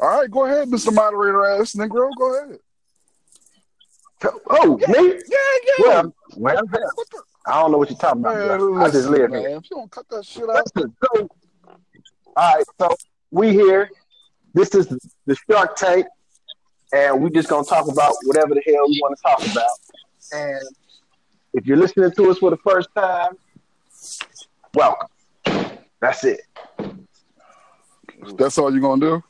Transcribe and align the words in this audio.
All 0.00 0.08
right, 0.20 0.30
go 0.30 0.44
ahead, 0.44 0.68
Mr. 0.68 0.92
Moderator 0.92 1.44
ass 1.46 1.72
Negro. 1.74 2.10
Go 2.18 2.38
ahead. 2.44 2.58
Oh, 4.50 4.78
Yeah, 4.80 4.88
me? 4.88 5.08
yeah, 5.08 5.12
yeah. 5.28 5.74
Well, 5.80 6.14
well, 6.36 6.62
What 6.66 7.10
the 7.10 7.22
I 7.46 7.60
don't 7.60 7.70
know 7.72 7.78
what 7.78 7.90
you're 7.90 7.98
talking 7.98 8.20
about. 8.22 8.60
man? 8.60 8.82
I 8.82 8.90
just 8.90 9.08
live 9.08 9.30
man. 9.30 9.40
here. 9.40 9.50
If 9.58 9.70
you 9.70 9.76
don't 9.76 9.90
cut 9.90 10.08
that 10.10 10.24
shit 10.24 10.48
out, 10.48 10.68
so, 10.76 11.28
all 12.36 12.54
right, 12.54 12.64
so 12.80 12.94
we 13.30 13.50
here. 13.52 13.90
This 14.52 14.74
is 14.74 14.86
the 15.26 15.36
Shark 15.50 15.76
Tank, 15.76 16.06
and 16.92 17.22
we 17.22 17.30
just 17.30 17.48
gonna 17.48 17.64
talk 17.64 17.88
about 17.88 18.14
whatever 18.24 18.54
the 18.54 18.62
hell 18.66 18.88
we 18.88 18.98
want 19.02 19.16
to 19.16 19.22
talk 19.22 19.52
about. 19.52 19.70
And 20.32 20.62
if 21.52 21.66
you're 21.66 21.76
listening 21.76 22.10
to 22.10 22.30
us 22.30 22.38
for 22.38 22.50
the 22.50 22.56
first 22.58 22.88
time, 22.96 23.36
welcome. 24.74 25.08
That's 26.00 26.24
it. 26.24 26.40
that's 28.38 28.56
all 28.58 28.72
you're 28.72 28.80
gonna 28.80 29.00
do. 29.00 29.22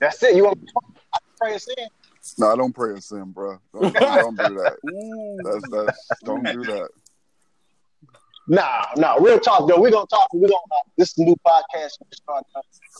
That's 0.00 0.22
it. 0.22 0.36
You 0.36 0.44
want 0.44 0.60
to 0.60 1.20
pray 1.38 1.54
us 1.54 1.64
sin? 1.64 1.88
No, 2.38 2.52
I 2.52 2.56
don't 2.56 2.74
pray 2.74 2.90
in 2.90 3.00
sin, 3.00 3.32
bro. 3.32 3.58
Don't, 3.72 3.94
don't 3.94 4.36
do 4.36 4.54
that. 4.54 4.76
That's 5.44 5.70
that's 5.70 6.08
don't 6.24 6.44
do 6.44 6.62
that. 6.64 6.88
Nah, 8.48 8.86
nah. 8.96 9.14
Real 9.14 9.38
talk 9.38 9.68
though. 9.68 9.80
We're 9.80 9.90
gonna 9.90 10.06
talk. 10.06 10.28
We're 10.32 10.48
gonna. 10.48 10.56
Uh, 10.72 10.82
this 10.96 11.10
is 11.10 11.18
a 11.18 11.22
new 11.22 11.36
podcast, 11.46 11.92
we 12.00 12.06
started, 12.12 12.46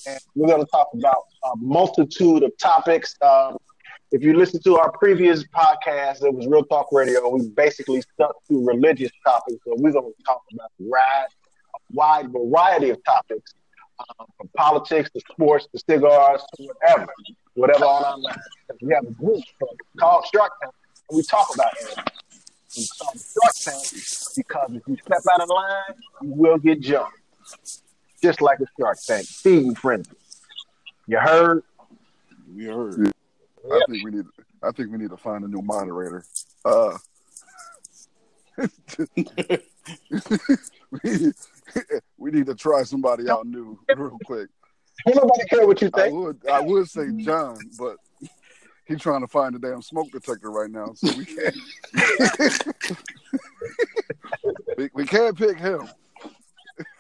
and 0.07 0.21
we're 0.35 0.49
gonna 0.49 0.65
talk 0.67 0.89
about 0.95 1.25
a 1.45 1.57
multitude 1.57 2.45
of 2.45 2.57
topics. 2.59 3.17
Um, 3.21 3.59
if 4.13 4.23
you 4.23 4.37
listen 4.37 4.61
to 4.63 4.79
our 4.79 4.91
previous 4.93 5.45
podcast, 5.45 6.25
it 6.25 6.35
was 6.35 6.47
Real 6.47 6.65
Talk 6.65 6.89
Radio. 6.93 7.29
We 7.29 7.49
basically 7.49 8.01
stuck 8.01 8.37
to 8.49 8.65
religious 8.65 9.11
topics, 9.25 9.59
so 9.65 9.75
we're 9.77 9.93
gonna 9.93 10.09
talk 10.27 10.43
about 10.53 10.71
a 10.81 10.85
wide, 10.85 11.27
a 11.75 11.79
wide 11.91 12.33
variety 12.33 12.91
of 12.91 13.03
topics, 13.05 13.55
um, 14.19 14.27
from 14.37 14.49
politics 14.57 15.11
to 15.11 15.21
sports 15.21 15.67
to 15.73 15.79
cigars 15.79 16.43
to 16.57 16.65
whatever, 16.65 17.13
whatever 17.55 17.85
on 17.85 18.05
our 18.05 18.19
mind. 18.19 18.39
We 18.81 18.95
have 18.95 19.05
a 19.05 19.11
group 19.11 19.43
called 19.99 20.25
Shark 20.35 20.53
Tank, 20.63 20.75
and 21.09 21.17
we 21.17 21.23
talk 21.23 21.55
about 21.55 21.73
everything. 21.81 22.05
We 22.77 22.87
call 22.99 23.13
it 23.15 23.21
Shark 23.21 23.55
Tank 23.63 23.85
because 24.37 24.71
if 24.75 24.83
you 24.87 24.97
step 25.05 25.23
out 25.33 25.41
of 25.43 25.49
line, 25.49 25.95
you 26.23 26.33
will 26.35 26.59
get 26.59 26.81
jumped. 26.81 27.17
Just 28.23 28.41
like 28.41 28.61
a 28.61 28.67
Shark 28.79 28.99
Tank, 29.07 29.27
feeding 29.27 29.75
frenzy. 29.75 30.11
You 31.07 31.19
heard? 31.19 31.63
We 32.55 32.67
heard. 32.67 33.13
I 33.71 33.81
think 33.89 34.05
we 34.05 34.11
need. 34.11 34.27
I 34.63 34.71
think 34.73 34.93
we 34.93 34.99
need 34.99 35.11
to 35.11 35.17
find 35.17 35.45
a 35.45 35.49
new 35.49 35.63
moderator. 35.63 36.25
Uh, 36.65 36.99
we, 41.03 41.33
we 42.17 42.31
need 42.31 42.47
to 42.47 42.55
try 42.55 42.83
somebody 42.83 43.29
out 43.29 43.47
new 43.47 43.79
real 43.97 44.19
quick. 44.25 44.49
Don't 45.07 45.17
nobody 45.17 45.45
care 45.49 45.67
what 45.67 45.81
you 45.81 45.91
I 45.95 46.03
think. 46.03 46.15
would. 46.15 46.41
I 46.51 46.61
would 46.61 46.89
say 46.89 47.11
John, 47.19 47.59
but 47.79 47.97
he's 48.85 49.01
trying 49.01 49.23
to 49.23 49.29
find 49.29 49.55
a 49.55 49.59
damn 49.59 49.83
smoke 49.83 50.11
detector 50.11 50.51
right 50.51 50.71
now, 50.71 50.93
so 50.95 51.17
we 51.17 51.25
can't. 51.25 51.57
we, 54.77 54.91
we 54.95 55.05
can't 55.07 55.37
pick 55.37 55.59
him. 55.59 55.89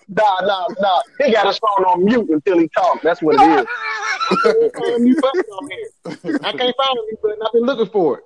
Nah, 0.09 0.41
nah, 0.41 0.67
nah. 0.81 1.01
He 1.19 1.33
got 1.33 1.47
his 1.47 1.59
phone 1.59 1.84
on 1.84 2.05
mute 2.05 2.29
until 2.31 2.59
he 2.59 2.69
talks. 2.69 3.03
That's 3.03 3.23
what 3.23 3.37
it 3.39 3.43
is. 3.43 3.67
Find 4.75 5.05
mute 5.05 5.21
button 5.21 5.41
on 5.41 5.71
here. 5.71 6.39
I 6.43 6.53
can't 6.53 6.77
find 6.77 6.99
a 6.99 7.03
mute 7.07 7.23
button. 7.23 7.39
I've 7.45 7.53
been 7.53 7.62
looking 7.62 7.93
for 7.93 8.19
it. 8.19 8.25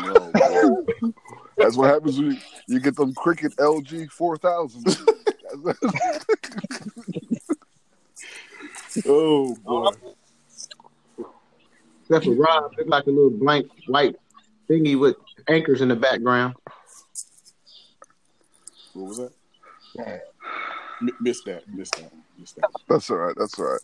Oh, 0.00 0.84
no. 1.02 1.12
That's 1.58 1.76
what 1.76 1.90
happens 1.90 2.18
when 2.18 2.32
you, 2.32 2.38
you 2.66 2.80
get 2.80 2.96
them 2.96 3.12
Cricket 3.14 3.54
LG 3.56 4.10
four 4.10 4.36
thousand. 4.36 4.84
Oh 9.06 9.54
boy. 9.56 9.90
That's 12.08 12.26
for 12.26 12.32
Rob, 12.32 12.72
look 12.76 12.88
like 12.88 13.06
a 13.06 13.10
little 13.10 13.30
blank 13.30 13.70
white 13.86 14.16
thingy 14.68 14.98
with 14.98 15.16
anchors 15.48 15.80
in 15.80 15.88
the 15.88 15.96
background. 15.96 16.54
What 18.92 19.08
was 19.08 19.16
that? 19.18 19.32
M- 21.00 21.16
missed 21.20 21.44
that. 21.46 21.66
Missed 21.68 21.96
that. 21.96 22.12
Missed 22.38 22.56
that. 22.56 22.70
That's 22.88 23.10
all 23.10 23.16
right. 23.16 23.34
That's 23.36 23.58
all 23.58 23.66
right. 23.66 23.80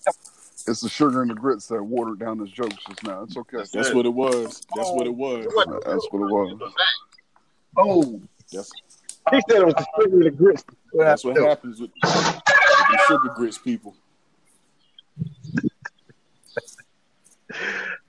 It's 0.67 0.81
the 0.83 0.89
sugar 0.89 1.23
and 1.23 1.31
the 1.31 1.35
grits 1.35 1.69
that 1.69 1.83
watered 1.83 2.19
down 2.19 2.39
his 2.39 2.51
jokes 2.51 2.77
just 2.87 3.03
now. 3.05 3.23
It's 3.23 3.37
okay. 3.37 3.65
That's 3.73 3.93
what 3.95 4.05
it 4.05 4.13
was. 4.13 4.63
That's 4.77 4.91
what 4.91 5.07
it 5.07 5.15
was. 5.15 5.47
That's 5.87 6.09
what 6.11 6.21
it 6.21 6.31
was. 6.31 6.73
Oh, 7.77 8.21
That's 8.53 8.71
he 9.33 9.41
said 9.49 9.63
it 9.63 9.67
was 9.67 9.75
the 9.75 9.87
sugar 10.01 10.17
and 10.17 10.27
the 10.27 10.31
grits. 10.31 10.65
that's 10.95 11.25
what 11.25 11.37
happens 11.37 11.81
with, 11.81 11.91
with 12.03 12.13
the 12.13 12.99
sugar 13.07 13.29
grits 13.35 13.59
people. 13.59 13.95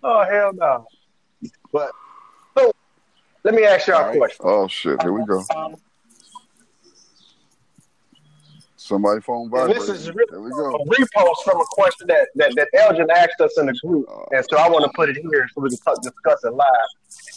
Oh 0.03 0.23
hell 0.23 0.51
no. 0.53 0.85
But 1.71 1.91
so 2.57 2.71
let 3.43 3.53
me 3.53 3.63
ask 3.63 3.87
y'all 3.87 3.97
All 3.97 4.03
a 4.03 4.07
right. 4.07 4.17
question. 4.17 4.45
Oh 4.47 4.67
shit! 4.67 5.01
Here 5.01 5.13
we 5.13 5.23
go. 5.25 5.45
Somebody 8.89 9.21
phone 9.21 9.43
And 9.43 9.51
vibrating. 9.51 9.85
this 9.85 9.89
is 9.89 10.11
really 10.11 10.25
a 10.31 10.35
repost 10.35 11.43
from 11.43 11.61
a 11.61 11.65
question 11.69 12.07
that, 12.07 12.27
that, 12.33 12.53
that 12.55 12.69
Elgin 12.73 13.07
asked 13.11 13.39
us 13.39 13.55
in 13.59 13.67
the 13.67 13.73
group. 13.85 14.09
And 14.31 14.43
so 14.49 14.57
I 14.57 14.67
want 14.67 14.83
to 14.83 14.89
put 14.95 15.09
it 15.09 15.17
here 15.17 15.47
so 15.53 15.61
we 15.61 15.69
can 15.69 15.77
talk, 15.77 16.01
discuss 16.01 16.43
it 16.43 16.51
live. 16.53 16.67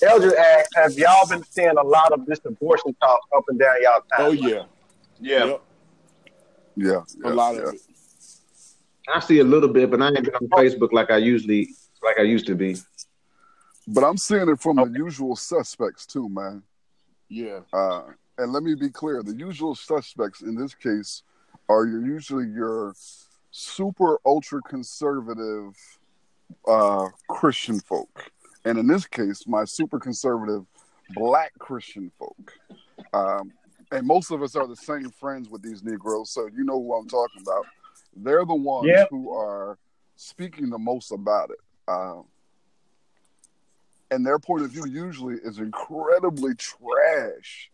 Elgin 0.03 0.33
asked, 0.39 0.71
Have 0.77 0.93
y'all 0.95 1.29
been 1.29 1.45
seeing 1.45 1.77
a 1.77 1.83
lot 1.83 2.11
of 2.12 2.25
this 2.25 2.41
abortion 2.47 2.97
talk 3.03 3.21
up 3.37 3.45
and 3.49 3.59
down 3.59 3.75
y'all 3.83 4.01
time? 4.17 4.27
Oh 4.29 4.31
yeah. 4.33 4.62
Yeah. 5.21 5.45
Yep. 5.45 5.62
Yeah, 6.75 6.91
A 6.91 7.29
yeah, 7.29 7.35
lot 7.35 7.55
yeah. 7.55 7.61
of 7.65 7.75
it. 7.75 7.81
I 9.15 9.21
see 9.21 9.41
a 9.41 9.45
little 9.45 9.69
bit, 9.69 9.91
but 9.91 10.01
I 10.01 10.07
ain't 10.07 10.25
been 10.25 10.35
on 10.35 10.49
Facebook 10.49 10.93
like 10.93 11.11
I 11.11 11.19
usually 11.19 11.69
like 12.03 12.19
I 12.19 12.23
used 12.23 12.47
to 12.47 12.55
be. 12.55 12.77
But 13.89 14.05
I'm 14.05 14.17
seeing 14.17 14.49
it 14.49 14.59
from 14.59 14.77
the 14.77 14.87
usual 14.87 15.37
suspects 15.37 16.07
too, 16.07 16.31
man. 16.31 16.62
Yeah. 17.29 17.61
Uh, 17.75 18.05
and 18.39 18.55
let 18.55 18.62
me 18.62 18.75
be 18.75 18.89
clear: 18.89 19.23
the 19.23 19.35
usual 19.35 19.75
suspects 19.75 20.41
in 20.41 20.55
this 20.55 20.75
case 20.75 21.23
are 21.72 21.87
your, 21.87 22.05
usually 22.05 22.47
your 22.49 22.94
super 23.50 24.19
ultra 24.27 24.60
conservative 24.69 25.75
uh, 26.69 27.09
Christian 27.28 27.81
folk, 27.81 28.31
and 28.65 28.78
in 28.78 28.87
this 28.87 29.06
case, 29.06 29.47
my 29.47 29.65
super 29.65 29.99
conservative 29.99 30.65
black 31.15 31.53
Christian 31.59 32.11
folk. 32.19 32.53
Um, 33.15 33.53
and 33.91 34.06
most 34.06 34.31
of 34.31 34.43
us 34.43 34.56
are 34.56 34.66
the 34.66 34.77
same 34.77 35.11
friends 35.11 35.49
with 35.50 35.62
these 35.62 35.82
Negroes, 35.82 36.31
so 36.31 36.47
you 36.47 36.65
know 36.65 36.81
who 36.81 36.94
I'm 36.94 37.09
talking 37.09 37.43
about. 37.43 37.66
They're 38.16 38.44
the 38.44 38.55
ones 38.55 38.88
Yep. 38.88 39.09
who 39.11 39.34
are 39.34 39.78
speaking 40.16 40.71
the 40.71 40.78
most 40.78 41.11
about 41.12 41.50
it. 41.50 41.59
Um, 41.88 42.25
and 44.11 44.25
their 44.27 44.38
point 44.38 44.62
of 44.62 44.71
view 44.71 44.87
usually 44.87 45.37
is 45.43 45.59
incredibly 45.59 46.55
trash. 46.55 47.71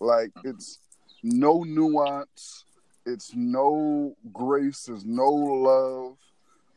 Like 0.00 0.30
it's 0.44 0.78
no 1.22 1.62
nuance, 1.64 2.64
it's 3.06 3.32
no 3.34 4.14
grace, 4.32 4.84
there's 4.84 5.04
no 5.04 5.28
love. 5.28 6.16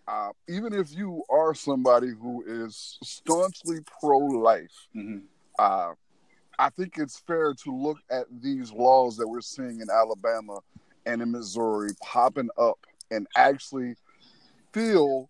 Uh, 0.07 0.29
even 0.47 0.73
if 0.73 0.95
you 0.95 1.23
are 1.29 1.55
somebody 1.55 2.09
who 2.09 2.43
is 2.47 2.97
staunchly 3.03 3.79
pro-life, 3.99 4.87
hmm 4.93 5.19
uh, 5.57 5.93
I 6.57 6.69
think 6.69 6.97
it's 6.97 7.19
fair 7.19 7.53
to 7.63 7.75
look 7.75 7.97
at 8.09 8.25
these 8.41 8.71
laws 8.71 9.17
that 9.17 9.27
we're 9.27 9.41
seeing 9.41 9.81
in 9.81 9.87
Alabama 9.89 10.59
and 11.05 11.21
in 11.21 11.31
Missouri 11.31 11.91
popping 12.01 12.49
up 12.57 12.79
and 13.11 13.27
actually 13.35 13.95
feel 14.73 15.29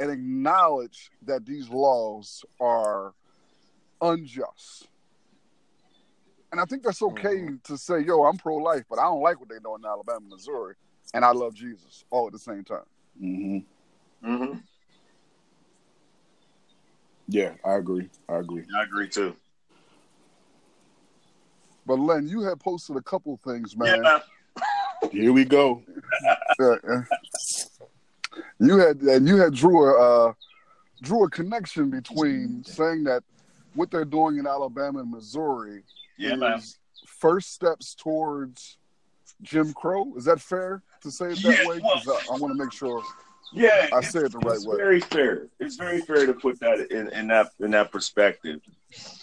and 0.00 0.10
acknowledge 0.10 1.10
that 1.22 1.46
these 1.46 1.68
laws 1.68 2.44
are 2.60 3.12
unjust. 4.00 4.88
And 6.52 6.60
I 6.60 6.66
think 6.66 6.82
that's 6.82 7.00
okay 7.00 7.48
to 7.64 7.78
say, 7.78 8.00
yo, 8.00 8.24
I'm 8.24 8.36
pro 8.36 8.56
life, 8.56 8.84
but 8.90 8.98
I 8.98 9.04
don't 9.04 9.22
like 9.22 9.40
what 9.40 9.48
they're 9.48 9.58
doing 9.58 9.80
in 9.82 9.86
Alabama, 9.86 10.20
Missouri, 10.28 10.74
and 11.14 11.24
I 11.24 11.30
love 11.30 11.54
Jesus 11.54 12.04
all 12.10 12.26
at 12.26 12.34
the 12.34 12.38
same 12.38 12.62
time. 12.62 12.84
Mm-hmm. 13.20 14.30
Mm-hmm. 14.30 14.58
Yeah, 17.28 17.52
I 17.64 17.76
agree. 17.76 18.10
I 18.28 18.36
agree. 18.36 18.64
I 18.78 18.82
agree 18.82 19.08
too. 19.08 19.34
But 21.86 21.98
Len, 21.98 22.28
you 22.28 22.42
had 22.42 22.60
posted 22.60 22.96
a 22.96 23.00
couple 23.00 23.40
things, 23.44 23.74
man. 23.74 24.02
Yeah. 24.04 24.18
Here 25.10 25.32
we 25.32 25.46
go. 25.46 25.82
Yeah, 26.60 26.74
yeah. 26.86 27.02
You 28.60 28.78
had 28.78 29.00
and 29.00 29.26
you 29.26 29.36
had 29.36 29.54
drew 29.54 29.84
a 29.84 30.28
uh, 30.28 30.32
drew 31.00 31.24
a 31.24 31.30
connection 31.30 31.90
between 31.90 32.62
saying 32.64 33.04
that 33.04 33.24
what 33.74 33.90
they're 33.90 34.04
doing 34.04 34.36
in 34.36 34.46
Alabama 34.46 35.00
and 35.00 35.10
Missouri 35.10 35.82
Yeah, 36.18 36.56
is 36.56 36.78
first 37.06 37.52
steps 37.52 37.94
towards 37.94 38.78
Jim 39.42 39.72
Crow. 39.72 40.14
Is 40.16 40.24
that 40.26 40.40
fair 40.40 40.82
to 41.02 41.10
say 41.10 41.26
it 41.32 41.42
that 41.42 41.58
Yeah, 41.60 41.66
way? 41.66 41.80
'Cause 41.80 42.08
I, 42.08 42.32
I 42.32 42.36
want 42.36 42.52
to 42.56 42.62
make 42.64 42.72
sure 42.72 43.02
Yeah, 43.52 43.88
I 43.92 44.00
say 44.00 44.20
it 44.20 44.32
the 44.32 44.38
right 44.38 44.44
way. 44.46 44.54
it's 44.56 44.66
way. 44.66 44.76
Very 44.76 45.00
fair. 45.00 45.48
It's 45.60 45.76
very 45.76 46.00
fair 46.00 46.26
to 46.26 46.34
put 46.34 46.58
that 46.60 46.90
in, 46.90 47.08
in 47.12 47.26
that 47.28 47.50
in 47.60 47.70
that 47.72 47.90
perspective. 47.90 48.60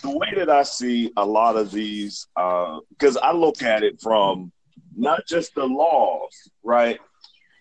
The 0.02 0.10
way 0.12 0.34
that 0.36 0.50
I 0.50 0.64
see 0.64 1.12
a 1.18 1.26
lot 1.26 1.56
of 1.56 1.72
these, 1.72 2.28
uh, 2.36 2.80
because 2.90 3.18
I 3.18 3.32
look 3.34 3.62
at 3.62 3.84
it 3.84 4.02
from 4.02 4.52
not 4.96 5.26
just 5.28 5.54
the 5.56 5.66
laws, 5.66 6.50
right, 6.64 7.00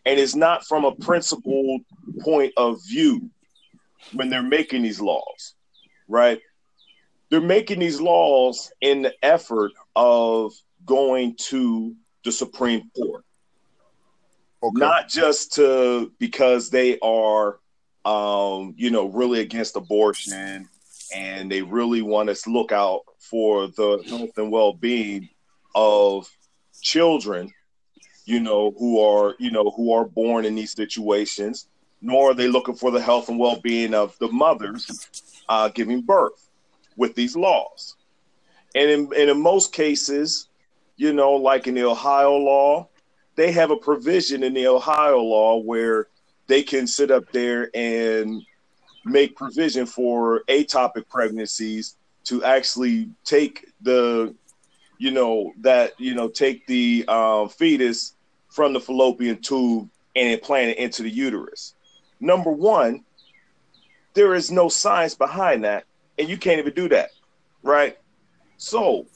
and 0.06 0.18
it's 0.18 0.34
not 0.34 0.64
from 0.66 0.84
a 0.84 0.94
principled 0.94 1.82
point 2.20 2.52
of 2.56 2.80
view 2.86 3.30
when 4.12 4.30
they're 4.30 4.42
making 4.42 4.82
these 4.82 5.00
laws, 5.00 5.54
right? 6.08 6.40
They're 7.30 7.40
making 7.40 7.80
these 7.80 8.00
laws 8.00 8.72
in 8.80 9.02
the 9.02 9.14
effort 9.22 9.72
of 9.94 10.52
going 10.84 11.36
to 11.36 11.94
the 12.24 12.32
Supreme 12.32 12.90
Court. 12.96 13.24
Okay. 14.62 14.78
Not 14.78 15.08
just 15.08 15.54
to 15.54 16.12
because 16.18 16.70
they 16.70 16.98
are 17.00 17.60
um, 18.04 18.74
you 18.76 18.90
know, 18.90 19.06
really 19.06 19.40
against 19.40 19.76
abortion 19.76 20.68
and 21.14 21.50
they 21.50 21.62
really 21.62 22.02
want 22.02 22.30
us 22.30 22.42
to 22.42 22.50
look 22.50 22.72
out 22.72 23.02
for 23.18 23.68
the 23.68 24.02
health 24.08 24.36
and 24.38 24.50
well-being 24.50 25.28
of 25.74 26.28
children 26.80 27.52
you 28.24 28.40
know 28.40 28.72
who 28.78 29.00
are 29.00 29.34
you 29.38 29.50
know 29.50 29.70
who 29.70 29.92
are 29.92 30.04
born 30.04 30.44
in 30.44 30.54
these 30.54 30.72
situations 30.72 31.66
nor 32.00 32.30
are 32.30 32.34
they 32.34 32.46
looking 32.46 32.74
for 32.74 32.90
the 32.90 33.00
health 33.00 33.28
and 33.28 33.38
well-being 33.38 33.94
of 33.94 34.16
the 34.18 34.28
mothers 34.28 35.08
uh, 35.48 35.68
giving 35.68 36.00
birth 36.00 36.47
with 36.98 37.14
these 37.14 37.34
laws. 37.34 37.96
And 38.74 38.90
in, 38.90 39.00
and 39.16 39.30
in 39.30 39.40
most 39.40 39.72
cases 39.72 40.48
you 40.98 41.12
know 41.12 41.32
like 41.32 41.66
in 41.66 41.74
the 41.74 41.84
ohio 41.84 42.36
law 42.36 42.86
they 43.36 43.52
have 43.52 43.70
a 43.70 43.76
provision 43.76 44.42
in 44.42 44.52
the 44.52 44.66
ohio 44.66 45.20
law 45.20 45.56
where 45.56 46.08
they 46.48 46.62
can 46.62 46.86
sit 46.86 47.10
up 47.10 47.30
there 47.32 47.70
and 47.72 48.42
make 49.04 49.36
provision 49.36 49.86
for 49.86 50.42
ectopic 50.48 51.08
pregnancies 51.08 51.96
to 52.24 52.44
actually 52.44 53.08
take 53.24 53.72
the 53.80 54.34
you 54.98 55.12
know 55.12 55.52
that 55.60 55.98
you 55.98 56.14
know 56.14 56.28
take 56.28 56.66
the 56.66 57.04
um, 57.06 57.48
fetus 57.48 58.14
from 58.48 58.72
the 58.72 58.80
fallopian 58.80 59.40
tube 59.40 59.88
and 60.16 60.28
implant 60.32 60.70
it 60.70 60.78
into 60.78 61.02
the 61.02 61.10
uterus. 61.10 61.74
Number 62.20 62.50
one 62.50 63.04
there 64.14 64.34
is 64.34 64.50
no 64.50 64.68
science 64.68 65.14
behind 65.14 65.62
that 65.62 65.84
and 66.18 66.28
you 66.28 66.36
can't 66.36 66.58
even 66.58 66.72
do 66.74 66.88
that 66.88 67.10
right 67.62 67.98
so 68.56 69.06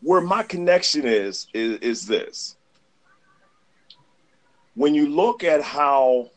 where 0.00 0.20
my 0.20 0.42
connection 0.42 1.04
is 1.04 1.46
is, 1.54 1.78
is 1.78 2.06
this 2.06 2.56
when 4.74 4.94
you 4.94 5.08
look 5.08 5.44
at 5.44 5.62
how 5.62 6.30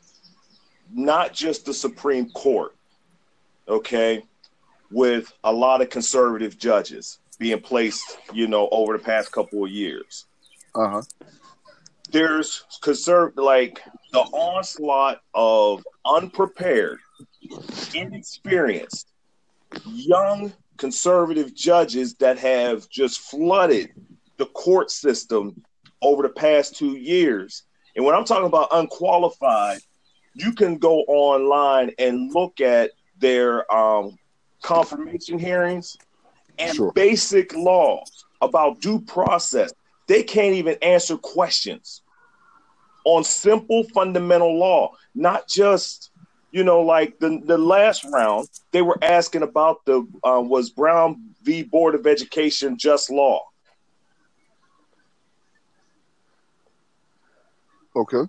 not 0.94 1.34
just 1.34 1.66
the 1.66 1.74
supreme 1.74 2.30
court 2.32 2.76
okay 3.68 4.24
with 4.92 5.34
a 5.44 5.52
lot 5.52 5.82
of 5.82 5.90
conservative 5.90 6.58
judges 6.58 7.20
being 7.38 7.60
placed, 7.60 8.18
you 8.34 8.48
know, 8.48 8.70
over 8.72 8.98
the 8.98 9.04
past 9.04 9.32
couple 9.32 9.64
of 9.64 9.72
years. 9.72 10.26
Uh 10.74 10.90
huh. 10.90 11.02
There's 12.12 12.64
conserv 12.82 13.36
like 13.36 13.82
the 14.14 14.20
onslaught 14.20 15.22
of 15.34 15.84
unprepared, 16.06 17.00
inexperienced, 17.94 19.08
young 19.86 20.54
conservative 20.78 21.54
judges 21.54 22.16
that 22.16 22.38
have 22.38 22.90
just 22.90 23.20
flooded 23.20 23.90
the 24.38 24.46
court 24.48 24.92
system 24.92 25.62
over 26.02 26.24
the 26.24 26.30
past 26.30 26.76
two 26.76 26.96
years. 26.98 27.64
And 27.96 28.06
when 28.06 28.16
I'm 28.16 28.26
talking 28.26 28.46
about 28.48 28.70
unqualified, 28.72 29.80
you 30.34 30.52
can 30.54 30.78
go 30.78 31.00
online 31.08 31.92
and 31.98 32.34
look 32.34 32.60
at 32.60 32.92
their 33.18 33.72
um, 33.74 34.18
confirmation 34.62 35.40
hearings 35.40 35.98
and 36.58 36.76
Sure. 36.76 36.92
basic 36.94 37.54
laws 37.56 38.26
about 38.42 38.82
due 38.82 39.00
process. 39.02 39.74
They 40.08 40.24
can't 40.24 40.56
even 40.56 40.76
answer 40.82 41.18
questions 41.18 42.02
on 43.06 43.24
simple 43.24 43.84
fundamental 43.94 44.58
law, 44.58 44.92
not 45.14 45.48
just 45.48 46.12
you 46.56 46.64
know 46.64 46.80
like 46.82 47.20
the 47.20 47.42
the 47.44 47.58
last 47.58 48.06
round 48.06 48.48
they 48.72 48.82
were 48.82 48.98
asking 49.04 49.44
about 49.44 49.84
the 49.84 50.08
uh, 50.24 50.40
was 50.40 50.70
Brown 50.70 51.22
v 51.44 51.64
Board 51.64 51.96
of 51.96 52.08
Education 52.08 52.78
just 52.78 53.10
law. 53.12 53.42
Okay. 57.94 58.24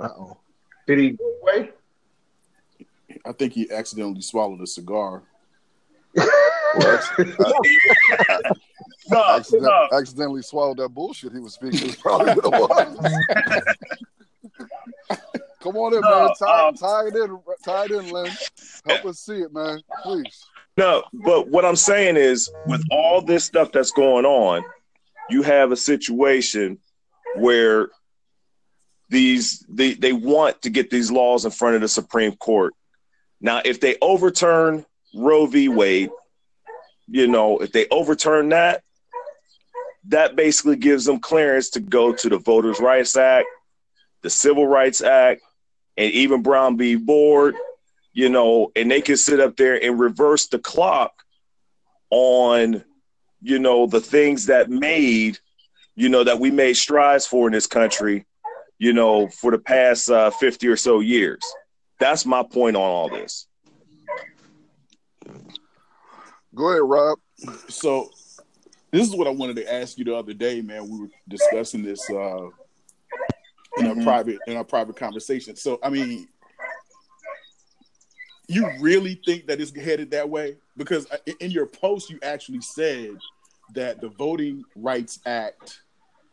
Uh 0.00 0.08
oh. 0.18 0.38
Did 0.86 0.98
he 0.98 1.10
go 1.10 1.34
away? 1.42 1.70
I 3.26 3.32
think 3.32 3.52
he 3.52 3.70
accidentally 3.70 4.22
swallowed 4.22 4.62
a 4.62 4.66
cigar. 4.66 5.22
Well, 6.76 6.98
acc- 6.98 7.18
No, 9.10 9.24
accident- 9.36 9.62
no, 9.62 9.88
accidentally 9.98 10.42
swallowed 10.42 10.76
that 10.78 10.90
bullshit 10.90 11.32
he 11.32 11.38
was 11.40 11.54
speaking. 11.54 11.88
Is 11.88 11.96
probably 11.96 12.34
what 12.34 12.44
it 12.44 12.90
was. 12.90 13.76
Come 15.68 15.76
on 15.82 15.94
in, 15.94 16.00
No, 16.00 16.26
man. 16.26 16.34
Tie, 16.38 16.68
um, 16.68 16.74
tie 16.76 17.06
it 17.08 17.14
in. 17.14 17.38
Tie 17.62 17.84
it 17.84 17.90
in, 17.90 18.10
Lynn. 18.10 18.32
Help 18.86 19.04
us 19.04 19.20
see 19.20 19.40
it, 19.40 19.52
man. 19.52 19.82
Please. 20.02 20.46
No, 20.78 21.02
but 21.12 21.48
what 21.48 21.66
I'm 21.66 21.76
saying 21.76 22.16
is, 22.16 22.50
with 22.66 22.82
all 22.90 23.20
this 23.20 23.44
stuff 23.44 23.70
that's 23.70 23.90
going 23.90 24.24
on, 24.24 24.64
you 25.28 25.42
have 25.42 25.70
a 25.70 25.76
situation 25.76 26.78
where 27.36 27.90
these 29.10 29.62
they, 29.68 29.92
they 29.92 30.14
want 30.14 30.62
to 30.62 30.70
get 30.70 30.88
these 30.88 31.10
laws 31.10 31.44
in 31.44 31.50
front 31.50 31.74
of 31.74 31.82
the 31.82 31.88
Supreme 31.88 32.34
Court. 32.36 32.72
Now, 33.38 33.60
if 33.62 33.78
they 33.78 33.96
overturn 34.00 34.86
Roe 35.14 35.44
v. 35.44 35.68
Wade, 35.68 36.10
you 37.08 37.26
know, 37.26 37.58
if 37.58 37.72
they 37.72 37.88
overturn 37.90 38.48
that, 38.50 38.82
that 40.06 40.34
basically 40.34 40.76
gives 40.76 41.04
them 41.04 41.20
clearance 41.20 41.68
to 41.70 41.80
go 41.80 42.14
to 42.14 42.28
the 42.30 42.38
Voters' 42.38 42.80
Rights 42.80 43.18
Act, 43.18 43.48
the 44.22 44.30
Civil 44.30 44.66
Rights 44.66 45.02
Act, 45.02 45.42
and 45.98 46.10
even 46.12 46.40
Brown 46.40 46.78
v. 46.78 46.94
Board 46.94 47.54
you 48.18 48.28
know, 48.28 48.72
and 48.74 48.90
they 48.90 49.00
can 49.00 49.16
sit 49.16 49.38
up 49.38 49.56
there 49.56 49.80
and 49.80 50.00
reverse 50.00 50.48
the 50.48 50.58
clock 50.58 51.22
on, 52.10 52.82
you 53.40 53.60
know, 53.60 53.86
the 53.86 54.00
things 54.00 54.46
that 54.46 54.68
made, 54.68 55.38
you 55.94 56.08
know, 56.08 56.24
that 56.24 56.40
we 56.40 56.50
made 56.50 56.74
strides 56.74 57.28
for 57.28 57.46
in 57.46 57.52
this 57.52 57.68
country, 57.68 58.26
you 58.76 58.92
know, 58.92 59.28
for 59.28 59.52
the 59.52 59.58
past 59.58 60.10
uh, 60.10 60.32
50 60.32 60.66
or 60.66 60.76
so 60.76 60.98
years. 60.98 61.38
That's 62.00 62.26
my 62.26 62.42
point 62.42 62.74
on 62.74 62.82
all 62.82 63.08
this. 63.08 63.46
Go 66.56 66.70
ahead, 66.70 66.82
Rob. 66.82 67.18
So 67.68 68.10
this 68.90 69.08
is 69.08 69.14
what 69.14 69.28
I 69.28 69.30
wanted 69.30 69.54
to 69.56 69.72
ask 69.72 69.96
you 69.96 70.04
the 70.04 70.16
other 70.16 70.34
day, 70.34 70.60
man. 70.60 70.88
We 70.88 71.02
were 71.02 71.10
discussing 71.28 71.84
this 71.84 72.10
uh 72.10 72.48
in 73.78 73.86
a 73.86 73.94
Mhm. 73.94 74.04
private 74.04 74.38
in 74.46 74.56
our 74.56 74.64
private 74.64 74.96
conversation. 74.96 75.56
So 75.56 75.78
I 75.82 75.90
mean, 75.90 76.28
you 78.48 78.68
really 78.80 79.20
think 79.26 79.46
that 79.46 79.60
it's 79.60 79.74
headed 79.76 80.10
that 80.12 80.28
way? 80.28 80.56
Because 80.76 81.06
in- 81.26 81.34
in 81.40 81.50
your 81.50 81.66
post, 81.66 82.10
you 82.10 82.18
actually 82.22 82.60
said 82.62 83.16
that 83.74 84.00
the 84.00 84.08
Voting 84.08 84.64
Rights 84.74 85.18
Act 85.26 85.82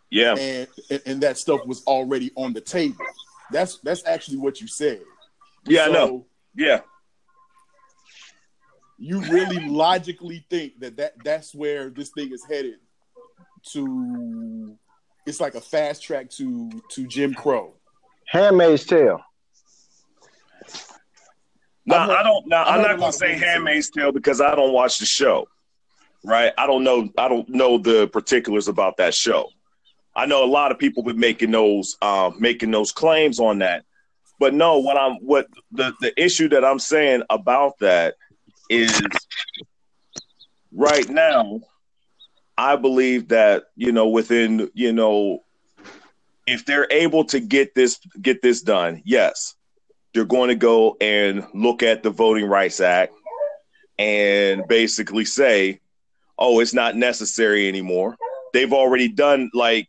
Yeah. 0.10 0.36
and 0.36 0.68
and, 0.90 1.02
and 1.06 1.22
that 1.22 1.38
stuff 1.38 1.66
was 1.66 1.84
already 1.86 2.32
on 2.36 2.54
the 2.54 2.62
table. 2.62 3.06
That's 3.52 3.78
that's 3.80 4.06
actually 4.06 4.38
what 4.38 4.62
you 4.62 4.68
said. 4.68 5.02
Yeah, 5.66 5.86
I 5.86 5.92
know. 5.92 6.26
Yeah. 6.56 6.82
You 8.98 9.20
really 9.24 9.60
logically 9.68 10.46
think 10.50 10.80
that, 10.80 10.96
that 10.98 11.16
that's 11.24 11.54
where 11.54 11.90
this 11.90 12.10
thing 12.12 12.32
is 12.32 12.46
headed 12.46 12.80
to 13.74 14.78
it's 15.26 15.40
like 15.40 15.56
a 15.56 15.62
fast 15.62 16.04
track 16.04 16.30
to 16.32 16.70
to 16.90 17.08
Jim 17.08 17.34
Crow. 17.34 17.74
Handmaid's 18.28 18.86
Tale. 18.86 19.22
Now 21.86 21.98
I've 22.04 22.10
heard- 22.10 22.18
I 22.18 22.24
don't. 22.24 22.48
Now 22.48 22.64
I've 22.64 22.76
I'm 22.76 22.82
not 22.82 23.00
gonna 23.00 23.14
say 23.14 23.34
Handmaid's 23.38 23.90
Tale 23.90 24.12
because 24.12 24.42
I 24.42 24.56
don't 24.56 24.74
watch 24.74 24.98
the 25.00 25.06
show. 25.06 25.48
Right? 26.24 26.52
I 26.58 26.66
don't 26.66 26.84
know. 26.84 27.10
I 27.18 27.28
don't 27.28 27.48
know 27.50 27.78
the 27.78 28.08
particulars 28.08 28.68
about 28.68 28.98
that 28.98 29.14
show. 29.14 29.50
I 30.16 30.26
know 30.26 30.44
a 30.44 30.48
lot 30.48 30.72
of 30.72 30.80
people 30.80 31.04
been 31.04 31.20
making 31.20 31.52
those 31.52 31.98
um, 32.02 32.36
making 32.40 32.72
those 32.72 32.92
claims 32.92 33.40
on 33.40 33.60
that. 33.60 33.84
But 34.40 34.54
no, 34.54 34.80
what 34.80 34.98
I'm 34.98 35.16
what 35.18 35.48
the 35.72 35.94
the 36.02 36.20
issue 36.22 36.50
that 36.50 36.66
I'm 36.66 36.80
saying 36.80 37.24
about 37.30 37.78
that 37.80 38.16
is 38.70 39.00
right 40.74 41.08
now. 41.10 41.62
I 42.58 42.76
believe 42.76 43.30
that 43.30 43.66
you 43.76 43.92
know 43.92 44.08
within 44.08 44.70
you 44.74 44.94
know 44.94 45.44
if 46.48 46.66
they're 46.66 46.88
able 46.92 47.26
to 47.26 47.40
get 47.40 47.76
this 47.76 48.00
get 48.22 48.42
this 48.42 48.62
done, 48.62 49.02
yes, 49.06 49.56
they're 50.14 50.26
going 50.26 50.50
to 50.50 50.56
go 50.56 50.98
and 51.02 51.46
look 51.54 51.84
at 51.84 52.04
the 52.04 52.10
Voting 52.10 52.46
Rights 52.46 52.80
Act 52.80 53.14
and 53.98 54.68
basically 54.68 55.26
say, 55.26 55.80
oh, 56.38 56.60
it's 56.60 56.74
not 56.74 56.96
necessary 56.96 57.68
anymore. 57.68 58.16
They've 58.54 58.74
already 58.74 59.10
done 59.10 59.50
like 59.54 59.88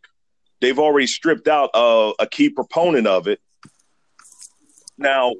they've 0.61 0.79
already 0.79 1.07
stripped 1.07 1.47
out 1.47 1.69
a, 1.73 2.13
a 2.19 2.27
key 2.27 2.49
proponent 2.49 3.07
of 3.07 3.27
it. 3.27 3.39
Now, 4.97 5.33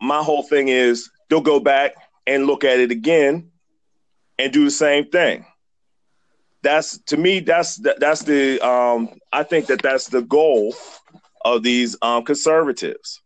my 0.00 0.22
whole 0.22 0.42
thing 0.42 0.68
is 0.68 1.10
they'll 1.28 1.40
go 1.40 1.60
back 1.60 1.94
and 2.26 2.46
look 2.46 2.64
at 2.64 2.80
it 2.80 2.90
again 2.90 3.50
and 4.38 4.52
do 4.52 4.64
the 4.64 4.70
same 4.70 5.08
thing. 5.10 5.46
That's 6.62 6.98
to 7.04 7.16
me 7.16 7.40
that's 7.40 7.76
that's 7.98 8.22
the 8.22 8.60
um 8.66 9.18
I 9.32 9.42
think 9.42 9.66
that 9.66 9.82
that's 9.82 10.08
the 10.08 10.22
goal 10.22 10.74
of 11.44 11.62
these 11.62 11.96
um 12.02 12.24
conservatives. 12.24 13.20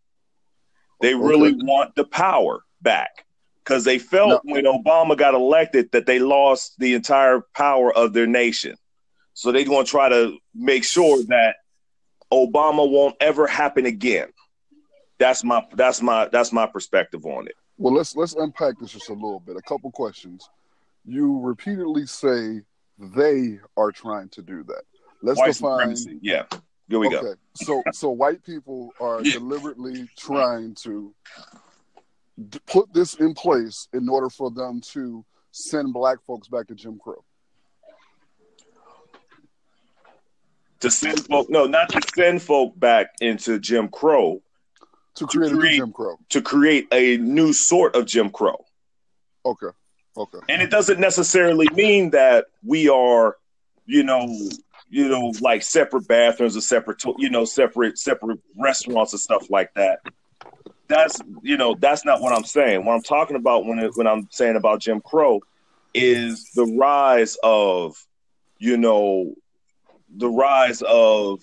They 1.00 1.14
really 1.14 1.54
want 1.54 1.94
the 1.94 2.04
power 2.04 2.62
back 2.82 3.24
because 3.64 3.84
they 3.84 3.98
felt 3.98 4.42
when 4.44 4.64
Obama 4.64 5.16
got 5.16 5.34
elected 5.34 5.90
that 5.92 6.04
they 6.06 6.18
lost 6.18 6.78
the 6.78 6.94
entire 6.94 7.40
power 7.54 7.94
of 7.96 8.12
their 8.12 8.26
nation. 8.26 8.76
So 9.32 9.52
they're 9.52 9.64
going 9.64 9.86
to 9.86 9.90
try 9.90 10.08
to 10.10 10.36
make 10.54 10.84
sure 10.84 11.22
that 11.28 11.56
Obama 12.32 12.88
won't 12.88 13.16
ever 13.20 13.46
happen 13.46 13.86
again. 13.86 14.28
That's 15.18 15.44
my 15.44 15.66
that's 15.74 16.02
my 16.02 16.28
that's 16.28 16.52
my 16.52 16.66
perspective 16.66 17.24
on 17.24 17.46
it. 17.46 17.54
Well, 17.78 17.94
let's 17.94 18.16
let's 18.16 18.34
unpack 18.34 18.78
this 18.78 18.92
just 18.92 19.08
a 19.08 19.14
little 19.14 19.40
bit. 19.40 19.56
A 19.56 19.62
couple 19.62 19.90
questions. 19.90 20.48
You 21.04 21.40
repeatedly 21.40 22.06
say 22.06 22.60
they 23.00 23.58
are 23.76 23.90
trying 23.92 24.28
to 24.30 24.42
do 24.42 24.62
that. 24.64 24.82
Let's 25.22 25.38
White 25.38 25.46
define. 25.54 25.96
supremacy. 25.96 26.18
Yeah. 26.22 26.44
Here 26.88 26.98
we 26.98 27.08
go. 27.10 27.34
So 27.54 27.82
so 27.92 28.10
white 28.10 28.44
people 28.44 28.92
are 29.00 29.22
deliberately 29.22 30.08
trying 30.18 30.74
to 30.82 31.14
d- 32.48 32.58
put 32.66 32.92
this 32.92 33.14
in 33.14 33.32
place 33.34 33.88
in 33.92 34.08
order 34.08 34.28
for 34.28 34.50
them 34.50 34.80
to 34.92 35.24
send 35.52 35.92
black 35.92 36.18
folks 36.26 36.48
back 36.48 36.66
to 36.68 36.74
Jim 36.74 36.98
Crow. 37.02 37.24
To 40.80 40.90
send 40.90 41.26
folk 41.26 41.50
no, 41.50 41.66
not 41.66 41.90
to 41.90 42.00
send 42.14 42.40
folk 42.42 42.78
back 42.78 43.08
into 43.20 43.58
Jim 43.58 43.88
Crow, 43.88 44.42
To 45.16 45.26
create 45.26 45.50
a 45.50 45.54
new 45.54 45.60
create- 45.60 45.76
Jim 45.76 45.92
Crow. 45.92 46.18
to 46.30 46.42
create 46.42 46.88
a 46.92 47.18
new 47.18 47.52
sort 47.52 47.94
of 47.94 48.06
Jim 48.06 48.30
Crow. 48.30 48.64
Okay. 49.44 49.68
Okay. 50.20 50.38
And 50.50 50.60
it 50.60 50.70
doesn't 50.70 51.00
necessarily 51.00 51.66
mean 51.72 52.10
that 52.10 52.46
we 52.62 52.90
are, 52.90 53.38
you 53.86 54.02
know, 54.02 54.26
you 54.90 55.08
know, 55.08 55.32
like 55.40 55.62
separate 55.62 56.06
bathrooms 56.06 56.58
or 56.58 56.60
separate, 56.60 57.02
you 57.16 57.30
know, 57.30 57.46
separate 57.46 57.96
separate 57.96 58.38
restaurants 58.58 59.14
and 59.14 59.20
stuff 59.20 59.48
like 59.48 59.72
that. 59.74 60.00
That's 60.88 61.18
you 61.42 61.56
know, 61.56 61.74
that's 61.78 62.04
not 62.04 62.20
what 62.20 62.34
I'm 62.34 62.44
saying. 62.44 62.84
What 62.84 62.94
I'm 62.94 63.02
talking 63.02 63.36
about 63.36 63.64
when 63.64 63.78
it, 63.78 63.92
when 63.94 64.06
I'm 64.06 64.28
saying 64.30 64.56
about 64.56 64.80
Jim 64.80 65.00
Crow 65.00 65.40
is 65.94 66.50
the 66.54 66.66
rise 66.66 67.38
of, 67.42 67.96
you 68.58 68.76
know, 68.76 69.34
the 70.14 70.28
rise 70.28 70.82
of 70.82 71.42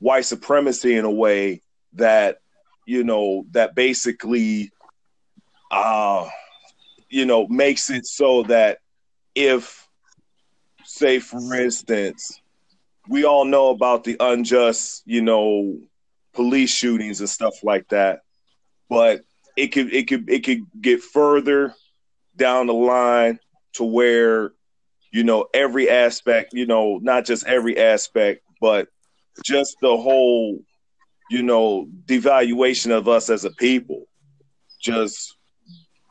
white 0.00 0.24
supremacy 0.24 0.96
in 0.96 1.04
a 1.04 1.10
way 1.10 1.62
that, 1.92 2.40
you 2.86 3.04
know, 3.04 3.46
that 3.52 3.76
basically, 3.76 4.72
uh 5.70 6.28
you 7.10 7.26
know, 7.26 7.46
makes 7.48 7.90
it 7.90 8.06
so 8.06 8.44
that 8.44 8.78
if, 9.34 9.86
say, 10.84 11.18
for 11.18 11.54
instance, 11.54 12.40
we 13.08 13.24
all 13.24 13.44
know 13.44 13.70
about 13.70 14.04
the 14.04 14.16
unjust, 14.20 15.02
you 15.04 15.20
know, 15.20 15.78
police 16.32 16.70
shootings 16.70 17.20
and 17.20 17.28
stuff 17.28 17.54
like 17.64 17.88
that, 17.88 18.20
but 18.88 19.22
it 19.56 19.68
could 19.68 19.92
it 19.92 20.08
could 20.08 20.30
it 20.30 20.44
could 20.44 20.60
get 20.80 21.02
further 21.02 21.74
down 22.36 22.68
the 22.68 22.72
line 22.74 23.40
to 23.74 23.84
where, 23.84 24.52
you 25.12 25.24
know, 25.24 25.46
every 25.52 25.90
aspect, 25.90 26.54
you 26.54 26.66
know, 26.66 26.98
not 27.02 27.24
just 27.24 27.44
every 27.46 27.78
aspect, 27.78 28.42
but 28.60 28.88
just 29.44 29.76
the 29.82 29.96
whole, 29.96 30.60
you 31.30 31.42
know, 31.42 31.88
devaluation 32.06 32.90
of 32.96 33.08
us 33.08 33.28
as 33.28 33.44
a 33.44 33.50
people, 33.50 34.04
just 34.80 35.36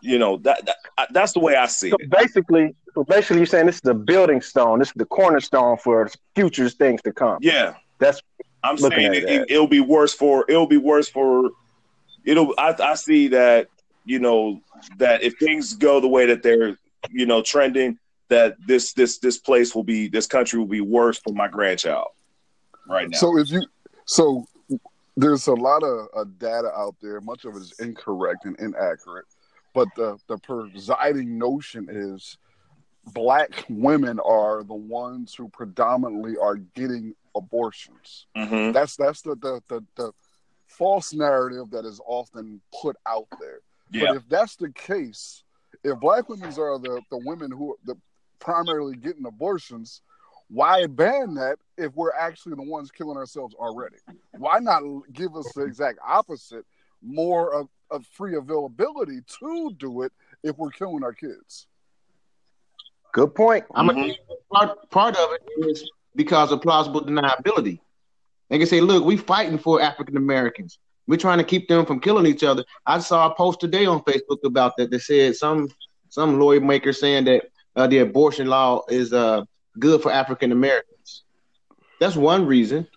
you 0.01 0.17
know 0.17 0.37
that, 0.37 0.65
that 0.65 1.07
that's 1.11 1.33
the 1.33 1.39
way 1.39 1.55
I 1.55 1.65
see 1.67 1.89
So 1.89 1.97
it. 1.99 2.09
basically, 2.09 2.75
so 2.93 3.03
basically, 3.03 3.37
you're 3.37 3.45
saying 3.45 3.65
this 3.65 3.75
is 3.75 3.81
the 3.81 3.93
building 3.93 4.41
stone. 4.41 4.79
This 4.79 4.89
is 4.89 4.93
the 4.95 5.05
cornerstone 5.05 5.77
for 5.77 6.09
future 6.35 6.69
things 6.69 7.01
to 7.03 7.11
come. 7.11 7.37
Yeah, 7.41 7.75
That's 7.99 8.21
I'm 8.63 8.75
looking 8.75 8.97
saying 8.99 9.11
at 9.11 9.15
it, 9.15 9.25
that. 9.25 9.41
it, 9.43 9.51
it'll 9.51 9.67
be 9.67 9.79
worse 9.81 10.13
for 10.13 10.45
it'll 10.49 10.67
be 10.67 10.77
worse 10.77 11.09
for 11.09 11.49
it'll. 12.25 12.53
I, 12.57 12.75
I 12.79 12.95
see 12.95 13.27
that 13.29 13.67
you 14.05 14.19
know 14.19 14.61
that 14.97 15.23
if 15.23 15.37
things 15.37 15.73
go 15.75 15.99
the 15.99 16.07
way 16.07 16.25
that 16.25 16.43
they're 16.43 16.77
you 17.11 17.25
know 17.25 17.41
trending, 17.41 17.97
that 18.29 18.55
this 18.67 18.93
this 18.93 19.17
this 19.19 19.37
place 19.37 19.75
will 19.75 19.83
be 19.83 20.07
this 20.07 20.27
country 20.27 20.59
will 20.59 20.65
be 20.67 20.81
worse 20.81 21.19
for 21.19 21.33
my 21.33 21.47
grandchild 21.47 22.07
right 22.87 23.09
now. 23.09 23.17
So 23.17 23.37
if 23.37 23.49
you 23.49 23.63
so 24.05 24.45
there's 25.17 25.47
a 25.47 25.53
lot 25.53 25.83
of 25.83 26.07
uh, 26.15 26.23
data 26.37 26.71
out 26.75 26.95
there. 27.01 27.19
Much 27.19 27.43
of 27.43 27.55
it 27.55 27.59
is 27.59 27.73
incorrect 27.79 28.45
and 28.45 28.57
inaccurate, 28.59 29.25
but 29.73 29.87
the 29.95 30.17
the 30.27 30.37
presiding 30.37 31.37
notion 31.37 31.87
is 31.89 32.37
black 33.13 33.65
women 33.69 34.19
are 34.19 34.63
the 34.63 34.73
ones 34.73 35.33
who 35.33 35.49
predominantly 35.49 36.37
are 36.37 36.55
getting 36.55 37.15
abortions. 37.35 38.27
Mhm. 38.35 38.73
That's 38.73 38.95
that's 38.95 39.21
the 39.21 39.35
the 39.35 39.61
the, 39.67 39.83
the 39.95 40.11
false 40.67 41.13
narrative 41.13 41.71
that 41.71 41.85
is 41.85 41.99
often 42.05 42.61
put 42.81 42.95
out 43.05 43.27
there. 43.39 43.59
yeah, 43.91 44.07
But 44.07 44.15
if 44.17 44.29
that's 44.29 44.55
the 44.55 44.71
case, 44.71 45.43
if 45.83 45.99
black 45.99 46.29
women 46.29 46.49
are 46.49 46.77
the, 46.79 47.01
the 47.09 47.17
women 47.17 47.51
who 47.51 47.73
are 47.73 47.77
the 47.85 47.95
primarily 48.39 48.95
getting 48.95 49.25
abortions, 49.25 50.01
why 50.49 50.85
ban 50.87 51.33
that 51.35 51.57
if 51.77 51.95
we're 51.95 52.13
actually 52.13 52.55
the 52.55 52.63
ones 52.63 52.91
killing 52.91 53.17
ourselves 53.17 53.55
already? 53.55 53.97
Why 54.37 54.59
not 54.59 54.83
give 55.11 55.35
us 55.35 55.51
the 55.53 55.63
exact 55.63 55.99
opposite, 56.05 56.65
more 57.01 57.53
of, 57.53 57.67
of 57.91 58.05
free 58.07 58.35
availability 58.35 59.21
to 59.39 59.71
do 59.77 60.01
it 60.03 60.11
if 60.43 60.57
we're 60.57 60.69
killing 60.71 61.03
our 61.03 61.13
kids? 61.13 61.67
good 63.11 63.33
point. 63.33 63.65
I'm 63.73 63.87
Mhm. 63.87 63.95
gonna 63.95 64.13
part 64.51 64.89
part 64.91 65.17
of 65.17 65.29
it 65.33 65.41
is 65.67 65.89
because 66.15 66.51
of 66.51 66.61
plausible 66.61 67.01
deniability. 67.01 67.79
They 68.49 68.59
can 68.59 68.67
say, 68.67 68.81
"Look, 68.81 69.03
we're 69.03 69.17
fighting 69.17 69.57
for 69.57 69.81
African 69.81 70.15
Americans. 70.15 70.77
We're 71.07 71.17
trying 71.17 71.39
to 71.39 71.43
keep 71.43 71.67
them 71.67 71.87
from 71.87 71.99
killing 71.99 72.27
each 72.27 72.43
other." 72.43 72.63
I 72.85 72.99
saw 72.99 73.31
a 73.31 73.33
post 73.33 73.59
today 73.59 73.85
on 73.87 74.01
Facebook 74.03 74.43
about 74.43 74.77
that. 74.77 74.91
That 74.91 75.01
said 75.01 75.35
some 75.35 75.69
some 76.09 76.39
lawyer 76.39 76.61
maker 76.61 76.93
saying 76.93 77.25
that 77.25 77.49
uh, 77.75 77.87
the 77.87 77.99
abortion 77.99 78.47
law 78.47 78.83
is 78.89 79.11
uh, 79.11 79.43
good 79.79 80.01
for 80.03 80.11
African 80.11 80.51
Americans. 80.51 81.23
That's 81.99 82.15
one 82.15 82.45
reason. 82.45 82.87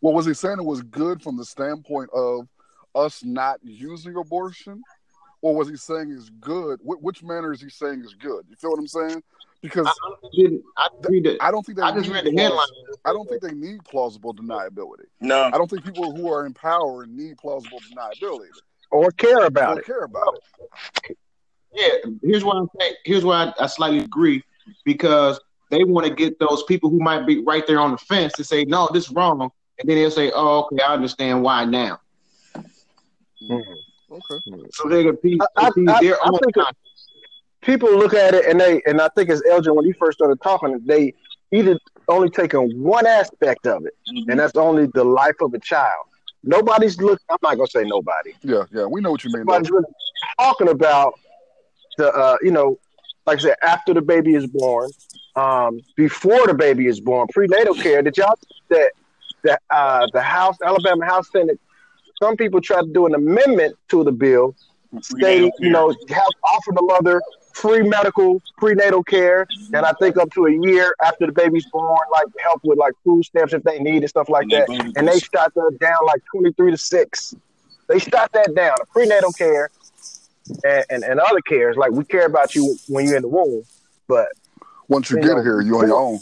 Well, 0.00 0.14
was 0.14 0.24
he 0.26 0.32
saying 0.34 0.58
it 0.58 0.64
was 0.64 0.82
good 0.82 1.22
from 1.22 1.36
the 1.36 1.44
standpoint 1.44 2.08
of 2.14 2.48
us 2.94 3.22
not 3.24 3.58
using 3.62 4.16
abortion? 4.16 4.82
Or 5.42 5.54
was 5.54 5.68
he 5.68 5.76
saying 5.76 6.10
is 6.10 6.28
good? 6.40 6.80
Wh- 6.80 7.02
which 7.02 7.22
manner 7.22 7.52
is 7.52 7.62
he 7.62 7.70
saying 7.70 8.02
is 8.04 8.14
good? 8.14 8.44
You 8.50 8.56
feel 8.56 8.70
what 8.70 8.78
I'm 8.78 8.86
saying? 8.88 9.22
Because 9.62 9.86
I, 9.86 9.90
I 9.90 10.28
didn't. 10.36 10.62
I 10.76 10.88
read 11.08 11.24
the. 11.24 11.38
I 11.40 11.50
don't 11.50 11.64
think 11.64 11.78
they 11.78 11.84
I 11.84 11.92
just 11.92 12.08
need 12.08 12.14
read 12.14 12.26
the 12.26 12.36
headline. 12.36 12.66
I 13.06 13.12
don't 13.12 13.26
think 13.28 13.40
they 13.40 13.52
need 13.54 13.82
plausible 13.84 14.34
deniability. 14.34 15.06
no, 15.20 15.44
I 15.44 15.50
don't 15.52 15.68
think 15.68 15.84
people 15.84 16.14
who 16.14 16.30
are 16.30 16.44
in 16.44 16.52
power 16.52 17.06
need 17.06 17.38
plausible 17.38 17.78
deniability 17.80 18.48
Or 18.90 19.10
care 19.12 19.46
about 19.46 19.78
or 19.78 19.80
it. 19.80 19.86
care 19.86 20.04
about 20.04 20.34
it. 20.34 21.16
Yeah, 21.72 22.10
here's 22.22 22.44
why 22.44 22.54
I'm 22.56 22.68
saying. 22.78 22.94
Here's 23.04 23.24
why 23.24 23.44
I, 23.58 23.64
I 23.64 23.66
slightly 23.66 24.00
agree 24.00 24.42
because 24.84 25.40
they 25.70 25.84
want 25.84 26.06
to 26.06 26.12
get 26.14 26.38
those 26.38 26.64
people 26.64 26.90
who 26.90 26.98
might 26.98 27.26
be 27.26 27.42
right 27.42 27.66
there 27.66 27.78
on 27.80 27.92
the 27.92 27.98
fence 27.98 28.34
to 28.34 28.44
say, 28.44 28.64
"No, 28.64 28.88
this 28.92 29.06
is 29.06 29.10
wrong," 29.12 29.40
and 29.40 29.50
then 29.88 29.96
they'll 29.96 30.10
say, 30.10 30.32
"Oh, 30.34 30.68
okay, 30.72 30.82
I 30.82 30.92
understand 30.92 31.42
why 31.42 31.64
now." 31.64 32.00
Okay. 33.42 34.68
So 34.72 34.88
they 34.88 35.02
can 35.04 35.14
appease, 35.14 35.38
I- 35.56 35.66
I- 35.66 36.00
their 36.00 36.16
I 36.22 36.28
own 36.28 36.38
think 36.38 36.56
it- 36.56 36.76
People 37.62 37.94
look 37.96 38.14
at 38.14 38.32
it 38.34 38.46
and 38.46 38.58
they 38.58 38.80
and 38.86 39.02
I 39.02 39.08
think 39.08 39.28
as 39.28 39.42
Elgin 39.48 39.74
when 39.74 39.84
he 39.84 39.92
first 39.92 40.16
started 40.18 40.40
talking, 40.42 40.80
they 40.86 41.12
either 41.52 41.78
only 42.08 42.30
taking 42.30 42.82
one 42.82 43.06
aspect 43.06 43.66
of 43.66 43.84
it, 43.84 43.92
Mhm. 44.10 44.30
and 44.30 44.40
that's 44.40 44.56
only 44.56 44.86
the 44.94 45.04
life 45.04 45.34
of 45.42 45.52
a 45.52 45.58
child. 45.58 46.06
Nobody's 46.42 46.98
looking. 47.02 47.18
I'm 47.28 47.36
not 47.42 47.56
gonna 47.56 47.66
say 47.66 47.84
nobody. 47.84 48.32
Yeah, 48.42 48.62
yeah, 48.72 48.86
we 48.86 49.02
know 49.02 49.10
what 49.10 49.24
you 49.24 49.30
mean. 49.30 49.44
though. 49.44 49.52
Nobody's 49.52 49.70
really 49.70 49.84
talking 50.38 50.68
about 50.70 51.12
the 51.98 52.10
uh, 52.14 52.38
you 52.40 52.50
know, 52.50 52.78
like 53.26 53.38
I 53.40 53.42
said, 53.42 53.56
after 53.62 53.92
the 53.92 54.00
baby 54.00 54.34
is 54.34 54.46
born, 54.46 54.90
um, 55.36 55.80
before 55.96 56.46
the 56.46 56.54
baby 56.54 56.86
is 56.86 56.98
born, 56.98 57.28
prenatal 57.30 57.74
care. 57.74 58.00
Did 58.00 58.16
y'all 58.16 58.38
that 58.70 58.92
that 59.42 59.60
uh, 59.68 60.06
the 60.14 60.22
House, 60.22 60.56
Alabama 60.64 61.04
House 61.04 61.28
Senate, 61.30 61.60
some 62.20 62.36
people 62.36 62.60
tried 62.60 62.82
to 62.82 62.92
do 62.92 63.06
an 63.06 63.14
amendment 63.14 63.76
to 63.88 64.04
the 64.04 64.12
bill 64.12 64.54
stating, 65.02 65.50
you 65.58 65.70
know, 65.70 65.88
have 66.08 66.22
offer 66.44 66.72
the 66.72 66.82
mother 66.82 67.22
free 67.52 67.82
medical 67.82 68.40
prenatal 68.58 69.02
care, 69.02 69.46
and 69.72 69.84
I 69.84 69.92
think 70.00 70.16
up 70.16 70.30
to 70.32 70.46
a 70.46 70.52
year 70.52 70.94
after 71.02 71.26
the 71.26 71.32
baby's 71.32 71.66
born, 71.66 71.98
like 72.12 72.26
help 72.42 72.60
with 72.64 72.78
like 72.78 72.92
food 73.04 73.24
stamps 73.24 73.52
if 73.52 73.62
they 73.64 73.78
need 73.78 73.98
and 73.98 74.08
stuff 74.08 74.28
like 74.28 74.44
And 74.44 74.52
that. 74.52 74.66
voted 74.68 74.96
And 74.96 75.08
they 75.08 75.12
this. 75.12 75.22
shot 75.34 75.52
that 75.54 75.78
down 75.80 75.96
like 76.06 76.22
twenty 76.32 76.52
three 76.52 76.70
to 76.70 76.76
six. 76.78 77.34
They 77.88 77.98
shot 77.98 78.32
that 78.32 78.54
down. 78.54 78.74
The 78.78 78.86
prenatal 78.86 79.32
care 79.32 79.70
and, 80.64 80.84
and, 80.90 81.04
and 81.04 81.20
other 81.20 81.40
cares, 81.40 81.76
like 81.76 81.90
we 81.90 82.04
care 82.04 82.26
about 82.26 82.54
you 82.54 82.76
when 82.88 83.04
you're 83.06 83.16
in 83.16 83.22
the 83.22 83.28
womb, 83.28 83.64
but 84.06 84.28
Once 84.88 85.10
you 85.10 85.16
you 85.16 85.22
get 85.22 85.36
know, 85.36 85.42
here, 85.42 85.60
you're 85.60 85.78
on 85.82 85.88
your 85.88 85.98
own. 86.00 86.20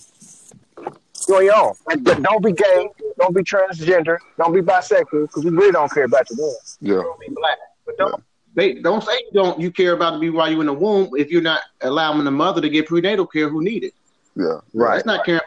You're 1.29 1.39
on 1.39 1.45
your 1.45 1.55
own. 1.57 1.73
Like, 1.87 2.03
but 2.05 2.23
don't 2.23 2.43
be 2.45 2.53
gay, 2.53 2.89
don't 3.19 3.35
be 3.35 3.43
transgender, 3.43 4.19
don't 4.39 4.53
be 4.53 4.61
bisexual, 4.61 5.23
because 5.29 5.45
we 5.45 5.51
really 5.51 5.73
don't 5.73 5.91
care 5.93 6.05
about 6.05 6.29
you 6.31 6.37
then. 6.37 6.55
Yeah, 6.81 7.03
Don't 7.03 7.21
be 7.21 7.27
black, 7.31 7.59
but 7.87 7.97
don't 7.99 8.23
they 8.55 8.75
don't 8.75 9.05
say 9.05 9.13
you 9.13 9.31
don't 9.35 9.61
you 9.61 9.71
care 9.71 9.93
about 9.93 10.13
to 10.13 10.19
be 10.19 10.31
while 10.31 10.51
you're 10.51 10.61
in 10.61 10.67
the 10.67 10.73
womb 10.73 11.11
if 11.17 11.31
you're 11.31 11.43
not 11.43 11.61
allowing 11.83 12.25
the 12.25 12.31
mother 12.31 12.61
to 12.61 12.69
get 12.69 12.87
prenatal 12.87 13.27
care 13.27 13.49
who 13.49 13.63
need 13.63 13.85
it. 13.85 13.95
Yeah, 14.35 14.61
Right. 14.75 14.95
That's 14.97 15.07
not 15.07 15.25
caring. 15.25 15.41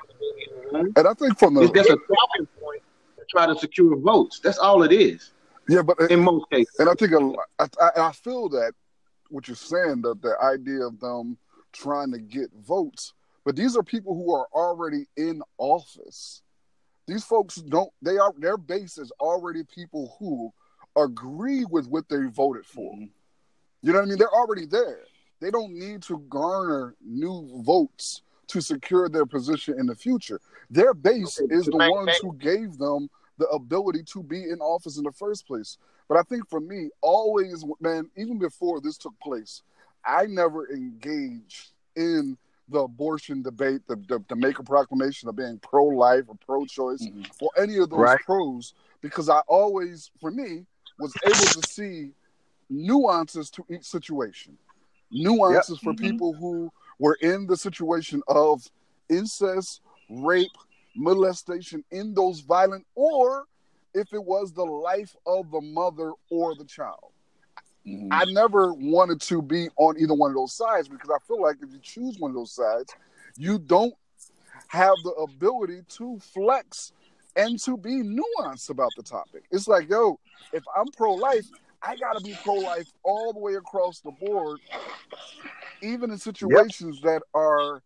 and 0.73 1.07
I 1.07 1.13
think 1.13 1.38
from 1.38 1.57
It's 1.57 1.71
the 1.71 1.77
just 1.79 1.89
a 1.89 1.97
talking 1.97 2.47
point 2.61 2.81
to 3.17 3.25
try 3.29 3.45
to 3.47 3.55
secure 3.57 3.95
votes. 3.97 4.39
That's 4.39 4.57
all 4.59 4.83
it 4.83 4.91
is 4.93 5.31
yeah, 5.69 5.81
but 5.81 6.00
in 6.11 6.19
most 6.21 6.50
cases. 6.50 6.75
And 6.79 6.89
I 6.89 6.93
think 6.93 7.11
a, 7.13 7.19
lo- 7.19 7.35
I, 7.59 7.67
I, 7.81 7.91
I 8.07 8.11
feel 8.11 8.50
that 8.50 8.73
what 9.29 9.47
you're 9.47 9.55
saying 9.55 10.01
that 10.01 10.21
the 10.21 10.35
idea 10.43 10.81
of 10.85 11.00
them 11.00 11.38
trying 11.71 12.11
to 12.11 12.19
get 12.19 12.50
votes, 12.65 13.13
but 13.45 13.55
these 13.55 13.75
are 13.75 13.83
people 13.83 14.13
who 14.15 14.33
are 14.33 14.48
already 14.53 15.07
in 15.17 15.41
office. 15.57 16.41
These 17.07 17.24
folks 17.24 17.55
don't. 17.55 17.91
They 18.01 18.17
are 18.17 18.33
their 18.38 18.57
base 18.57 18.98
is 18.98 19.12
already 19.19 19.63
people 19.63 20.15
who 20.19 20.53
agree 20.95 21.65
with 21.65 21.88
what 21.88 22.07
they 22.10 22.25
voted 22.27 22.65
for. 22.65 22.93
Mm-hmm. 22.93 23.05
You 23.81 23.93
know 23.93 24.00
what 24.00 24.05
I 24.05 24.10
mean? 24.10 24.17
They're 24.19 24.29
already 24.33 24.65
there. 24.65 25.00
They 25.39 25.50
don't 25.50 25.74
need 25.74 26.03
to 26.03 26.19
garner 26.29 26.95
new 27.03 27.63
votes 27.63 28.21
to 28.48 28.62
secure 28.62 29.10
their 29.10 29.25
position 29.25 29.79
in 29.79 29.88
the 29.88 29.95
future. 29.95 30.39
Their 30.69 30.93
base 30.93 31.41
Okay, 31.41 31.53
is 31.55 31.65
the 31.65 31.77
make- 31.77 31.91
ones 31.91 32.12
who 32.21 32.33
gave 32.33 32.77
them 32.77 33.10
the 33.38 33.48
ability 33.48 34.03
to 34.03 34.21
be 34.21 34.43
in 34.43 34.60
office 34.60 34.98
in 34.98 35.03
the 35.03 35.12
first 35.12 35.48
place. 35.48 35.77
But 36.07 36.17
I 36.17 36.24
think 36.24 36.48
for 36.48 36.60
me, 36.60 36.89
always, 37.01 37.65
man, 37.79 38.10
even 38.15 38.38
before 38.38 38.81
this 38.81 38.98
took 38.98 39.17
place, 39.19 39.63
I 40.05 40.25
never 40.27 40.69
engaged 40.69 41.71
in 41.95 42.38
the 42.71 42.79
abortion 42.79 43.41
debate, 43.41 43.81
the, 43.87 43.95
the, 44.07 44.23
the 44.27 44.35
make 44.35 44.59
a 44.59 44.63
proclamation 44.63 45.29
of 45.29 45.35
being 45.35 45.59
pro 45.59 45.85
life 45.85 46.25
or 46.27 46.35
pro 46.35 46.65
choice 46.65 47.07
Mhm. 47.07 47.29
or 47.39 47.51
any 47.57 47.77
of 47.77 47.89
those 47.89 47.99
Right. 47.99 48.19
pros 48.21 48.73
because 49.01 49.29
I 49.29 49.39
always, 49.47 50.11
for 50.19 50.31
me, 50.31 50.65
was 50.97 51.15
able 51.23 51.49
to 51.49 51.61
see 51.61 52.13
nuances 52.69 53.49
to 53.51 53.65
each 53.69 53.85
situation. 53.85 54.57
Nuances 55.11 55.79
for 55.79 55.93
Mhm. 55.93 55.97
people 55.99 56.33
who 56.33 56.71
were 56.99 57.15
in 57.15 57.47
the 57.47 57.57
situation 57.57 58.21
of 58.27 58.63
incest, 59.09 59.81
rape, 60.09 60.57
molestation 60.95 61.83
in 61.91 62.13
those 62.13 62.41
violent, 62.41 62.85
or 62.95 63.45
if 63.93 64.13
it 64.13 64.23
was 64.23 64.53
the 64.53 64.65
life 64.65 65.15
of 65.25 65.51
the 65.51 65.61
mother 65.61 66.13
or 66.29 66.55
the 66.55 66.65
child. 66.65 67.11
Mhm. 67.85 68.09
I 68.11 68.25
never 68.25 68.73
wanted 68.73 69.21
to 69.21 69.41
be 69.41 69.69
on 69.77 69.97
either 69.97 70.13
one 70.13 70.31
of 70.31 70.35
those 70.35 70.53
sides 70.53 70.88
because 70.88 71.09
I 71.09 71.17
feel 71.27 71.41
like 71.41 71.57
if 71.61 71.71
you 71.71 71.79
choose 71.79 72.19
one 72.19 72.31
of 72.31 72.35
those 72.35 72.53
sides, 72.53 72.93
you 73.38 73.57
don't 73.57 73.93
have 74.67 74.95
the 75.03 75.11
ability 75.11 75.81
to 75.88 76.19
flex 76.19 76.93
and 77.35 77.59
to 77.59 77.77
be 77.77 78.03
nuanced 78.03 78.69
about 78.69 78.91
the 78.95 79.03
topic. 79.03 79.43
It's 79.51 79.67
like, 79.67 79.89
yo, 79.89 80.19
if 80.53 80.63
I'm 80.75 80.88
pro 80.95 81.13
life, 81.13 81.45
I 81.81 81.95
got 81.95 82.17
to 82.17 82.23
be 82.23 82.38
pro 82.43 82.55
life 82.55 82.88
all 83.03 83.33
the 83.33 83.39
way 83.39 83.55
across 83.55 84.01
the 84.01 84.11
board, 84.11 84.59
even 85.81 86.11
in 86.11 86.17
situations 86.17 87.01
that 87.01 87.23
are 87.33 87.81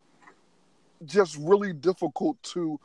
just 1.06 1.38
really 1.38 1.74
difficult 1.74 2.42
to 2.42 2.80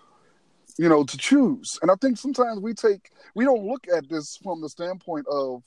you 0.76 0.88
know 0.88 1.04
to 1.04 1.16
choose 1.16 1.78
and 1.82 1.90
i 1.90 1.94
think 1.96 2.18
sometimes 2.18 2.60
we 2.60 2.74
take 2.74 3.10
we 3.34 3.44
don't 3.44 3.64
look 3.64 3.86
at 3.88 4.08
this 4.08 4.36
from 4.36 4.60
the 4.60 4.68
standpoint 4.68 5.26
of 5.28 5.62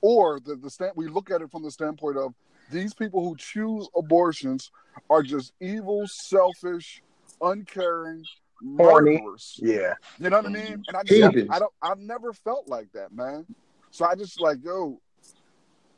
or 0.00 0.40
the, 0.40 0.56
the 0.56 0.70
stand 0.70 0.92
we 0.96 1.08
look 1.08 1.30
at 1.30 1.42
it 1.42 1.50
from 1.50 1.62
the 1.62 1.70
standpoint 1.70 2.16
of 2.16 2.34
these 2.70 2.92
people 2.94 3.22
who 3.24 3.34
choose 3.36 3.88
abortions 3.96 4.70
are 5.08 5.22
just 5.22 5.52
evil 5.60 6.04
selfish 6.06 7.02
uncaring 7.40 8.24
murderers 8.60 9.58
Yeah. 9.62 9.94
you 10.18 10.30
know 10.30 10.38
what 10.38 10.46
i 10.46 10.50
mean 10.50 10.82
and 10.88 10.96
i 10.96 11.02
just 11.04 11.12
Heathens. 11.34 11.48
i 11.50 11.58
don't 11.58 11.72
i've 11.82 11.98
never 12.00 12.32
felt 12.32 12.68
like 12.68 12.90
that 12.92 13.12
man 13.12 13.46
so 13.90 14.04
i 14.04 14.14
just 14.16 14.40
like 14.40 14.58
yo 14.64 15.00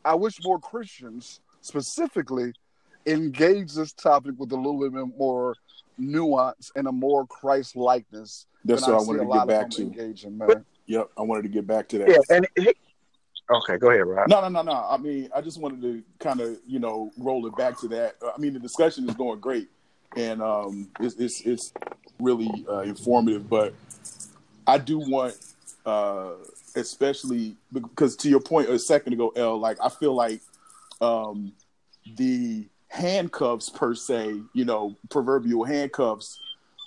i 0.04 0.14
wish 0.14 0.38
more 0.44 0.58
christians 0.58 1.40
specifically 1.62 2.52
engage 3.06 3.72
this 3.72 3.92
topic 3.92 4.34
with 4.38 4.52
a 4.52 4.56
little 4.56 4.78
bit 4.78 4.92
more 5.18 5.54
nuance 5.96 6.70
and 6.76 6.86
a 6.86 6.92
more 6.92 7.26
christ 7.26 7.76
likeness 7.76 8.46
That's 8.64 8.82
what 8.86 8.94
I 8.96 8.98
see 9.00 9.06
wanted 9.06 9.18
to 9.24 9.38
get 9.38 9.48
back 9.48 9.70
to. 9.70 9.82
engaging 9.82 10.36
man 10.38 10.64
Yep, 10.86 11.10
I 11.16 11.22
wanted 11.22 11.42
to 11.42 11.48
get 11.50 11.68
back 11.68 11.86
to 11.90 11.98
that. 11.98 12.08
Yeah. 12.08 12.16
And 12.36 12.48
he, 12.56 12.74
okay, 13.50 13.78
go 13.78 13.90
ahead, 13.90 14.06
Rob. 14.06 14.28
No, 14.28 14.40
no, 14.40 14.48
no, 14.48 14.62
no. 14.62 14.86
I 14.88 14.96
mean, 14.96 15.28
I 15.34 15.40
just 15.40 15.60
wanted 15.60 15.82
to 15.82 16.02
kind 16.18 16.40
of, 16.40 16.58
you 16.66 16.78
know, 16.78 17.10
roll 17.18 17.46
it 17.46 17.56
back 17.56 17.78
to 17.80 17.88
that. 17.88 18.16
I 18.22 18.38
mean, 18.38 18.52
the 18.54 18.60
discussion 18.60 19.08
is 19.08 19.14
going 19.14 19.40
great, 19.40 19.68
and 20.16 20.42
um, 20.42 20.90
it's 21.00 21.16
it's, 21.16 21.40
it's 21.42 21.72
really 22.18 22.64
uh, 22.68 22.80
informative. 22.80 23.48
But 23.48 23.74
I 24.66 24.78
do 24.78 24.98
want, 24.98 25.36
uh, 25.84 26.32
especially 26.76 27.56
because 27.72 28.16
to 28.16 28.28
your 28.28 28.40
point 28.40 28.68
a 28.68 28.78
second 28.78 29.12
ago, 29.12 29.32
L, 29.36 29.58
like 29.58 29.78
I 29.82 29.88
feel 29.88 30.14
like 30.14 30.40
um, 31.00 31.52
the 32.16 32.66
handcuffs 32.88 33.70
per 33.70 33.94
se, 33.94 34.40
you 34.52 34.64
know, 34.64 34.96
proverbial 35.08 35.64
handcuffs, 35.64 36.38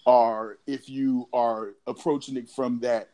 are 0.06 0.58
if 0.68 0.90
you 0.90 1.28
are 1.34 1.70
approaching 1.88 2.36
it 2.36 2.50
from 2.50 2.80
that, 2.82 3.10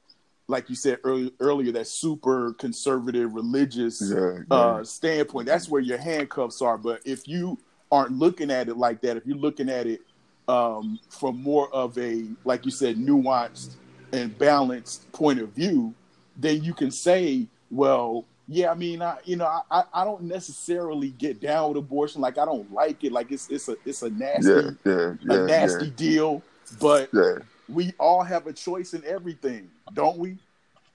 like 0.50 0.70
you 0.70 0.76
said 0.76 0.98
earlier, 1.04 1.30
earlier 1.40 1.72
that 1.72 1.88
super 1.88 2.54
conservative 2.54 3.34
religious 3.34 4.02
yeah, 4.02 4.40
uh, 4.50 4.84
standpoint. 4.84 5.48
That's 5.48 5.70
where 5.70 5.82
your 5.82 6.00
handcuffs 6.00 6.62
are. 6.62 6.78
But 6.78 7.02
if 7.06 7.28
you 7.28 7.58
aren't 7.92 8.14
looking 8.14 8.50
at 8.50 8.68
it 8.68 8.76
like 8.76 9.00
that, 9.02 9.16
if 9.16 9.26
you're 9.28 9.38
looking 9.38 9.70
at 9.70 9.86
it 9.86 10.02
um, 10.48 11.00
from 11.10 11.42
more 11.42 11.74
of 11.74 11.98
a, 12.00 12.26
like 12.44 12.66
you 12.66 12.72
said, 12.72 12.98
nuanced 12.98 13.76
and 14.12 14.36
balanced 14.40 15.10
point 15.12 15.40
of 15.40 15.50
view, 15.50 15.94
then 16.36 16.64
you 16.64 16.74
can 16.74 16.90
say, 16.90 17.46
well, 17.70 18.26
yeah, 18.48 18.72
I 18.72 18.74
mean, 18.74 19.04
I, 19.04 19.18
you 19.26 19.36
know, 19.36 19.46
I, 19.70 19.84
I 19.94 20.04
don't 20.04 20.24
necessarily 20.24 21.10
get 21.12 21.40
down 21.40 21.70
with 21.70 21.78
abortion. 21.78 22.22
Like, 22.22 22.40
I 22.40 22.46
don't 22.46 22.74
like 22.74 23.04
it. 23.04 23.12
Like, 23.12 23.32
it's 23.32 23.48
it's 23.52 23.70
a 23.70 23.76
it's 23.86 24.02
a 24.02 24.10
nasty 24.10 24.50
yeah, 24.50 24.72
yeah, 24.84 25.14
yeah, 25.22 25.34
a 25.36 25.46
nasty 25.46 25.92
deal. 25.92 26.42
But 26.82 27.10
yeah, 27.14 27.36
we 27.70 27.94
all 28.00 28.24
have 28.24 28.48
a 28.48 28.54
choice 28.54 28.94
in 28.94 29.04
everything, 29.06 29.70
don't 29.94 30.18
we? 30.18 30.38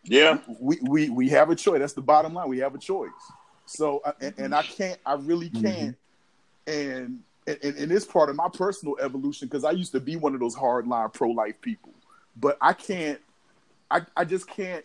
Yeah. 0.04 0.38
we 0.60 0.78
we 0.82 1.10
we 1.10 1.28
have 1.30 1.50
a 1.50 1.56
choice. 1.56 1.80
That's 1.80 1.92
the 1.92 2.02
bottom 2.02 2.34
line. 2.34 2.48
We 2.48 2.58
have 2.58 2.74
a 2.74 2.78
choice. 2.78 3.10
So 3.66 4.00
uh, 4.04 4.12
and, 4.20 4.34
and 4.38 4.54
I 4.54 4.62
can't. 4.62 4.98
I 5.06 5.14
really 5.14 5.50
can't. 5.50 5.96
And 6.66 7.20
and, 7.46 7.58
and 7.62 7.92
it's 7.92 8.04
part 8.04 8.30
of 8.30 8.36
my 8.36 8.48
personal 8.52 8.96
evolution 9.00 9.48
because 9.48 9.64
I 9.64 9.70
used 9.72 9.92
to 9.92 10.00
be 10.00 10.16
one 10.16 10.34
of 10.34 10.40
those 10.40 10.56
hardline 10.56 11.12
pro 11.12 11.30
life 11.30 11.60
people, 11.60 11.92
but 12.36 12.58
I 12.60 12.72
can't. 12.72 13.20
I 13.90 14.02
I 14.16 14.24
just 14.24 14.46
can't 14.48 14.84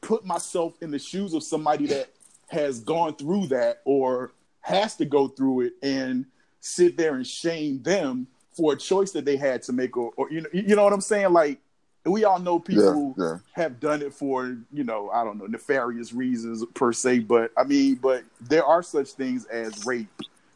put 0.00 0.24
myself 0.24 0.74
in 0.80 0.90
the 0.90 0.98
shoes 0.98 1.34
of 1.34 1.42
somebody 1.42 1.86
that 1.86 2.08
has 2.48 2.80
gone 2.80 3.14
through 3.14 3.46
that 3.48 3.80
or 3.84 4.32
has 4.60 4.96
to 4.96 5.04
go 5.04 5.28
through 5.28 5.62
it 5.62 5.72
and 5.82 6.26
sit 6.60 6.96
there 6.96 7.14
and 7.14 7.26
shame 7.26 7.82
them 7.82 8.26
for 8.52 8.74
a 8.74 8.76
choice 8.76 9.12
that 9.12 9.24
they 9.24 9.36
had 9.36 9.62
to 9.62 9.72
make 9.72 9.96
or, 9.96 10.12
or 10.16 10.30
you 10.30 10.42
know 10.42 10.48
you 10.52 10.76
know 10.76 10.84
what 10.84 10.92
I'm 10.92 11.00
saying 11.00 11.32
like 11.32 11.58
we 12.04 12.24
all 12.24 12.38
know 12.38 12.58
people 12.58 13.14
yeah, 13.16 13.24
yeah. 13.24 13.36
have 13.52 13.78
done 13.78 14.02
it 14.02 14.12
for 14.12 14.56
you 14.72 14.84
know 14.84 15.10
I 15.10 15.24
don't 15.24 15.38
know 15.38 15.46
nefarious 15.46 16.12
reasons 16.12 16.64
per 16.74 16.92
se, 16.92 17.20
but 17.20 17.52
I 17.56 17.64
mean, 17.64 17.96
but 17.96 18.24
there 18.40 18.64
are 18.64 18.82
such 18.82 19.10
things 19.10 19.44
as 19.46 19.86
rape. 19.86 20.08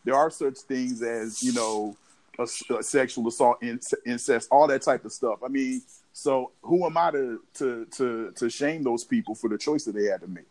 There 0.04 0.14
are 0.14 0.30
such 0.30 0.59
things 0.59 1.02
as 1.02 1.42
you 1.42 1.52
know 1.52 1.96
a, 2.38 2.46
a 2.74 2.82
sexual 2.82 3.28
assault, 3.28 3.61
inc- 3.62 3.94
incest, 4.04 4.48
all 4.50 4.66
that 4.66 4.82
type 4.82 5.04
of 5.04 5.12
stuff. 5.12 5.38
I 5.44 5.48
mean, 5.48 5.82
so 6.12 6.50
who 6.62 6.85
am 6.85 6.96
I 6.96 7.12
to 7.12 7.40
to 7.54 7.87
to 7.92 8.32
to 8.32 8.50
shame 8.50 8.82
those 8.82 9.04
people 9.04 9.35
for 9.35 9.48
the 9.48 9.59
choice 9.59 9.85
that 9.85 9.94
they 9.94 10.04
had 10.04 10.22
to 10.22 10.28
make? 10.28 10.46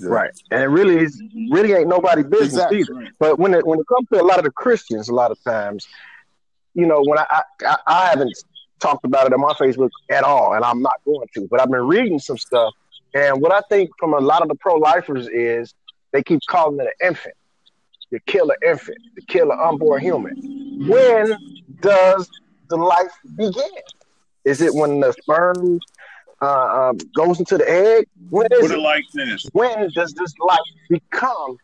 Yeah. 0.00 0.08
Right. 0.08 0.30
And 0.50 0.62
it 0.62 0.66
really 0.66 0.98
is 0.98 1.22
really 1.50 1.72
ain't 1.72 1.88
nobody 1.88 2.22
business 2.22 2.64
Exactly. 2.70 2.80
either. 2.80 3.08
But 3.18 3.38
when 3.38 3.54
it 3.54 3.66
when 3.66 3.78
it 3.78 3.86
comes 3.86 4.08
to 4.12 4.20
a 4.20 4.24
lot 4.24 4.38
of 4.38 4.44
the 4.44 4.50
Christians, 4.50 5.08
a 5.08 5.14
lot 5.14 5.30
of 5.30 5.42
times, 5.42 5.86
you 6.74 6.86
know, 6.86 7.02
when 7.02 7.18
I 7.18 7.42
I, 7.62 7.76
I 7.86 8.06
haven't 8.08 8.32
talked 8.78 9.04
about 9.04 9.26
it 9.26 9.32
on 9.32 9.40
my 9.40 9.54
Facebook 9.54 9.90
at 10.10 10.22
all, 10.22 10.54
and 10.54 10.64
I'm 10.64 10.82
not 10.82 11.00
going 11.04 11.26
to, 11.34 11.48
but 11.50 11.60
I've 11.60 11.70
been 11.70 11.86
reading 11.86 12.18
some 12.18 12.36
stuff, 12.38 12.72
and 13.14 13.40
what 13.40 13.52
I 13.52 13.60
think 13.70 13.90
from 13.98 14.12
a 14.14 14.18
lot 14.18 14.42
of 14.42 14.48
the 14.48 14.54
pro-lifers 14.56 15.28
is 15.28 15.74
they 16.12 16.22
keep 16.22 16.40
calling 16.46 16.78
it 16.80 16.86
an 17.00 17.08
infant. 17.08 17.34
You 18.10 18.20
kill 18.26 18.50
an 18.50 18.56
infant, 18.66 18.98
you 19.16 19.22
kill 19.26 19.50
an 19.50 19.58
unborn 19.58 20.00
human. 20.00 20.34
When 20.86 21.36
does 21.80 22.28
the 22.68 22.76
life 22.76 23.10
begin? 23.34 23.64
Is 24.44 24.60
it 24.60 24.72
when 24.74 25.00
the 25.00 25.12
sperm 25.12 25.80
uh, 26.42 26.90
um, 26.90 26.98
goes 27.16 27.38
into 27.38 27.56
the 27.58 27.68
egg? 27.70 28.06
When 28.30 28.46
is 28.52 28.60
Put 28.60 28.70
it? 28.72 28.74
it 28.78 28.80
like 28.80 29.04
this. 29.14 29.46
when 29.52 29.88
does 29.94 30.12
this 30.12 30.34
life 30.38 30.58
become? 30.88 31.58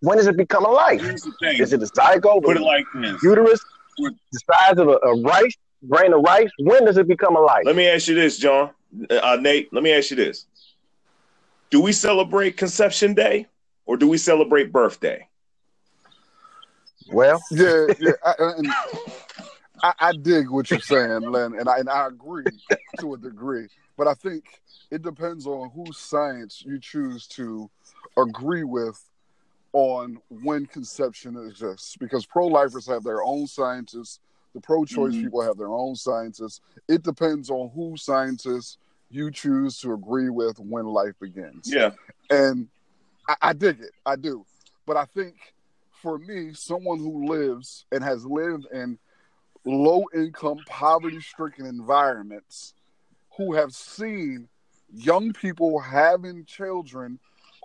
When 0.00 0.18
does 0.18 0.26
it 0.26 0.36
become 0.36 0.64
a 0.64 0.70
life? 0.70 1.00
Here's 1.00 1.22
the 1.22 1.32
thing. 1.40 1.60
Is 1.60 1.72
it 1.72 1.82
a 1.82 1.86
zygote, 1.86 2.42
Put 2.44 2.56
it 2.56 2.62
like 2.62 2.84
this. 2.94 3.22
uterus, 3.22 3.64
the 3.98 4.12
size 4.52 4.78
of 4.78 4.88
a, 4.88 4.92
a 5.02 5.20
rice, 5.22 5.56
grain 5.88 6.12
of 6.12 6.20
rice? 6.22 6.50
When 6.58 6.84
does 6.84 6.98
it 6.98 7.08
become 7.08 7.36
a 7.36 7.40
life? 7.40 7.62
Let 7.64 7.76
me 7.76 7.88
ask 7.88 8.08
you 8.08 8.14
this, 8.14 8.38
John. 8.38 8.70
Uh, 9.10 9.38
Nate, 9.40 9.72
let 9.72 9.82
me 9.82 9.92
ask 9.92 10.10
you 10.10 10.16
this. 10.16 10.46
Do 11.70 11.80
we 11.80 11.92
celebrate 11.92 12.56
Conception 12.56 13.14
Day 13.14 13.46
or 13.86 13.96
do 13.96 14.06
we 14.08 14.18
celebrate 14.18 14.70
birthday? 14.72 15.26
Well, 17.10 17.40
Yeah, 17.50 17.86
yeah, 18.00 18.12
I, 18.24 18.34
and 18.38 18.66
I, 19.84 19.92
I 20.00 20.12
dig 20.12 20.48
what 20.48 20.70
you're 20.70 20.80
saying, 20.80 21.30
Len, 21.30 21.54
and 21.58 21.68
I 21.68 21.78
and 21.78 21.90
I 21.90 22.06
agree 22.06 22.58
to 23.00 23.14
a 23.14 23.18
degree. 23.18 23.68
But 23.98 24.08
I 24.08 24.14
think 24.14 24.44
it 24.90 25.02
depends 25.02 25.46
on 25.46 25.70
whose 25.74 25.98
science 25.98 26.62
you 26.64 26.78
choose 26.80 27.26
to 27.28 27.70
agree 28.16 28.64
with 28.64 28.98
on 29.74 30.18
when 30.30 30.64
conception 30.66 31.36
exists 31.36 31.96
because 31.98 32.24
pro-lifers 32.24 32.86
have 32.86 33.02
their 33.04 33.22
own 33.22 33.46
scientists 33.46 34.20
the 34.54 34.60
pro-choice 34.60 35.14
Mhm. 35.16 35.20
people 35.22 35.42
have 35.42 35.56
their 35.56 35.72
own 35.72 35.96
scientists 35.96 36.60
it 36.88 37.02
depends 37.02 37.50
on 37.50 37.70
who 37.74 37.96
scientists 37.96 38.78
you 39.10 39.32
choose 39.32 39.78
to 39.80 39.92
agree 39.92 40.30
with 40.30 40.60
when 40.60 40.86
life 40.86 41.14
begins 41.20 41.72
Yeah. 41.74 41.90
and 42.30 42.68
I, 43.28 43.34
I 43.42 43.52
dig 43.52 43.80
it 43.80 43.90
i 44.06 44.14
do 44.14 44.46
but 44.86 44.96
i 44.96 45.06
think 45.06 45.34
for 45.90 46.18
me 46.20 46.52
someone 46.54 46.98
who 47.00 47.26
lives 47.26 47.84
and 47.90 48.04
has 48.04 48.24
lived 48.24 48.66
in 48.72 48.96
low 49.64 50.04
income 50.14 50.58
poverty 50.66 51.20
stricken 51.20 51.66
environments 51.66 52.74
who 53.36 53.54
have 53.54 53.72
seen 53.72 54.48
young 54.92 55.32
people 55.32 55.80
having 55.80 56.44
children 56.44 57.18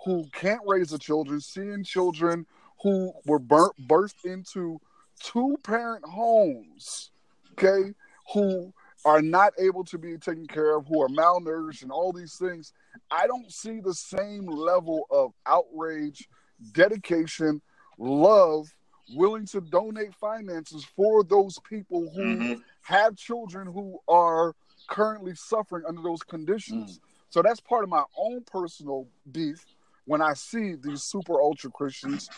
who 0.04 0.26
can't 0.32 0.62
raise 0.66 0.90
the 0.90 0.98
children, 0.98 1.40
seeing 1.40 1.84
children 1.84 2.46
who 2.82 3.12
were 3.26 3.38
burnt, 3.38 3.74
birthed 3.86 4.24
into 4.24 4.80
two 5.20 5.56
parent 5.62 6.04
homes, 6.04 7.10
okay, 7.52 7.92
who 8.32 8.72
are 9.04 9.22
not 9.22 9.52
able 9.58 9.84
to 9.84 9.98
be 9.98 10.16
taken 10.16 10.46
care 10.46 10.76
of, 10.76 10.86
who 10.86 11.02
are 11.02 11.08
malnourished, 11.08 11.82
and 11.82 11.92
all 11.92 12.12
these 12.12 12.36
things. 12.36 12.72
I 13.10 13.26
don't 13.26 13.50
see 13.52 13.80
the 13.80 13.94
same 13.94 14.46
level 14.46 15.06
of 15.10 15.32
outrage, 15.46 16.28
dedication, 16.72 17.60
love, 17.98 18.72
willing 19.14 19.46
to 19.46 19.60
donate 19.60 20.14
finances 20.14 20.84
for 20.84 21.24
those 21.24 21.58
people 21.60 22.10
who 22.10 22.20
Mhm. 22.20 22.62
have 22.82 23.16
children 23.16 23.66
who 23.66 23.98
are 24.08 24.54
currently 24.88 25.34
suffering 25.34 25.84
under 25.86 26.02
those 26.02 26.22
conditions. 26.22 27.00
So 27.28 27.42
that's 27.42 27.60
part 27.60 27.84
of 27.84 27.90
my 27.90 28.04
own 28.16 28.42
personal 28.44 29.06
beef 29.30 29.66
when 30.04 30.20
I 30.20 30.34
see 30.34 30.74
these 30.74 31.02
super 31.02 31.40
ultra 31.40 31.70
Christians 31.70 32.28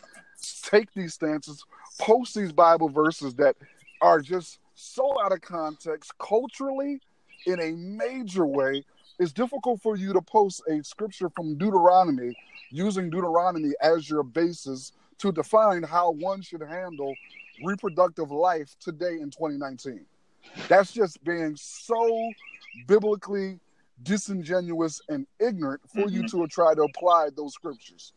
take 0.63 0.93
these 0.95 1.15
stances, 1.15 1.65
post 1.99 2.35
these 2.35 2.53
Bible 2.53 2.89
verses 2.89 3.35
that 3.37 3.57
are 4.01 4.21
just 4.21 4.59
so 4.75 5.21
out 5.23 5.33
of 5.33 5.41
context 5.41 6.13
culturally 6.19 7.01
in 7.47 7.61
a 7.61 7.73
major 7.73 8.47
way. 8.47 8.85
It's 9.19 9.33
difficult 9.33 9.81
for 9.81 9.97
you 9.97 10.13
to 10.13 10.21
post 10.23 10.63
a 10.69 10.83
scripture 10.83 11.29
from 11.31 11.57
Deuteronomy 11.57 12.35
using 12.71 13.11
Deuteronomy 13.11 13.73
as 13.81 14.09
your 14.11 14.23
basis 14.23 14.93
to 15.23 15.31
define 15.31 15.85
how 15.85 16.11
one 16.11 16.43
should 16.43 16.63
handle 16.63 17.15
reproductive 17.65 18.33
life 18.33 18.75
today 18.81 19.21
in 19.21 19.31
2019. 19.31 20.05
That's 20.69 20.91
just 20.91 21.23
being 21.23 21.55
so 21.55 22.31
biblically 22.89 23.61
disingenuous 24.03 25.01
and 25.09 25.29
ignorant 25.39 25.81
for 25.95 26.09
you 26.09 26.25
mm-hmm. 26.25 26.41
to 26.41 26.47
try 26.49 26.75
to 26.75 26.83
apply 26.83 27.29
those 27.37 27.55
scriptures. 27.55 28.13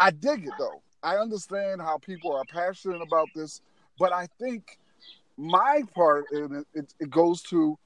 I 0.00 0.10
dig 0.10 0.44
it 0.44 0.52
though. 0.58 0.82
I 1.04 1.16
understand 1.16 1.80
how 1.80 1.98
people 1.98 2.34
are 2.34 2.44
passionate 2.44 3.02
about 3.02 3.28
this, 3.36 3.60
but 3.96 4.12
I 4.12 4.26
think 4.40 4.78
my 5.36 5.82
part 5.94 6.24
in 6.32 6.56
it, 6.56 6.66
it, 6.74 6.94
it 6.98 7.10
goes 7.10 7.42
to 7.42 7.78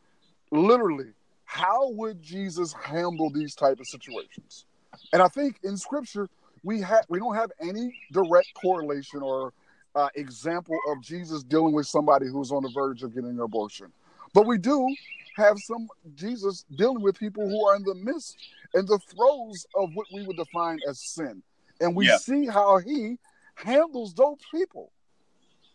literally 0.51 1.13
how 1.45 1.91
would 1.91 2.23
Jesus 2.23 2.73
handle 2.73 3.29
these 3.29 3.55
type 3.55 3.81
of 3.81 3.87
situations? 3.87 4.65
And 5.13 5.21
I 5.21 5.29
think 5.29 5.59
in 5.63 5.77
scripture 5.77 6.31
we 6.67 6.81
have 6.81 7.05
we 7.09 7.21
don't 7.21 7.37
have 7.37 7.53
any 7.61 7.95
direct 8.13 8.53
correlation 8.55 9.23
or 9.23 9.53
uh, 9.95 10.09
example 10.17 10.77
of 10.91 11.01
Jesus 11.01 11.43
dealing 11.45 11.73
with 11.73 11.87
somebody 11.87 12.27
who's 12.27 12.51
on 12.51 12.65
the 12.65 12.69
verge 12.69 13.03
of 13.05 13.15
getting 13.15 13.31
an 13.31 13.41
abortion, 13.41 13.93
but 14.35 14.47
we 14.47 14.59
do 14.59 14.95
have 15.37 15.59
some 15.59 15.87
Jesus 16.15 16.65
dealing 16.75 17.03
with 17.03 17.19
people 17.19 17.49
who 17.49 17.65
are 17.67 17.77
in 17.77 17.85
the 17.85 17.95
midst 17.95 18.37
and 18.75 18.87
the 18.89 18.99
throes 18.99 19.65
of 19.77 19.95
what 19.95 20.07
we 20.13 20.23
would 20.25 20.37
define 20.37 20.81
as 20.89 20.99
sin, 20.99 21.43
and 21.81 21.95
we 21.95 22.07
Yeah. 22.07 22.17
see 22.19 22.47
how 22.47 22.79
he 22.79 23.19
handles 23.55 24.13
those 24.15 24.39
people. 24.51 24.93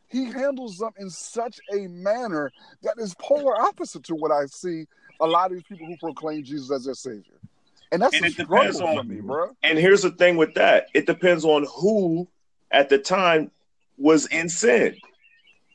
He 0.09 0.25
handles 0.25 0.77
them 0.77 0.91
in 0.97 1.09
such 1.09 1.61
a 1.71 1.87
manner 1.87 2.51
that 2.81 2.95
is 2.97 3.15
polar 3.15 3.55
opposite 3.61 4.03
to 4.03 4.15
what 4.15 4.31
I 4.31 4.45
see 4.47 4.87
a 5.21 5.25
lot 5.25 5.51
of 5.51 5.53
these 5.53 5.63
people 5.63 5.87
who 5.87 5.95
proclaim 5.95 6.43
Jesus 6.43 6.69
as 6.69 6.83
their 6.83 6.95
savior. 6.95 7.39
And 7.91 8.01
that's 8.01 8.15
And 8.15 8.23
a 8.23 8.27
it 8.27 8.37
depends 8.37 8.77
struggle 8.77 8.95
for 8.95 8.99
on- 9.01 9.07
me, 9.07 9.21
bro. 9.21 9.55
And 9.63 9.77
here's 9.77 10.01
the 10.01 10.11
thing 10.11 10.37
with 10.37 10.53
that 10.55 10.87
it 10.93 11.05
depends 11.05 11.43
on 11.45 11.65
who 11.65 12.27
at 12.71 12.89
the 12.89 12.97
time 12.97 13.51
was 13.97 14.27
in 14.27 14.49
sin. 14.49 14.95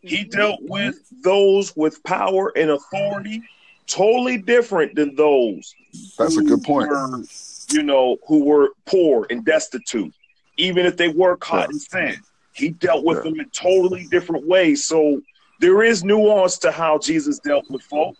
He 0.03 0.19
mm-hmm. 0.19 0.31
dealt 0.39 0.61
with 0.63 0.97
those 1.23 1.75
with 1.77 2.03
power 2.05 2.53
and 2.57 2.71
authority, 2.71 3.43
totally 3.87 4.39
different 4.39 4.95
than 4.95 5.15
those 5.15 5.75
That's 6.19 6.37
a 6.37 6.43
good 6.43 6.63
point. 6.63 6.89
were, 6.89 7.23
you 7.71 7.83
know, 7.83 8.17
who 8.27 8.45
were 8.45 8.71
poor 8.87 9.27
and 9.31 9.45
destitute, 9.45 10.15
even 10.57 10.87
if 10.87 10.97
they 10.97 11.09
were 11.09 11.37
caught 11.37 11.71
in 11.71 11.79
sin. 11.79 12.17
He 12.53 12.71
dealt 12.71 13.05
with 13.05 13.19
Yeah. 13.19 13.31
them 13.31 13.41
in 13.41 13.51
totally 13.51 14.07
different 14.11 14.47
ways. 14.47 14.87
So 14.87 15.21
there 15.61 15.83
is 15.83 16.03
nuance 16.05 16.57
to 16.59 16.71
how 16.71 16.99
Jesus 16.99 17.39
dealt 17.41 17.69
with 17.71 17.83
folk. 17.83 18.17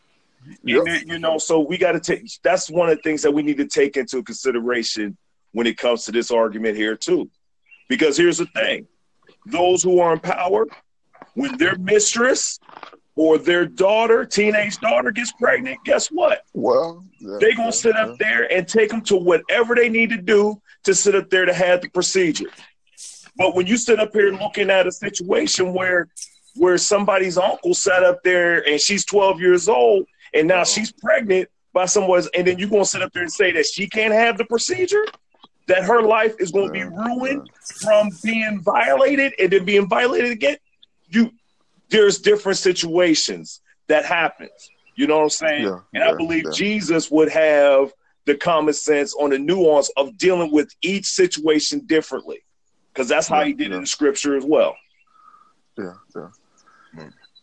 Yep. 0.65 0.85
Then, 0.85 1.09
you 1.09 1.19
know, 1.19 1.39
so 1.39 1.61
we 1.61 1.79
got 1.79 1.93
to 1.93 2.01
take 2.01 2.29
that's 2.43 2.71
one 2.71 2.89
of 2.89 2.97
the 2.97 3.03
things 3.03 3.23
that 3.23 3.33
we 3.33 3.43
need 3.43 3.59
to 3.59 3.67
take 3.67 3.97
into 3.97 4.23
consideration 4.23 5.17
when 5.53 5.67
it 5.67 5.79
comes 5.79 6.05
to 6.05 6.13
this 6.13 6.31
argument 6.31 6.77
here, 6.77 6.97
too. 6.97 7.31
Because 7.89 8.17
here's 8.17 8.39
the 8.39 8.47
thing 8.47 8.87
those 9.47 9.83
who 9.83 10.01
are 10.01 10.13
in 10.13 10.21
power, 10.21 10.67
when 11.35 11.57
their 11.57 11.77
mistress 11.79 12.59
or 13.15 13.39
their 13.39 13.65
daughter, 13.65 14.25
teenage 14.25 14.79
daughter, 14.79 15.11
gets 15.11 15.33
pregnant, 15.33 15.79
guess 15.85 16.09
what? 16.09 16.43
Well, 16.53 17.05
yeah, 17.19 17.37
They're 17.41 17.55
going 17.55 17.59
yeah, 17.59 17.67
to 17.67 17.73
sit 17.73 17.95
yeah. 17.97 18.07
up 18.07 18.19
there 18.19 18.53
and 18.53 18.69
take 18.69 18.91
them 18.91 19.01
to 19.03 19.17
whatever 19.17 19.75
they 19.75 19.89
need 19.89 20.11
to 20.11 20.21
do 20.21 20.61
to 20.85 20.95
sit 20.95 21.15
up 21.15 21.31
there 21.31 21.47
to 21.47 21.55
have 21.55 21.81
the 21.81 21.89
procedure. 21.89 22.51
But 23.37 23.55
when 23.55 23.67
you 23.67 23.77
sit 23.77 24.01
up 24.01 24.13
here 24.13 24.33
looking 24.33 24.71
at 24.71 24.87
a 24.87 24.93
situation 24.93 25.73
where 25.73 26.09
where 26.57 26.79
somebody's 26.79 27.37
uncle 27.37 27.75
sat 27.75 28.03
up 28.03 28.23
there 28.23 28.67
and 28.67 28.81
she's 28.81 29.05
12 29.05 29.41
years 29.41 29.69
old 29.69 30.07
and 30.35 30.49
now 30.49 30.57
uh-huh. 30.57 30.65
she's 30.65 30.93
pregnant 30.93 31.49
by 31.73 31.87
someone's 31.87 32.29
and 32.29 32.47
then 32.47 32.59
you're 32.59 32.69
going 32.69 32.85
to 32.85 32.89
sit 32.89 33.03
up 33.03 33.13
there 33.13 33.23
and 33.23 33.33
say 33.33 33.53
that 33.53 33.67
she 33.67 33.89
can't 33.89 34.15
have 34.15 34.39
the 34.39 34.45
procedure? 34.45 35.05
That 35.69 35.83
her 35.83 36.01
life 36.01 36.37
is 36.39 36.53
going 36.53 36.69
to 36.69 36.73
be 36.73 36.83
uh-huh. 36.83 37.17
ruined 37.17 37.51
from 37.83 38.11
being 38.23 38.61
violated 38.63 39.33
and 39.39 39.51
then 39.51 39.65
being 39.65 39.89
violated 39.89 40.31
again? 40.31 40.57
You 41.09 41.31
there's 41.89 42.19
different 42.19 42.59
situations 42.59 43.61
that 43.87 44.05
happens. 44.05 44.51
You 44.97 45.07
know 45.07 45.19
what 45.19 45.25
i'm 45.25 45.31
saying? 45.31 45.65
Yeah, 45.65 45.81
and 45.95 46.03
i 46.03 46.11
yeah, 46.11 46.17
believe 46.17 46.45
yeah. 46.47 46.53
jesus 46.53 47.11
would 47.11 47.29
have 47.29 47.93
the 48.25 48.35
common 48.35 48.75
sense 48.75 49.15
on 49.15 49.31
the 49.31 49.39
nuance 49.39 49.91
of 49.97 50.17
dealing 50.19 50.53
with 50.53 50.69
each 50.83 51.07
situation 51.07 51.81
differently 51.87 52.45
because 52.93 53.09
that's 53.09 53.29
how 53.29 53.45
he 53.45 53.53
did 53.53 53.73
in 53.73 53.83
the 53.83 53.87
scripture 53.87 54.37
as 54.37 54.45
well. 54.45 54.77
Yeah, 55.79 55.93
yeah. 56.15 56.29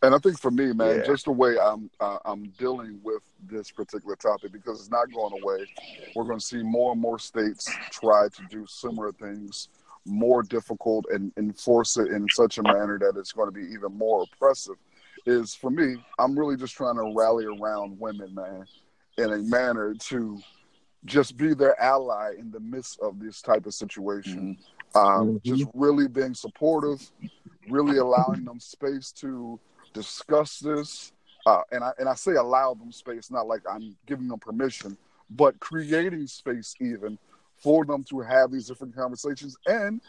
And 0.03 0.13
I 0.13 0.17
think 0.17 0.37
for 0.37 0.51
me, 0.51 0.73
man, 0.73 0.97
Yeah. 0.97 1.03
just 1.03 1.25
the 1.25 1.31
way 1.31 1.57
I'm 1.57 1.89
uh, 2.01 2.19
I'm 2.25 2.49
dealing 2.57 2.99
with 3.03 3.23
this 3.41 3.71
particular 3.71 4.17
topic 4.17 4.51
because 4.51 4.79
it's 4.81 4.91
not 4.91 5.11
going 5.13 5.31
away. 5.33 5.65
We're 6.13 6.25
going 6.25 6.39
to 6.39 6.45
see 6.45 6.61
more 6.61 6.91
and 6.91 7.01
more 7.01 7.17
states 7.17 7.79
try 7.89 8.27
to 8.27 8.41
do 8.43 8.65
similar 8.67 9.13
things, 9.13 9.69
more 10.05 10.43
difficult, 10.43 11.05
and 11.09 11.31
enforce 11.37 11.95
it 11.97 12.09
in 12.11 12.29
such 12.29 12.57
a 12.57 12.63
manner 12.63 12.99
that 12.99 13.15
it's 13.17 13.31
going 13.31 13.47
to 13.47 13.51
be 13.53 13.65
even 13.73 13.97
more 13.97 14.23
oppressive. 14.23 14.75
Is 15.25 15.55
for 15.55 15.69
me, 15.71 15.95
I'm 16.19 16.37
really 16.37 16.57
just 16.57 16.75
trying 16.75 16.95
to 16.97 17.13
rally 17.15 17.45
around 17.45 17.97
women, 17.97 18.35
man, 18.35 18.67
in 19.17 19.31
a 19.31 19.37
manner 19.37 19.93
to 19.93 20.37
just 21.05 21.37
be 21.37 21.53
their 21.53 21.79
ally 21.81 22.33
in 22.37 22.51
the 22.51 22.59
midst 22.59 22.99
of 22.99 23.19
this 23.21 23.41
type 23.41 23.65
of 23.65 23.73
situation. 23.73 24.57
Um, 24.95 25.39
Mhm. 25.39 25.43
Just 25.43 25.65
really 25.73 26.09
being 26.09 26.33
supportive, 26.33 27.09
really 27.69 27.97
allowing 27.97 28.43
them 28.43 28.59
space 28.59 29.11
to 29.13 29.59
discuss 29.93 30.59
this. 30.59 31.11
Uh, 31.45 31.61
and 31.71 31.83
I 31.83 31.91
and 31.99 32.09
I 32.09 32.15
say 32.15 32.33
allow 32.33 32.73
them 32.73 32.91
space, 32.91 33.29
not 33.31 33.47
like 33.47 33.61
I'm 33.69 33.95
giving 34.05 34.27
them 34.27 34.39
permission, 34.39 34.97
but 35.29 35.59
creating 35.59 36.27
space 36.27 36.75
even 36.81 37.17
for 37.57 37.85
them 37.85 38.03
to 38.05 38.19
have 38.21 38.51
these 38.51 38.67
different 38.67 38.95
conversations 38.95 39.57
and 39.65 40.01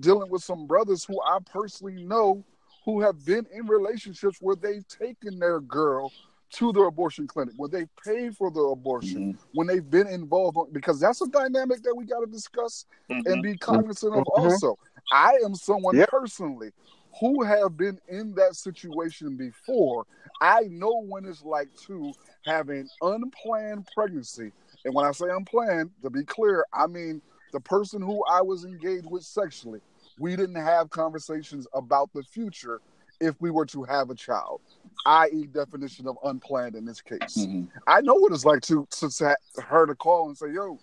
dealing 0.00 0.30
with 0.30 0.42
some 0.42 0.66
brothers 0.66 1.04
who 1.04 1.20
I 1.22 1.38
personally 1.50 1.96
know 1.96 2.44
who 2.84 3.00
have 3.00 3.24
been 3.24 3.46
in 3.52 3.66
relationships 3.66 4.38
where 4.40 4.56
they've 4.56 4.86
taken 4.88 5.38
their 5.38 5.60
girl 5.60 6.12
to 6.52 6.72
the 6.72 6.80
abortion 6.82 7.26
clinic, 7.26 7.54
where 7.56 7.68
they 7.68 7.86
paid 8.04 8.36
for 8.36 8.50
the 8.50 8.60
abortion, 8.60 9.38
when 9.52 9.66
they've 9.66 9.88
been 9.90 10.06
involved, 10.08 10.58
because 10.72 11.00
that's 11.00 11.22
a 11.22 11.28
dynamic 11.28 11.82
that 11.82 11.94
we 11.96 12.04
got 12.04 12.20
to 12.20 12.26
discuss 12.26 12.86
and 13.26 13.42
be 13.42 13.56
cognizant 13.56 14.14
of 14.14 14.26
Mhm. 14.26 14.28
also. 14.28 14.78
I 15.10 15.38
am 15.44 15.54
someone 15.54 15.96
Yep. 15.96 16.10
personally 16.10 16.72
who 17.20 17.42
have 17.42 17.76
been 17.76 17.98
in 18.08 18.34
that 18.34 18.56
situation 18.56 19.36
before. 19.36 20.06
I 20.40 20.62
know 20.70 21.02
when 21.02 21.24
it's 21.24 21.42
like 21.42 21.68
to 21.86 22.12
have 22.46 22.68
an 22.68 22.88
unplanned 23.00 23.88
pregnancy. 23.94 24.52
And 24.84 24.94
when 24.94 25.06
I 25.06 25.12
say 25.12 25.26
unplanned, 25.28 25.90
to 26.02 26.10
be 26.10 26.24
clear, 26.24 26.64
I 26.72 26.86
mean 26.86 27.22
the 27.52 27.60
person 27.60 28.02
who 28.02 28.24
I 28.24 28.40
was 28.42 28.64
engaged 28.64 29.06
with 29.10 29.24
sexually. 29.24 29.80
We 30.18 30.36
didn't 30.36 30.56
have 30.56 30.90
conversations 30.90 31.66
about 31.74 32.12
the 32.12 32.22
future 32.22 32.80
if 33.20 33.40
we 33.40 33.50
were 33.50 33.66
to 33.66 33.84
have 33.84 34.10
a 34.10 34.14
child, 34.14 34.60
i.e., 35.06 35.46
definition 35.46 36.08
of 36.08 36.16
unplanned 36.24 36.74
in 36.74 36.84
this 36.84 37.00
case. 37.00 37.38
Mhm. 37.38 37.68
I 37.86 38.00
know 38.00 38.14
what 38.14 38.32
it's 38.32 38.44
like 38.44 38.62
to, 38.62 38.86
to, 38.90 39.08
to 39.08 39.36
her 39.62 39.86
to 39.86 39.94
call 39.94 40.26
and 40.28 40.36
say, 40.36 40.50
"Yo, 40.50 40.78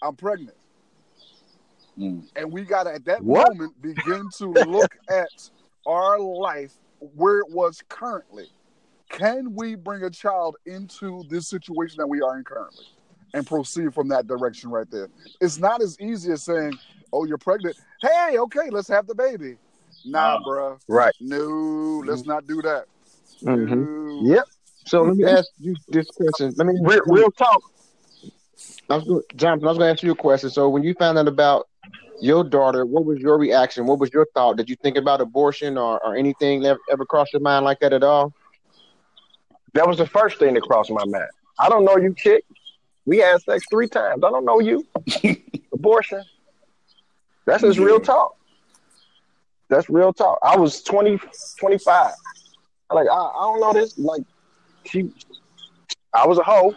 I'm 0.00 0.14
pregnant." 0.14 0.56
Mm. 1.98 2.22
And 2.36 2.52
we 2.52 2.64
got 2.64 2.84
to, 2.84 2.94
at 2.94 3.04
that 3.06 3.22
What? 3.22 3.48
moment, 3.48 3.80
begin 3.82 4.28
to 4.38 4.46
look 4.46 4.96
at 5.10 5.50
our 5.86 6.18
life 6.18 6.72
where 7.16 7.40
it 7.40 7.50
was 7.50 7.82
currently. 7.88 8.46
Can 9.08 9.54
we 9.54 9.74
bring 9.74 10.04
a 10.04 10.10
child 10.10 10.56
into 10.66 11.24
this 11.28 11.48
situation 11.48 11.96
that 11.98 12.06
we 12.06 12.20
are 12.20 12.38
in 12.38 12.44
currently 12.44 12.84
and 13.34 13.46
proceed 13.46 13.92
from 13.92 14.08
that 14.08 14.26
direction 14.26 14.70
right 14.70 14.88
there? 14.90 15.08
It's 15.40 15.58
not 15.58 15.82
as 15.82 15.98
easy 16.00 16.32
as 16.32 16.42
saying, 16.44 16.78
oh, 17.12 17.24
you're 17.24 17.38
pregnant. 17.38 17.76
Hey, 18.00 18.38
okay, 18.38 18.70
let's 18.70 18.88
have 18.88 19.06
the 19.06 19.14
baby. 19.14 19.56
Nah, 20.04 20.38
No. 20.38 20.44
bruh. 20.44 20.80
Right. 20.88 21.14
No, 21.20 22.02
let's 22.06 22.24
not 22.24 22.46
do 22.46 22.62
that. 22.62 22.84
Mhm. 23.42 24.22
No. 24.22 24.34
Yep. 24.34 24.44
So 24.86 25.02
let 25.02 25.16
me 25.16 25.24
ask 25.24 25.48
you 25.58 25.74
this 25.88 26.06
question. 26.10 26.54
Let 26.56 26.66
me 26.66 26.74
Real, 26.80 27.00
real 27.06 27.30
talk. 27.30 27.62
I 28.88 28.96
was 28.96 29.04
going, 29.04 29.22
Jonathan. 29.36 29.66
I 29.66 29.70
was 29.70 29.78
going 29.78 29.88
to 29.88 29.92
ask 29.92 30.02
you 30.02 30.12
a 30.12 30.16
question. 30.16 30.50
So 30.50 30.68
when 30.68 30.82
you 30.82 30.94
found 30.94 31.18
out 31.18 31.28
about 31.28 31.68
your 32.20 32.44
daughter, 32.44 32.84
what 32.84 33.04
was 33.04 33.18
your 33.18 33.38
reaction? 33.38 33.86
What 33.86 33.98
was 33.98 34.10
your 34.12 34.26
thought? 34.34 34.56
Did 34.56 34.68
you 34.68 34.76
think 34.76 34.96
about 34.96 35.20
abortion 35.20 35.78
or, 35.78 36.04
or 36.04 36.16
anything 36.16 36.64
ever, 36.64 36.80
ever 36.90 37.04
cross 37.04 37.28
your 37.32 37.40
mind 37.40 37.64
like 37.64 37.80
that 37.80 37.92
at 37.92 38.02
all? 38.02 38.32
That 39.74 39.86
was 39.86 39.98
the 39.98 40.06
first 40.06 40.38
thing 40.38 40.54
that 40.54 40.62
crossed 40.62 40.90
my 40.90 41.04
mind. 41.04 41.30
I 41.58 41.68
don't 41.68 41.84
know 41.84 41.96
you, 41.96 42.14
chick. 42.14 42.44
We 43.06 43.18
had 43.18 43.40
sex 43.42 43.64
three 43.70 43.88
times. 43.88 44.22
I 44.24 44.30
don't 44.30 44.44
know 44.44 44.60
you. 44.60 44.86
Abortion. 45.72 46.22
That's 47.46 47.62
just 47.62 47.78
real 47.78 48.00
talk. 48.00 48.36
That's 49.68 49.88
real 49.88 50.12
talk. 50.12 50.38
I 50.42 50.56
was 50.56 50.82
20, 50.82 51.20
25. 51.58 52.12
Like, 52.92 53.06
I, 53.08 53.14
I 53.14 53.40
don't 53.42 53.60
know 53.60 53.72
this. 53.72 53.98
Like, 53.98 54.22
she, 54.84 55.10
I 56.12 56.26
was 56.26 56.38
a 56.38 56.42
hoe. 56.42 56.74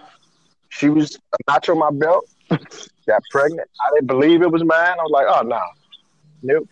She 0.69 0.89
was 0.89 1.15
a 1.15 1.51
notch 1.51 1.69
on 1.69 1.79
my 1.79 1.91
belt. 1.91 2.29
Got 3.07 3.21
pregnant. 3.31 3.69
I 3.85 3.95
didn't 3.95 4.07
believe 4.07 4.41
it 4.41 4.51
was 4.51 4.63
mine. 4.63 4.77
I 4.79 5.03
was 5.03 5.11
like, 5.11 5.25
oh, 5.27 5.41
no. 5.41 5.61
Nope. 6.41 6.69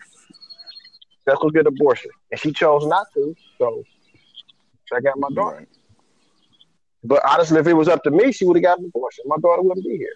Let's 1.26 1.40
go 1.40 1.50
get 1.50 1.66
abortion. 1.66 2.10
And 2.30 2.40
she 2.40 2.52
chose 2.52 2.86
not 2.86 3.06
to. 3.14 3.34
So, 3.58 3.84
I 4.94 5.00
got 5.00 5.18
my 5.18 5.28
daughter. 5.34 5.66
But 7.04 7.22
honestly, 7.28 7.58
if 7.60 7.66
it 7.66 7.72
was 7.74 7.88
up 7.88 8.02
to 8.04 8.10
me, 8.10 8.32
she 8.32 8.44
would 8.44 8.56
have 8.56 8.62
gotten 8.62 8.84
an 8.84 8.90
abortion. 8.94 9.24
My 9.26 9.36
daughter 9.38 9.62
wouldn't 9.62 9.84
be 9.86 9.96
here. 9.96 10.14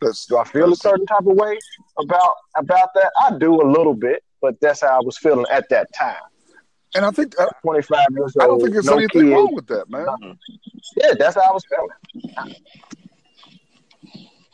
That's, 0.00 0.26
Do 0.26 0.38
I 0.38 0.44
feel 0.44 0.72
a 0.72 0.76
certain 0.76 1.06
type 1.06 1.26
of 1.26 1.36
way 1.36 1.58
about 1.98 2.34
about 2.56 2.90
that? 2.94 3.10
I 3.20 3.36
do 3.36 3.60
a 3.60 3.66
little 3.68 3.94
bit, 3.94 4.22
but 4.40 4.60
that's 4.60 4.82
how 4.82 5.00
I 5.00 5.00
was 5.00 5.18
feeling 5.18 5.44
at 5.50 5.68
that 5.70 5.92
time. 5.92 6.14
and 6.94 7.04
I 7.04 7.10
think, 7.10 7.34
I, 7.38 7.48
25 7.62 8.06
years 8.12 8.36
old. 8.36 8.42
I 8.42 8.46
don't 8.46 8.60
think 8.60 8.72
there's 8.74 8.86
no 8.86 8.96
anything 8.96 9.22
kids. 9.22 9.32
wrong 9.32 9.54
with 9.54 9.66
that, 9.66 9.90
man. 9.90 10.06
Yeah, 10.96 11.14
that's 11.18 11.34
how 11.34 11.42
I 11.42 11.52
was 11.52 11.64
feeling. 11.68 12.54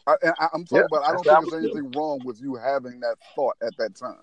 I, 0.06 0.16
I'm 0.52 0.64
talking 0.64 0.78
Yeah, 0.78 0.84
about. 0.84 1.04
I 1.04 1.12
don't 1.12 1.24
think 1.24 1.50
there's 1.50 1.64
anything 1.64 1.92
wrong 1.92 2.20
with 2.24 2.40
you 2.40 2.54
having 2.56 3.00
that 3.00 3.16
thought 3.34 3.56
at 3.62 3.76
that 3.78 3.94
time. 3.94 4.16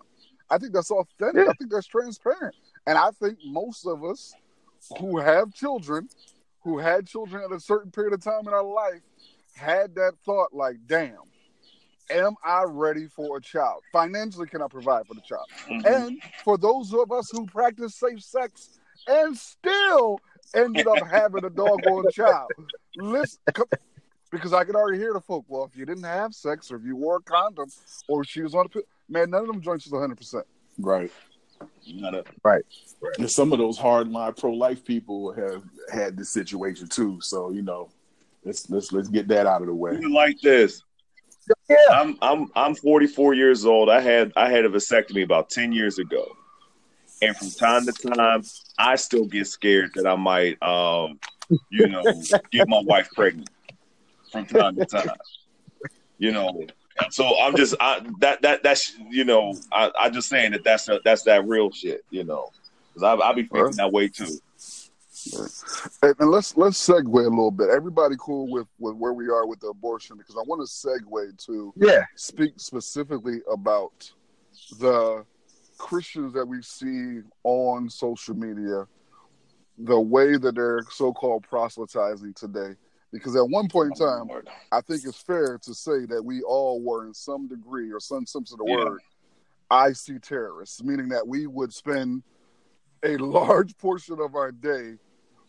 I 0.50 0.58
think 0.58 0.74
that's 0.74 0.92
authentic. 0.92 1.46
Yeah. 1.46 1.52
I 1.52 1.54
think 1.54 1.72
that's 1.72 1.88
transparent. 1.88 2.56
And 2.86 2.98
I 2.98 3.12
think 3.12 3.40
most 3.46 3.86
of 3.86 4.04
us 4.04 4.34
who 5.00 5.18
have 5.18 5.54
children, 5.54 6.10
who 6.64 6.78
had 6.78 7.08
children 7.08 7.44
at 7.44 7.52
a 7.56 7.60
certain 7.60 7.92
period 7.92 8.14
of 8.14 8.22
time 8.24 8.48
in 8.48 8.54
our 8.54 8.64
life, 8.64 9.02
had 9.56 9.96
that 9.96 10.14
thought 10.26 10.54
like, 10.54 10.76
damn, 10.88 11.18
am 12.10 12.36
I 12.44 12.64
ready 12.68 13.08
for 13.08 13.38
a 13.38 13.42
child? 13.42 13.84
Financially, 13.92 14.48
can 14.48 14.62
I 14.62 14.68
provide 14.68 15.08
for 15.08 15.14
the 15.14 15.22
child? 15.22 15.48
Mhm. 15.68 15.86
And 15.86 16.22
for 16.44 16.58
those 16.58 16.94
of 16.94 17.12
us 17.12 17.30
who 17.32 17.46
practice 17.46 17.96
safe 17.96 18.22
sex 18.22 18.80
and 19.08 19.38
still 19.38 20.20
ended 20.54 20.88
up 20.88 21.06
having 21.08 21.46
a 21.46 21.50
doggone 21.50 22.12
child, 22.12 22.52
listen, 22.98 23.40
because 24.32 24.54
I 24.54 24.64
could 24.64 24.76
already 24.76 24.98
hear 24.98 25.14
the 25.14 25.22
folk. 25.22 25.46
Well, 25.48 25.66
if 25.66 25.78
you 25.78 25.86
didn't 25.86 26.04
have 26.04 26.34
sex, 26.34 26.72
or 26.72 26.78
if 26.78 26.84
you 26.86 26.96
wore 26.96 27.18
a 27.18 27.22
condom, 27.22 27.70
or 28.08 28.24
she 28.24 28.42
was 28.42 28.56
on 28.56 28.66
a 28.66 28.70
pill, 28.70 28.82
man, 29.10 29.30
none 29.30 29.42
of 29.42 29.48
them 29.48 29.62
joints 29.62 29.86
is 29.86 29.92
100. 29.92 30.16
percent 30.16 30.46
Right. 30.80 31.12
Not 31.88 32.16
a- 32.16 32.24
And 33.20 33.30
some 33.30 33.54
of 33.54 33.60
those 33.60 33.78
hardline 33.78 34.36
pro 34.38 34.52
life 34.52 34.84
people 34.84 35.32
have 35.34 35.64
had 35.92 36.18
this 36.18 36.32
situation 36.34 36.88
too. 36.88 37.20
So 37.22 37.52
you 37.52 37.62
know, 37.62 37.90
let's 38.44 38.70
let's 38.70 38.92
let's 38.92 39.10
get 39.10 39.28
that 39.28 39.46
out 39.46 39.62
of 39.62 39.68
the 39.68 39.76
way. 39.76 39.96
Put 39.98 40.10
like 40.12 40.40
this. 40.42 40.82
Yeah. 41.70 41.76
I'm 41.92 42.18
I'm 42.22 42.52
I'm 42.56 42.76
44 42.76 43.34
years 43.34 43.66
old. 43.66 43.90
I 43.90 44.00
had 44.00 44.32
I 44.36 44.50
had 44.50 44.66
a 44.66 44.70
vasectomy 44.70 45.24
about 45.24 45.50
10 45.50 45.72
years 45.72 46.00
ago, 46.00 46.26
and 47.22 47.36
from 47.36 47.50
time 47.52 47.86
to 47.86 47.92
time, 47.92 48.44
I 48.80 48.96
still 48.96 49.26
get 49.26 49.46
scared 49.48 49.92
that 49.96 50.08
I 50.08 50.16
might, 50.16 50.62
um, 50.64 51.20
you 51.70 51.88
know, 51.90 52.04
get 52.52 52.68
my 52.70 52.82
wife 52.86 53.10
pregnant 53.14 53.50
from 54.32 54.46
time 54.46 54.76
to 54.78 54.86
time. 54.86 55.10
You 56.18 56.32
know, 56.32 56.66
so 57.10 57.40
I'm 57.40 57.56
just 57.56 57.76
I, 57.80 58.06
that 58.20 58.42
that 58.42 58.64
that's 58.64 58.94
you 59.10 59.26
know 59.26 59.56
I 59.72 59.92
I 60.00 60.10
just 60.10 60.30
saying 60.30 60.52
that 60.52 60.64
that's 60.64 60.88
that's 61.04 61.24
that 61.24 61.48
real 61.48 61.72
shit. 61.72 62.02
You 62.10 62.24
know, 62.24 62.50
because 62.94 63.04
I 63.04 63.30
I 63.30 63.34
be 63.34 63.44
thinking 63.44 63.78
that 63.78 63.92
way 63.92 64.08
too. 64.08 64.40
And, 66.02 66.16
and 66.20 66.32
let's 66.32 66.56
let's 66.58 66.86
segue 66.88 67.06
a 67.06 67.30
little 67.30 67.52
bit. 67.52 67.70
Everybody 67.70 68.16
cool 68.20 68.48
with 68.50 68.68
with 68.80 68.96
where 68.96 69.14
we 69.14 69.28
are 69.30 69.46
with 69.46 69.60
the 69.60 69.68
abortion 69.68 70.18
because 70.18 70.36
I 70.36 70.44
want 70.48 70.68
to 70.68 70.88
segue 70.88 71.46
to 71.46 71.74
Yeah. 71.76 72.04
speak 72.16 72.54
specifically 72.58 73.42
about 73.52 74.12
the 74.80 75.26
Christians 75.78 76.34
that 76.34 76.46
we 76.46 76.62
see 76.62 77.22
on 77.44 77.90
social 77.90 78.36
media, 78.36 78.88
the 79.78 80.00
way 80.00 80.38
that 80.38 80.56
they're 80.56 80.84
so-called 80.92 81.44
proselytizing 81.50 82.34
today. 82.36 82.76
Because 83.12 83.36
at 83.36 83.48
one 83.50 83.68
point 83.68 83.98
in 83.98 84.04
oh, 84.04 84.26
time, 84.26 84.42
I 84.72 84.82
think 84.82 85.04
it's 85.06 85.22
fair 85.22 85.58
to 85.64 85.74
say 85.74 86.06
that 86.06 86.24
we 86.24 86.42
all 86.44 86.82
were, 86.82 87.06
in 87.06 87.14
some 87.14 87.48
degree 87.48 87.92
or 87.92 88.00
some 88.00 88.26
sense 88.26 88.52
of 88.52 88.60
the 88.60 88.66
Yeah. 88.66 88.86
word, 88.86 89.02
ISIS 89.70 90.20
terrorists, 90.22 90.84
meaning 90.84 91.10
that 91.10 91.28
we 91.28 91.48
would 91.48 91.74
spend 91.74 92.24
a 93.04 93.18
large 93.18 93.78
portion 93.78 94.20
of 94.20 94.36
our 94.36 94.52
day 94.52 94.98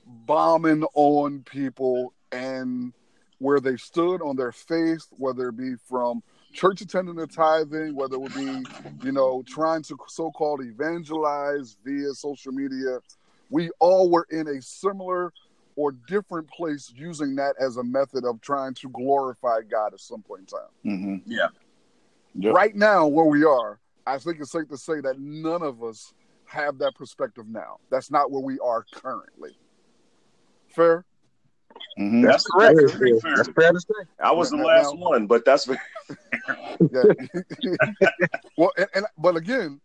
bombing 0.07 0.85
on 0.95 1.43
people 1.45 2.13
and 2.33 2.93
where 3.39 3.61
they 3.61 3.77
stood 3.77 4.23
on 4.23 4.37
their 4.37 4.53
faith, 4.53 5.07
whether 5.11 5.49
it 5.49 5.57
be 5.57 5.75
from 5.89 6.23
church 6.53 6.81
attending 6.81 7.17
to 7.17 7.27
tithing, 7.27 7.95
whether 7.95 8.15
it 8.15 8.21
would 8.21 8.35
be, 8.35 8.65
you 9.03 9.13
know, 9.13 9.43
trying 9.47 9.83
to 9.83 9.97
so 10.07 10.31
called 10.31 10.63
evangelize 10.63 11.77
via 11.85 12.13
social 12.15 12.53
media. 12.53 12.99
We 13.51 13.71
all 13.81 14.11
were 14.11 14.27
in 14.31 14.49
a 14.49 14.63
similar 14.63 15.33
or 15.77 15.93
different 15.93 16.49
place 16.51 16.93
using 16.95 17.35
that 17.37 17.55
as 17.61 17.77
a 17.77 17.83
method 17.85 18.25
of 18.25 18.41
trying 18.41 18.75
to 18.75 18.89
glorify 18.91 19.61
God 19.63 19.95
at 19.95 20.01
some 20.01 20.23
point 20.23 20.41
in 20.41 20.47
time. 20.47 20.69
Mm-hmm. 20.99 21.31
Yeah. 21.31 21.49
Yep. 22.35 22.55
Right 22.55 22.75
now, 22.75 23.07
where 23.07 23.27
we 23.27 23.45
are, 23.45 23.79
I 24.07 24.19
think 24.19 24.41
it's 24.41 24.51
safe 24.53 24.69
to 24.69 24.77
say 24.77 25.01
that 25.01 25.19
none 25.19 25.63
of 25.63 25.83
us 25.83 26.13
have 26.47 26.79
that 26.79 26.95
perspective 26.95 27.47
now. 27.49 27.79
That's 27.91 28.11
not 28.11 28.31
where 28.31 28.43
we 28.43 28.59
are 28.59 28.85
currently. 28.93 29.57
Fair? 30.69 31.05
Mm-hmm. 31.99 32.23
That's 32.23 32.47
correct. 32.47 32.79
That's 32.81 32.93
very 32.95 33.21
fair. 33.21 33.37
That's 33.37 33.49
fair 33.51 33.73
to 33.73 33.81
say. 33.81 34.09
I 34.23 34.33
was 34.33 34.51
the 34.51 34.57
last 34.57 34.95
now- 34.95 35.01
one, 35.01 35.27
but 35.27 35.45
that's 35.45 35.69
Yeah. 36.49 37.03
well, 38.57 38.73
and, 38.77 38.87
and 38.95 39.07
but 39.19 39.37
again, 39.37 39.81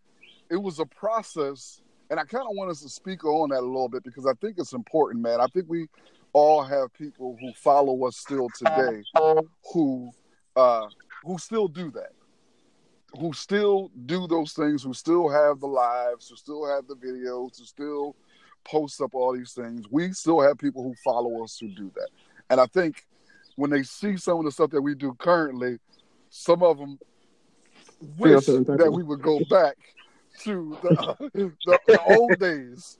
it 0.50 0.56
was 0.56 0.80
a 0.80 0.86
process, 0.86 1.82
and 2.10 2.20
I 2.20 2.24
kind 2.24 2.46
of 2.50 2.56
want 2.56 2.72
us 2.72 2.82
to 2.82 2.90
speak 2.90 3.24
on 3.26 3.50
that 3.50 3.60
a 3.60 3.62
little 3.62 3.90
bit 3.90 4.04
because 4.04 4.26
I 4.26 4.34
think 4.34 4.58
it's 4.58 4.74
important, 4.74 5.22
man. 5.22 5.42
I 5.42 5.48
think 5.48 5.66
we 5.68 5.88
all 6.34 6.64
have 6.64 6.94
people 6.94 7.38
who 7.40 7.52
follow 7.54 8.06
us 8.06 8.18
still 8.18 8.48
today 8.50 9.04
who 9.74 10.12
uh 10.56 10.88
who 11.24 11.38
still 11.38 11.68
do 11.68 11.92
that. 11.92 12.12
Who 13.20 13.34
still 13.34 13.90
do 14.06 14.28
those 14.28 14.54
things, 14.54 14.84
who 14.84 14.94
still 14.94 15.30
have 15.30 15.60
the 15.60 15.68
lives, 15.68 16.30
who 16.30 16.36
still 16.36 16.68
have 16.68 16.88
the 16.88 16.96
videos, 16.96 17.58
who 17.58 17.66
still 17.66 18.16
post 18.64 19.02
up 19.02 19.16
all 19.16 19.34
these 19.34 19.54
things. 19.54 19.86
We 19.90 20.12
still 20.12 20.42
have 20.42 20.58
people 20.58 20.84
who 20.84 20.94
follow 21.04 21.44
us 21.44 21.58
who 21.60 21.70
do 21.70 21.92
that. 21.96 22.10
And 22.50 22.60
I 22.60 22.66
think 22.68 23.06
when 23.56 23.72
they 23.72 23.84
see 23.84 24.18
some 24.18 24.40
of 24.40 24.46
the 24.46 24.52
stuff 24.52 24.72
that 24.72 24.82
we 24.82 24.94
do 24.94 25.14
currently, 25.16 25.80
some 26.30 26.62
of 26.62 26.78
them 26.78 27.00
wish 28.18 28.46
that 28.46 28.92
we 28.94 29.04
would 29.04 29.22
go 29.22 29.40
back 29.50 29.78
to 30.44 30.78
the, 30.82 31.30
the, 31.34 31.80
the 31.88 32.02
old 32.04 32.40
days. 32.40 32.98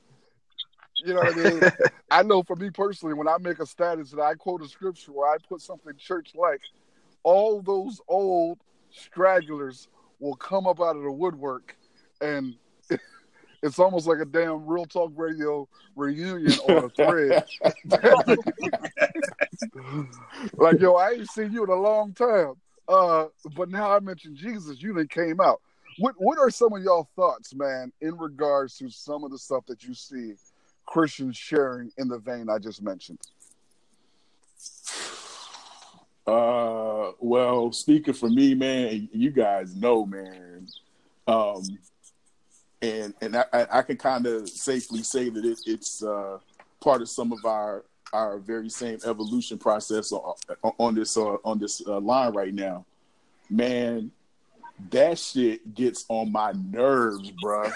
You 1.04 1.14
know 1.14 1.20
what 1.20 1.38
I 1.38 1.50
mean? 1.50 1.72
I 2.10 2.22
know 2.22 2.42
for 2.42 2.56
me 2.56 2.70
personally, 2.70 3.14
when 3.14 3.28
I 3.28 3.36
make 3.38 3.60
a 3.60 3.66
status 3.66 4.12
and 4.12 4.20
I 4.20 4.34
quote 4.34 4.62
a 4.62 4.68
scripture 4.68 5.12
or 5.12 5.28
I 5.28 5.36
put 5.48 5.60
something 5.60 5.94
church 5.96 6.32
like, 6.34 6.60
all 7.22 7.62
those 7.62 8.00
old 8.08 8.58
stragglers 8.90 9.88
will 10.18 10.34
come 10.34 10.66
up 10.66 10.80
out 10.80 10.96
of 10.96 11.02
the 11.02 11.12
woodwork 11.12 11.76
and 12.20 12.54
it's 13.62 13.78
almost 13.78 14.06
like 14.06 14.18
a 14.18 14.24
damn 14.24 14.66
real 14.66 14.86
talk 14.86 15.12
radio 15.14 15.68
reunion 15.94 16.52
on 16.68 16.84
a 16.84 16.88
thread. 16.88 17.44
like, 20.56 20.80
yo, 20.80 20.94
I 20.94 21.10
ain't 21.10 21.30
seen 21.30 21.52
you 21.52 21.64
in 21.64 21.70
a 21.70 21.74
long 21.74 22.12
time. 22.12 22.54
Uh, 22.88 23.26
but 23.54 23.68
now 23.68 23.94
I 23.94 24.00
mentioned 24.00 24.36
Jesus, 24.36 24.82
you 24.82 24.94
done 24.94 25.08
came 25.08 25.40
out. 25.40 25.60
What 25.98 26.14
what 26.18 26.38
are 26.38 26.50
some 26.50 26.72
of 26.72 26.82
y'all 26.82 27.08
thoughts, 27.16 27.54
man, 27.54 27.92
in 28.00 28.16
regards 28.16 28.76
to 28.78 28.88
some 28.88 29.24
of 29.24 29.30
the 29.30 29.38
stuff 29.38 29.66
that 29.66 29.82
you 29.82 29.94
see 29.94 30.34
Christians 30.86 31.36
sharing 31.36 31.90
in 31.98 32.08
the 32.08 32.18
vein 32.18 32.48
I 32.48 32.58
just 32.58 32.82
mentioned? 32.82 33.18
Uh, 36.26 37.12
well, 37.20 37.72
speaking 37.72 38.14
for 38.14 38.28
me, 38.28 38.54
man, 38.54 39.08
you 39.12 39.30
guys 39.30 39.74
know, 39.74 40.04
man. 40.06 40.66
Um, 41.26 41.62
and 42.80 43.14
and 43.20 43.36
I, 43.36 43.66
I 43.70 43.82
can 43.82 43.96
kind 43.96 44.26
of 44.26 44.48
safely 44.48 45.02
say 45.02 45.30
that 45.30 45.44
it, 45.44 45.58
it's 45.66 46.02
uh, 46.02 46.38
part 46.80 47.02
of 47.02 47.08
some 47.08 47.32
of 47.32 47.44
our 47.44 47.84
our 48.12 48.38
very 48.38 48.68
same 48.68 48.98
evolution 49.04 49.58
process 49.58 50.12
on, 50.12 50.34
on 50.78 50.94
this 50.94 51.16
uh, 51.16 51.36
on 51.44 51.58
this 51.58 51.82
uh, 51.86 51.98
line 51.98 52.32
right 52.34 52.54
now. 52.54 52.84
Man, 53.50 54.10
that 54.90 55.18
shit 55.18 55.74
gets 55.74 56.04
on 56.08 56.32
my 56.32 56.52
nerves, 56.52 57.30
bro. 57.42 57.64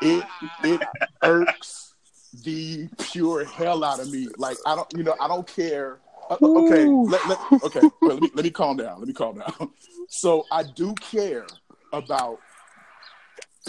it 0.00 0.24
it 0.62 0.80
irks 1.22 1.94
the 2.42 2.88
pure 2.98 3.44
hell 3.44 3.84
out 3.84 4.00
of 4.00 4.10
me. 4.10 4.28
Like 4.36 4.56
I 4.66 4.76
don't, 4.76 4.92
you 4.96 5.02
know, 5.02 5.14
I 5.20 5.28
don't 5.28 5.46
care. 5.46 5.98
Uh, 6.30 6.36
okay, 6.42 6.86
let, 6.86 7.28
let, 7.28 7.38
okay. 7.64 7.80
let 8.02 8.20
me 8.20 8.30
let 8.34 8.44
me 8.44 8.50
calm 8.50 8.76
down. 8.76 8.98
Let 8.98 9.08
me 9.08 9.14
calm 9.14 9.38
down. 9.38 9.70
So 10.06 10.44
I 10.52 10.62
do 10.62 10.94
care 10.96 11.46
about 11.94 12.38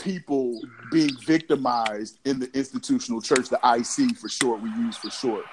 people 0.02 0.60
being 0.92 1.12
victimized 1.26 2.20
in 2.26 2.40
the 2.40 2.52
institutional 2.56 3.22
church, 3.22 3.48
the 3.48 3.60
IC 3.64 4.18
for 4.18 4.28
short, 4.28 4.62
we 4.62 4.70
use 4.72 4.98
for 4.98 5.10
short. 5.10 5.46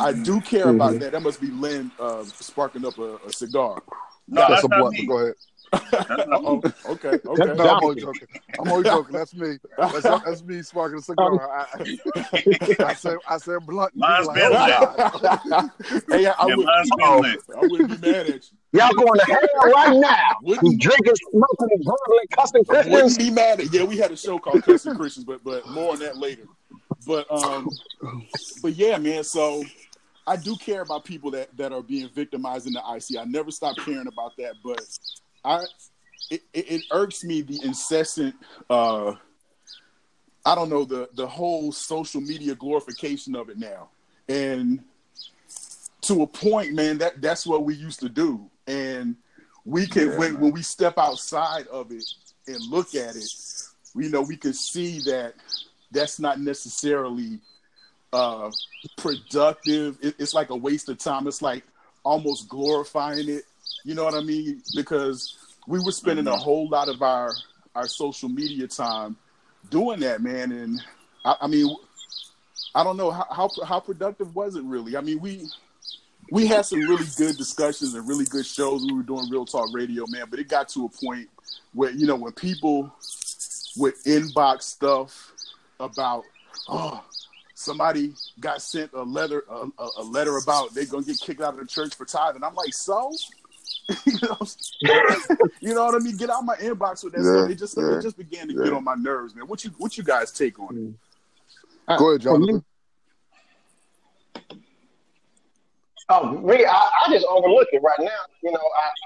I 0.00 0.12
do 0.12 0.40
care 0.40 0.66
mm-hmm. 0.66 0.76
about 0.76 1.00
that. 1.00 1.12
That 1.12 1.22
must 1.22 1.40
be 1.40 1.48
Lynn 1.48 1.90
uh, 1.98 2.24
sparking 2.24 2.86
up 2.86 2.98
a, 2.98 3.16
a 3.26 3.32
cigar. 3.32 3.82
No, 4.28 4.40
that's, 4.48 4.50
that's 4.50 4.64
a 4.64 4.68
blunt. 4.68 5.08
Go 5.08 5.18
ahead. 5.18 5.34
oh, 5.72 6.62
okay, 6.86 7.18
okay. 7.24 7.54
No, 7.54 7.76
I'm 7.76 7.82
only 7.82 8.00
joking. 8.02 8.28
I'm 8.60 8.68
only 8.70 8.84
joking. 8.84 9.16
That's 9.16 9.34
me. 9.34 9.56
That's, 9.78 10.02
that's 10.02 10.42
me 10.42 10.60
sparking 10.60 10.98
a 10.98 11.02
cigar. 11.02 11.50
I, 11.50 11.66
I, 12.80 12.94
said, 12.94 13.16
I 13.26 13.38
said 13.38 13.66
blunt. 13.66 13.96
Mine's 13.96 14.26
like, 14.26 14.36
been 14.36 14.52
oh, 14.52 14.66
hey, 14.66 16.26
I, 16.26 16.32
I, 16.38 16.46
yeah, 16.46 16.56
would, 16.56 16.68
I 16.68 17.60
wouldn't 17.62 18.02
be 18.02 18.06
mad 18.06 18.26
at 18.26 18.34
you. 18.34 18.58
Y'all 18.78 18.92
going 18.92 19.18
to 19.18 19.24
hell 19.26 19.72
right 19.72 19.96
now. 19.98 20.36
Wouldn't, 20.42 20.78
drinking, 20.78 21.14
smoking, 21.30 21.68
and 21.70 21.84
gambling, 21.84 22.26
cussing 22.32 22.64
Christians. 22.64 22.94
Wouldn't 22.94 23.18
be 23.18 23.30
mad 23.30 23.60
at. 23.60 23.72
Yeah, 23.72 23.84
we 23.84 23.96
had 23.96 24.10
a 24.10 24.16
show 24.16 24.38
called 24.38 24.62
Cussing 24.64 24.94
Christians, 24.94 25.24
but 25.24 25.42
but 25.42 25.66
more 25.70 25.92
on 25.92 26.00
that 26.00 26.18
later. 26.18 26.44
But 27.06 27.30
um, 27.30 27.68
but 28.62 28.74
yeah, 28.74 28.98
man. 28.98 29.24
So 29.24 29.64
I 30.26 30.36
do 30.36 30.56
care 30.56 30.82
about 30.82 31.04
people 31.04 31.30
that 31.32 31.56
that 31.56 31.72
are 31.72 31.82
being 31.82 32.08
victimized 32.08 32.66
in 32.66 32.72
the 32.72 32.80
IC. 32.80 33.18
I 33.18 33.24
never 33.24 33.50
stop 33.50 33.76
caring 33.76 34.06
about 34.06 34.36
that, 34.38 34.54
but 34.64 34.80
I 35.44 35.64
it, 36.30 36.42
it, 36.52 36.70
it 36.70 36.82
irks 36.92 37.24
me 37.24 37.42
the 37.42 37.60
incessant 37.64 38.34
uh 38.70 39.14
I 40.44 40.54
don't 40.54 40.68
know 40.68 40.84
the 40.84 41.08
the 41.14 41.26
whole 41.26 41.72
social 41.72 42.20
media 42.20 42.54
glorification 42.54 43.34
of 43.36 43.48
it 43.48 43.58
now. 43.58 43.88
And 44.28 44.82
to 46.02 46.22
a 46.22 46.26
point, 46.26 46.72
man, 46.74 46.98
that 46.98 47.20
that's 47.20 47.46
what 47.46 47.64
we 47.64 47.74
used 47.74 48.00
to 48.00 48.08
do. 48.08 48.48
And 48.66 49.16
we 49.64 49.86
can 49.86 50.10
yeah, 50.10 50.18
when 50.18 50.32
man. 50.34 50.42
when 50.42 50.52
we 50.52 50.62
step 50.62 50.98
outside 50.98 51.66
of 51.68 51.92
it 51.92 52.04
and 52.46 52.60
look 52.70 52.94
at 52.94 53.16
it, 53.16 53.32
you 53.94 54.08
know, 54.08 54.22
we 54.22 54.36
can 54.36 54.52
see 54.52 55.00
that 55.00 55.34
that's 55.90 56.18
not 56.18 56.40
necessarily 56.40 57.40
uh 58.12 58.50
productive. 58.96 59.98
It, 60.02 60.16
it's 60.18 60.34
like 60.34 60.50
a 60.50 60.56
waste 60.56 60.88
of 60.88 60.98
time. 60.98 61.26
It's 61.26 61.42
like 61.42 61.64
almost 62.04 62.48
glorifying 62.48 63.28
it 63.28 63.44
you 63.84 63.94
know 63.94 64.04
what 64.04 64.14
I 64.14 64.20
mean? 64.20 64.62
Because 64.74 65.36
we 65.66 65.80
were 65.80 65.92
spending 65.92 66.26
a 66.26 66.30
mm-hmm. 66.30 66.40
whole 66.40 66.68
lot 66.68 66.88
of 66.88 67.02
our 67.02 67.32
our 67.74 67.86
social 67.86 68.28
media 68.28 68.66
time 68.66 69.16
doing 69.70 70.00
that, 70.00 70.20
man. 70.20 70.52
And 70.52 70.82
I, 71.24 71.36
I 71.42 71.46
mean, 71.46 71.74
I 72.74 72.84
don't 72.84 72.96
know 72.96 73.10
how, 73.10 73.26
how 73.30 73.50
how 73.64 73.80
productive 73.80 74.34
was 74.34 74.56
it 74.56 74.64
really. 74.64 74.96
I 74.96 75.00
mean, 75.00 75.20
we 75.20 75.48
we 76.30 76.46
had 76.46 76.64
some 76.64 76.80
really 76.80 77.06
good 77.16 77.36
discussions 77.36 77.94
and 77.94 78.06
really 78.06 78.24
good 78.24 78.46
shows. 78.46 78.84
We 78.84 78.94
were 78.94 79.02
doing 79.02 79.28
real 79.30 79.46
talk 79.46 79.68
radio, 79.72 80.04
man. 80.08 80.26
But 80.30 80.38
it 80.38 80.48
got 80.48 80.68
to 80.70 80.86
a 80.86 80.88
point 80.88 81.28
where 81.74 81.90
you 81.90 82.06
know 82.06 82.16
when 82.16 82.32
people 82.32 82.92
would 83.76 83.94
inbox 84.04 84.62
stuff 84.62 85.32
about 85.80 86.24
oh 86.68 87.02
somebody 87.54 88.12
got 88.40 88.62
sent 88.62 88.92
a 88.92 89.02
letter 89.02 89.44
a, 89.50 89.66
a 89.98 90.02
letter 90.02 90.36
about 90.38 90.74
they're 90.74 90.86
gonna 90.86 91.04
get 91.04 91.18
kicked 91.20 91.40
out 91.40 91.54
of 91.54 91.60
the 91.60 91.66
church 91.66 91.94
for 91.94 92.04
tithing. 92.04 92.42
I'm 92.44 92.54
like, 92.54 92.74
so 92.74 93.12
you, 94.06 94.18
know, 94.22 94.38
you 95.60 95.74
know 95.74 95.84
what 95.84 95.94
I 95.94 95.98
mean? 95.98 96.16
Get 96.16 96.30
out 96.30 96.44
my 96.44 96.56
inbox 96.56 97.04
with 97.04 97.14
that 97.14 97.22
yeah, 97.22 97.32
stuff. 97.32 97.50
It 97.50 97.58
just 97.58 97.76
yeah, 97.76 97.98
it 97.98 98.02
just 98.02 98.16
began 98.16 98.48
to 98.48 98.54
yeah. 98.54 98.64
get 98.64 98.72
on 98.72 98.84
my 98.84 98.94
nerves, 98.94 99.34
man. 99.34 99.46
What 99.46 99.64
you 99.64 99.70
what 99.78 99.96
you 99.96 100.04
guys 100.04 100.30
take 100.32 100.58
on 100.58 100.76
it? 100.76 100.94
Uh, 101.88 101.98
Go 101.98 102.10
ahead, 102.10 102.20
Jonathan. 102.20 102.64
Oh, 106.08 106.32
me, 106.38 106.64
I, 106.64 106.90
I, 107.06 107.10
just 107.10 107.24
overlook 107.26 107.68
it 107.72 107.80
right 107.82 107.98
now. 108.00 108.10
You 108.42 108.52
know, 108.52 108.60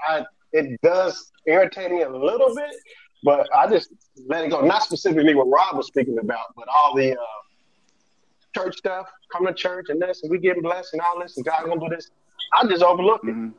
I, 0.09 0.17
I 0.17 0.25
it 0.51 0.79
does 0.81 1.31
irritate 1.45 1.91
me 1.91 2.01
a 2.01 2.09
little 2.09 2.53
bit, 2.53 2.75
but 3.23 3.47
I 3.55 3.67
just 3.67 3.93
let 4.27 4.45
it 4.45 4.49
go. 4.49 4.61
Not 4.61 4.83
specifically 4.83 5.33
what 5.33 5.47
Rob 5.47 5.77
was 5.77 5.87
speaking 5.87 6.17
about, 6.19 6.53
but 6.55 6.67
all 6.67 6.95
the 6.95 7.13
uh, 7.13 7.23
church 8.57 8.77
stuff, 8.77 9.07
come 9.31 9.45
to 9.45 9.53
church 9.53 9.87
and 9.89 10.01
this, 10.01 10.23
and 10.23 10.31
we 10.31 10.39
getting 10.39 10.61
blessed 10.61 10.93
and 10.93 11.01
all 11.01 11.19
this, 11.21 11.37
and 11.37 11.45
God 11.45 11.65
gonna 11.65 11.79
do 11.79 11.95
this. 11.95 12.11
I 12.53 12.65
just 12.67 12.83
overlook 12.83 13.21
it. 13.23 13.35
Mm-hmm. 13.35 13.49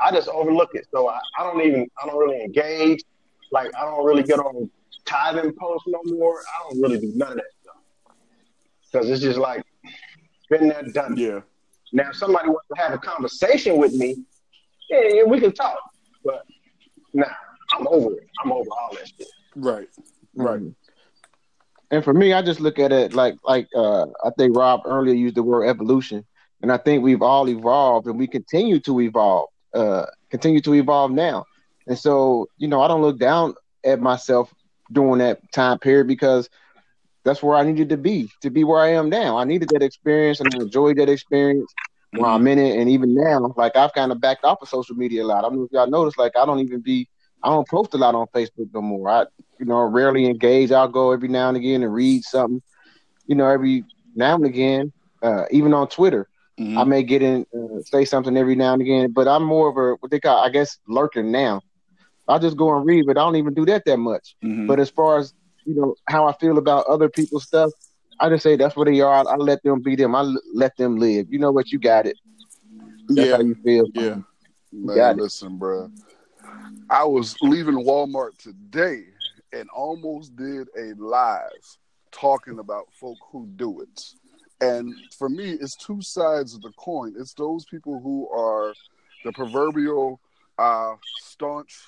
I 0.00 0.10
just 0.12 0.28
overlook 0.28 0.70
it. 0.74 0.86
So 0.90 1.08
I, 1.08 1.18
I 1.38 1.42
don't 1.42 1.60
even 1.62 1.88
I 2.02 2.06
don't 2.06 2.18
really 2.18 2.42
engage. 2.42 3.02
Like 3.52 3.70
I 3.76 3.82
don't 3.82 4.04
really 4.04 4.22
get 4.22 4.38
on 4.38 4.70
tithing 5.04 5.52
posts 5.52 5.88
no 5.88 6.00
more. 6.04 6.38
I 6.38 6.70
don't 6.70 6.82
really 6.82 6.98
do 6.98 7.12
none 7.14 7.32
of 7.32 7.36
that 7.36 7.44
stuff 7.62 7.76
because 8.90 9.10
it's 9.10 9.20
just 9.20 9.38
like 9.38 9.64
been 10.48 10.68
there, 10.68 10.82
done. 10.82 11.16
Yeah. 11.16 11.40
Now, 11.92 12.10
if 12.10 12.16
somebody 12.16 12.48
wants 12.48 12.68
to 12.74 12.80
have 12.80 12.92
a 12.92 12.98
conversation 12.98 13.76
with 13.76 13.92
me, 13.94 14.24
yeah, 14.88 15.00
yeah, 15.12 15.22
we 15.24 15.40
can 15.40 15.52
talk. 15.52 15.78
But 16.24 16.44
nah, 17.12 17.26
I'm 17.72 17.86
over 17.88 18.16
it. 18.16 18.28
I'm 18.42 18.52
over 18.52 18.68
all 18.70 18.94
that 18.94 19.08
shit. 19.08 19.26
Right. 19.56 19.88
Right. 20.34 20.60
Mm-hmm. 20.60 20.68
And 21.90 22.04
for 22.04 22.14
me, 22.14 22.32
I 22.32 22.42
just 22.42 22.60
look 22.60 22.78
at 22.78 22.92
it 22.92 23.14
like 23.14 23.34
like 23.44 23.68
uh, 23.74 24.04
I 24.24 24.30
think 24.38 24.56
Rob 24.56 24.82
earlier 24.84 25.14
used 25.14 25.34
the 25.34 25.42
word 25.42 25.66
evolution, 25.66 26.24
and 26.62 26.72
I 26.72 26.76
think 26.78 27.02
we've 27.02 27.22
all 27.22 27.48
evolved 27.48 28.06
and 28.06 28.18
we 28.18 28.26
continue 28.26 28.78
to 28.80 29.00
evolve 29.00 29.48
uh, 29.74 30.06
continue 30.30 30.60
to 30.62 30.74
evolve 30.74 31.10
now. 31.10 31.44
And 31.86 31.98
so, 31.98 32.46
you 32.58 32.68
know, 32.68 32.80
I 32.82 32.88
don't 32.88 33.02
look 33.02 33.18
down 33.18 33.54
at 33.84 34.00
myself 34.00 34.52
during 34.92 35.18
that 35.18 35.40
time 35.52 35.78
period 35.78 36.06
because 36.06 36.48
that's 37.24 37.42
where 37.42 37.56
I 37.56 37.62
needed 37.62 37.88
to 37.90 37.96
be 37.96 38.28
to 38.42 38.50
be 38.50 38.64
where 38.64 38.80
I 38.80 38.88
am 38.92 39.08
now. 39.08 39.36
I 39.38 39.44
needed 39.44 39.70
that 39.70 39.82
experience 39.82 40.40
and 40.40 40.50
I 40.54 40.58
enjoyed 40.58 40.96
that 40.98 41.08
experience 41.08 41.74
while 42.14 42.34
I'm 42.36 42.46
in 42.46 42.58
it. 42.58 42.78
And 42.78 42.88
even 42.88 43.14
now, 43.14 43.52
like 43.56 43.76
I've 43.76 43.92
kind 43.92 44.12
of 44.12 44.20
backed 44.20 44.44
off 44.44 44.62
of 44.62 44.68
social 44.68 44.96
media 44.96 45.22
a 45.22 45.26
lot. 45.26 45.38
I 45.38 45.48
don't 45.48 45.56
know 45.56 45.64
if 45.64 45.72
y'all 45.72 45.90
noticed, 45.90 46.18
like 46.18 46.32
I 46.36 46.46
don't 46.46 46.60
even 46.60 46.80
be, 46.80 47.08
I 47.42 47.48
don't 47.48 47.68
post 47.68 47.94
a 47.94 47.96
lot 47.96 48.14
on 48.14 48.26
Facebook 48.28 48.72
no 48.72 48.82
more. 48.82 49.08
I, 49.08 49.24
you 49.58 49.66
know, 49.66 49.80
rarely 49.82 50.26
engage. 50.26 50.72
I'll 50.72 50.88
go 50.88 51.12
every 51.12 51.28
now 51.28 51.48
and 51.48 51.56
again 51.56 51.82
and 51.82 51.92
read 51.92 52.24
something, 52.24 52.62
you 53.26 53.34
know, 53.34 53.46
every 53.46 53.84
now 54.14 54.34
and 54.34 54.44
again, 54.44 54.92
uh, 55.22 55.44
even 55.50 55.72
on 55.74 55.88
Twitter. 55.88 56.28
Mm-hmm. 56.58 56.78
I 56.78 56.84
may 56.84 57.02
get 57.02 57.22
in, 57.22 57.46
uh, 57.54 57.80
say 57.82 58.04
something 58.04 58.36
every 58.36 58.54
now 58.54 58.74
and 58.74 58.82
again, 58.82 59.12
but 59.12 59.26
I'm 59.26 59.42
more 59.42 59.68
of 59.68 59.76
a 59.76 59.96
what 60.00 60.10
they 60.10 60.20
call, 60.20 60.44
I 60.44 60.50
guess, 60.50 60.78
lurking 60.86 61.30
now. 61.30 61.62
I'll 62.28 62.38
just 62.38 62.56
go 62.56 62.76
and 62.76 62.86
read, 62.86 63.06
but 63.06 63.16
I 63.16 63.22
don't 63.22 63.36
even 63.36 63.54
do 63.54 63.64
that 63.66 63.84
that 63.86 63.96
much. 63.96 64.36
Mm-hmm. 64.44 64.66
But 64.66 64.78
as 64.78 64.90
far 64.90 65.18
as 65.18 65.32
you 65.64 65.74
know, 65.74 65.94
how 66.08 66.26
I 66.26 66.32
feel 66.34 66.58
about 66.58 66.86
other 66.86 67.08
people's 67.08 67.44
stuff, 67.44 67.70
I 68.18 68.28
just 68.28 68.42
say 68.42 68.56
that's 68.56 68.76
what 68.76 68.86
they 68.86 69.00
are. 69.00 69.26
I, 69.26 69.32
I 69.32 69.36
let 69.36 69.62
them 69.62 69.80
be 69.80 69.96
them. 69.96 70.14
I 70.14 70.20
l- 70.20 70.42
let 70.54 70.76
them 70.76 70.96
live. 70.96 71.26
You 71.30 71.38
know 71.38 71.50
what? 71.50 71.70
You 71.70 71.78
got 71.78 72.06
it. 72.06 72.16
That's 73.08 73.28
yeah. 73.28 73.36
how 73.36 73.42
you 73.42 73.54
feel. 73.54 73.86
Yeah. 73.94 74.16
You 74.72 74.86
Man, 74.86 75.16
listen, 75.16 75.56
bro. 75.58 75.90
I 76.90 77.04
was 77.04 77.36
leaving 77.40 77.76
Walmart 77.76 78.36
today 78.38 79.04
and 79.52 79.70
almost 79.70 80.34
did 80.34 80.66
a 80.76 80.92
live 80.98 81.78
talking 82.10 82.58
about 82.58 82.92
folk 82.92 83.16
who 83.30 83.46
do 83.54 83.80
it. 83.80 84.06
And 84.60 84.92
for 85.16 85.28
me, 85.28 85.52
it's 85.52 85.76
two 85.76 86.02
sides 86.02 86.52
of 86.52 86.62
the 86.62 86.72
coin. 86.72 87.14
It's 87.16 87.32
those 87.34 87.64
people 87.64 88.00
who 88.00 88.28
are 88.30 88.74
the 89.24 89.30
proverbial 89.30 90.20
uh, 90.58 90.96
staunch 91.20 91.78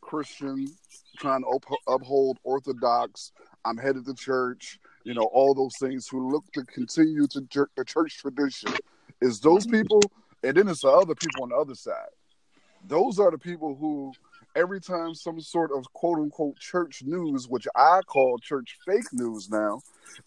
Christian, 0.00 0.68
trying 1.16 1.42
to 1.42 1.48
up- 1.48 1.78
uphold 1.88 2.38
orthodox. 2.44 3.32
I'm 3.64 3.76
headed 3.76 4.06
to 4.06 4.14
church. 4.14 4.78
You 5.02 5.14
know 5.14 5.28
all 5.32 5.54
those 5.54 5.76
things 5.76 6.06
who 6.06 6.30
look 6.30 6.44
to 6.52 6.64
continue 6.66 7.26
to 7.26 7.40
jer- 7.50 7.70
the 7.76 7.84
church 7.84 8.18
tradition. 8.18 8.72
Is 9.20 9.40
those 9.40 9.66
people, 9.66 10.00
and 10.44 10.56
then 10.56 10.68
it's 10.68 10.82
the 10.82 10.88
other 10.88 11.16
people 11.16 11.42
on 11.42 11.48
the 11.48 11.56
other 11.56 11.74
side. 11.74 12.14
Those 12.86 13.18
are 13.18 13.32
the 13.32 13.38
people 13.38 13.74
who 13.74 14.12
every 14.54 14.80
time 14.80 15.14
some 15.14 15.40
sort 15.40 15.70
of 15.72 15.90
quote 15.92 16.18
unquote 16.18 16.58
church 16.58 17.02
news, 17.04 17.48
which 17.48 17.66
I 17.74 18.00
call 18.06 18.38
church 18.38 18.78
fake 18.86 19.12
news 19.12 19.50
now, 19.50 19.80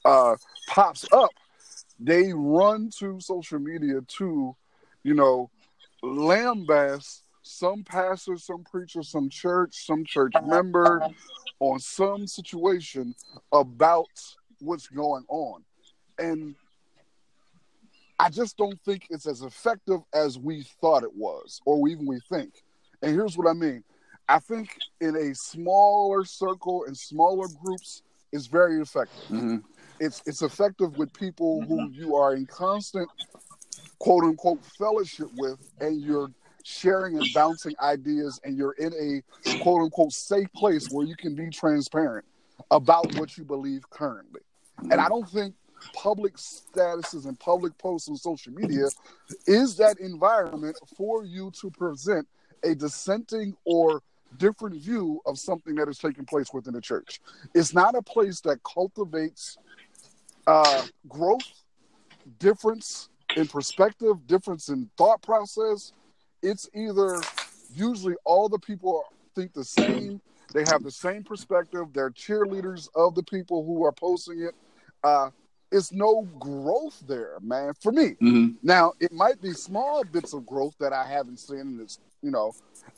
uh, 0.03 0.35
pops 0.67 1.05
up, 1.11 1.31
they 1.99 2.33
run 2.33 2.89
to 2.99 3.19
social 3.19 3.59
media 3.59 4.01
to, 4.01 4.55
you 5.03 5.13
know, 5.13 5.49
lambast 6.03 7.21
some 7.41 7.83
pastor, 7.83 8.37
some 8.37 8.63
preacher, 8.63 9.03
some 9.03 9.29
church, 9.29 9.85
some 9.85 10.03
church 10.03 10.33
member 10.45 11.07
on 11.59 11.79
some 11.79 12.25
situation 12.25 13.13
about 13.51 14.09
what's 14.59 14.87
going 14.87 15.23
on. 15.29 15.63
And 16.17 16.55
I 18.19 18.29
just 18.29 18.57
don't 18.57 18.79
think 18.81 19.07
it's 19.09 19.27
as 19.27 19.41
effective 19.41 19.99
as 20.13 20.39
we 20.39 20.63
thought 20.81 21.03
it 21.03 21.15
was, 21.15 21.61
or 21.65 21.87
even 21.87 22.07
we 22.07 22.19
think. 22.29 22.63
And 23.01 23.13
here's 23.13 23.37
what 23.37 23.47
I 23.47 23.53
mean. 23.53 23.83
I 24.27 24.39
think 24.39 24.77
in 25.01 25.15
a 25.15 25.35
smaller 25.35 26.25
circle 26.25 26.85
and 26.85 26.97
smaller 26.97 27.47
groups 27.63 28.01
is 28.31 28.47
very 28.47 28.81
effective. 28.81 29.23
Mm-hmm. 29.29 29.57
It's 29.99 30.21
it's 30.25 30.41
effective 30.41 30.97
with 30.97 31.13
people 31.13 31.61
who 31.61 31.89
you 31.91 32.15
are 32.15 32.33
in 32.35 32.45
constant 32.45 33.09
quote 33.99 34.23
unquote 34.23 34.63
fellowship 34.77 35.27
with 35.37 35.59
and 35.79 36.01
you're 36.01 36.31
sharing 36.63 37.17
and 37.17 37.27
bouncing 37.33 37.75
ideas 37.81 38.39
and 38.43 38.57
you're 38.57 38.73
in 38.73 38.93
a 38.93 39.59
quote 39.61 39.83
unquote 39.83 40.11
safe 40.11 40.51
place 40.53 40.89
where 40.89 41.05
you 41.05 41.15
can 41.15 41.35
be 41.35 41.49
transparent 41.49 42.25
about 42.71 43.13
what 43.15 43.37
you 43.37 43.43
believe 43.43 43.87
currently. 43.89 44.41
And 44.91 44.95
I 44.95 45.07
don't 45.07 45.29
think 45.29 45.53
public 45.93 46.35
statuses 46.35 47.25
and 47.25 47.39
public 47.39 47.77
posts 47.77 48.09
on 48.09 48.17
social 48.17 48.51
media 48.53 48.87
is 49.45 49.77
that 49.77 49.99
environment 49.99 50.77
for 50.97 51.23
you 51.23 51.51
to 51.61 51.69
present 51.69 52.27
a 52.63 52.73
dissenting 52.73 53.55
or 53.65 54.01
different 54.37 54.75
view 54.81 55.21
of 55.25 55.37
something 55.37 55.75
that 55.75 55.87
is 55.87 55.97
taking 55.97 56.25
place 56.25 56.53
within 56.53 56.73
the 56.73 56.81
church. 56.81 57.21
It's 57.53 57.73
not 57.73 57.95
a 57.95 58.01
place 58.01 58.41
that 58.41 58.59
cultivates 58.63 59.57
uh, 60.47 60.85
growth, 61.07 61.63
difference 62.39 63.09
in 63.35 63.47
perspective, 63.47 64.27
difference 64.27 64.69
in 64.69 64.89
thought 64.97 65.21
process. 65.21 65.93
It's 66.41 66.69
either 66.73 67.21
usually 67.73 68.15
all 68.23 68.49
the 68.49 68.59
people 68.59 69.03
think 69.35 69.53
the 69.53 69.63
same, 69.63 70.21
they 70.53 70.63
have 70.67 70.83
the 70.83 70.91
same 70.91 71.23
perspective, 71.23 71.87
they're 71.93 72.11
cheerleaders 72.11 72.87
of 72.95 73.15
the 73.15 73.23
people 73.23 73.65
who 73.65 73.83
are 73.83 73.91
posting 73.91 74.41
it. 74.41 74.55
Uh, 75.03 75.29
it's 75.71 75.91
no 75.91 76.27
growth 76.39 77.03
there, 77.07 77.37
man, 77.41 77.73
for 77.81 77.91
me. 77.91 78.15
Mm-hmm. 78.21 78.47
Now, 78.63 78.93
it 78.99 79.11
might 79.11 79.41
be 79.41 79.51
small 79.51 80.03
bits 80.03 80.33
of 80.33 80.45
growth 80.45 80.75
that 80.79 80.93
I 80.93 81.05
haven't 81.07 81.39
seen 81.39 81.59
and 81.59 81.81
it's, 81.81 81.99
you 82.21 82.31
know, 82.31 82.53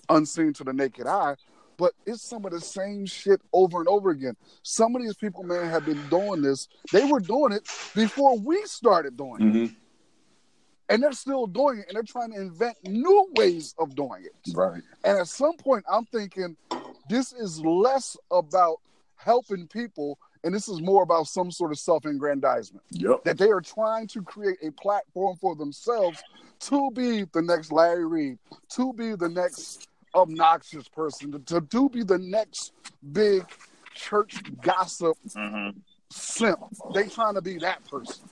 unseen 0.10 0.54
to 0.54 0.64
the 0.64 0.74
naked 0.74 1.08
eye, 1.08 1.36
but 1.78 1.94
it's 2.06 2.22
some 2.22 2.46
of 2.46 2.52
the 2.52 2.62
same 2.62 3.06
shit 3.06 3.42
over 3.54 3.80
and 3.80 3.88
over 3.88 4.10
again. 4.10 4.36
Some 4.64 4.96
of 4.96 5.02
these 5.02 5.16
people, 5.16 5.44
man, 5.44 5.70
have 5.70 5.86
been 5.86 6.02
doing 6.10 6.42
this. 6.42 6.68
They 6.92 7.06
were 7.06 7.20
doing 7.20 7.54
it 7.54 7.64
before 7.96 8.38
we 8.38 8.62
started 8.66 9.18
doing 9.18 9.42
it. 9.42 9.44
Mm-hmm. 9.44 9.74
And 10.90 11.04
they're 11.04 11.12
still 11.12 11.48
doing 11.48 11.80
it 11.80 11.86
and 11.90 11.96
they're 11.96 12.04
trying 12.04 12.32
to 12.32 12.40
invent 12.40 12.78
new 12.84 13.28
ways 13.36 13.76
of 13.78 13.94
doing 13.94 14.24
it. 14.24 14.54
Right. 14.56 14.82
And 15.04 15.18
at 15.18 15.28
some 15.28 15.58
point, 15.58 15.84
I'm 15.92 16.06
thinking 16.06 16.56
this 17.10 17.34
is 17.34 17.60
less 17.60 18.16
about 18.32 18.78
helping 19.18 19.68
people 19.68 20.18
and 20.48 20.56
this 20.56 20.70
is 20.70 20.82
more 20.82 21.04
about 21.04 21.28
some 21.28 21.52
sort 21.52 21.74
of 21.74 21.78
self 21.78 22.06
aggrandizement. 22.06 22.82
Yep. 22.92 23.26
That 23.26 23.38
they 23.38 23.50
are 23.50 23.60
trying 23.60 24.08
to 24.08 24.22
create 24.22 24.58
a 24.64 24.72
platform 24.72 25.36
for 25.42 25.58
themselves 25.58 26.24
to 26.62 26.90
be 26.92 27.26
the 27.34 27.42
next 27.42 27.70
Larry 27.70 28.06
Reid, 28.06 28.40
to 28.70 28.94
be 28.94 29.14
the 29.16 29.28
next 29.28 29.90
obnoxious 30.16 30.88
person, 30.88 31.34
to, 31.34 31.40
to, 31.40 31.60
to 31.60 31.90
be 31.90 32.02
the 32.04 32.18
next 32.18 32.72
big 33.12 33.44
church 33.94 34.42
gossip 34.62 35.18
Mm-hmm. 35.36 35.78
simp. 36.12 36.60
They 36.96 37.10
trying 37.10 37.36
to 37.36 37.42
be 37.42 37.58
that 37.58 37.84
person. 37.84 38.24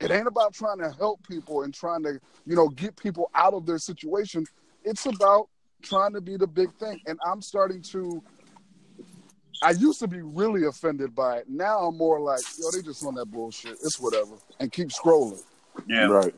It 0.00 0.10
ain't 0.10 0.26
about 0.26 0.52
trying 0.52 0.78
to 0.80 0.90
help 0.90 1.26
people 1.26 1.62
and 1.62 1.72
trying 1.72 2.02
to, 2.02 2.20
you 2.44 2.54
know, 2.54 2.68
get 2.68 2.96
people 2.96 3.30
out 3.34 3.54
of 3.54 3.64
their 3.64 3.78
situation. 3.78 4.44
It's 4.84 5.06
about 5.06 5.48
trying 5.80 6.12
to 6.12 6.20
be 6.20 6.36
the 6.36 6.46
big 6.46 6.70
thing. 6.74 7.00
And 7.06 7.18
I'm 7.26 7.40
starting 7.40 7.80
to 7.92 8.22
I 9.62 9.70
used 9.70 10.00
to 10.00 10.08
be 10.08 10.20
really 10.22 10.64
offended 10.66 11.14
by 11.14 11.38
it. 11.38 11.48
Now 11.48 11.80
I'm 11.80 11.96
more 11.96 12.20
like, 12.20 12.40
yo, 12.58 12.70
they 12.70 12.82
just 12.82 13.04
on 13.04 13.14
that 13.14 13.26
bullshit. 13.26 13.72
It's 13.82 13.98
whatever. 14.00 14.32
And 14.60 14.70
keep 14.72 14.88
scrolling. 14.88 15.42
Yeah. 15.88 16.06
Right. 16.06 16.34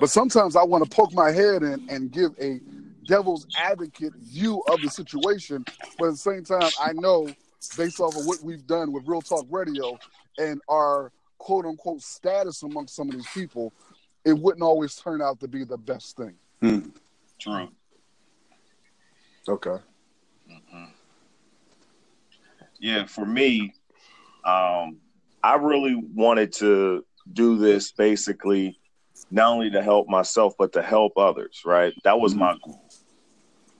But 0.00 0.10
sometimes 0.10 0.56
I 0.56 0.62
want 0.62 0.84
to 0.84 0.90
poke 0.90 1.12
my 1.12 1.30
head 1.30 1.62
in 1.62 1.86
and 1.88 2.10
give 2.10 2.30
a 2.40 2.60
devil's 3.06 3.46
advocate 3.58 4.14
view 4.14 4.62
of 4.68 4.80
the 4.80 4.88
situation. 4.88 5.64
But 5.98 6.06
at 6.06 6.10
the 6.12 6.16
same 6.16 6.44
time, 6.44 6.70
I 6.80 6.92
know 6.92 7.28
based 7.76 8.00
off 8.00 8.16
of 8.16 8.24
what 8.26 8.42
we've 8.42 8.66
done 8.66 8.92
with 8.92 9.06
Real 9.06 9.22
Talk 9.22 9.46
Radio 9.50 9.98
and 10.38 10.60
our 10.68 11.10
quote 11.38 11.64
unquote 11.64 12.02
status 12.02 12.62
amongst 12.62 12.94
some 12.94 13.08
of 13.08 13.14
these 13.14 13.28
people, 13.34 13.72
it 14.24 14.32
wouldn't 14.32 14.62
always 14.62 14.94
turn 14.94 15.20
out 15.20 15.40
to 15.40 15.48
be 15.48 15.64
the 15.64 15.78
best 15.78 16.16
thing. 16.16 16.34
Hmm. 16.60 16.90
True. 17.38 17.68
Okay. 19.48 19.76
Yeah, 22.80 23.06
for 23.06 23.26
me, 23.26 23.74
um, 24.44 24.98
I 25.42 25.56
really 25.56 25.94
wanted 25.94 26.52
to 26.54 27.04
do 27.32 27.58
this 27.58 27.92
basically 27.92 28.78
not 29.30 29.52
only 29.52 29.70
to 29.70 29.82
help 29.82 30.08
myself 30.08 30.54
but 30.58 30.72
to 30.72 30.82
help 30.82 31.12
others. 31.16 31.62
Right, 31.64 31.92
that 32.04 32.18
was 32.18 32.34
my 32.34 32.56
goal. 32.64 32.82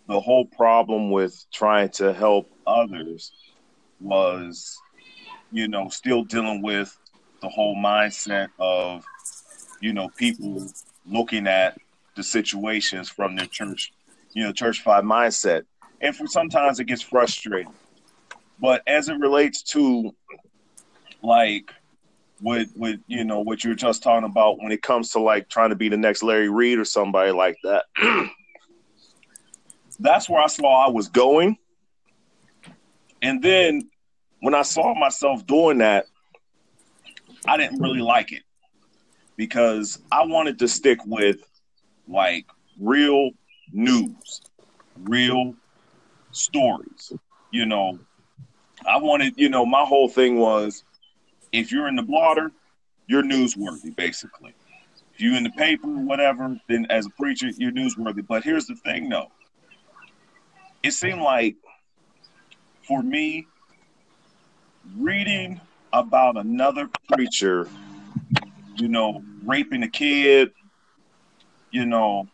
The 0.09 0.21
whole 0.21 0.47
problem 0.47 1.11
with 1.11 1.45
trying 1.53 1.91
to 1.91 2.13
help 2.13 2.51
others 2.67 3.33
was, 4.01 4.79
you 5.53 5.69
know, 5.69 5.89
still 5.89 6.25
dealing 6.25 6.63
with 6.63 6.97
the 7.41 7.49
whole 7.49 7.77
mindset 7.77 8.49
of, 8.59 9.05
you 9.81 9.93
know, 9.93 10.09
people 10.17 10.67
looking 11.07 11.47
at 11.47 11.79
the 12.17 12.23
situations 12.23 13.09
from 13.09 13.37
their 13.37 13.47
church, 13.47 13.93
you 14.33 14.43
know, 14.45 14.53
churchified 14.53 15.05
mindset, 15.05 15.65
and 16.01 16.17
for 16.17 16.27
sometimes 16.27 16.81
it 16.81 16.85
gets 16.85 17.03
frustrating. 17.03 17.73
But 18.61 18.83
as 18.87 19.09
it 19.09 19.19
relates 19.19 19.63
to 19.75 20.15
like 21.23 21.73
what 22.41 22.67
what 22.75 22.97
you 23.07 23.25
know 23.25 23.41
what 23.41 23.65
you 23.65 23.71
were 23.71 23.77
just 23.77 24.03
talking 24.03 24.29
about 24.29 24.59
when 24.61 24.73
it 24.73 24.83
comes 24.83 25.11
to 25.13 25.21
like 25.21 25.49
trying 25.49 25.71
to 25.71 25.77
be 25.77 25.89
the 25.89 25.97
next 25.97 26.23
Larry 26.23 26.49
Reid 26.49 26.79
or 26.79 26.85
somebody 26.85 27.33
like 27.33 27.57
that, 27.65 27.85
that's 30.01 30.29
where 30.29 30.41
I 30.41 30.47
saw 30.47 30.87
I 30.87 30.91
was 30.91 31.09
going. 31.09 31.57
And 33.23 33.43
then 33.43 33.91
when 34.41 34.55
I 34.55 34.63
saw 34.63 34.95
myself 34.95 35.47
doing 35.47 35.79
that, 35.79 36.07
I 37.47 37.57
didn't 37.57 37.81
really 37.81 38.01
like 38.01 38.33
it 38.33 38.43
because 39.37 40.01
I 40.13 40.25
wanted 40.25 40.59
to 40.61 40.69
stick 40.69 40.99
with 41.05 41.39
like 42.07 42.47
real 42.79 43.31
news, 43.73 44.43
real 44.97 45.55
stories. 46.31 47.13
You 47.51 47.67
know, 47.67 47.99
I 48.89 48.97
wanted, 48.97 49.35
you 49.37 49.51
know, 49.51 49.67
my 49.67 49.85
whole 49.85 50.09
thing 50.09 50.39
was 50.39 50.83
if 51.53 51.71
you're 51.71 51.89
in 51.89 51.97
the 51.97 52.03
blotter, 52.03 52.51
you're 53.07 53.23
newsworthy, 53.23 53.95
basically. 53.95 54.55
If 55.15 55.21
you're 55.21 55.37
in 55.37 55.45
the 55.45 55.51
paper, 55.51 55.89
whatever, 55.89 56.59
then 56.69 56.87
as 56.89 57.07
a 57.07 57.11
preacher, 57.11 57.49
you're 57.57 57.73
newsworthy. 57.73 58.27
But 58.27 58.45
here's 58.45 58.67
the 58.67 58.77
thing, 58.77 59.09
though. 59.09 59.31
It 60.83 60.93
seemed 60.93 61.21
like 61.21 61.57
for 62.87 63.03
me, 63.03 63.47
reading 64.97 65.61
about 65.93 66.37
another 66.37 66.89
preacher, 67.13 67.69
you 68.77 68.89
know, 68.89 69.23
raping 69.45 69.83
a 69.83 69.89
kid, 69.89 70.53
you 71.71 71.85
know, 71.85 72.29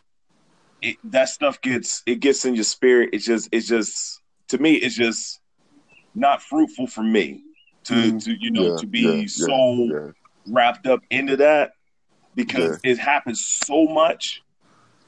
it, 0.81 0.97
that 1.05 1.29
stuff 1.31 1.61
gets 1.61 2.03
it 2.07 2.21
gets 2.21 2.45
in 2.45 2.55
your 2.55 2.65
spirit. 2.65 3.11
It's 3.13 3.25
just 3.25 3.49
it's 3.51 3.67
just 3.67 4.21
to 4.49 4.59
me, 4.59 4.75
it's 4.75 4.95
just 4.95 5.41
not 6.15 6.43
fruitful 6.43 6.87
for 6.87 7.03
me 7.03 7.43
to 7.85 7.95
Mhm. 7.95 8.25
to 8.25 8.35
you 8.39 8.51
know 8.51 8.71
Yeah, 8.71 8.77
to 8.77 8.87
be 8.87 9.01
yeah, 9.01 9.27
so 9.27 9.89
yeah. 9.91 10.11
wrapped 10.47 10.87
up 10.87 11.01
into 11.11 11.37
that 11.37 11.73
because 12.35 12.81
it 12.85 12.99
happens 12.99 13.45
so 13.45 13.87
much 13.87 14.43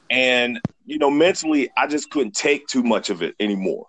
and 0.09 0.59
you 0.85 0.97
know 0.97 1.11
mentally 1.11 1.69
i 1.77 1.85
just 1.87 2.09
couldn't 2.09 2.35
take 2.35 2.65
too 2.67 2.83
much 2.83 3.09
of 3.09 3.21
it 3.21 3.35
anymore 3.39 3.85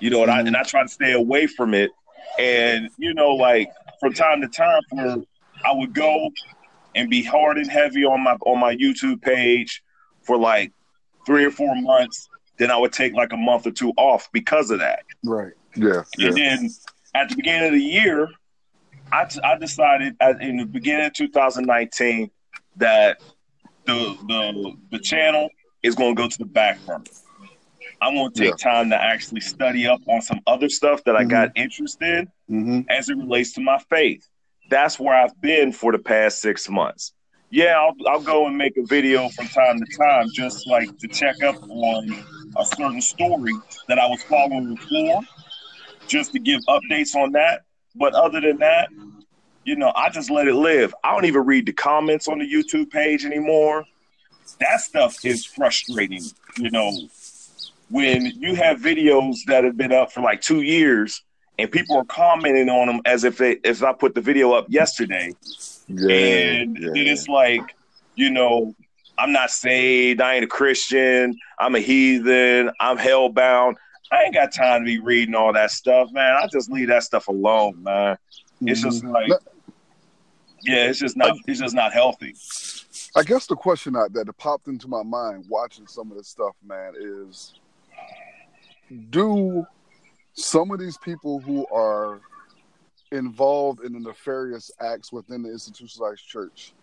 you 0.00 0.10
know 0.10 0.22
and 0.22 0.30
i 0.30 0.40
and 0.40 0.56
i 0.56 0.62
try 0.62 0.82
to 0.82 0.88
stay 0.88 1.12
away 1.12 1.46
from 1.46 1.74
it 1.74 1.90
and 2.38 2.88
you 2.98 3.14
know 3.14 3.34
like 3.34 3.68
from 4.00 4.12
time 4.12 4.40
to 4.40 4.48
time 4.48 4.80
for 4.90 5.22
i 5.64 5.72
would 5.72 5.92
go 5.92 6.28
and 6.94 7.08
be 7.08 7.22
hard 7.22 7.58
and 7.58 7.70
heavy 7.70 8.04
on 8.04 8.20
my 8.22 8.32
on 8.46 8.58
my 8.58 8.74
youtube 8.76 9.22
page 9.22 9.82
for 10.24 10.36
like 10.36 10.72
three 11.26 11.44
or 11.44 11.50
four 11.50 11.74
months 11.76 12.28
then 12.58 12.70
i 12.70 12.76
would 12.76 12.92
take 12.92 13.12
like 13.14 13.32
a 13.32 13.36
month 13.36 13.66
or 13.66 13.70
two 13.70 13.92
off 13.96 14.28
because 14.32 14.70
of 14.70 14.80
that 14.80 15.04
Right. 15.24 15.52
Yeah. 15.76 16.02
yeah. 16.18 16.28
and 16.28 16.36
then 16.36 16.70
at 17.14 17.28
the 17.28 17.36
beginning 17.36 17.66
of 17.68 17.72
the 17.72 17.82
year, 17.82 18.28
I, 19.10 19.26
I 19.44 19.58
decided 19.58 20.16
at, 20.20 20.40
in 20.42 20.58
the 20.58 20.66
beginning 20.66 21.06
of 21.06 21.12
2019 21.12 22.30
that 22.76 23.20
the 23.84 24.16
the 24.28 24.72
the 24.90 24.98
channel 24.98 25.48
is 25.82 25.94
going 25.94 26.14
to 26.14 26.22
go 26.22 26.28
to 26.28 26.38
the 26.38 26.44
back 26.44 26.78
burner. 26.86 27.04
I'm 28.00 28.14
going 28.14 28.32
to 28.32 28.40
take 28.40 28.56
time 28.56 28.90
to 28.90 29.00
actually 29.00 29.42
study 29.42 29.86
up 29.86 30.00
on 30.08 30.22
some 30.22 30.40
other 30.46 30.68
stuff 30.68 31.04
that 31.04 31.14
I 31.14 31.24
got 31.24 31.50
interested 31.56 32.28
Mm-hmm. 32.52 32.80
as 32.90 33.08
it 33.08 33.16
relates 33.16 33.52
to 33.54 33.62
my 33.62 33.78
faith. 33.88 34.28
That's 34.68 35.00
where 35.00 35.14
I've 35.14 35.40
been 35.40 35.72
for 35.72 35.90
the 35.90 35.98
past 35.98 36.40
six 36.40 36.68
months. 36.68 37.14
Yeah, 37.48 37.78
I'll, 37.80 37.94
I'll 38.06 38.20
go 38.20 38.46
and 38.46 38.58
make 38.58 38.76
a 38.76 38.84
video 38.84 39.30
from 39.30 39.46
time 39.48 39.78
to 39.78 39.96
time, 39.96 40.26
just 40.34 40.66
like 40.66 40.98
to 40.98 41.08
check 41.08 41.42
up 41.42 41.56
on 41.62 42.24
a 42.58 42.64
certain 42.64 43.00
story 43.00 43.52
that 43.88 43.98
I 43.98 44.06
was 44.06 44.22
following 44.24 44.74
before, 44.74 45.22
just 46.08 46.32
to 46.32 46.38
give 46.38 46.60
updates 46.68 47.14
on 47.14 47.32
that. 47.32 47.62
But 47.94 48.14
other 48.14 48.40
than 48.40 48.58
that, 48.58 48.88
you 49.64 49.76
know, 49.76 49.92
I 49.94 50.08
just 50.10 50.30
let 50.30 50.48
it 50.48 50.54
live. 50.54 50.94
I 51.04 51.12
don't 51.12 51.24
even 51.26 51.44
read 51.44 51.66
the 51.66 51.72
comments 51.72 52.28
on 52.28 52.38
the 52.38 52.50
YouTube 52.50 52.90
page 52.90 53.24
anymore. 53.24 53.84
That 54.60 54.80
stuff 54.80 55.24
is 55.24 55.44
frustrating, 55.44 56.22
you 56.58 56.70
know. 56.70 56.92
When 57.90 58.24
you 58.26 58.54
have 58.54 58.78
videos 58.80 59.36
that 59.46 59.64
have 59.64 59.76
been 59.76 59.92
up 59.92 60.12
for 60.12 60.22
like 60.22 60.40
two 60.40 60.62
years 60.62 61.22
and 61.58 61.70
people 61.70 61.96
are 61.98 62.04
commenting 62.06 62.70
on 62.70 62.86
them 62.86 63.00
as 63.04 63.24
if 63.24 63.36
they 63.36 63.58
if 63.64 63.82
I 63.82 63.92
put 63.92 64.14
the 64.14 64.22
video 64.22 64.52
up 64.52 64.66
yesterday, 64.68 65.32
Yeah, 65.88 66.14
and 66.14 66.78
yeah. 66.78 66.90
it's 66.94 67.28
like, 67.28 67.62
you 68.14 68.30
know, 68.30 68.74
I'm 69.18 69.32
not 69.32 69.50
saved. 69.50 70.22
I 70.22 70.34
ain't 70.36 70.44
a 70.44 70.48
Christian. 70.48 71.36
I'm 71.58 71.74
a 71.74 71.80
heathen. 71.80 72.70
I'm 72.80 72.96
hellbound. 72.96 73.74
I 74.12 74.24
ain't 74.24 74.34
got 74.34 74.52
time 74.52 74.82
to 74.82 74.84
be 74.84 74.98
reading 74.98 75.34
all 75.34 75.54
that 75.54 75.70
stuff, 75.70 76.12
man. 76.12 76.34
I 76.34 76.46
just 76.52 76.70
leave 76.70 76.88
that 76.88 77.02
stuff 77.02 77.28
alone, 77.28 77.82
man. 77.82 78.18
It's 78.60 78.82
just 78.82 79.02
mm-hmm. 79.02 79.12
like, 79.12 79.30
yeah, 80.62 80.88
it's 80.88 80.98
just 80.98 81.16
not, 81.16 81.34
it's 81.46 81.58
just 81.58 81.74
not 81.74 81.92
healthy. 81.94 82.34
I 83.16 83.22
guess 83.22 83.46
the 83.46 83.56
question 83.56 83.94
that, 83.94 84.12
that 84.12 84.30
popped 84.36 84.68
into 84.68 84.86
my 84.86 85.02
mind 85.02 85.46
watching 85.48 85.86
some 85.86 86.10
of 86.10 86.18
this 86.18 86.28
stuff, 86.28 86.54
man, 86.62 86.92
is 86.98 87.54
do 89.08 89.66
some 90.34 90.70
of 90.70 90.78
these 90.78 90.98
people 90.98 91.40
who 91.40 91.66
are 91.74 92.20
involved 93.12 93.82
in 93.82 93.94
the 93.94 94.00
nefarious 94.00 94.70
acts 94.80 95.10
within 95.10 95.42
the 95.42 95.50
institutionalized 95.50 96.26
church, 96.26 96.74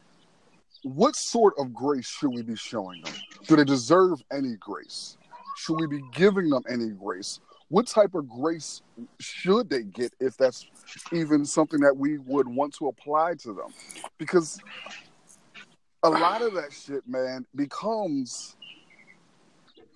what 0.83 1.15
sort 1.15 1.53
of 1.59 1.73
grace 1.73 2.07
should 2.07 2.29
we 2.29 2.41
be 2.41 2.55
showing 2.55 3.01
them? 3.01 3.13
Do 3.47 3.55
they 3.55 3.65
deserve 3.65 4.21
any 4.31 4.55
grace? 4.55 5.17
Should 5.59 5.77
we 5.77 5.87
be 5.87 6.01
giving 6.13 6.49
them 6.49 6.63
any 6.69 6.87
grace? 6.87 7.41
What 7.67 7.85
type 7.85 8.15
of 8.15 8.29
grace 8.29 8.81
should 9.19 9.69
they 9.69 9.83
get 9.83 10.13
if 10.21 10.37
that's 10.37 10.65
even 11.11 11.43
something 11.43 11.81
that 11.81 11.97
we 11.97 12.17
would 12.17 12.47
want 12.47 12.73
to 12.75 12.87
apply 12.87 13.33
to 13.41 13.49
them? 13.49 13.73
Because 14.17 14.57
a 16.01 16.09
lot 16.09 16.41
of 16.41 16.53
that 16.53 16.71
shit, 16.71 17.05
man, 17.05 17.45
becomes 17.53 18.55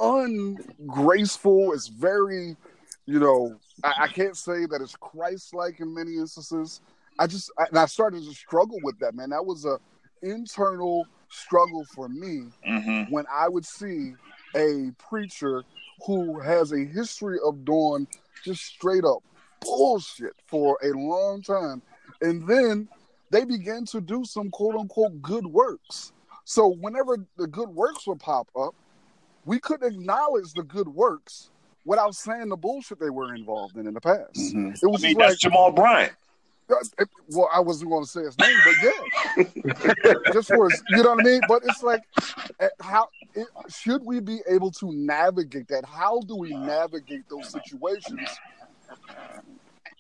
ungraceful. 0.02 1.72
It's 1.72 1.88
very, 1.88 2.58
you 3.06 3.20
know, 3.22 3.56
I, 3.86 3.94
I 4.02 4.08
can't 4.10 4.36
say 4.36 4.66
that 4.66 4.82
it's 4.82 4.98
Christ-like 4.98 5.80
in 5.80 5.96
many 5.96 6.16
instances. 6.16 6.82
I 7.18 7.28
just, 7.28 7.50
I, 7.58 7.68
and 7.70 7.80
I 7.80 7.86
started 7.86 8.24
to 8.24 8.34
struggle 8.34 8.80
with 8.84 9.00
that, 9.00 9.16
man. 9.16 9.30
That 9.30 9.46
was 9.46 9.64
a 9.64 9.80
internal 10.22 11.08
struggle 11.30 11.86
for 11.96 12.10
me 12.10 12.50
hmm 12.66 13.04
when 13.10 13.26
I 13.32 13.48
would 13.50 13.66
see 13.66 14.14
a 14.56 14.92
preacher 14.98 15.64
who 16.06 16.40
has 16.40 16.72
a 16.72 16.86
history 16.86 17.38
of 17.46 17.64
doing 17.66 18.08
just 18.44 18.64
straight 18.64 19.06
up 19.06 19.24
bullshit 19.62 20.34
for 20.48 20.78
a 20.84 20.90
long 20.90 21.42
time. 21.42 21.82
And 22.22 22.46
then 22.48 22.88
they 23.30 23.46
began 23.46 23.86
to 23.86 24.02
do 24.02 24.26
some 24.26 24.50
quote 24.50 24.76
unquote 24.76 25.22
good 25.22 25.46
works. 25.46 26.12
So 26.46 26.68
whenever 26.68 27.18
the 27.38 27.48
good 27.48 27.70
works 27.70 28.06
would 28.06 28.20
pop 28.20 28.50
up, 28.60 28.76
we 29.46 29.60
couldn't 29.60 29.94
acknowledge 29.94 30.54
the 30.54 30.64
good 30.64 30.88
works 30.88 31.52
without 31.86 32.16
saying 32.16 32.50
the 32.50 32.58
bullshit 32.58 33.00
they 33.00 33.10
were 33.10 33.34
involved 33.36 33.78
in 33.78 33.88
in 33.88 33.94
the 33.94 34.02
past. 34.02 34.36
Mhm. 34.36 34.74
It 34.76 34.80
I 34.84 34.88
was 34.88 35.04
mean, 35.04 35.18
like, 35.18 35.30
that's 35.30 35.40
Jamal 35.40 35.72
Bryant. 35.72 36.14
Uh, 36.70 37.06
well, 37.30 37.50
I 37.54 37.60
wasn't 37.60 37.92
going 37.92 38.04
to 38.04 38.10
say 38.10 38.22
his 38.24 38.38
name, 38.38 38.58
but 38.66 38.76
yeah, 38.84 40.14
just 40.34 40.48
for 40.48 40.70
his, 40.70 40.82
you 40.90 41.04
know 41.04 41.12
what 41.12 41.22
I 41.22 41.24
mean. 41.24 41.42
But 41.48 41.64
it's 41.66 41.84
like, 41.84 42.02
uh, 42.60 42.68
how 42.82 43.10
it, 43.36 43.48
should 43.70 44.04
we 44.04 44.20
be 44.20 44.40
able 44.48 44.72
to 44.72 44.92
navigate 44.92 45.68
that? 45.70 45.86
How 45.86 46.22
do 46.22 46.36
we 46.36 46.52
navigate 46.52 47.28
those 47.30 47.50
situations? 47.50 48.30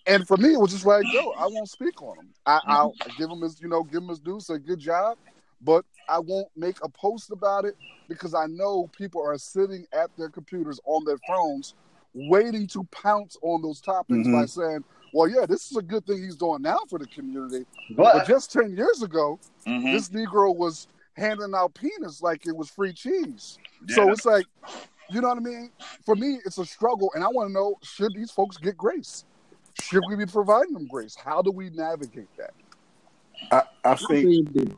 And 0.06 0.28
for 0.28 0.38
me, 0.38 0.54
it 0.54 0.60
was 0.60 0.72
just 0.72 0.86
like, 0.86 1.06
yo, 1.14 1.32
I 1.32 1.48
won't 1.48 1.70
speak 1.70 2.02
on 2.02 2.18
him. 2.18 2.28
I, 2.46 2.60
I'll 2.68 2.94
give 3.18 3.30
him 3.30 3.42
his, 3.42 3.62
you 3.62 3.70
know, 3.70 3.84
give 3.84 4.04
him 4.04 4.10
his 4.10 4.20
due, 4.20 4.40
say 4.40 4.58
good 4.58 4.80
job, 4.80 5.18
but 5.62 5.86
I 6.10 6.20
won't 6.20 6.50
make 6.58 6.78
a 6.84 6.90
post 6.90 7.32
about 7.32 7.64
it 7.66 7.76
because 8.10 8.34
I 8.34 8.48
know 8.48 8.90
people 8.98 9.26
are 9.26 9.38
sitting 9.38 9.86
at 9.94 10.10
their 10.18 10.30
computers 10.30 10.80
on 10.86 11.06
their 11.06 11.20
phones, 11.26 11.74
waiting 12.14 12.68
to 12.68 12.84
pounce 12.92 13.38
on 13.42 13.62
those 13.62 13.80
topics 13.80 14.28
by 14.28 14.46
saying, 14.46 14.84
well, 15.14 15.30
yeah, 15.30 15.46
this 15.46 15.72
is 15.72 15.78
a 15.78 15.82
good 15.82 16.06
thing 16.06 16.22
he's 16.24 16.36
doing 16.36 16.62
now 16.62 16.80
for 16.90 17.00
the 17.00 17.08
community. 17.08 17.66
But 17.92 18.14
But 18.14 18.28
just 18.28 18.52
10 18.52 18.76
years 18.76 19.02
ago, 19.02 19.40
hmm 19.66 19.92
this 19.92 20.10
Negro 20.10 20.56
was 20.56 20.88
handing 21.16 21.54
out 21.56 21.74
peanuts 21.76 22.22
like 22.22 22.46
it 22.46 22.56
was 22.56 22.70
free 22.70 22.94
cheese. 22.94 23.58
So 23.88 24.12
it's 24.12 24.26
like, 24.26 24.46
you 25.12 25.22
know 25.22 25.30
what 25.30 25.38
I 25.38 25.42
mean? 25.42 25.72
For 26.06 26.16
me, 26.16 26.40
it's 26.46 26.58
a 26.58 26.66
struggle. 26.66 27.12
And 27.14 27.24
I 27.24 27.28
want 27.28 27.50
to 27.50 27.54
know 27.54 27.76
should 27.84 28.14
these 28.14 28.32
folks 28.32 28.58
get 28.58 28.76
grace? 28.76 29.24
Should 29.76 30.04
we 30.08 30.16
be 30.16 30.26
providing 30.26 30.74
them 30.74 30.88
grace? 30.88 31.16
How 31.16 31.42
do 31.42 31.52
we 31.52 31.70
navigate 31.70 32.30
that? 32.38 32.52
I, 33.52 33.64
I 33.84 33.92
I 33.92 33.96
think 33.96 34.28
think 34.28 34.48
it 34.56 34.78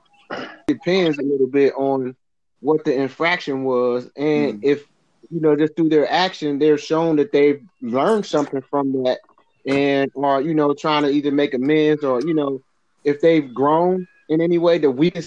depends 0.68 1.18
a 1.18 1.24
little 1.24 1.48
bit 1.48 1.74
on 1.76 2.16
what 2.60 2.84
the 2.84 2.94
infraction 2.94 3.64
was, 3.64 4.10
and 4.18 4.54
Mhm. 4.56 4.64
if 4.64 4.86
you 5.32 5.42
know, 5.42 5.56
just 5.56 5.76
through 5.76 5.90
their 5.90 6.10
action, 6.12 6.60
they're 6.60 6.78
shown 6.78 7.16
that 7.16 7.32
they've 7.32 7.64
learned 7.82 8.26
something 8.26 8.62
from 8.70 8.92
that, 9.04 9.20
and 9.68 10.12
are 10.16 10.42
you 10.42 10.54
know 10.54 10.74
trying 10.74 11.04
to 11.04 11.10
either 11.10 11.32
make 11.32 11.54
amends 11.54 12.04
or 12.04 12.22
you 12.22 12.34
know, 12.34 12.62
if 13.04 13.22
they've 13.22 13.54
grown 13.54 14.08
in 14.30 14.42
any 14.42 14.58
way 14.58 14.78
that 14.78 14.92
we 14.92 15.12
can. 15.12 15.24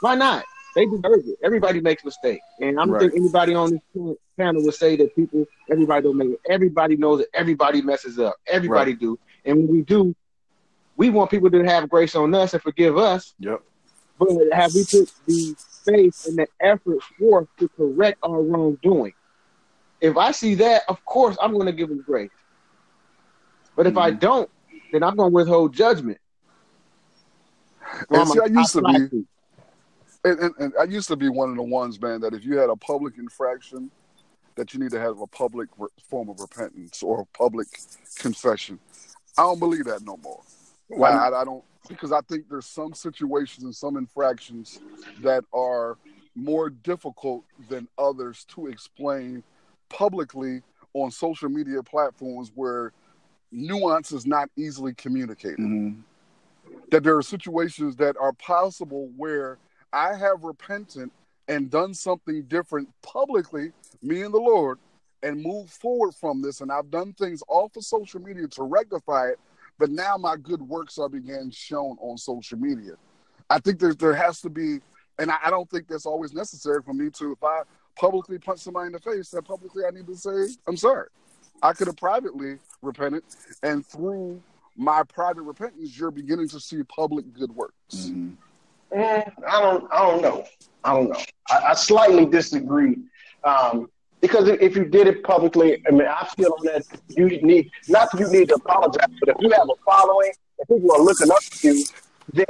Why 0.00 0.14
not? 0.14 0.44
They 0.76 0.84
deserve 0.86 1.26
it. 1.26 1.38
Everybody 1.42 1.80
makes 1.80 2.04
mistakes, 2.04 2.44
and 2.60 2.78
I 2.78 2.84
don't 2.84 2.92
Right. 2.92 3.00
think 3.00 3.14
anybody 3.16 3.54
on 3.54 3.70
this 3.94 4.16
panel 4.36 4.62
would 4.62 4.74
say 4.74 4.94
that 4.96 5.14
people, 5.16 5.44
everybody 5.70 6.02
don't 6.04 6.16
make 6.16 6.30
it. 6.30 6.40
Everybody 6.48 6.96
knows 6.96 7.18
that 7.18 7.28
everybody 7.34 7.82
messes 7.82 8.18
up. 8.18 8.36
Everybody 8.46 8.92
do, 8.94 9.18
and 9.44 9.56
when 9.56 9.68
we 9.68 9.82
do, 9.82 10.14
we 10.96 11.10
want 11.10 11.30
people 11.30 11.50
to 11.50 11.64
have 11.64 11.88
grace 11.88 12.14
on 12.14 12.32
us 12.34 12.54
and 12.54 12.62
forgive 12.62 12.96
us, 12.96 13.34
yep. 13.40 13.60
but 14.18 14.28
have 14.52 14.72
we 14.74 14.84
put 14.84 15.10
the 15.26 15.56
faith 15.84 16.26
and 16.26 16.38
the 16.38 16.46
effort 16.60 17.02
forth 17.18 17.48
to 17.58 17.68
correct 17.70 18.18
our 18.22 18.40
wrongdoing? 18.40 19.14
If 20.00 20.16
I 20.16 20.30
see 20.30 20.54
that, 20.56 20.82
of 20.88 21.04
course, 21.04 21.36
I'm 21.40 21.52
going 21.52 21.66
to 21.66 21.72
give 21.72 21.88
them 21.88 22.02
grace. 22.02 22.30
But 23.76 23.86
if 23.86 23.96
I 23.96 24.10
mm-hmm. 24.10 24.18
don't, 24.18 24.50
then 24.92 25.02
I'm 25.02 25.16
going 25.16 25.30
to 25.30 25.34
withhold 25.34 25.74
judgment. 25.74 26.18
And 28.10 28.28
see, 28.28 28.40
I 28.40 28.46
used 28.46 28.72
to 28.72 28.82
be- 28.82 29.26
And, 30.24 30.40
and, 30.40 30.54
and 30.58 30.72
I 30.78 30.84
used 30.84 31.08
to 31.08 31.16
be 31.16 31.28
one 31.28 31.50
of 31.50 31.56
the 31.56 31.62
ones, 31.62 32.00
man, 32.00 32.20
that 32.22 32.34
if 32.34 32.44
you 32.44 32.58
had 32.58 32.70
a 32.70 32.76
public 32.76 33.18
infraction, 33.18 33.90
that 34.56 34.74
you 34.74 34.80
need 34.80 34.90
to 34.90 35.00
have 35.00 35.20
a 35.20 35.26
public 35.26 35.68
re- 35.78 35.88
form 36.10 36.28
of 36.28 36.40
repentance 36.40 37.02
or 37.02 37.20
a 37.20 37.26
public 37.36 37.68
confession. 38.16 38.78
I 39.38 39.42
don't 39.42 39.60
believe 39.60 39.84
that 39.84 40.02
no 40.02 40.16
more. 40.16 40.42
Why? 40.88 41.10
I, 41.10 41.40
I 41.40 41.44
don't 41.44 41.62
because 41.88 42.12
I 42.12 42.20
think 42.22 42.48
there's 42.50 42.66
some 42.66 42.92
situations 42.92 43.64
and 43.64 43.74
some 43.74 43.96
infractions 43.96 44.80
that 45.20 45.44
are 45.54 45.96
more 46.34 46.70
difficult 46.70 47.44
than 47.68 47.88
others 47.96 48.44
to 48.48 48.66
explain 48.66 49.42
publicly 49.88 50.62
on 50.94 51.10
social 51.10 51.48
media 51.48 51.82
platforms 51.82 52.50
where 52.54 52.92
nuance 53.50 54.12
is 54.12 54.26
not 54.26 54.50
easily 54.56 54.92
communicated 54.94 55.58
Mhm. 55.58 56.02
that 56.90 57.02
there 57.02 57.16
are 57.16 57.22
situations 57.22 57.96
that 57.96 58.16
are 58.18 58.32
possible 58.32 59.10
where 59.16 59.58
I 59.92 60.14
have 60.14 60.44
repented 60.44 61.10
and 61.46 61.70
done 61.70 61.94
something 61.94 62.42
different 62.42 62.88
publicly, 63.00 63.72
me 64.02 64.22
and 64.22 64.34
the 64.34 64.38
Lord, 64.38 64.78
and 65.22 65.42
moved 65.42 65.70
forward 65.70 66.14
from 66.14 66.42
this. 66.42 66.60
And 66.60 66.70
I've 66.70 66.90
done 66.90 67.14
things 67.14 67.42
off 67.48 67.74
of 67.76 67.84
social 67.84 68.20
media 68.20 68.46
to 68.48 68.62
rectify 68.64 69.28
it, 69.28 69.40
but 69.78 69.90
now 69.90 70.16
my 70.16 70.36
good 70.36 70.60
works 70.62 70.98
are 70.98 71.08
being 71.08 71.50
shown 71.50 71.96
on 72.00 72.18
social 72.18 72.58
media. 72.58 72.96
I 73.48 73.58
think 73.60 73.78
there 73.78 73.94
there 73.94 74.14
has 74.14 74.42
to 74.42 74.50
be, 74.50 74.80
and 75.18 75.30
I, 75.30 75.38
I 75.44 75.50
don't 75.50 75.68
think 75.70 75.88
that's 75.88 76.06
always 76.06 76.34
necessary 76.34 76.82
for 76.82 76.92
me 76.92 77.08
to, 77.10 77.32
if 77.32 77.42
I 77.42 77.62
publicly 77.98 78.38
punch 78.38 78.60
somebody 78.60 78.86
in 78.86 78.92
the 78.92 79.00
face, 79.00 79.30
that 79.30 79.42
publicly 79.42 79.84
I 79.86 79.90
need 79.90 80.06
to 80.06 80.16
say, 80.16 80.54
I'm 80.66 80.76
sorry. 80.76 81.08
I 81.62 81.72
could 81.72 81.88
have 81.88 81.96
privately 81.96 82.58
repented, 82.82 83.24
and 83.62 83.84
through 83.84 84.40
my 84.76 85.02
private 85.02 85.42
repentance, 85.42 85.98
you're 85.98 86.12
beginning 86.12 86.48
to 86.50 86.60
see 86.60 86.82
public 86.84 87.32
good 87.34 87.50
works. 87.50 87.74
Mhm. 88.10 88.36
Eh, 88.92 89.24
I 89.46 89.60
don't. 89.60 89.92
I 89.92 89.98
don't 89.98 90.22
know. 90.22 90.44
I 90.84 90.94
don't 90.94 91.08
know. 91.10 91.20
I, 91.50 91.70
I 91.70 91.74
slightly 91.74 92.24
disagree. 92.24 92.96
Um, 93.44 93.90
because 94.20 94.48
if 94.48 94.76
you 94.76 94.84
did 94.84 95.06
it 95.06 95.22
publicly, 95.24 95.82
I 95.86 95.90
mean, 95.90 96.06
I 96.06 96.26
feel 96.36 96.54
that 96.62 96.84
you 97.08 97.26
need 97.42 97.70
not 97.88 98.08
you 98.18 98.28
need 98.30 98.48
to 98.48 98.54
apologize, 98.54 99.10
but 99.20 99.28
if 99.30 99.36
you 99.40 99.50
have 99.50 99.68
a 99.68 99.84
following 99.84 100.32
and 100.58 100.68
people 100.68 100.92
are 100.92 101.02
looking 101.02 101.30
up 101.30 101.40
to 101.42 101.68
you, 101.68 101.84
then 102.32 102.46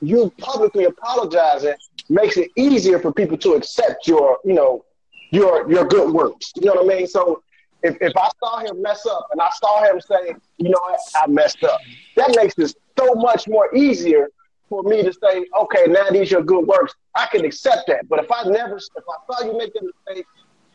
you 0.00 0.32
publicly 0.38 0.84
apologizing 0.84 1.74
makes 2.08 2.36
it 2.36 2.50
easier 2.56 2.98
for 2.98 3.12
people 3.12 3.36
to 3.38 3.54
accept 3.54 4.06
your, 4.06 4.38
you 4.44 4.54
know, 4.54 4.84
your 5.30 5.70
your 5.70 5.84
good 5.84 6.12
works. 6.12 6.52
You 6.56 6.66
know 6.66 6.74
what 6.74 6.92
I 6.92 6.98
mean? 6.98 7.06
So 7.06 7.42
if, 7.82 7.96
if 8.00 8.12
I 8.16 8.28
saw 8.38 8.58
him 8.58 8.82
mess 8.82 9.06
up 9.06 9.28
and 9.32 9.40
I 9.40 9.48
saw 9.50 9.84
him 9.84 10.00
say, 10.00 10.34
you 10.58 10.68
know 10.68 10.78
what, 10.82 11.00
I 11.16 11.26
messed 11.28 11.64
up, 11.64 11.80
that 12.16 12.34
makes 12.36 12.58
it 12.58 12.76
so 12.98 13.14
much 13.14 13.48
more 13.48 13.74
easier 13.74 14.28
for 14.68 14.82
me 14.82 15.02
to 15.02 15.12
say, 15.12 15.46
okay, 15.58 15.84
now 15.88 16.08
these 16.10 16.32
are 16.32 16.42
good 16.42 16.66
works. 16.66 16.94
I 17.14 17.26
can 17.26 17.44
accept 17.44 17.86
that. 17.88 18.08
But 18.08 18.24
if 18.24 18.30
I 18.30 18.44
never, 18.44 18.76
if 18.76 19.04
I 19.08 19.34
saw 19.34 19.46
you 19.46 19.56
make 19.56 19.72
a 19.80 19.84
mistake 19.84 20.26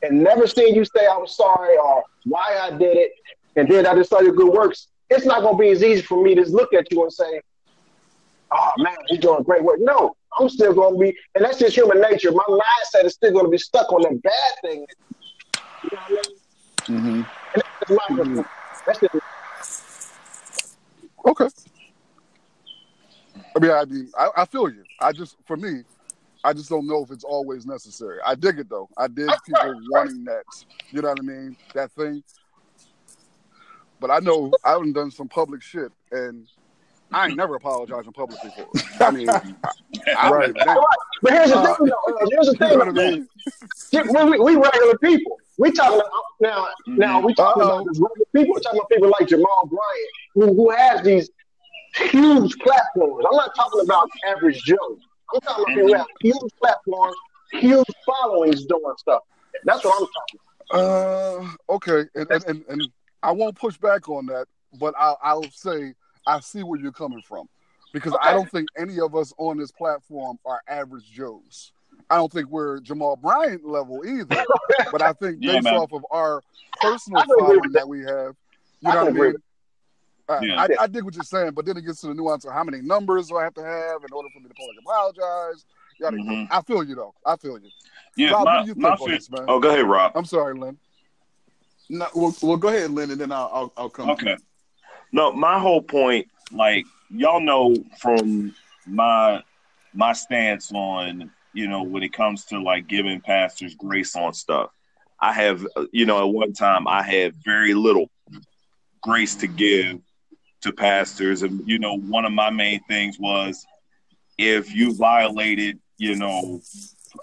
and 0.02 0.24
never 0.24 0.48
seen 0.48 0.76
you 0.76 0.84
say 0.84 1.06
I 1.06 1.18
was 1.18 1.36
sorry 1.36 1.78
or 1.78 2.04
why 2.26 2.60
I 2.62 2.72
did 2.72 2.98
it, 2.98 3.12
and 3.56 3.70
then 3.70 3.86
I 3.86 3.96
just 3.96 4.10
saw 4.10 4.20
your 4.20 4.34
good 4.34 4.52
works, 4.52 4.88
it's 5.10 5.26
not 5.26 5.42
gonna 5.44 5.58
be 5.58 5.70
as 5.70 5.84
easy 5.84 6.02
for 6.02 6.22
me 6.22 6.36
to 6.36 6.44
look 6.50 6.74
at 6.74 6.92
you 6.92 7.04
and 7.04 7.14
say, 7.14 7.40
"Oh 8.52 8.72
man, 8.78 8.96
you're 9.10 9.22
doing 9.22 9.44
great 9.44 9.64
work." 9.64 9.80
No, 9.80 10.16
I'm 10.40 10.50
still 10.50 10.74
gonna 10.74 10.98
be, 10.98 11.16
and 11.36 11.44
that's 11.44 11.60
just 11.60 11.76
human 11.76 12.02
nature. 12.02 12.32
My 12.32 12.44
mindset 12.50 13.06
is 13.06 13.14
still 13.14 13.32
gonna 13.34 13.50
be 13.50 13.58
stuck 13.58 13.92
on 13.92 14.02
that 14.04 14.22
bad 14.22 14.54
thing. 14.62 14.86
You 15.84 15.90
know 15.94 16.02
what 16.08 16.26
I 16.88 16.96
mean? 16.96 17.00
Mm-hmm. 17.00 17.16
And 17.18 17.26
that's 17.54 17.68
just 17.88 18.02
my 18.10 18.16
Mhm. 18.16 18.46
that's 18.86 19.00
just 19.00 19.16
Okay. 21.26 21.48
I 23.56 23.60
mean, 23.60 23.72
I 23.72 23.86
mean, 23.86 24.12
I, 24.18 24.30
I 24.38 24.46
feel 24.46 24.70
you. 24.70 24.84
I 25.00 25.12
just, 25.12 25.38
for 25.46 25.58
me, 25.58 25.84
I 26.44 26.54
just 26.54 26.70
don't 26.70 26.86
know 26.86 27.04
if 27.04 27.10
it's 27.12 27.24
always 27.24 27.66
necessary. 27.66 28.20
I 28.24 28.36
dig 28.36 28.60
it 28.60 28.70
though. 28.70 28.90
I 28.98 29.08
dig 29.08 29.30
people 29.46 29.82
wanting 29.90 30.24
that. 30.26 30.44
You 30.92 31.02
know 31.02 31.10
what 31.10 31.20
I 31.20 31.24
mean? 31.24 31.58
That 31.74 31.92
thing. 31.94 32.24
But 34.00 34.12
I 34.12 34.20
know 34.20 34.52
I've 34.64 34.94
done 34.94 35.10
some 35.10 35.28
public 35.28 35.64
shit, 35.64 35.92
and 36.12 36.48
I 37.12 37.28
ain't 37.28 37.38
never 37.38 37.56
apologizing 37.56 38.12
publicly 38.14 38.50
for 38.56 38.68
it. 38.74 39.02
I 39.02 39.12
mean, 39.12 39.30
I, 39.30 39.42
I 40.18 40.30
Right. 40.32 40.54
don't 40.54 40.54
give 40.54 40.62
a 40.62 40.66
damn. 40.66 40.78
But 41.22 41.32
here's 41.34 41.50
the 41.52 41.58
Uh, 41.60 41.76
thing, 41.76 41.86
though. 41.86 42.14
uh, 42.16 42.28
Here's 42.32 42.46
the 42.48 42.52
You 42.54 42.58
thing. 42.58 42.78
know 42.78 42.86
I 42.86 42.92
mean? 42.92 43.28
We, 43.94 44.40
we, 44.40 44.56
we 44.56 44.62
regular 44.62 44.98
people. 44.98 45.38
We 45.58 45.72
talking 45.72 46.00
about, 46.00 46.12
now. 46.42 46.68
Now 46.88 47.22
we 47.22 47.34
talking 47.36 47.62
Uh-oh. 47.64 47.82
about 47.82 47.86
regular 47.88 48.10
people. 48.36 48.54
We're 48.56 48.60
talking 48.62 48.80
about 48.80 48.90
people 48.90 49.12
like 49.18 49.28
Jamal 49.30 49.70
Bryant, 49.70 50.10
who, 50.34 50.54
who 50.56 50.70
has 50.72 51.02
these 51.04 51.30
huge 51.96 52.56
platforms. 52.60 53.26
I'm 53.30 53.38
not 53.38 53.56
talking 53.56 53.82
about 53.82 54.10
average 54.28 54.62
Joe. 54.64 54.76
I'm 55.34 55.42
talking 55.42 55.64
about 55.64 55.68
people 55.76 55.88
who 55.88 55.94
have 55.94 56.06
huge 56.22 56.52
platforms, 56.62 57.16
huge 57.54 57.88
followings 58.06 58.66
doing 58.66 58.94
stuff. 58.98 59.22
That's 59.64 59.84
what 59.86 59.94
I'm 60.02 60.08
talking. 60.08 60.40
Uh, 61.70 61.74
okay, 61.76 62.10
and, 62.16 62.30
and 62.32 62.44
and 62.46 62.66
and 62.70 62.82
I 63.24 63.32
won't 63.32 63.56
push 63.56 63.78
back 63.78 64.10
on 64.10 64.26
that, 64.26 64.48
but 64.80 64.94
I'll 65.00 65.18
I'll 65.24 65.44
say 65.52 65.94
I 66.26 66.40
see 66.40 66.64
where 66.64 66.80
you're 66.80 66.92
coming 66.92 67.22
from, 67.22 67.48
because 67.94 68.16
I 68.22 68.32
don't 68.32 68.50
think 68.50 68.68
any 68.78 69.00
of 69.00 69.16
us 69.16 69.34
on 69.38 69.58
this 69.58 69.72
platform 69.72 70.40
are 70.46 70.62
average 70.68 71.10
Joes. 71.12 71.72
I 72.10 72.18
don't 72.18 72.32
think 72.32 72.50
we're 72.50 72.80
Jamal 72.82 73.16
Bryant 73.16 73.66
level 73.66 74.04
either, 74.06 74.36
but 74.92 75.02
I 75.02 75.14
think 75.14 75.38
Yeah, 75.40 75.54
based 75.54 75.66
man. 75.66 75.76
off 75.76 75.92
of 75.94 76.06
our 76.12 76.42
personal 76.82 77.22
I 77.22 77.26
following 77.26 77.62
with 77.62 77.74
that 77.74 77.88
we 77.88 78.00
have, 78.02 78.36
you 78.82 78.92
I 78.92 78.94
know 78.94 79.06
can 79.06 79.18
what 79.18 79.24
I 79.24 79.28
mean. 79.28 79.36
Uh, 80.28 80.40
Yeah. 80.42 80.62
I, 80.62 80.84
I 80.84 80.88
dig 80.88 81.04
what 81.04 81.14
you're 81.16 81.24
saying, 81.24 81.52
but 81.52 81.66
then 81.66 81.78
it 81.78 81.86
gets 81.86 82.02
to 82.02 82.08
the 82.08 82.14
nuance 82.14 82.46
of 82.46 82.54
how 82.54 82.64
many 82.64 82.82
numbers 82.82 83.28
do 83.28 83.38
I 83.38 83.44
have 83.44 83.54
to 83.56 83.64
have 83.64 84.04
in 84.04 84.12
order 84.12 84.30
for 84.34 84.40
me 84.40 84.48
to 84.48 84.54
publicly 84.56 84.82
apologize. 84.84 85.66
Yada, 86.00 86.18
yada. 86.18 86.30
Mhm. 86.30 86.48
I 86.52 86.62
feel 86.62 86.84
you 86.84 86.96
though. 86.96 87.14
I 87.26 87.36
feel 87.38 87.60
you. 87.60 87.70
Yeah, 88.18 88.32
Rob, 88.32 88.46
my, 88.46 88.56
what 88.58 88.66
do 88.66 88.70
you 88.70 88.76
my 88.76 88.90
think 88.90 89.02
on 89.02 89.12
this, 89.12 89.30
man? 89.30 89.46
Oh, 89.48 89.60
go 89.60 89.70
ahead, 89.70 89.88
Rob. 89.88 90.12
I'm 90.16 90.26
sorry, 90.26 90.58
Lynn. 90.58 90.78
No, 91.90 92.08
well, 92.16 92.36
well, 92.42 92.58
go 92.58 92.70
ahead, 92.70 92.92
Lynn, 92.92 93.12
and 93.12 93.22
then 93.22 93.32
I'll 93.32 93.50
I'll, 93.54 93.74
I'll 93.78 93.90
come. 93.90 94.10
Okay. 94.12 94.36
No, 95.16 95.32
my 95.32 95.60
whole 95.60 95.82
point, 95.82 96.28
like 96.52 96.86
y'all 97.10 97.40
know 97.40 97.74
from 98.02 98.54
my 98.86 99.42
my 99.94 100.12
stance 100.12 100.74
on, 100.74 101.32
you 101.54 101.70
know, 101.70 101.84
when 101.84 102.04
it 102.04 102.12
comes 102.12 102.44
to 102.48 102.62
like 102.62 102.88
giving 102.88 103.22
pastors 103.22 103.76
grace 103.76 104.18
on 104.18 104.34
stuff. 104.34 104.72
I 105.22 105.32
have, 105.32 105.66
you 105.94 106.06
know, 106.06 106.20
at 106.20 106.34
one 106.34 106.52
time 106.52 106.86
I 106.86 107.02
had 107.02 107.34
very 107.46 107.74
little 107.74 108.10
grace 109.02 109.36
to 109.36 109.48
give 109.48 110.02
to 110.64 110.74
pastors, 110.74 111.44
and 111.44 111.66
you 111.66 111.80
know, 111.80 111.98
one 111.98 112.26
of 112.26 112.34
my 112.34 112.50
main 112.50 112.82
things 112.84 113.18
was 113.18 113.66
if 114.38 114.76
you 114.76 114.94
violated, 114.96 115.80
you 115.98 116.18
know, 116.18 116.60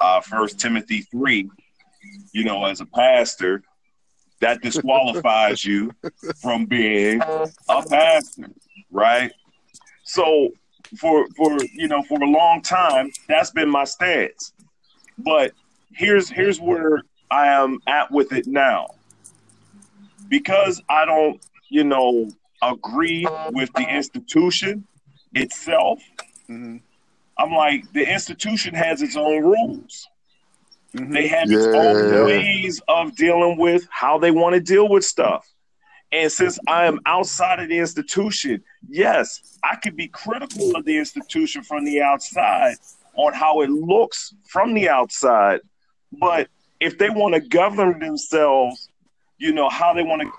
uh, 0.00 0.22
First 0.22 0.58
Timothy 0.58 1.02
three, 1.02 1.50
you 2.32 2.44
know, 2.44 2.64
as 2.64 2.80
a 2.80 2.86
pastor, 2.86 3.62
that 4.42 4.60
disqualifies 4.60 5.64
you 5.64 5.90
from 6.40 6.66
being 6.66 7.22
a 7.22 7.82
pastor, 7.88 8.50
right? 8.90 9.32
So 10.04 10.50
for 10.98 11.26
for 11.36 11.56
you 11.72 11.88
know 11.88 12.02
for 12.02 12.22
a 12.22 12.28
long 12.28 12.60
time, 12.60 13.10
that's 13.28 13.50
been 13.50 13.70
my 13.70 13.84
stance. 13.84 14.52
But 15.18 15.52
here's 15.92 16.28
here's 16.28 16.60
where 16.60 17.02
I 17.30 17.46
am 17.48 17.80
at 17.86 18.10
with 18.10 18.32
it 18.32 18.46
now. 18.46 18.88
Because 20.28 20.82
I 20.88 21.04
don't, 21.04 21.44
you 21.68 21.84
know, 21.84 22.28
agree 22.62 23.26
with 23.52 23.70
the 23.74 23.82
institution 23.82 24.86
itself, 25.34 26.00
Mm-hmm. 26.52 26.76
I'm 27.38 27.52
like 27.52 27.90
the 27.92 28.10
institution 28.12 28.74
has 28.74 29.02
its 29.02 29.16
own 29.16 29.42
rules. 29.42 30.08
Mm-hmm. 30.94 31.12
They 31.12 31.26
have 31.28 31.50
Yeah. 31.50 31.58
own 31.74 32.26
ways 32.26 32.80
of 32.88 33.16
dealing 33.16 33.58
with 33.58 33.86
how 33.90 34.18
they 34.18 34.30
want 34.30 34.54
to 34.54 34.60
deal 34.60 34.88
with 34.88 35.04
stuff. 35.04 35.48
And 36.10 36.30
since 36.30 36.58
I 36.68 36.84
am 36.84 37.00
outside 37.06 37.58
of 37.60 37.70
the 37.70 37.78
institution, 37.78 38.62
yes, 38.86 39.58
I 39.64 39.76
could 39.76 39.96
be 39.96 40.08
critical 40.08 40.76
of 40.76 40.84
the 40.84 40.98
institution 40.98 41.62
from 41.62 41.86
the 41.86 42.02
outside 42.02 42.76
on 43.14 43.32
how 43.32 43.62
it 43.62 43.70
looks 43.70 44.34
from 44.46 44.74
the 44.74 44.90
outside. 44.90 45.60
But 46.12 46.48
if 46.80 46.98
they 46.98 47.08
want 47.08 47.34
to 47.34 47.40
govern 47.40 47.98
themselves, 47.98 48.90
you 49.38 49.52
know, 49.54 49.70
how 49.70 49.94
they 49.94 50.02
want 50.02 50.22
to, 50.22 50.30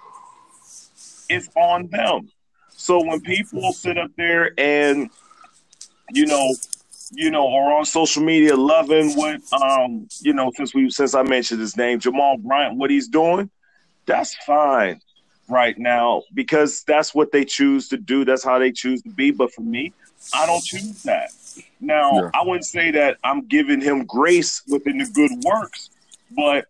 it's 1.30 1.50
on 1.56 1.88
them. 1.88 2.30
So 2.70 3.04
when 3.04 3.22
people 3.22 3.74
sit 3.74 3.98
up 3.98 4.12
there 4.16 4.52
and, 4.60 5.10
you 6.12 6.28
know, 6.28 6.54
you 7.12 7.32
know, 7.32 7.46
or 7.46 7.74
on 7.74 7.86
social 7.86 8.24
media 8.24 8.56
loving 8.56 9.14
what 9.14 9.42
um, 9.54 10.08
you 10.22 10.34
know, 10.34 10.52
since 10.56 10.74
we 10.74 10.90
since 10.90 11.14
I 11.14 11.24
mentioned 11.24 11.60
his 11.60 11.78
name, 11.78 12.00
Jamal 12.00 12.38
Bryant, 12.38 12.78
what 12.78 12.90
he's 12.90 13.08
doing, 13.08 13.50
that's 14.06 14.36
fine 14.46 15.02
right 15.50 15.78
now 15.78 16.24
because 16.34 16.84
that's 16.84 17.14
what 17.14 17.32
they 17.32 17.44
choose 17.46 17.90
to 17.90 17.98
do. 17.98 18.26
That's 18.26 18.44
how 18.44 18.60
they 18.60 18.72
choose 18.72 19.02
to 19.04 19.10
be. 19.10 19.32
But 19.32 19.54
for 19.54 19.62
me, 19.62 19.94
I 20.34 20.46
don't 20.46 20.64
choose 20.64 21.04
that. 21.04 21.32
Now, 21.80 22.14
Yeah. 22.16 22.30
I 22.34 22.44
wouldn't 22.44 22.66
say 22.66 22.92
that 22.92 23.18
I'm 23.24 23.46
giving 23.46 23.82
him 23.82 24.06
grace 24.06 24.64
within 24.68 24.98
the 24.98 25.06
good 25.06 25.32
works, 25.44 25.90
but 26.32 26.66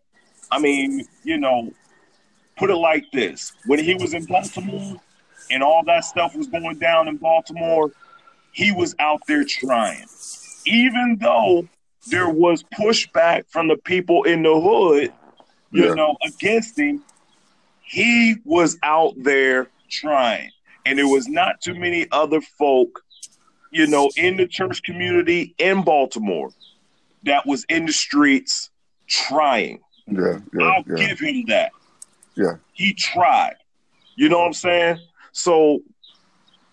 I 0.52 0.60
mean, 0.60 1.06
you 1.24 1.38
know, 1.38 1.72
put 2.58 2.70
it 2.70 2.76
like 2.76 3.06
this: 3.12 3.54
when 3.66 3.80
he 3.80 3.94
was 3.96 4.14
in 4.14 4.26
Baltimore 4.26 5.00
and 5.52 5.64
all 5.64 5.84
that 5.86 6.06
stuff 6.06 6.36
was 6.36 6.48
going 6.48 6.80
down 6.80 7.08
in 7.08 7.18
Baltimore, 7.18 7.92
he 8.54 8.72
was 8.72 8.96
out 9.00 9.22
there 9.28 9.44
trying. 9.44 10.06
Even 10.66 11.18
though 11.20 11.68
there 12.08 12.30
was 12.30 12.64
pushback 12.80 13.44
from 13.50 13.68
the 13.68 13.78
people 13.78 14.24
in 14.24 14.44
the 14.44 14.60
hood, 14.60 15.12
you 15.72 15.88
Yeah. 15.88 15.94
know, 15.96 16.16
against 16.26 16.80
him, 16.80 17.04
he 17.82 18.36
was 18.46 18.78
out 18.84 19.14
there 19.18 19.68
trying. 19.90 20.52
And 20.86 20.98
there 20.98 21.08
was 21.08 21.28
not 21.28 21.62
too 21.62 21.76
many 21.76 22.08
other 22.12 22.42
folk, 22.42 23.04
you 23.72 23.88
know, 23.88 24.10
in 24.16 24.38
the 24.38 24.48
church 24.48 24.84
community 24.84 25.56
in 25.58 25.82
Baltimore 25.84 26.52
that 27.24 27.46
was 27.46 27.66
in 27.70 27.86
the 27.86 27.94
streets 27.94 28.70
trying. 29.08 29.80
Yeah, 30.08 30.40
yeah, 30.54 30.66
I'll 30.66 30.84
yeah. 30.88 31.08
give 31.08 31.20
him 31.20 31.46
that. 31.48 31.72
Yeah. 32.36 32.56
He 32.74 32.94
tried. 32.94 33.56
You 34.16 34.30
know 34.30 34.40
what 34.40 34.48
I'm 34.48 34.54
saying? 34.54 35.00
So, 35.32 35.82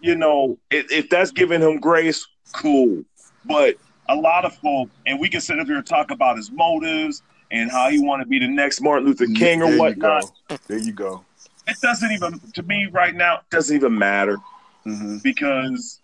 you 0.00 0.14
know, 0.14 0.58
if, 0.70 0.90
if 0.90 1.08
that's 1.10 1.30
giving 1.30 1.60
him 1.60 1.78
grace, 1.78 2.26
cool. 2.52 3.04
But 3.44 3.76
a 4.08 4.16
lot 4.16 4.44
of 4.44 4.54
folk, 4.56 4.90
and 5.06 5.20
we 5.20 5.28
can 5.28 5.40
sit 5.40 5.58
up 5.58 5.66
here 5.66 5.76
and 5.76 5.86
talk 5.86 6.10
about 6.10 6.36
his 6.36 6.50
motives 6.50 7.22
and 7.50 7.70
how 7.70 7.90
he 7.90 7.98
want 8.00 8.22
to 8.22 8.26
be 8.26 8.38
the 8.38 8.48
next 8.48 8.80
Martin 8.80 9.06
Luther 9.06 9.26
King 9.26 9.62
or 9.62 9.70
there 9.70 9.78
whatnot. 9.78 10.24
You. 10.50 10.58
There 10.66 10.78
you 10.78 10.92
go. 10.92 11.24
It 11.66 11.76
doesn't 11.80 12.10
even, 12.10 12.40
to 12.54 12.62
me 12.62 12.88
right 12.90 13.14
now, 13.14 13.36
it 13.36 13.50
doesn't 13.50 13.74
even 13.74 13.96
matter 13.96 14.38
Mm-hmm. 14.86 15.18
because 15.18 16.00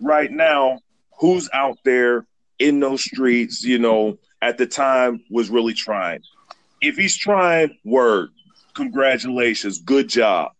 right 0.00 0.30
now, 0.30 0.78
who's 1.18 1.50
out 1.52 1.78
there 1.84 2.26
in 2.60 2.78
those 2.78 3.02
streets, 3.02 3.64
you 3.64 3.78
know, 3.78 4.18
at 4.40 4.56
the 4.56 4.66
time 4.66 5.24
was 5.30 5.50
really 5.50 5.74
trying. 5.74 6.20
If 6.80 6.96
he's 6.96 7.16
trying, 7.16 7.76
word, 7.84 8.30
congratulations, 8.74 9.80
good 9.80 10.08
job. 10.08 10.52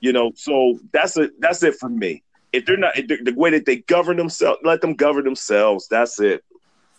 You 0.00 0.12
know, 0.12 0.32
so 0.34 0.78
that's 0.92 1.16
it. 1.16 1.40
That's 1.40 1.62
it 1.62 1.74
for 1.76 1.88
me. 1.88 2.22
If 2.52 2.66
they're 2.66 2.76
not 2.76 2.94
the, 2.94 3.18
the 3.22 3.34
way 3.34 3.50
that 3.50 3.66
they 3.66 3.76
govern 3.76 4.16
themselves, 4.16 4.60
let 4.64 4.80
them 4.80 4.94
govern 4.94 5.24
themselves. 5.24 5.88
That's 5.88 6.20
it. 6.20 6.44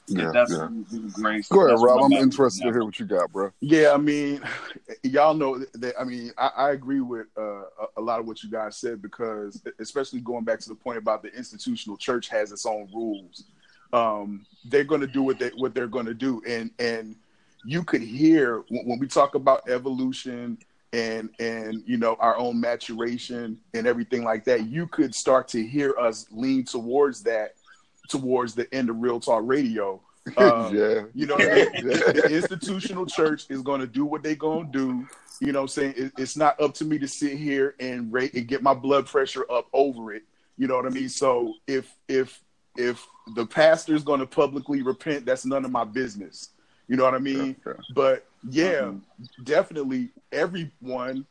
Yeah, 0.08 0.32
that's 0.34 0.52
yeah. 0.52 0.70
grace. 1.12 1.50
Go 1.50 1.68
ahead, 1.68 1.80
Rob. 1.82 2.06
I'm 2.06 2.14
interested 2.14 2.64
to 2.64 2.72
hear 2.72 2.84
what 2.86 2.98
you 2.98 3.06
got, 3.06 3.32
bro. 3.32 3.52
Yeah, 3.60 3.92
I 3.94 3.98
mean, 3.98 4.42
y'all 5.04 5.34
know 5.34 5.60
that. 5.74 5.96
I 6.00 6.06
mean, 6.06 6.32
I, 6.38 6.52
I 6.56 6.72
agree 6.72 7.02
with 7.02 7.28
uh, 7.38 7.42
a, 7.42 7.88
a 7.98 8.02
lot 8.02 8.20
of 8.20 8.26
what 8.26 8.42
you 8.42 8.50
guys 8.50 8.78
said 8.78 9.02
because, 9.02 9.62
especially 9.80 10.22
going 10.22 10.46
back 10.46 10.60
to 10.62 10.70
the 10.70 10.76
point 10.76 10.98
about 10.98 11.24
the 11.24 11.36
institutional 11.36 11.98
church 11.98 12.30
has 12.30 12.52
its 12.52 12.66
own 12.66 12.88
rules. 12.94 13.44
Um, 13.92 14.46
they're 14.66 14.86
going 14.86 15.02
to 15.02 15.08
do 15.08 15.22
what 15.22 15.40
they 15.40 15.50
what 15.50 15.74
they're 15.74 15.88
going 15.88 16.06
to 16.06 16.14
do, 16.14 16.42
and 16.48 16.72
and 16.80 17.16
you 17.66 17.84
could 17.84 18.02
hear 18.02 18.64
when, 18.70 18.86
when 18.86 19.00
we 19.00 19.08
talk 19.08 19.36
about 19.36 19.70
evolution 19.70 20.58
and 20.94 21.30
and 21.40 21.84
you 21.86 21.98
know 21.98 22.16
our 22.20 22.38
own 22.38 22.60
maturation 22.60 23.60
and 23.74 23.88
everything 23.88 24.24
like 24.24 24.46
that. 24.46 24.68
You 24.68 24.88
could 24.88 25.14
start 25.14 25.48
to 25.50 25.66
hear 25.66 25.98
us 26.00 26.28
lean 26.32 26.64
towards 26.66 27.24
that, 27.24 27.56
towards 28.10 28.56
the 28.56 28.74
end 28.74 28.90
of 28.90 28.98
Real 28.98 29.20
Talk 29.20 29.44
Radio 29.46 30.02
Uh, 30.36 30.70
yeah. 30.74 31.04
You 31.14 31.28
know, 31.28 31.38
the, 31.38 32.24
the 32.26 32.36
institutional 32.36 33.06
church 33.06 33.46
is 33.50 33.62
going 33.62 33.82
to 33.82 33.88
do 33.88 34.06
what 34.06 34.24
they're 34.24 34.36
going 34.36 34.72
to 34.72 34.78
do. 34.78 35.08
You 35.40 35.52
know, 35.54 35.62
I'm 35.62 35.68
saying 35.68 35.94
it, 35.96 36.14
it's 36.18 36.36
not 36.36 36.60
up 36.60 36.74
to 36.76 36.86
me 36.86 36.98
to 37.00 37.08
sit 37.08 37.38
here 37.38 37.76
and 37.80 38.12
rate 38.12 38.34
and 38.34 38.48
get 38.48 38.64
my 38.64 38.74
blood 38.74 39.06
pressure 39.06 39.46
up 39.52 39.68
over 39.74 40.14
it. 40.14 40.24
You 40.58 40.68
know 40.68 40.76
what 40.76 40.86
I 40.86 40.90
mean? 40.90 41.10
So 41.10 41.54
if 41.68 41.94
if 42.08 42.42
if 42.76 43.06
the 43.36 43.46
pastor 43.46 43.96
is 43.96 44.04
going 44.04 44.20
to 44.20 44.26
publicly 44.26 44.82
repent, 44.82 45.26
that's 45.26 45.46
none 45.46 45.66
of 45.66 45.72
my 45.72 45.84
business. 45.84 46.50
You 46.88 46.96
know 46.96 47.04
what 47.04 47.14
I 47.14 47.20
mean? 47.20 47.56
But 47.94 48.26
yeah, 48.50 48.92
definitely 49.44 50.10
everyone 50.32 51.26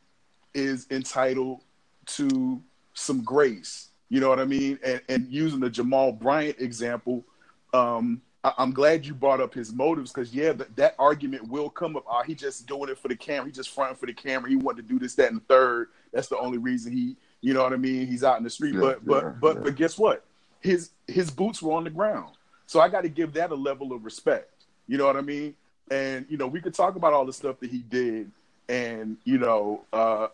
is 0.53 0.87
entitled 0.91 1.61
to 2.07 2.61
some 2.93 3.23
grace. 3.23 3.89
You 4.09 4.19
know 4.19 4.29
what 4.29 4.39
I 4.39 4.45
mean? 4.45 4.79
And 4.83 5.01
and 5.09 5.27
using 5.29 5.59
the 5.59 5.69
Jamal 5.69 6.11
Bryant 6.11 6.59
example, 6.59 7.25
um, 7.73 8.21
I, 8.43 8.53
I'm 8.57 8.71
glad 8.71 9.05
you 9.05 9.13
brought 9.13 9.41
up 9.41 9.53
his 9.53 9.73
motives 9.73 10.11
because 10.11 10.33
yeah, 10.33 10.53
that, 10.53 10.75
that 10.75 10.95
argument 10.97 11.47
will 11.49 11.69
come 11.69 11.95
up. 11.95 12.05
Oh, 12.07 12.23
he 12.23 12.35
just 12.35 12.67
doing 12.67 12.89
it 12.89 12.97
for 12.97 13.07
the 13.07 13.15
camera. 13.15 13.47
He 13.47 13.51
just 13.51 13.71
fronting 13.71 13.97
for 13.97 14.05
the 14.05 14.13
camera. 14.13 14.49
He 14.49 14.55
wanted 14.55 14.87
to 14.87 14.93
do 14.93 14.99
this, 14.99 15.15
that, 15.15 15.29
and 15.29 15.41
the 15.41 15.45
third. 15.45 15.89
That's 16.13 16.27
the 16.27 16.37
only 16.37 16.57
reason 16.57 16.93
he, 16.93 17.17
you 17.41 17.53
know 17.53 17.63
what 17.63 17.73
I 17.73 17.77
mean? 17.77 18.07
He's 18.07 18.23
out 18.23 18.37
in 18.37 18.43
the 18.43 18.49
street. 18.49 18.75
Yeah, 18.75 18.79
but 18.79 19.05
but 19.05 19.23
yeah, 19.23 19.33
but 19.41 19.55
yeah. 19.57 19.63
but 19.63 19.75
guess 19.75 19.97
what? 19.97 20.23
His 20.61 20.91
his 21.07 21.29
boots 21.29 21.61
were 21.61 21.73
on 21.73 21.83
the 21.83 21.89
ground. 21.89 22.35
So 22.65 22.79
I 22.79 22.89
got 22.89 23.01
to 23.01 23.09
give 23.09 23.33
that 23.33 23.51
a 23.51 23.55
level 23.55 23.93
of 23.93 24.05
respect. 24.05 24.56
You 24.87 24.97
know 24.97 25.05
what 25.05 25.17
I 25.17 25.21
mean? 25.21 25.55
And 25.91 26.25
you 26.29 26.37
know, 26.37 26.47
we 26.47 26.61
could 26.61 26.73
talk 26.73 26.95
about 26.95 27.13
all 27.13 27.25
the 27.25 27.33
stuff 27.33 27.59
that 27.59 27.69
he 27.69 27.79
did, 27.79 28.31
and 28.67 29.17
you 29.23 29.37
know, 29.37 29.83
uh, 29.93 30.27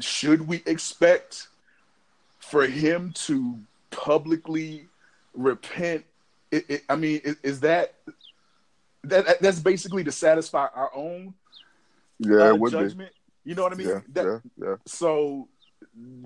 should 0.00 0.46
we 0.46 0.62
expect 0.66 1.48
for 2.38 2.66
him 2.66 3.12
to 3.26 3.58
publicly 3.90 4.88
repent? 5.34 6.04
It, 6.50 6.64
it, 6.68 6.82
I 6.88 6.96
mean, 6.96 7.20
is, 7.24 7.36
is 7.42 7.60
that 7.60 7.94
that 9.04 9.40
that's 9.40 9.60
basically 9.60 10.04
to 10.04 10.12
satisfy 10.12 10.66
our 10.74 10.90
own 10.94 11.34
Yeah, 12.18 12.50
uh, 12.50 12.54
would 12.56 12.72
be. 12.72 12.78
judgment? 12.78 13.12
You 13.44 13.54
know 13.54 13.62
what 13.62 13.72
I 13.72 13.76
mean? 13.76 13.88
Yeah, 13.88 14.00
That- 14.12 14.42
yeah, 14.58 14.66
yeah. 14.68 14.76
so 14.84 15.48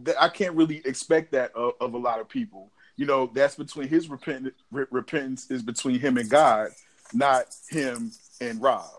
th- 0.05 0.17
I 0.21 0.29
can't 0.29 0.57
really 0.57 0.83
expect 0.85 1.31
that 1.33 1.55
of, 1.55 1.75
of 1.81 1.95
a 1.95 1.99
lot 1.99 2.19
of 2.21 2.29
people. 2.29 2.71
You 2.97 3.07
know, 3.07 3.31
that's 3.33 3.57
between 3.57 3.89
his 3.89 4.09
repent, 4.09 4.53
re- 4.71 4.87
repentance 4.91 5.51
is 5.51 5.63
between 5.63 5.99
him 5.99 6.17
and 6.17 6.31
God, 6.31 6.71
not 7.13 7.47
him 7.69 8.13
and 8.41 8.61
Rob. 8.63 8.91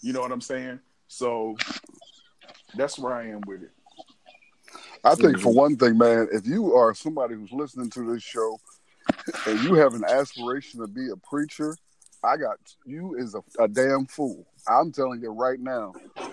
You 0.00 0.12
know 0.12 0.20
what 0.20 0.32
I'm 0.32 0.40
saying? 0.40 0.80
So 1.08 1.56
that's 2.74 2.98
where 2.98 3.12
I 3.12 3.28
am 3.28 3.42
with 3.46 3.62
it. 3.62 3.70
I 5.04 5.14
think 5.14 5.38
for 5.38 5.52
one 5.52 5.76
thing, 5.76 5.98
man, 5.98 6.28
if 6.32 6.46
you 6.46 6.74
are 6.74 6.94
somebody 6.94 7.34
who's 7.34 7.52
listening 7.52 7.90
to 7.90 8.12
this 8.12 8.22
show 8.22 8.58
and 9.46 9.60
you 9.62 9.74
have 9.74 9.94
an 9.94 10.04
aspiration 10.04 10.80
to 10.80 10.86
be 10.86 11.10
a 11.10 11.16
preacher, 11.16 11.76
I 12.24 12.38
got 12.38 12.56
you 12.86 13.14
is 13.14 13.34
a, 13.34 13.42
a 13.62 13.68
damn 13.68 14.06
fool. 14.06 14.46
I'm 14.66 14.92
telling 14.92 15.20
you 15.20 15.30
right 15.30 15.60
now, 15.60 15.92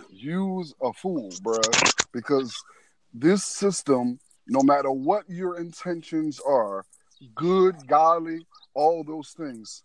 use 0.09 0.74
a 0.82 0.93
fool, 0.93 1.30
bruh, 1.43 1.93
because 2.13 2.55
this 3.13 3.43
system, 3.43 4.19
no 4.47 4.61
matter 4.61 4.89
what 4.89 5.30
your 5.30 5.59
intentions 5.59 6.39
are, 6.39 6.86
good, 7.36 7.88
godly, 7.88 8.45
all 8.74 9.03
those 9.03 9.32
things, 9.32 9.84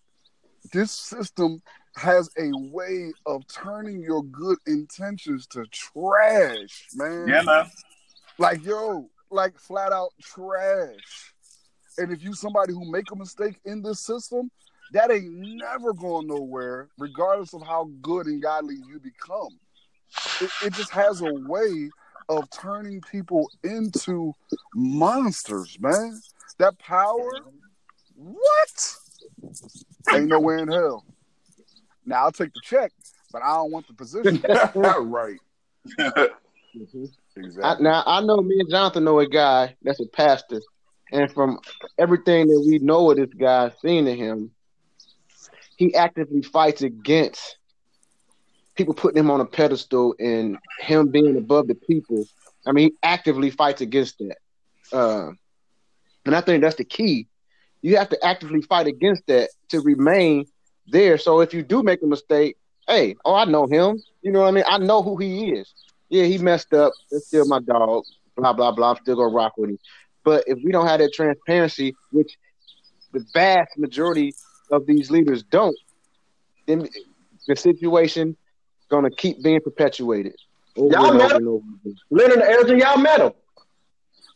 this 0.73 0.93
system 0.93 1.63
has 1.97 2.29
a 2.39 2.51
way 2.53 3.13
of 3.25 3.47
turning 3.49 4.01
your 4.01 4.23
good 4.25 4.59
intentions 4.67 5.47
to 5.47 5.65
trash, 5.67 6.89
man 6.95 7.29
Yeah, 7.29 7.43
man. 7.43 7.67
like 8.39 8.65
yo, 8.65 9.09
like 9.31 9.59
flat 9.59 9.93
out 9.93 10.11
trash. 10.21 11.33
And 11.99 12.13
if 12.13 12.23
you 12.23 12.35
somebody 12.35 12.73
who 12.73 12.91
make 12.91 13.11
a 13.11 13.17
mistake 13.17 13.59
in 13.65 13.83
this 13.83 14.01
system, 14.01 14.51
that 14.93 15.11
ain't 15.11 15.33
never 15.33 15.93
going 15.93 16.27
nowhere, 16.27 16.89
regardless 16.99 17.55
of 17.55 17.63
how 17.63 17.91
good 18.03 18.27
and 18.27 18.43
godly 18.43 18.77
you 18.89 19.01
become. 19.01 19.59
It, 20.41 20.51
it 20.65 20.73
just 20.75 20.91
has 20.91 21.23
a 21.23 21.33
way 21.33 21.91
of 22.29 22.49
turning 22.51 23.01
people 23.01 23.51
into 23.65 24.35
monsters, 24.75 25.77
man. 25.81 26.21
That 26.59 26.79
power, 26.79 27.31
what? 28.15 28.97
Ain't 30.13 30.27
nowhere 30.27 30.59
in 30.59 30.69
hell. 30.69 31.05
Now 32.05 32.25
I'll 32.25 32.33
take 32.33 32.55
the 32.55 32.61
check, 32.63 32.93
but 33.33 33.43
I 33.43 33.55
don't 33.55 33.73
want 33.73 33.87
the 33.89 33.95
position. 33.95 34.43
right. 34.75 35.39
exactly. 35.99 37.63
I, 37.63 37.77
now 37.81 38.03
I 38.07 38.21
know 38.21 38.41
me 38.41 38.61
and 38.61 38.71
Jonathan 38.71 39.05
know 39.05 39.19
a 39.19 39.29
guy 39.29 39.75
that's 39.83 40.01
a 40.01 40.07
pastor, 40.07 40.61
and 41.13 41.31
from 41.33 41.59
everything 41.99 42.49
that 42.49 42.65
we 42.67 42.79
know 42.79 43.11
of 43.11 43.17
this 43.17 43.33
guy, 43.37 43.73
seen 43.83 44.07
of 44.07 44.17
him, 44.17 44.51
he 45.77 45.95
actively 45.95 46.43
fights 46.43 46.83
against 46.83 47.59
people 48.77 48.95
putting 48.95 49.19
him 49.19 49.31
on 49.31 49.41
a 49.41 49.45
pedestal 49.45 50.15
and 50.19 50.59
him 50.81 51.09
being 51.09 51.37
above 51.37 51.67
the 51.67 51.75
people. 51.75 52.27
I 52.67 52.73
mean, 52.73 52.91
he 52.91 52.97
actively 53.03 53.51
fights 53.51 53.81
against 53.81 54.19
that, 54.19 54.39
uh, 54.97 55.31
and 56.27 56.35
I 56.35 56.41
think 56.41 56.63
that's 56.63 56.77
the 56.77 56.85
key. 56.85 57.27
You 57.83 57.97
have 57.97 58.09
to 58.11 58.25
actively 58.25 58.63
fight 58.63 58.87
against 58.87 59.27
that 59.29 59.51
to 59.69 59.81
remain 59.81 60.47
there. 60.89 61.19
So 61.19 61.41
if 61.41 61.55
you 61.55 61.63
do 61.63 61.83
make 61.83 62.03
a 62.03 62.07
mistake, 62.07 62.57
hey, 62.89 63.17
oh, 63.25 63.35
I 63.35 63.45
know 63.45 63.67
him. 63.67 64.03
You 64.23 64.33
know 64.33 64.41
what 64.41 64.49
I 64.49 64.51
mean? 64.51 64.65
I 64.69 64.79
know 64.79 65.03
who 65.03 65.17
he 65.17 65.51
is 65.53 65.73
yeah, 66.09 66.25
he 66.25 66.39
messed 66.39 66.73
up. 66.73 66.93
That's 67.11 67.27
still 67.27 67.47
my 67.47 67.61
dog. 67.61 68.05
Blah 68.37 68.53
blah 68.53 68.73
blah. 68.73 68.91
I'm 68.91 68.97
still 68.97 69.17
gonna 69.17 69.35
rock 69.35 69.57
with 69.57 69.71
him. 69.71 69.79
But 70.25 70.45
if 70.47 70.59
we 70.65 70.73
don't 70.73 70.87
have 70.87 71.01
that 71.01 71.13
transparency, 71.13 71.95
which 72.11 72.37
the 73.13 73.25
vast 73.33 73.79
majority 73.79 74.35
of 74.71 74.87
these 74.87 75.11
leaders 75.11 75.43
don't, 75.43 75.77
then 76.67 76.89
the 77.47 77.57
situation 77.57 78.37
gonna 78.89 79.11
keep 79.11 79.43
being 79.43 79.61
perpetuated. 79.61 80.35
Over 80.77 80.93
Y'all 80.95 81.09
and 81.09 81.19
met 81.19 81.31
him? 81.31 81.37
and 81.39 81.49
over 81.49 81.65
again. 81.81 81.97
Leonard 82.11 82.39
and 82.39 82.43
Elgin, 82.43 82.79
y'all 82.79 82.99
met 82.99 83.21
him. 83.21 83.33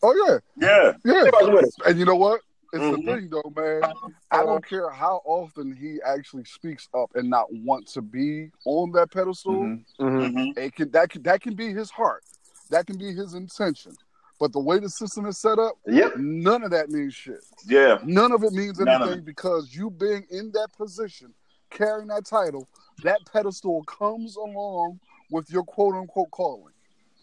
Oh 0.03 0.15
yeah, 0.27 0.39
Yeah. 0.57 0.93
yeah. 1.05 1.25
He 1.25 1.31
was 1.31 1.51
with 1.51 1.65
him. 1.65 1.71
And 1.87 1.99
you 1.99 2.05
know 2.05 2.17
what? 2.17 2.41
It's 2.73 2.83
Mhm. 2.85 2.97
the 2.97 3.03
thing 3.03 3.29
though, 3.31 3.53
man. 3.57 3.83
I 4.31 4.45
don't 4.45 4.65
care 4.65 4.91
how 4.91 5.23
often 5.25 5.75
he 5.75 6.01
actually 6.07 6.45
speaks 6.45 6.89
up 6.95 7.11
and 7.17 7.29
not 7.29 7.53
want 7.53 7.89
to 7.89 8.01
be 8.03 8.51
on 8.65 8.93
that 8.93 9.11
pedestal. 9.11 9.55
Mhm. 9.55 9.85
Mhm. 9.99 10.33
Mhm. 10.33 10.59
It 10.59 10.75
can 10.77 10.91
that 10.93 11.11
can 11.11 11.23
that 11.25 11.41
can 11.41 11.55
be 11.55 11.73
his 11.73 11.91
heart. 11.91 12.23
That 12.71 12.87
can 12.87 12.97
be 12.97 13.13
his 13.13 13.35
intention. 13.35 13.93
But 14.39 14.53
the 14.53 14.61
way 14.61 14.79
the 14.79 14.89
system 14.89 15.27
is 15.27 15.37
set 15.37 15.59
up, 15.59 15.75
Yep. 15.87 16.17
none 16.17 16.63
of 16.63 16.71
that 16.71 16.89
means 16.91 17.13
shit. 17.13 17.45
Yeah. 17.67 17.99
None 18.05 18.33
of 18.33 18.43
it 18.45 18.53
means 18.53 18.79
None 18.79 18.89
of 19.03 19.09
anything 19.09 19.25
because 19.25 19.75
you 19.75 19.91
being 19.91 20.25
in 20.31 20.53
that 20.53 20.69
position, 20.79 21.35
carrying 21.71 22.09
that 22.09 22.25
title, 22.25 22.67
that 23.03 23.19
pedestal 23.31 23.83
comes 23.85 24.37
along 24.37 25.01
with 25.31 25.51
your 25.51 25.65
quote 25.65 25.95
unquote 25.95 26.31
calling. 26.31 26.73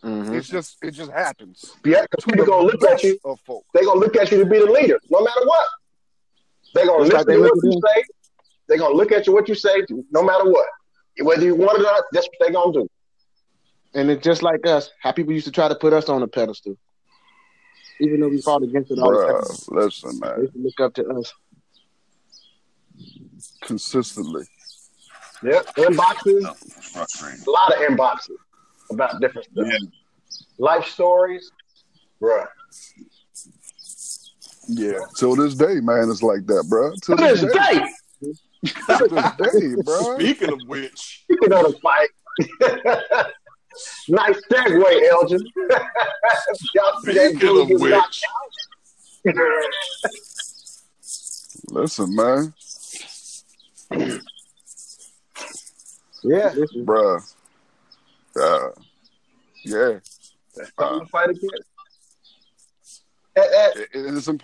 Mhm. 0.04 0.34
It's 0.38 0.48
just 0.48 0.78
it 0.84 0.92
just 0.92 1.12
happens. 1.12 1.66
Yeah, 1.84 2.06
'cause 2.12 2.24
To 2.24 2.28
people 2.28 2.46
the 2.46 2.52
gonna 2.52 2.68
look 2.68 2.84
at 2.84 3.04
you. 3.04 3.20
They 3.74 3.84
gonna 3.84 4.00
look 4.00 4.16
at 4.16 4.32
you 4.32 4.38
to 4.40 4.46
be 4.46 4.60
the 4.60 4.66
leader, 4.72 5.00
no 5.10 5.24
matter 5.24 5.46
what. 5.46 5.68
They 6.76 6.86
gonna 6.86 7.04
Just 7.06 7.14
listen 7.14 7.18
like 7.18 7.26
they 7.28 7.34
to 7.36 7.40
look 7.42 7.56
what 7.56 7.64
you 7.74 7.82
say. 7.96 8.04
They 8.68 8.78
gonna 8.78 8.96
look 8.96 9.12
at 9.12 9.26
you 9.28 9.34
what 9.34 9.50
you 9.50 9.56
say, 9.56 9.84
no 10.12 10.22
matter 10.24 10.50
what. 10.50 10.68
Whether 11.22 11.46
you 11.46 11.56
want 11.56 11.80
it 11.80 11.82
or 11.82 11.84
not, 11.84 12.04
that's 12.12 12.28
what 12.28 12.48
they 12.48 12.54
gonna 12.54 12.74
do. 12.74 12.88
And 13.96 14.12
it's 14.12 14.24
just 14.24 14.44
like 14.44 14.66
us, 14.68 14.92
how 15.02 15.12
people 15.12 15.34
used 15.34 15.46
to 15.48 15.52
try 15.52 15.68
to 15.68 15.76
put 15.76 15.94
us 15.94 16.10
on 16.10 16.22
a 16.22 16.28
pedestal, 16.28 16.78
even 18.00 18.20
though 18.20 18.28
we 18.28 18.40
fought 18.42 18.62
against 18.62 18.92
it 18.92 19.00
all 19.00 19.12
the 19.12 19.26
time. 19.26 19.42
Bruh, 19.42 19.72
listen, 19.72 20.20
They 20.20 20.28
man. 20.28 20.42
used 20.42 20.54
to 20.54 20.60
look 20.60 20.80
up 20.80 20.94
to 20.96 21.08
us. 21.18 21.34
Consistently. 23.62 24.46
Yep, 25.44 25.66
inboxes, 25.76 26.46
Oh, 26.96 27.06
a 27.48 27.50
lot 27.52 27.72
of 27.74 27.80
inboxes 27.90 28.36
about 28.92 29.22
different 29.22 29.48
stuff. 29.52 29.68
Yeah. 29.70 29.78
Life 30.58 30.86
stories, 30.86 31.52
bruh. 32.22 32.48
Yeah. 34.68 35.00
Till 35.18 35.36
this 35.36 35.56
day, 35.56 35.80
man, 35.80 36.10
it's 36.10 36.24
like 36.24 36.46
that, 36.48 36.66
bro. 36.70 36.92
Till 37.04 37.18
To 37.18 37.24
this 37.24 37.42
this 37.42 37.54
day, 37.54 37.80
day, 37.80 38.34
till 38.98 39.08
this 39.08 39.32
day, 39.52 39.82
bro. 39.84 40.16
Speaking 40.16 40.52
of 40.52 40.60
which, 40.68 41.26
you 41.30 41.38
can 41.38 41.50
go 41.50 41.72
to 41.72 41.78
fight. 41.80 42.10
nice 44.10 44.42
segue, 44.52 45.10
Elgin. 45.10 45.42
Y'all 46.76 47.02
Speaking 47.02 47.62
of 47.62 47.82
which. 47.82 48.24
Listen, 51.70 52.16
man, 52.16 52.54
Yeah, 56.24 56.54
bruh. 56.84 57.22
Uh, 58.40 58.70
yeah, 59.66 60.00
that's 60.56 60.72
something 60.78 61.00
to 61.00 61.06
fight 61.08 61.30
against. 61.30 61.54
Eh, 63.36 63.42
eh, 63.42 63.70
it, 63.76 63.90
it's 63.94 64.28
imp- 64.28 64.44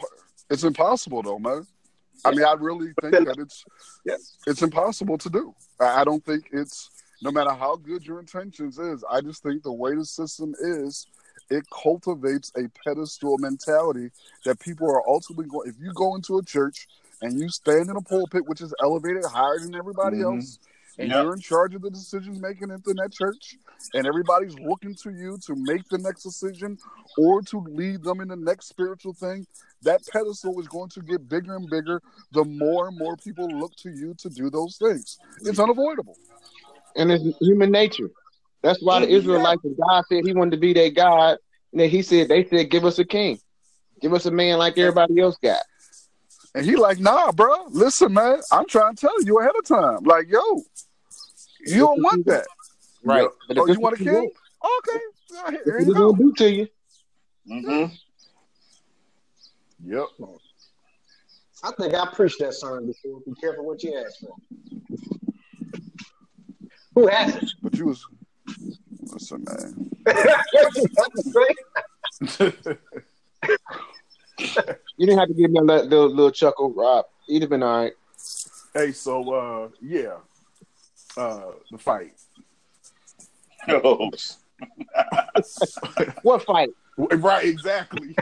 it's 0.49 0.63
impossible 0.63 1.21
though, 1.21 1.39
man. 1.39 1.65
I 2.25 2.31
mean, 2.31 2.45
I 2.45 2.53
really 2.53 2.93
think 3.01 3.13
that 3.25 3.37
it's 3.39 3.65
it's 4.47 4.61
impossible 4.61 5.17
to 5.17 5.29
do. 5.29 5.53
I, 5.79 6.03
don't 6.03 6.23
think 6.25 6.49
it's 6.51 6.89
no 7.21 7.31
matter 7.31 7.51
how 7.51 7.75
good 7.75 8.05
your 8.05 8.19
intentions 8.19 8.77
is. 8.77 9.03
I 9.09 9.21
just 9.21 9.43
think 9.43 9.63
the 9.63 9.73
way 9.73 9.95
the 9.95 10.05
system 10.05 10.53
is, 10.59 11.07
it 11.49 11.65
cultivates 11.69 12.51
a 12.57 12.69
pedestal 12.83 13.37
mentality 13.39 14.11
that 14.45 14.59
people 14.59 14.89
are 14.89 15.07
ultimately 15.07 15.47
going. 15.47 15.69
If 15.69 15.75
you 15.79 15.91
go 15.93 16.15
into 16.15 16.37
a 16.37 16.43
church 16.43 16.87
and 17.21 17.39
you 17.39 17.49
stand 17.49 17.89
in 17.89 17.95
a 17.95 18.01
pulpit 18.01 18.47
which 18.47 18.61
is 18.61 18.73
elevated 18.81 19.25
higher 19.25 19.59
than 19.59 19.75
everybody 19.75 20.17
Mhm. 20.17 20.37
else, 20.37 20.59
and 20.97 21.09
Yep. 21.09 21.23
you're 21.23 21.33
in 21.33 21.39
charge 21.39 21.75
of 21.75 21.81
the 21.81 21.89
decisions 21.89 22.39
making 22.39 22.69
within 22.69 22.95
that 22.97 23.11
church, 23.11 23.57
and 23.93 24.05
everybody's 24.05 24.53
looking 24.59 24.95
to 24.95 25.11
you 25.11 25.37
to 25.45 25.55
make 25.55 25.87
the 25.89 25.97
next 25.97 26.23
decision 26.23 26.77
or 27.17 27.41
to 27.41 27.59
lead 27.59 28.03
them 28.03 28.21
in 28.21 28.27
the 28.27 28.35
next 28.35 28.67
spiritual 28.67 29.13
thing, 29.13 29.45
that 29.81 30.01
pedestal 30.11 30.59
is 30.59 30.67
going 30.67 30.89
to 30.89 31.01
get 31.01 31.27
bigger 31.27 31.55
and 31.55 31.69
bigger 31.69 32.01
the 32.31 32.43
more 32.43 32.87
and 32.87 32.97
more 32.97 33.17
people 33.17 33.47
look 33.47 33.75
to 33.75 33.89
you 33.89 34.13
to 34.15 34.29
do 34.29 34.49
those 34.49 34.77
things. 34.77 35.17
It's 35.41 35.59
unavoidable. 35.59 36.17
and 36.95 37.11
it's 37.11 37.23
human 37.39 37.71
nature. 37.71 38.09
That's 38.61 38.81
why 38.81 38.99
the 38.99 39.07
mm-hmm. 39.07 39.15
Israelites, 39.15 39.63
when 39.63 39.75
God 39.75 40.03
said 40.07 40.25
He 40.25 40.33
wanted 40.33 40.51
to 40.51 40.57
be 40.57 40.73
their 40.73 40.91
God, 40.91 41.37
and 41.71 41.81
then 41.81 41.89
He 41.89 42.01
said, 42.01 42.29
they 42.29 42.45
said, 42.45 42.69
"Give 42.69 42.85
us 42.85 42.99
a 42.99 43.05
king, 43.05 43.39
give 44.01 44.13
us 44.13 44.25
a 44.25 44.31
man 44.31 44.57
like 44.57 44.77
everybody 44.77 45.19
else 45.19 45.37
got." 45.41 45.61
And 46.55 46.65
he 46.65 46.75
like, 46.75 46.99
nah, 46.99 47.31
bro. 47.31 47.65
Listen, 47.69 48.13
man, 48.13 48.39
I'm 48.51 48.67
trying 48.67 48.95
to 48.95 49.01
tell 49.01 49.23
you 49.23 49.39
ahead 49.39 49.53
of 49.57 49.65
time. 49.65 50.03
Like, 50.03 50.29
yo, 50.29 50.39
you 51.65 51.77
don't 51.79 52.01
want 52.01 52.25
that. 52.27 52.45
Right? 53.03 53.21
Yep. 53.23 53.31
But 53.47 53.57
Oh, 53.57 53.65
if 53.65 53.75
you 53.75 53.81
want 53.81 53.99
a 53.99 54.03
what 54.03 54.13
you? 54.13 54.31
Okay, 54.79 54.99
yeah, 55.31 55.41
That's 55.51 55.65
here 55.65 55.79
you 55.81 55.93
go. 55.93 56.11
gonna 56.13 56.17
do 56.23 56.33
to 56.37 56.51
you. 56.51 56.67
Mm-hmm. 57.49 57.93
Yep. 59.85 60.05
I 61.63 61.71
think 61.71 61.93
I 61.93 62.05
preached 62.13 62.39
that 62.39 62.53
sermon 62.53 62.87
before. 62.87 63.19
Be 63.25 63.33
careful 63.41 63.65
what 63.65 63.83
you 63.83 63.97
ask 64.05 64.19
for. 64.19 64.35
Who 66.95 67.07
hasn't? 67.07 67.53
But 67.61 67.75
you 67.75 67.87
was, 67.87 68.05
what's 68.99 69.31
listen, 69.31 69.45
man. 69.45 69.91
That's 74.43 74.53
great. 74.53 74.77
You 74.97 75.05
didn't 75.07 75.19
have 75.19 75.27
to 75.29 75.33
give 75.33 75.51
me 75.51 75.59
a 75.59 75.63
little, 75.63 75.85
little, 75.85 76.09
little 76.09 76.31
chuckle, 76.31 76.71
Rob. 76.73 77.05
You'd 77.27 77.43
have 77.43 77.49
been 77.49 77.63
all 77.63 77.83
right. 77.83 77.93
Hey, 78.73 78.91
so 78.91 79.33
uh, 79.33 79.69
yeah, 79.81 80.17
uh, 81.17 81.51
the 81.71 81.77
fight. 81.77 82.13
Oh, 83.69 84.11
What 86.23 86.43
fight? 86.43 86.69
Right, 86.97 87.45
exactly. 87.45 88.13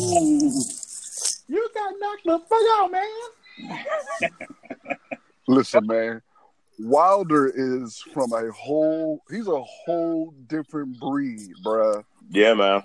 ooh. 0.00 0.50
you 1.48 1.68
got 1.74 1.94
knocked 1.98 2.24
the 2.24 2.38
fuck 2.48 2.62
out, 2.78 2.90
man. 2.90 4.30
Listen, 5.46 5.86
man. 5.86 6.22
Wilder 6.78 7.52
is 7.54 7.98
from 8.14 8.32
a 8.32 8.50
whole. 8.50 9.20
He's 9.30 9.48
a 9.48 9.60
whole 9.62 10.32
different 10.46 10.98
breed, 10.98 11.52
bruh. 11.62 12.02
Yeah, 12.30 12.54
man. 12.54 12.82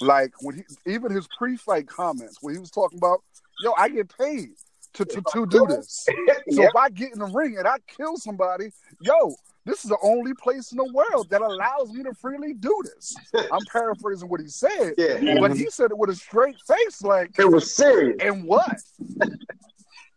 Like 0.00 0.32
when 0.40 0.56
he, 0.56 0.62
even 0.92 1.12
his 1.12 1.28
pre-fight 1.38 1.86
comments, 1.86 2.38
when 2.40 2.54
he 2.54 2.60
was 2.60 2.70
talking 2.70 2.98
about, 2.98 3.22
"Yo, 3.62 3.72
I 3.76 3.88
get 3.88 4.12
paid 4.16 4.50
to 4.94 5.04
to, 5.04 5.22
to 5.32 5.46
do 5.46 5.66
this. 5.68 6.06
So 6.50 6.62
Yep. 6.62 6.70
if 6.70 6.76
I 6.76 6.88
get 6.90 7.12
in 7.12 7.18
the 7.20 7.26
ring 7.26 7.58
and 7.58 7.68
I 7.68 7.76
kill 7.86 8.16
somebody, 8.16 8.72
yo, 9.00 9.36
this 9.64 9.84
is 9.84 9.90
the 9.90 9.98
only 10.02 10.32
place 10.34 10.72
in 10.72 10.78
the 10.78 10.84
world 10.92 11.28
that 11.30 11.42
allows 11.42 11.92
me 11.92 12.02
to 12.02 12.14
freely 12.14 12.54
do 12.54 12.74
this." 12.84 13.14
I'm 13.52 13.64
paraphrasing 13.66 14.28
what 14.28 14.40
he 14.40 14.48
said, 14.48 14.94
Yeah. 14.96 15.38
but 15.40 15.54
he 15.56 15.68
said 15.70 15.90
it 15.90 15.98
with 15.98 16.10
a 16.10 16.14
straight 16.16 16.56
face, 16.66 17.02
like, 17.02 17.38
It 17.38 17.44
was 17.50 17.74
serious. 17.74 18.16
"And 18.20 18.44
what?" 18.44 18.80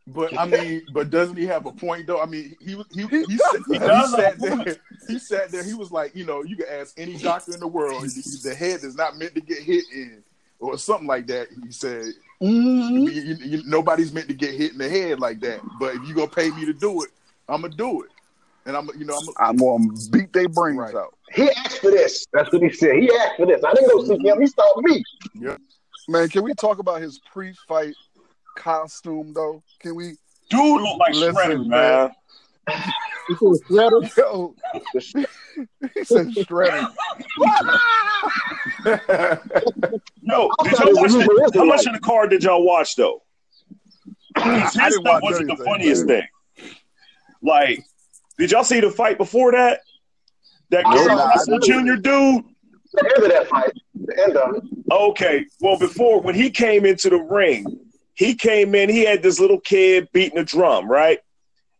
But 0.07 0.37
I 0.37 0.45
mean, 0.45 0.83
but 0.93 1.09
doesn't 1.09 1.37
he 1.37 1.45
have 1.45 1.65
a 1.65 1.71
point 1.71 2.07
though? 2.07 2.21
I 2.21 2.25
mean, 2.25 2.55
he 2.61 2.75
was 2.75 2.85
he 2.93 3.03
he, 3.07 3.23
He 3.25 3.37
sat, 3.37 3.61
he, 3.67 3.79
does 3.79 4.11
sat 4.11 4.39
there. 4.39 4.75
He 5.07 5.19
sat 5.19 5.49
there. 5.51 5.63
He 5.63 5.73
was 5.73 5.91
like, 5.91 6.15
you 6.15 6.25
know, 6.25 6.43
you 6.43 6.55
can 6.55 6.65
ask 6.71 6.97
any 6.97 7.17
doctor 7.17 7.53
in 7.53 7.59
the 7.59 7.67
world. 7.67 8.03
The, 8.03 8.39
the 8.49 8.55
head 8.55 8.83
is 8.83 8.95
not 8.95 9.17
meant 9.17 9.35
to 9.35 9.41
get 9.41 9.59
hit 9.59 9.83
in, 9.93 10.23
or 10.59 10.77
something 10.77 11.07
like 11.07 11.27
that. 11.27 11.47
He 11.65 11.71
said, 11.71 12.05
Mm-hmm. 12.41 12.97
You- 12.97 13.09
you- 13.09 13.35
you- 13.57 13.63
nobody's 13.65 14.11
meant 14.11 14.27
to 14.27 14.33
get 14.33 14.53
hit 14.53 14.73
in 14.73 14.77
the 14.77 14.89
head 14.89 15.19
like 15.19 15.39
that. 15.41 15.61
But 15.79 15.95
if 15.95 16.07
you 16.07 16.13
gonna 16.13 16.27
pay 16.27 16.49
me 16.51 16.65
to 16.65 16.73
do 16.73 17.03
it, 17.03 17.09
I'm 17.47 17.61
gonna 17.61 17.73
do 17.75 18.03
it. 18.03 18.09
And 18.65 18.75
I'm, 18.77 18.89
you 18.97 19.05
know, 19.05 19.17
I'm. 19.39 19.49
I'm 19.49 19.57
gonna 19.57 19.87
beat 20.11 20.31
their 20.33 20.47
brains 20.49 20.77
Right. 20.79 20.95
out. 20.95 21.13
He 21.33 21.49
asked 21.51 21.79
for 21.79 21.91
this. 21.91 22.25
That's 22.33 22.51
what 22.51 22.61
he 22.61 22.71
said. 22.71 22.95
He 22.97 23.09
asked 23.19 23.35
for 23.37 23.45
this. 23.45 23.61
I 23.63 23.73
didn't 23.73 23.89
go 23.89 24.03
see 24.05 24.27
him. 24.27 24.39
He 24.41 24.47
saw 24.47 24.81
me. 24.81 25.03
Yeah. 25.35 25.57
Man, 26.07 26.27
can 26.29 26.43
we 26.43 26.53
talk 26.53 26.79
about 26.79 27.01
his 27.01 27.19
pre-fight 27.31 27.93
costume 28.55 29.33
though? 29.33 29.63
Can 29.79 29.95
we? 29.95 30.13
Dude 30.49 30.81
look 30.81 30.99
like 30.99 31.13
Listen, 31.15 31.35
Shredder, 31.35 31.67
man. 31.67 32.11
man. 32.69 32.93
You 33.29 33.35
see 33.35 33.45
the 33.45 33.59
shredder? 33.69 34.17
Yo, 34.17 34.55
he 35.93 36.03
said 36.03 36.33
shredded. 36.33 36.83
Yo, 40.21 40.49
I 40.59 40.63
did 40.63 40.75
thought 40.75 40.85
y'all 40.85 40.95
watch 40.95 41.11
was 41.11 41.13
the, 41.13 41.51
how 41.55 41.65
much 41.65 41.85
of 41.85 41.93
the 41.93 41.99
card 41.99 42.29
did 42.29 42.43
y'all 42.43 42.65
watch 42.65 42.95
though? 42.95 43.21
His 44.37 44.77
I 44.77 44.89
stuff 44.89 45.21
wasn't 45.21 45.47
the 45.47 45.63
funniest 45.63 46.05
man. 46.05 46.23
thing. 46.57 46.69
Like, 47.41 47.83
did 48.37 48.51
y'all 48.51 48.63
see 48.63 48.79
the 48.79 48.89
fight 48.89 49.17
before 49.17 49.51
that? 49.51 49.81
That 50.69 50.85
I 50.87 51.05
Russell 51.05 51.59
Jr. 51.59 51.95
dude? 51.95 52.45
The 52.93 53.13
end 53.15 53.25
of 53.25 53.31
that 53.31 53.47
fight. 53.47 53.71
The 53.95 54.23
end 54.23 54.37
of 54.37 54.55
it. 54.55 54.63
Okay. 54.91 55.45
Well, 55.59 55.77
before 55.77 56.21
when 56.21 56.35
he 56.35 56.49
came 56.49 56.85
into 56.85 57.09
the 57.09 57.17
ring, 57.17 57.65
he 58.13 58.35
came 58.35 58.75
in, 58.75 58.89
he 58.89 59.05
had 59.05 59.23
this 59.23 59.39
little 59.39 59.59
kid 59.59 60.07
beating 60.13 60.37
a 60.37 60.43
drum, 60.43 60.89
right? 60.89 61.19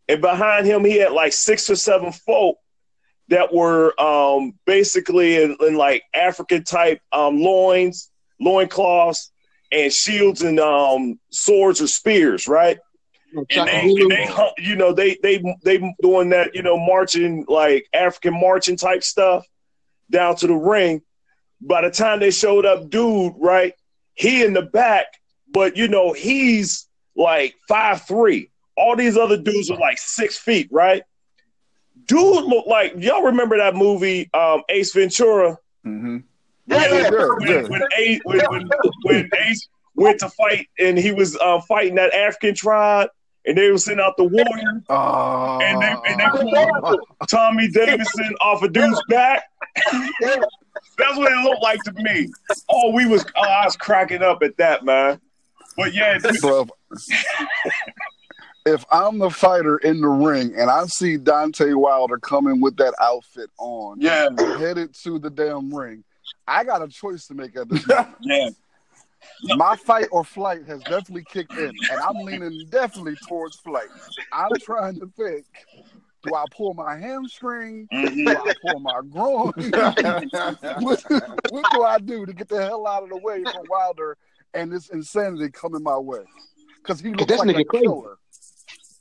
And 0.08 0.20
behind 0.20 0.66
him, 0.66 0.84
he 0.84 0.98
had 0.98 1.12
like 1.12 1.32
six 1.32 1.70
or 1.70 1.76
seven 1.76 2.12
folk 2.12 2.58
that 3.28 3.54
were 3.54 3.98
um, 4.00 4.54
basically 4.66 5.42
in, 5.42 5.56
in 5.60 5.76
like 5.76 6.02
African 6.12 6.64
type 6.64 7.00
um, 7.12 7.40
loins, 7.40 8.10
loincloths, 8.40 9.30
and 9.72 9.92
shields 9.92 10.42
and 10.42 10.60
um, 10.60 11.18
swords 11.30 11.80
or 11.80 11.86
spears, 11.86 12.46
right? 12.46 12.78
and 13.34 13.68
they, 13.68 13.80
and 13.80 14.10
they 14.10 14.52
you 14.58 14.76
know 14.76 14.92
they 14.92 15.16
they 15.22 15.42
they 15.64 15.94
doing 16.00 16.30
that 16.30 16.54
you 16.54 16.62
know 16.62 16.78
marching 16.78 17.44
like 17.48 17.86
African 17.92 18.38
marching 18.38 18.76
type 18.76 19.02
stuff 19.02 19.44
down 20.10 20.36
to 20.36 20.46
the 20.46 20.54
ring. 20.54 21.02
By 21.60 21.82
the 21.82 21.90
time 21.90 22.20
they 22.20 22.30
showed 22.30 22.66
up, 22.66 22.90
dude, 22.90 23.34
right? 23.38 23.74
He 24.14 24.44
in 24.44 24.52
the 24.52 24.62
back, 24.62 25.06
but 25.54 25.76
you 25.78 25.88
know 25.88 26.12
he's 26.12 26.86
like 27.16 27.54
five 27.66 28.02
three. 28.02 28.50
All 28.76 28.96
these 28.96 29.16
other 29.16 29.38
dudes 29.38 29.70
are 29.70 29.78
like 29.78 29.98
six 29.98 30.36
feet, 30.36 30.68
right? 30.70 31.04
Dude 32.06 32.44
looked 32.44 32.68
like 32.68 32.92
y'all 32.98 33.22
remember 33.22 33.56
that 33.56 33.74
movie 33.74 34.28
um, 34.34 34.62
Ace 34.68 34.92
Ventura 34.92 35.56
hmm 35.84 36.18
Yeah, 36.66 36.86
yeah, 36.88 37.10
when, 37.10 37.48
yeah. 37.48 37.62
when, 37.68 37.82
Ace, 37.96 38.20
when, 38.24 38.40
when, 38.48 38.70
when 39.04 39.30
Ace 39.46 39.68
went 39.94 40.18
to 40.20 40.28
fight 40.30 40.68
and 40.78 40.98
he 40.98 41.12
was 41.12 41.36
uh, 41.36 41.60
fighting 41.60 41.94
that 41.94 42.12
African 42.12 42.54
tribe 42.54 43.08
and 43.46 43.56
they 43.56 43.70
were 43.70 43.78
sending 43.78 44.04
out 44.04 44.16
the 44.16 44.24
warrior 44.24 44.82
Oh, 44.88 45.60
and 45.60 45.80
they, 45.80 45.94
and 46.10 46.20
they 46.20 46.80
pulled 46.80 47.00
Tommy 47.28 47.68
Davidson 47.68 48.34
off 48.40 48.62
a 48.62 48.68
dude's 48.68 49.00
back. 49.08 49.44
That's 50.98 51.16
what 51.16 51.32
it 51.32 51.44
looked 51.44 51.62
like 51.62 51.82
to 51.84 51.92
me. 51.92 52.32
Oh, 52.68 52.92
we 52.92 53.06
was 53.06 53.24
oh, 53.36 53.42
I 53.42 53.64
was 53.64 53.76
cracking 53.76 54.22
up 54.22 54.42
at 54.42 54.56
that, 54.58 54.84
man. 54.84 55.20
But 55.76 55.94
yeah, 55.94 56.18
dude, 56.18 56.36
So 56.36 56.66
if, 56.90 57.00
if 58.66 58.84
I'm 58.90 59.18
the 59.18 59.30
fighter 59.30 59.78
in 59.78 60.00
the 60.00 60.08
ring 60.08 60.54
and 60.56 60.70
I 60.70 60.86
see 60.86 61.18
Deontay 61.18 61.74
Wilder 61.74 62.18
coming 62.18 62.60
with 62.60 62.76
that 62.76 62.94
outfit 63.00 63.50
on, 63.58 64.00
yeah, 64.00 64.28
headed 64.58 64.94
to 65.02 65.18
the 65.18 65.30
damn 65.30 65.74
ring, 65.74 66.04
I 66.46 66.64
got 66.64 66.82
a 66.82 66.88
choice 66.88 67.26
to 67.28 67.34
make 67.34 67.56
at 67.56 67.68
this 67.68 67.86
moment. 67.88 68.16
yeah. 68.20 68.48
My 69.56 69.76
fight 69.76 70.06
or 70.10 70.24
flight 70.24 70.66
has 70.66 70.80
definitely 70.82 71.24
kicked 71.24 71.52
in, 71.52 71.72
and 71.90 72.00
I'm 72.00 72.16
leaning 72.24 72.66
definitely 72.70 73.16
towards 73.26 73.56
flight. 73.56 73.88
I'm 74.32 74.50
trying 74.60 75.00
to 75.00 75.10
think: 75.16 75.46
Do 76.22 76.34
I 76.34 76.44
pull 76.50 76.74
my 76.74 76.96
hamstring? 76.96 77.88
Do 77.90 77.96
mm-hmm. 77.96 78.28
I 78.28 78.54
pull 78.62 78.80
my 78.80 79.00
groin? 79.10 79.52
what, 80.82 81.02
what 81.50 81.72
do 81.72 81.82
I 81.82 81.98
do 81.98 82.26
to 82.26 82.32
get 82.32 82.48
the 82.48 82.62
hell 82.62 82.86
out 82.86 83.02
of 83.02 83.08
the 83.08 83.18
way 83.18 83.42
from 83.42 83.64
Wilder 83.68 84.16
and 84.54 84.72
this 84.72 84.88
insanity 84.90 85.50
coming 85.50 85.82
my 85.82 85.96
way? 85.98 86.24
Because 86.78 87.00
he 87.00 87.10
looks 87.10 87.26
This 87.26 87.38
like 87.40 87.48
a 87.48 87.52
nigga 87.52 87.66
crazy. 87.66 87.84
killer. 87.86 88.18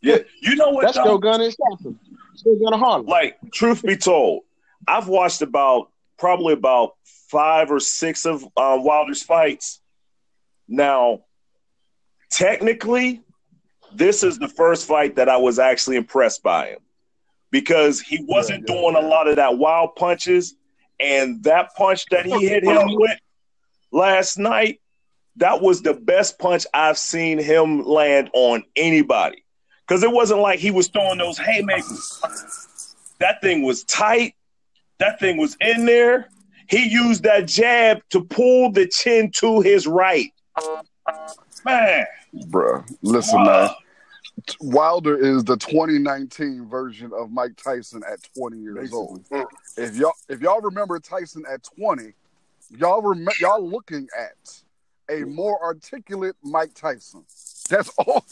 Yeah. 0.01 0.17
You 0.41 0.55
know 0.55 0.69
what 0.71 0.83
That's 0.85 0.97
though? 0.97 1.03
still 1.03 1.17
gun 1.17 1.41
and 1.41 1.53
Sampson. 1.53 1.99
Still 2.35 2.57
gun 2.59 2.79
Harlem. 2.79 3.05
like 3.05 3.37
truth 3.53 3.83
be 3.83 3.95
told, 3.95 4.43
I've 4.87 5.07
watched 5.07 5.41
about 5.41 5.89
probably 6.17 6.53
about 6.53 6.95
five 7.29 7.71
or 7.71 7.79
six 7.79 8.25
of 8.25 8.43
um, 8.57 8.83
Wilder's 8.83 9.23
fights. 9.23 9.79
Now, 10.67 11.21
technically, 12.29 13.21
this 13.93 14.23
is 14.23 14.39
the 14.39 14.47
first 14.47 14.87
fight 14.87 15.15
that 15.15 15.29
I 15.29 15.37
was 15.37 15.59
actually 15.59 15.97
impressed 15.97 16.43
by 16.43 16.69
him 16.69 16.79
because 17.51 18.01
he 18.01 18.23
wasn't 18.27 18.65
yeah, 18.67 18.75
doing 18.75 18.95
a 18.95 19.07
lot 19.07 19.27
of 19.27 19.35
that 19.35 19.57
wild 19.57 19.95
punches, 19.95 20.55
and 20.99 21.43
that 21.43 21.75
punch 21.75 22.05
that 22.11 22.25
he 22.25 22.47
hit 22.47 22.63
him 22.63 22.81
with 22.95 23.19
last 23.91 24.37
night, 24.37 24.79
that 25.37 25.61
was 25.61 25.81
the 25.81 25.93
best 25.93 26.39
punch 26.39 26.65
I've 26.73 26.97
seen 26.97 27.39
him 27.39 27.83
land 27.83 28.29
on 28.33 28.63
anybody. 28.75 29.43
Because 29.87 30.03
it 30.03 30.11
wasn't 30.11 30.39
like 30.39 30.59
he 30.59 30.71
was 30.71 30.87
throwing 30.87 31.17
those 31.17 31.37
haymakers. 31.37 32.21
That 33.19 33.41
thing 33.41 33.63
was 33.63 33.83
tight. 33.83 34.35
That 34.99 35.19
thing 35.19 35.37
was 35.37 35.57
in 35.59 35.85
there. 35.85 36.29
He 36.69 36.87
used 36.87 37.23
that 37.23 37.47
jab 37.47 38.01
to 38.11 38.23
pull 38.23 38.71
the 38.71 38.87
chin 38.87 39.31
to 39.39 39.59
his 39.61 39.85
right. 39.85 40.31
Man, 41.65 42.05
Bruh, 42.47 42.85
listen, 43.01 43.43
man. 43.43 43.69
Wilder 44.59 45.17
is 45.17 45.43
the 45.43 45.57
2019 45.57 46.67
version 46.67 47.11
of 47.15 47.31
Mike 47.31 47.55
Tyson 47.55 48.01
at 48.11 48.19
20 48.37 48.57
years 48.57 48.93
old. 48.93 49.23
If 49.77 49.95
y'all 49.95 50.13
if 50.29 50.41
y'all 50.41 50.61
remember 50.61 50.99
Tyson 50.99 51.43
at 51.51 51.63
20, 51.77 52.13
y'all 52.69 53.01
rem- 53.01 53.27
y'all 53.39 53.67
looking 53.67 54.07
at 54.17 54.62
a 55.09 55.25
more 55.25 55.61
articulate 55.63 56.35
Mike 56.43 56.73
Tyson. 56.73 57.25
That's 57.69 57.89
all. 57.97 58.25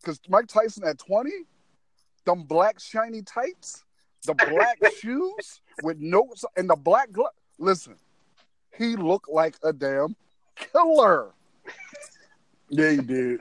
Because 0.00 0.20
Mike 0.28 0.46
Tyson 0.46 0.84
at 0.84 0.98
20, 0.98 1.30
them 2.24 2.44
black 2.44 2.78
shiny 2.80 3.22
tights, 3.22 3.84
the 4.24 4.34
black 4.34 4.78
shoes 5.00 5.60
with 5.82 5.98
notes, 5.98 6.44
and 6.56 6.68
the 6.68 6.76
black 6.76 7.12
glove. 7.12 7.32
Listen, 7.58 7.96
he 8.76 8.96
looked 8.96 9.28
like 9.28 9.56
a 9.62 9.72
damn 9.72 10.14
killer. 10.54 11.32
Yeah, 12.68 12.90
he 12.90 12.96
did. 12.98 13.40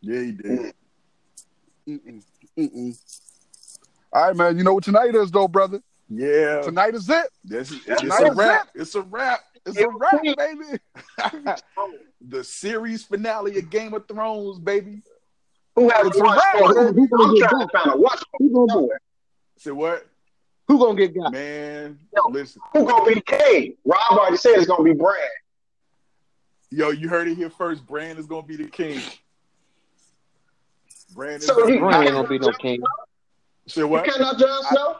Yeah, 0.00 0.20
he 0.20 0.32
did. 0.32 0.74
Mm-mm, 1.88 2.22
mm-mm. 2.56 2.98
All 4.12 4.26
right, 4.26 4.36
man. 4.36 4.58
You 4.58 4.64
know 4.64 4.74
what 4.74 4.84
tonight 4.84 5.14
is, 5.14 5.30
though, 5.30 5.48
brother. 5.48 5.80
Yeah, 6.12 6.62
Tonight 6.62 6.94
is 6.96 7.08
it. 7.08 7.26
this 7.44 7.70
is, 7.70 7.84
Tonight 7.84 8.02
it's 8.02 8.20
a 8.20 8.26
is 8.26 8.36
wrap. 8.36 8.68
It's 8.74 8.94
a 8.96 9.02
wrap. 9.02 9.40
It's 9.76 9.80
a 9.80 9.88
wrap, 9.88 10.22
baby. 10.36 11.60
the 12.28 12.44
series 12.44 13.04
finale 13.04 13.58
of 13.58 13.70
Game 13.70 13.94
of 13.94 14.06
Thrones, 14.08 14.58
baby. 14.58 15.02
Who 15.76 15.88
haven't 15.88 16.08
It's 16.08 16.20
a 16.20 16.22
watched 16.22 16.42
it? 16.54 16.58
Who- 16.66 16.92
who 16.92 17.08
gonna 17.08 17.24
I'm 17.24 17.34
get 17.34 17.48
trying 17.48 17.66
to 17.68 17.72
find 17.72 17.90
a 17.92 17.96
watch. 17.96 18.22
Who 18.38 18.66
gonna, 18.66 18.82
be, 18.82 18.88
Say 19.58 19.70
what, 19.70 20.06
who 20.68 20.78
gonna 20.78 20.96
get 20.96 21.14
got? 21.14 21.32
man? 21.32 21.98
Yo. 22.16 22.28
Listen, 22.30 22.60
Who 22.72 22.86
gonna 22.86 23.04
be 23.06 23.14
the 23.14 23.20
king? 23.22 23.74
Rob 23.84 23.98
already 24.12 24.36
said 24.36 24.52
it's 24.56 24.66
gonna 24.66 24.82
be 24.84 24.92
Brad. 24.94 25.16
yo, 26.70 26.90
you 26.90 27.08
heard 27.08 27.28
it 27.28 27.36
here 27.36 27.50
first. 27.50 27.86
Bran 27.86 28.16
is 28.18 28.26
gonna 28.26 28.42
be 28.46 28.56
the 28.56 28.66
king. 28.68 29.00
Bran 31.14 31.36
is 31.36 31.46
So 31.46 31.66
he- 31.66 31.78
Brian 31.78 32.04
ain't 32.04 32.12
gonna 32.14 32.28
be 32.28 32.38
no 32.38 32.52
king. 32.52 32.80
Say 33.66 33.84
what? 33.84 34.06
You 34.06 34.12
cannot 34.12 34.38
Jon 34.38 34.62
Snow. 34.70 34.96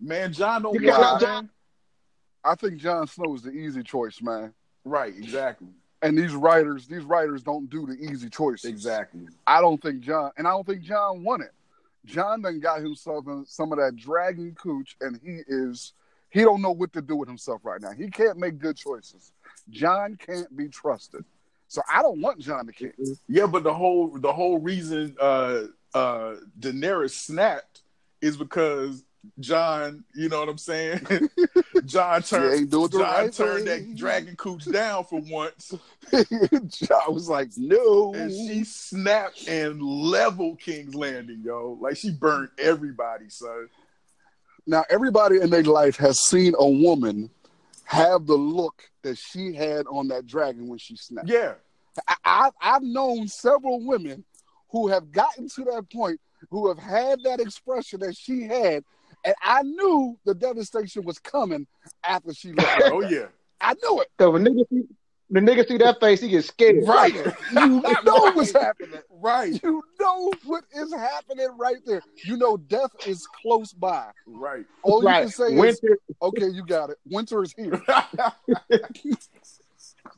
man? 0.00 0.32
Jon 0.32 0.62
don't 0.62 0.74
You 0.74 0.88
want 0.88 0.96
cannot 1.02 1.22
it, 1.22 1.24
Jon- 1.26 1.44
man. 1.44 1.50
I 2.44 2.54
think 2.54 2.76
Jon 2.76 3.06
Snow 3.06 3.34
is 3.34 3.42
the 3.42 3.50
easy 3.50 3.82
choice, 3.82 4.20
man. 4.20 4.52
Right, 4.84 5.14
exactly, 5.16 5.68
And 6.02 6.16
these 6.18 6.34
writers, 6.34 6.86
these 6.86 7.04
writers 7.04 7.42
don't 7.42 7.70
do 7.70 7.86
the 7.86 7.94
easy 7.94 8.28
choices. 8.28 8.70
exactly. 8.70 9.22
I 9.46 9.60
don't 9.62 9.80
think 9.80 10.00
Jon, 10.00 10.30
and 10.36 10.46
I 10.46 10.50
don't 10.50 10.66
think 10.66 10.82
Jon 10.82 11.24
won 11.24 11.40
it. 11.40 11.52
Jon 12.04 12.42
then 12.42 12.60
got 12.60 12.80
himself 12.82 13.26
in 13.28 13.46
some 13.46 13.72
of 13.72 13.78
that 13.78 13.96
dragon 13.96 14.54
cooch, 14.60 14.96
and 15.00 15.18
he 15.24 15.40
is 15.48 15.94
he 16.28 16.42
don't 16.42 16.60
know 16.60 16.72
what 16.72 16.92
to 16.92 17.00
do 17.00 17.16
with 17.16 17.28
himself 17.28 17.62
right 17.64 17.80
now. 17.80 17.92
He 17.92 18.10
can't 18.10 18.36
make 18.36 18.58
good 18.58 18.76
choices. 18.76 19.32
Jon 19.70 20.16
can't 20.16 20.54
be 20.54 20.68
trusted. 20.68 21.24
So 21.68 21.80
I 21.90 22.02
don't 22.02 22.20
want 22.20 22.40
Jon 22.40 22.66
the 22.66 22.72
king. 22.74 22.92
Yeah, 23.26 23.46
but 23.46 23.62
the 23.62 23.72
whole 23.72 24.18
the 24.18 24.32
whole 24.32 24.58
reason 24.58 25.16
uh 25.18 25.62
uh 25.94 26.34
Daenerys 26.60 27.12
snapped 27.12 27.80
is 28.20 28.36
because 28.36 29.02
Jon, 29.40 30.04
you 30.14 30.28
know 30.28 30.40
what 30.40 30.50
I'm 30.50 30.58
saying? 30.58 31.06
Jon 31.86 32.22
turned 32.22 32.54
ain't 32.54 32.70
doing 32.70 32.88
the 32.88 32.98
Jon 32.98 33.00
right 33.00 33.32
turned 33.32 33.66
that 33.66 33.96
dragon 33.96 34.36
cooch 34.36 34.64
down 34.70 35.04
for 35.04 35.20
once, 35.20 35.74
Jon 36.12 37.14
was 37.14 37.28
like, 37.28 37.50
no. 37.56 38.14
and 38.14 38.30
she 38.30 38.64
snapped 38.64 39.48
and 39.48 39.82
leveled 39.82 40.60
King's 40.60 40.94
Landing, 40.94 41.42
yo. 41.44 41.78
Like 41.80 41.96
she 41.96 42.10
burned 42.10 42.50
everybody, 42.58 43.28
son. 43.28 43.68
Now 44.66 44.84
everybody 44.88 45.40
in 45.40 45.50
their 45.50 45.62
life 45.62 45.96
has 45.96 46.20
seen 46.20 46.54
a 46.58 46.68
woman 46.68 47.30
have 47.84 48.26
the 48.26 48.34
look 48.34 48.90
that 49.02 49.18
she 49.18 49.52
had 49.52 49.86
on 49.86 50.08
that 50.08 50.26
dragon 50.26 50.68
when 50.68 50.78
she 50.78 50.96
snapped. 50.96 51.28
Yeah, 51.28 51.54
I, 52.08 52.16
I, 52.24 52.50
I've 52.60 52.82
known 52.82 53.28
several 53.28 53.84
women 53.84 54.24
who 54.70 54.88
have 54.88 55.12
gotten 55.12 55.48
to 55.50 55.64
that 55.64 55.90
point, 55.92 56.20
who 56.50 56.68
have 56.68 56.78
had 56.78 57.20
that 57.24 57.40
expression 57.40 58.00
that 58.00 58.16
she 58.16 58.42
had, 58.42 58.84
and 59.24 59.34
I 59.42 59.62
knew 59.62 60.18
the 60.24 60.34
devastation 60.34 61.04
was 61.04 61.18
coming 61.18 61.66
after 62.04 62.32
she 62.34 62.52
left. 62.52 62.82
oh 62.92 63.00
yeah, 63.00 63.26
I 63.60 63.74
knew 63.74 64.00
it. 64.00 64.08
So 64.20 64.30
when 64.30 64.44
nigga 64.44 64.64
see 64.70 64.82
the 65.30 65.40
nigga 65.40 65.66
see 65.66 65.78
that 65.78 65.98
face, 66.00 66.20
he 66.20 66.28
gets 66.28 66.48
scared. 66.48 66.86
Right. 66.86 67.14
You 67.50 67.80
know 68.04 68.32
what's 68.32 68.52
happening. 68.52 69.00
right, 69.10 69.60
You 69.62 69.82
know 69.98 70.32
what 70.44 70.64
is 70.74 70.92
happening 70.92 71.48
right 71.58 71.78
there. 71.86 72.02
You 72.24 72.36
know 72.36 72.56
death 72.58 72.90
is 73.06 73.26
close 73.42 73.72
by. 73.72 74.10
right. 74.26 74.66
All 74.82 75.00
you 75.02 75.08
right. 75.08 75.22
can 75.22 75.30
say 75.30 75.54
is, 75.54 75.80
okay, 76.20 76.48
you 76.48 76.64
got 76.66 76.90
it. 76.90 76.98
Winter 77.10 77.42
is 77.42 77.54
here. 77.56 77.82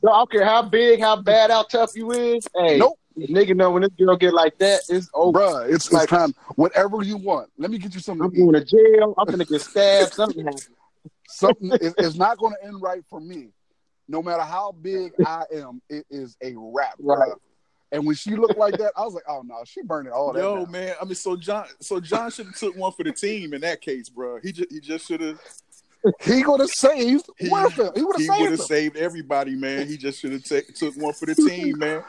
So 0.03 0.11
I 0.11 0.17
don't 0.19 0.31
care 0.31 0.45
how 0.45 0.61
big, 0.61 0.99
how 0.99 1.15
bad, 1.21 1.49
how 1.49 1.63
tough 1.63 1.91
you 1.95 2.11
is. 2.11 2.47
Hey, 2.55 2.77
Nope. 2.77 2.99
Nigga 3.17 3.55
know 3.55 3.71
when 3.71 3.81
this 3.81 3.91
girl 3.97 4.15
get 4.15 4.33
like 4.33 4.57
that, 4.59 4.81
it's 4.89 5.09
over. 5.13 5.39
Bruh, 5.39 5.65
it's, 5.67 5.85
it's 5.87 5.93
Like- 5.93 6.09
time. 6.09 6.33
Whatever 6.55 7.01
you 7.03 7.17
want. 7.17 7.49
Let 7.57 7.71
me 7.71 7.77
get 7.77 7.93
you 7.93 7.99
something 7.99 8.25
I'm 8.25 8.31
to 8.31 8.37
eat. 8.37 8.39
going 8.41 8.53
to 8.53 8.63
jail. 8.65 9.13
I'm 9.17 9.25
gonna 9.25 9.45
get 9.45 9.61
stabbed. 9.61 10.13
Something 10.13 10.45
happens. 10.45 10.69
something 11.27 11.71
is, 11.81 11.93
is 11.97 12.15
not 12.15 12.37
going 12.37 12.53
to 12.61 12.67
end 12.67 12.81
right 12.81 13.03
for 13.09 13.19
me. 13.19 13.49
No 14.07 14.21
matter 14.21 14.43
how 14.43 14.71
big 14.71 15.11
I 15.25 15.43
am, 15.53 15.81
it 15.89 16.05
is 16.09 16.37
a 16.41 16.53
wrap. 16.55 16.93
Right. 16.99 17.27
bruh. 17.29 17.35
And 17.91 18.05
when 18.05 18.15
she 18.15 18.35
looked 18.35 18.57
like 18.57 18.77
that, 18.79 18.91
I 18.97 19.03
was 19.05 19.13
like, 19.13 19.23
"Oh 19.29 19.43
no, 19.45 19.61
she 19.65 19.81
burning 19.81 20.11
all 20.11 20.33
that." 20.33 20.39
Yo, 20.41 20.57
down. 20.65 20.71
man. 20.71 20.93
I 21.01 21.05
mean, 21.05 21.15
so 21.15 21.37
Jon, 21.37 21.65
so 21.79 22.01
Jon 22.01 22.29
should 22.31 22.47
have 22.47 22.55
took 22.57 22.75
one 22.75 22.91
for 22.91 23.03
the 23.03 23.13
team 23.13 23.53
in 23.53 23.61
that 23.61 23.79
case, 23.79 24.09
bro. 24.09 24.39
He 24.43 24.51
just 24.51 24.69
he 24.71 24.81
just 24.81 25.07
should 25.07 25.21
have 25.21 25.39
he 26.21 26.45
would 26.45 26.59
have 26.59 26.69
saved 26.69 27.25
He- 27.37 27.49
Werther. 27.49 27.91
He 27.95 28.03
would 28.03 28.15
have 28.15 28.21
he 28.21 28.29
would 28.29 28.37
saved 28.39 28.51
have 28.51 28.59
saved 28.61 28.97
everybody, 28.97 29.55
man. 29.55 29.87
He 29.87 29.97
just 29.97 30.19
should 30.19 30.31
have 30.33 30.43
ta- 30.43 30.61
took 30.75 30.95
one 30.95 31.13
for 31.13 31.25
the 31.25 31.35
team, 31.35 31.79
man. 31.79 32.03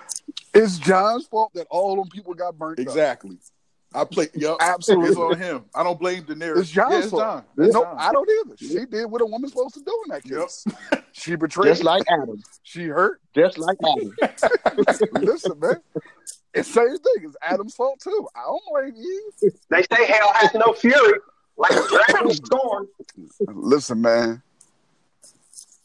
It's 0.55 0.78
Jon's 0.78 1.26
fault 1.26 1.53
that 1.55 1.66
all 1.70 1.97
them 1.97 2.09
people 2.09 2.34
got 2.34 2.59
burnt. 2.59 2.78
up. 2.78 2.82
Exactly. 2.86 3.39
I 3.95 4.05
play. 4.05 4.28
Yup. 4.34 4.59
Absolutely. 4.61 5.09
It's 5.09 5.16
on 5.18 5.39
him. 5.39 5.64
I 5.74 5.82
don't 5.82 5.99
blame 5.99 6.22
Daenerys. 6.24 6.59
It's 6.59 6.70
Jon's 6.70 6.93
yeah, 6.93 6.99
it's 7.01 7.09
fault. 7.11 7.22
Jon. 7.22 7.45
It's 7.57 7.72
No, 7.74 7.84
Jon. 7.84 7.97
I 7.99 8.12
don't 8.12 8.28
either. 8.47 8.57
She 8.59 8.84
did 8.84 9.07
what 9.07 9.22
a 9.22 9.26
woman's 9.26 9.53
supposed 9.53 9.74
to 9.74 9.80
do 9.80 10.03
in 10.07 10.11
that 10.11 10.24
case. 10.24 10.64
She 11.12 11.34
betrayed. 11.34 11.70
Just 11.72 11.82
like 11.82 12.05
Adam. 12.09 12.41
she 12.62 12.84
hurt. 12.84 13.20
Just 13.34 13.59
like 13.59 13.76
Adam. 13.82 14.14
Listen, 15.14 15.59
man. 15.59 15.76
It's 16.55 16.72
same 16.72 16.86
thing. 16.97 17.24
It's 17.24 17.36
Adam's 17.43 17.74
fault 17.74 17.99
too. 18.01 18.28
I 18.36 18.43
don't 18.45 18.62
blame 18.70 18.95
you. 19.03 19.32
They 19.70 19.82
say 19.82 20.05
hell 20.07 20.30
has 20.34 20.55
no 20.55 20.72
fury, 20.74 21.18
like 21.59 21.73
a 21.73 21.89
dragon 21.89 22.35
scorn. 22.35 22.89
Listen, 23.41 24.01
man. 24.01 24.43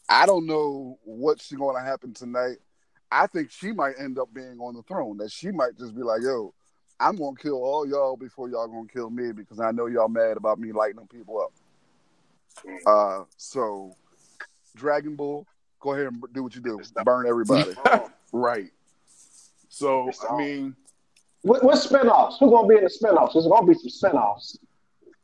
I 0.08 0.26
don't 0.26 0.46
know 0.46 0.98
what's 1.04 1.50
going 1.52 1.76
to 1.76 1.82
happen 1.82 2.14
tonight. 2.14 2.56
I 3.10 3.26
think 3.26 3.50
she 3.50 3.72
might 3.72 3.94
end 3.98 4.18
up 4.18 4.32
being 4.32 4.58
on 4.60 4.74
the 4.74 4.82
throne. 4.82 5.18
That 5.18 5.30
she 5.30 5.50
might 5.50 5.78
just 5.78 5.94
be 5.94 6.02
like, 6.02 6.22
"Yo, 6.22 6.52
I'm 6.98 7.16
gonna 7.16 7.36
kill 7.36 7.62
all 7.62 7.86
y'all 7.86 8.16
before 8.16 8.48
y'all 8.48 8.66
gonna 8.66 8.88
kill 8.92 9.08
me 9.08 9.30
because 9.32 9.60
I 9.60 9.70
know 9.70 9.86
y'all 9.86 10.08
mad 10.08 10.36
about 10.36 10.58
me 10.58 10.72
lighting 10.72 10.96
them 10.96 11.06
people 11.06 11.40
up." 11.40 11.52
Uh, 12.86 13.24
so 13.36 13.94
Dragon 14.74 15.14
Ball, 15.14 15.46
go 15.80 15.92
ahead 15.92 16.06
and 16.06 16.24
do 16.32 16.42
what 16.42 16.54
you 16.54 16.60
do. 16.60 16.80
Burn 17.04 17.26
everybody. 17.26 17.72
right. 18.32 18.70
So 19.68 20.10
I 20.28 20.36
mean, 20.36 20.76
What, 21.42 21.62
what 21.62 21.76
spinoffs? 21.76 22.38
Who's 22.40 22.50
gonna 22.50 22.68
be 22.68 22.76
in 22.76 22.84
the 22.84 22.90
spinoffs? 22.90 23.34
There's 23.34 23.46
gonna 23.46 23.66
be 23.66 23.74
some 23.74 24.12
spinoffs. 24.12 24.58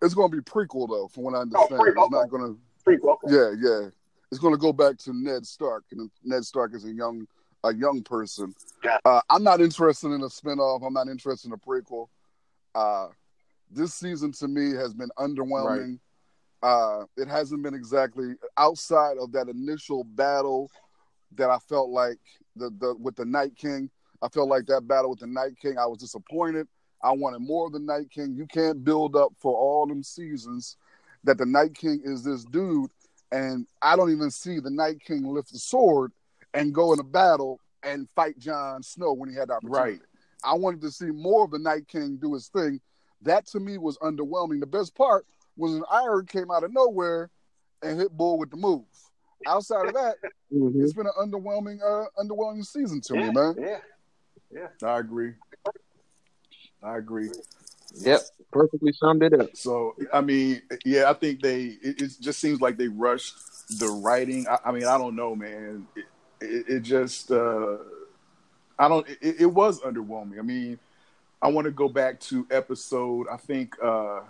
It's 0.03 0.15
gonna 0.15 0.29
be 0.29 0.41
prequel 0.41 0.89
though, 0.89 1.09
from 1.09 1.25
what 1.25 1.35
I 1.35 1.41
understand. 1.41 1.81
prequel, 1.81 2.05
It's 2.05 2.11
not 2.11 2.31
gonna. 2.31 2.55
Prequel. 2.87 3.17
Yeah, 3.27 3.53
yeah. 3.61 3.89
It's 4.31 4.41
going 4.41 4.55
to 4.55 4.59
go 4.61 4.73
back 4.73 4.97
to 4.99 5.13
Ned 5.13 5.45
Stark, 5.45 5.85
and 5.91 6.11
Ned 6.23 6.45
Stark 6.45 6.75
is 6.75 6.85
a 6.85 6.93
young, 6.93 7.27
a 7.65 7.75
young 7.75 8.03
person. 8.03 8.55
Yeah. 8.85 8.99
Uh, 9.05 9.21
I'm 9.29 9.43
not 9.43 9.61
interested 9.61 10.09
in 10.13 10.23
a 10.23 10.29
spinoff. 10.29 10.87
I'm 10.87 10.93
not 10.93 11.09
interested 11.09 11.49
in 11.49 11.53
a 11.53 11.59
prequel. 11.59 12.07
Uh, 12.75 13.09
this 13.71 13.95
season 13.95 14.31
to 14.33 14.47
me 14.47 14.73
has 14.75 14.95
been 14.95 15.11
underwhelming. 15.19 15.99
Uh, 16.63 17.05
it 17.17 17.27
hasn't 17.27 17.63
been 17.63 17.75
exactly 17.75 18.35
outside 18.57 19.17
of 19.19 19.33
that 19.33 19.49
initial 19.49 20.05
battle 20.05 20.71
that 21.37 21.51
I 21.51 21.59
felt 21.59 21.91
like 21.91 22.19
the, 22.55 22.71
the 22.79 22.95
with 23.01 23.17
the 23.17 23.25
Night 23.25 23.57
King. 23.57 23.91
I 24.23 24.29
felt 24.29 24.49
like 24.49 24.67
that 24.67 24.87
battle 24.87 25.11
with 25.11 25.21
the 25.21 25.27
Night 25.27 25.57
King. 25.61 25.79
I 25.79 25.87
was 25.87 25.99
disappointed. 25.99 26.69
I 27.03 27.13
wanted 27.13 27.41
more 27.41 27.67
of 27.67 27.73
the 27.73 27.79
Night 27.79 28.11
King. 28.11 28.35
You 28.37 28.47
can't 28.47 28.85
build 28.85 29.17
up 29.17 29.33
for 29.39 29.55
all 29.57 29.87
them 29.87 30.03
seasons 30.03 30.77
that 31.25 31.39
the 31.39 31.47
Night 31.47 31.75
King 31.75 32.01
is 32.05 32.23
this 32.25 32.45
dude, 32.45 32.91
and 33.33 33.67
I 33.83 33.97
don't 33.97 34.11
even 34.13 34.31
see 34.31 34.61
the 34.61 34.71
Night 34.71 35.01
King 35.05 35.25
lift 35.25 35.53
the 35.53 35.59
sword 35.59 36.13
and 36.55 36.75
go 36.75 36.93
in 36.93 36.99
a 36.99 37.05
battle 37.05 37.61
and 37.83 38.09
fight 38.11 38.39
Jon 38.39 38.83
Snow 38.83 39.13
when 39.13 39.29
he 39.31 39.35
had 39.37 39.49
the 39.49 39.55
opportunity. 39.55 39.93
right. 39.93 40.01
I 40.43 40.55
wanted 40.55 40.81
to 40.83 40.91
see 40.91 41.07
more 41.07 41.45
of 41.45 41.51
the 41.51 41.59
Night 41.59 41.87
King 41.89 42.17
do 42.17 42.35
his 42.35 42.49
thing. 42.49 42.81
That 43.23 43.47
to 43.49 43.61
me 43.61 43.77
was 43.79 43.99
underwhelming. 43.99 44.61
The 44.61 44.67
best 44.67 44.95
part 44.95 45.27
was 45.57 45.73
when 45.73 45.83
Arya 45.91 46.25
came 46.25 46.51
out 46.51 46.65
of 46.65 46.73
nowhere 46.73 47.31
and 47.83 47.99
hit 48.01 48.11
Bull 48.17 48.39
with 48.39 48.51
the 48.51 48.57
move. 48.57 48.85
Outside 49.47 49.87
of 49.87 49.95
that, 49.95 50.17
Mhm. 50.53 50.83
it's 50.83 50.93
been 50.95 51.07
an 51.07 51.13
underwhelming, 51.21 51.81
uh, 51.83 52.07
underwhelming 52.19 52.65
season 52.65 53.01
to 53.03 53.15
Yeah, 53.15 53.21
me, 53.29 53.31
man. 53.33 53.55
Yeah, 53.59 53.81
yeah. 54.51 54.69
I 54.83 54.99
agree. 54.99 55.35
I 56.83 56.97
agree. 56.97 57.31
Yep. 57.97 58.21
Perfectly 58.53 58.93
summed 58.93 59.23
it 59.23 59.33
up. 59.33 59.57
So 59.57 59.95
I 60.13 60.21
mean, 60.21 60.63
yeah, 60.85 61.09
I 61.11 61.15
think 61.15 61.41
they. 61.41 61.77
It, 61.83 62.03
it 62.03 62.11
just 62.21 62.41
seems 62.41 62.61
like 62.61 62.77
they 62.77 62.89
rushed 62.89 63.37
the 63.79 63.89
writing. 63.89 64.47
I, 64.49 64.59
I 64.67 64.73
mean, 64.73 64.85
I 64.85 64.99
don't 64.99 65.15
know, 65.15 65.37
man. 65.37 65.87
It, 65.95 66.05
it, 66.41 66.69
it 66.69 66.81
just. 66.81 67.31
Uh, 67.31 67.77
I 68.79 68.89
don't. 68.89 69.09
It, 69.21 69.43
it 69.43 69.47
was 69.47 69.81
underwhelming. 69.81 70.39
I 70.39 70.43
mean, 70.43 70.79
I 71.41 71.49
want 71.49 71.67
to 71.67 71.71
go 71.71 71.89
back 71.89 72.19
to 72.21 72.47
episode. 72.51 73.27
I 73.31 73.37
think, 73.37 73.77
uh 73.83 74.21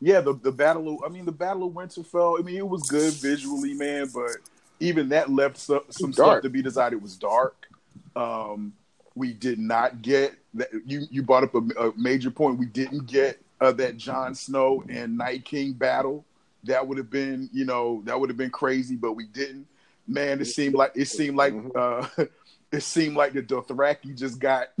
yeah, 0.00 0.20
the 0.20 0.34
the 0.34 0.52
battle. 0.52 0.96
Of, 0.96 1.04
I 1.04 1.08
mean, 1.08 1.24
the 1.24 1.32
battle 1.32 1.66
of 1.66 1.72
Winterfell. 1.72 2.38
I 2.38 2.42
mean, 2.42 2.56
it 2.56 2.68
was 2.68 2.82
good 2.82 3.14
visually, 3.14 3.72
man, 3.72 4.10
but 4.12 4.36
even 4.78 5.08
that 5.10 5.30
left 5.30 5.56
some, 5.56 5.80
some 5.88 6.12
stuff 6.12 6.42
to 6.42 6.50
be 6.50 6.60
decided. 6.60 6.96
It 6.96 7.02
was 7.02 7.16
dark. 7.16 7.66
Um, 8.14 8.74
we 9.14 9.32
did 9.32 9.58
not 9.58 10.02
get 10.02 10.34
that. 10.54 10.68
You 10.86 11.02
you 11.10 11.22
brought 11.22 11.44
up 11.44 11.54
a, 11.54 11.88
a 11.88 11.92
major 11.96 12.30
point. 12.30 12.58
We 12.58 12.66
didn't 12.66 13.06
get 13.06 13.40
uh, 13.60 13.72
that 13.72 13.96
Jon 13.96 14.34
Snow 14.34 14.84
and 14.88 15.16
Night 15.16 15.44
King 15.44 15.72
battle. 15.72 16.24
That 16.64 16.86
would 16.86 16.98
have 16.98 17.10
been, 17.10 17.50
you 17.52 17.64
know, 17.64 18.02
that 18.04 18.18
would 18.18 18.30
have 18.30 18.38
been 18.38 18.50
crazy, 18.50 18.96
but 18.96 19.12
we 19.12 19.26
didn't. 19.26 19.66
Man, 20.06 20.40
it 20.40 20.46
seemed 20.46 20.74
like 20.74 20.92
it 20.94 21.06
seemed 21.06 21.36
like 21.36 21.54
uh, 21.74 22.06
it 22.72 22.82
seemed 22.82 23.16
like 23.16 23.32
the 23.32 23.42
Dothraki 23.42 24.16
just 24.16 24.38
got 24.38 24.68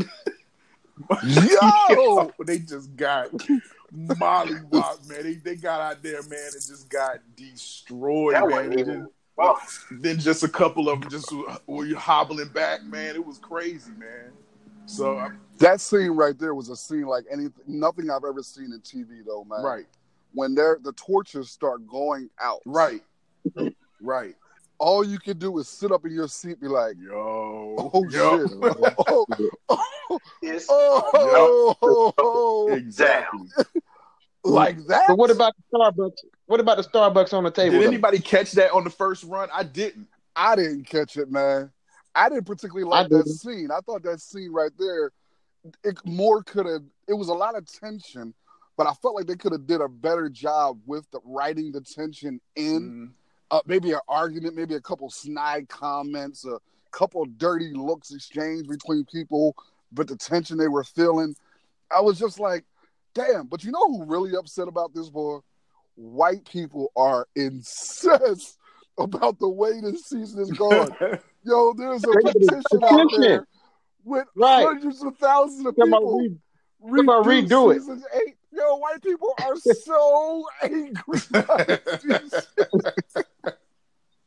Yo! 1.24 2.30
they 2.44 2.58
just 2.58 2.94
got 2.96 3.28
molly 3.90 4.56
wop, 4.70 4.98
man. 5.06 5.22
They 5.22 5.34
they 5.34 5.56
got 5.56 5.80
out 5.80 6.02
there, 6.02 6.22
man, 6.22 6.50
and 6.52 6.52
just 6.52 6.88
got 6.88 7.18
destroyed, 7.36 8.34
That 8.34 8.48
man. 8.48 9.08
Wasn't 9.36 9.90
And 9.90 9.98
even. 9.98 10.02
then, 10.02 10.02
Well, 10.02 10.02
then 10.02 10.18
just 10.18 10.42
a 10.42 10.48
couple 10.48 10.88
of 10.88 11.00
them 11.00 11.10
just 11.10 11.32
were 11.66 11.86
you 11.86 11.96
hobbling 11.96 12.48
back, 12.48 12.84
man. 12.84 13.14
It 13.14 13.24
was 13.24 13.38
crazy, 13.38 13.92
man. 13.98 14.32
So 14.86 15.18
uh, 15.18 15.30
That 15.58 15.80
scene 15.80 16.10
right 16.10 16.38
there 16.38 16.54
was 16.54 16.68
a 16.68 16.76
scene 16.76 17.02
like 17.06 17.24
anything, 17.30 17.52
nothing 17.66 18.10
I've 18.10 18.24
ever 18.28 18.42
seen 18.42 18.72
in 18.72 18.80
TV 18.80 19.24
though, 19.26 19.44
man. 19.44 19.62
right, 19.62 19.86
When 20.32 20.54
they're 20.54 20.78
the 20.82 20.92
torches 20.92 21.50
start 21.50 21.86
going 21.86 22.28
out, 22.40 22.60
right, 22.66 23.02
right. 24.00 24.34
All 24.78 25.04
you 25.04 25.18
can 25.18 25.38
do 25.38 25.56
is 25.58 25.68
sit 25.68 25.92
up 25.92 26.04
in 26.04 26.12
your 26.12 26.28
seat, 26.28 26.60
be 26.60 26.66
like, 26.66 26.96
Yo, 27.00 27.76
"Oh 27.94 28.08
yo. 28.10 28.38
shit! 28.38 28.50
oh, 29.08 29.26
oh, 29.68 30.18
it's 30.42 30.66
oh, 30.68 31.74
oh, 31.80 32.12
oh, 32.18 32.74
exactly. 32.74 33.48
like 34.44 34.84
that." 34.88 35.06
So 35.06 35.14
what 35.14 35.30
about 35.30 35.54
the 35.70 35.78
Starbucks? 35.78 36.24
What 36.46 36.60
about 36.60 36.76
the 36.76 36.82
Starbucks 36.82 37.32
on 37.32 37.44
the 37.44 37.50
table? 37.50 37.78
Did 37.78 37.86
anybody 37.88 38.18
catch 38.18 38.52
that 38.52 38.72
on 38.72 38.84
the 38.84 38.90
first 38.90 39.24
run? 39.24 39.48
I 39.52 39.62
didn't. 39.62 40.08
I 40.36 40.56
didn't 40.56 40.84
catch 40.84 41.16
it, 41.16 41.30
man. 41.30 41.70
I 42.14 42.28
didn't 42.28 42.44
particularly 42.44 42.88
like 42.88 43.08
that 43.08 43.24
didn't. 43.24 43.38
scene. 43.38 43.70
I 43.70 43.80
thought 43.80 44.02
that 44.02 44.20
scene 44.20 44.52
right 44.52 44.70
there, 44.78 45.12
it 45.82 45.98
more 46.04 46.42
could 46.42 46.66
have. 46.66 46.82
It 47.08 47.14
was 47.14 47.28
a 47.28 47.34
lot 47.34 47.56
of 47.56 47.66
tension, 47.66 48.34
but 48.76 48.86
I 48.86 48.92
felt 48.94 49.14
like 49.14 49.26
they 49.26 49.36
could 49.36 49.52
have 49.52 49.66
did 49.66 49.80
a 49.80 49.88
better 49.88 50.28
job 50.28 50.78
with 50.86 51.10
the 51.12 51.20
writing 51.24 51.72
the 51.72 51.80
tension 51.80 52.40
in. 52.56 52.80
Mm, 52.80 53.12
Uh, 53.50 53.60
maybe 53.66 53.92
an 53.92 54.00
argument, 54.08 54.56
maybe 54.56 54.74
a 54.74 54.80
couple 54.80 55.08
snide 55.10 55.68
comments, 55.68 56.44
a 56.44 56.58
couple 56.90 57.24
dirty 57.36 57.72
looks 57.72 58.12
exchanged 58.12 58.68
between 58.68 59.04
people, 59.04 59.54
but 59.92 60.08
the 60.08 60.16
tension 60.16 60.56
they 60.56 60.66
were 60.68 60.82
feeling. 60.82 61.36
I 61.94 62.00
was 62.00 62.18
just 62.18 62.40
like, 62.40 62.64
damn. 63.14 63.46
But 63.46 63.62
you 63.62 63.70
know 63.70 63.86
who 63.86 64.04
really 64.04 64.34
upset 64.34 64.66
about 64.66 64.92
this, 64.94 65.08
boy? 65.08 65.38
White 65.96 66.44
people 66.48 66.90
are 66.96 67.26
incensed 67.36 68.58
about 68.98 69.38
the 69.38 69.48
way 69.48 69.80
this 69.80 70.06
season 70.06 70.40
is 70.42 70.50
going. 70.52 70.88
Yo, 71.44 71.72
there's 71.74 72.04
a 72.04 72.08
petition 72.08 72.84
out 72.84 73.10
there 73.18 73.46
with 74.04 74.26
Right. 74.34 74.64
hundreds 74.66 75.02
of 75.04 75.16
thousands 75.18 75.66
of 75.66 75.76
Come 75.76 75.90
people. 75.90 76.18
read- 76.18 76.38
come 76.96 77.08
on, 77.08 77.24
redo 77.24 77.48
redo 77.48 77.96
it. 77.96 78.02
eight. 78.26 78.36
Yo, 78.52 78.76
white 78.76 79.02
people 79.02 79.34
are 79.42 79.56
so 79.56 80.44
angry. 80.62 81.18
this. 82.04 82.46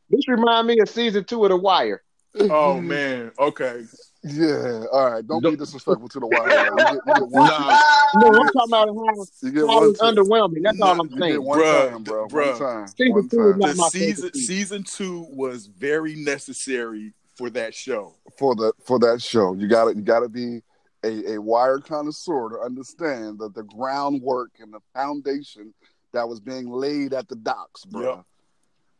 This 0.09 0.27
remind 0.27 0.67
me 0.67 0.79
of 0.79 0.89
season 0.89 1.23
two 1.23 1.43
of 1.43 1.49
The 1.49 1.57
Wire. 1.57 2.01
oh 2.39 2.79
man. 2.81 3.31
Okay. 3.39 3.83
Yeah, 4.29 4.85
all 4.91 5.11
right. 5.11 5.25
Don't 5.27 5.41
be 5.41 5.49
Don't- 5.49 5.59
disrespectful 5.59 6.09
to 6.09 6.19
the 6.19 6.27
white 6.27 6.47
man. 6.47 6.65
You 6.65 6.75
get, 6.77 6.93
you 6.93 7.13
get 7.13 7.27
one, 7.29 7.47
Nah, 7.47 7.81
No, 8.15 8.27
I'm 8.27 8.47
talking 8.49 8.61
about 8.67 8.87
how, 8.87 9.25
you 9.43 9.51
get 9.51 9.67
one, 9.67 9.89
it's 9.89 10.01
underwhelming. 10.01 10.63
That's 10.63 10.81
all 10.81 10.99
I'm 10.99 11.09
saying. 11.09 11.31
get 11.33 11.43
one 11.43 11.59
Bruh, 11.59 11.89
time, 11.91 12.03
bro. 12.03 12.27
bruh. 12.27 12.49
One 12.51 12.59
time. 12.59 12.87
Season 12.87 13.13
One 13.13 13.29
two 13.29 13.41
is 13.41 13.51
time. 13.51 13.59
not- 13.59 13.69
the 13.69 13.75
my 13.75 13.87
season 13.89 14.33
season. 14.33 14.47
season 14.47 14.83
two 14.83 15.27
was 15.29 15.67
very 15.67 16.15
necessary 16.15 17.13
for 17.35 17.49
that 17.51 17.73
show. 17.75 18.15
for 18.37 18.55
the 18.55 18.73
for 18.83 18.99
that 18.99 19.21
show. 19.21 19.53
You 19.53 19.67
got 19.67 19.85
to 19.85 19.95
You 19.95 20.01
got 20.01 20.21
to 20.21 20.29
be 20.29 20.61
a, 21.03 21.33
a 21.35 21.41
wire 21.41 21.79
connoisseur 21.79 22.49
to 22.49 22.59
understand 22.65 23.39
that 23.39 23.53
the 23.53 23.63
groundwork 23.63 24.51
and 24.59 24.73
the 24.73 24.79
foundation 24.93 25.73
that 26.13 26.27
was 26.27 26.39
being 26.39 26.69
laid 26.69 27.13
at 27.13 27.27
the 27.27 27.35
docks, 27.35 27.85
bro. 27.85 28.25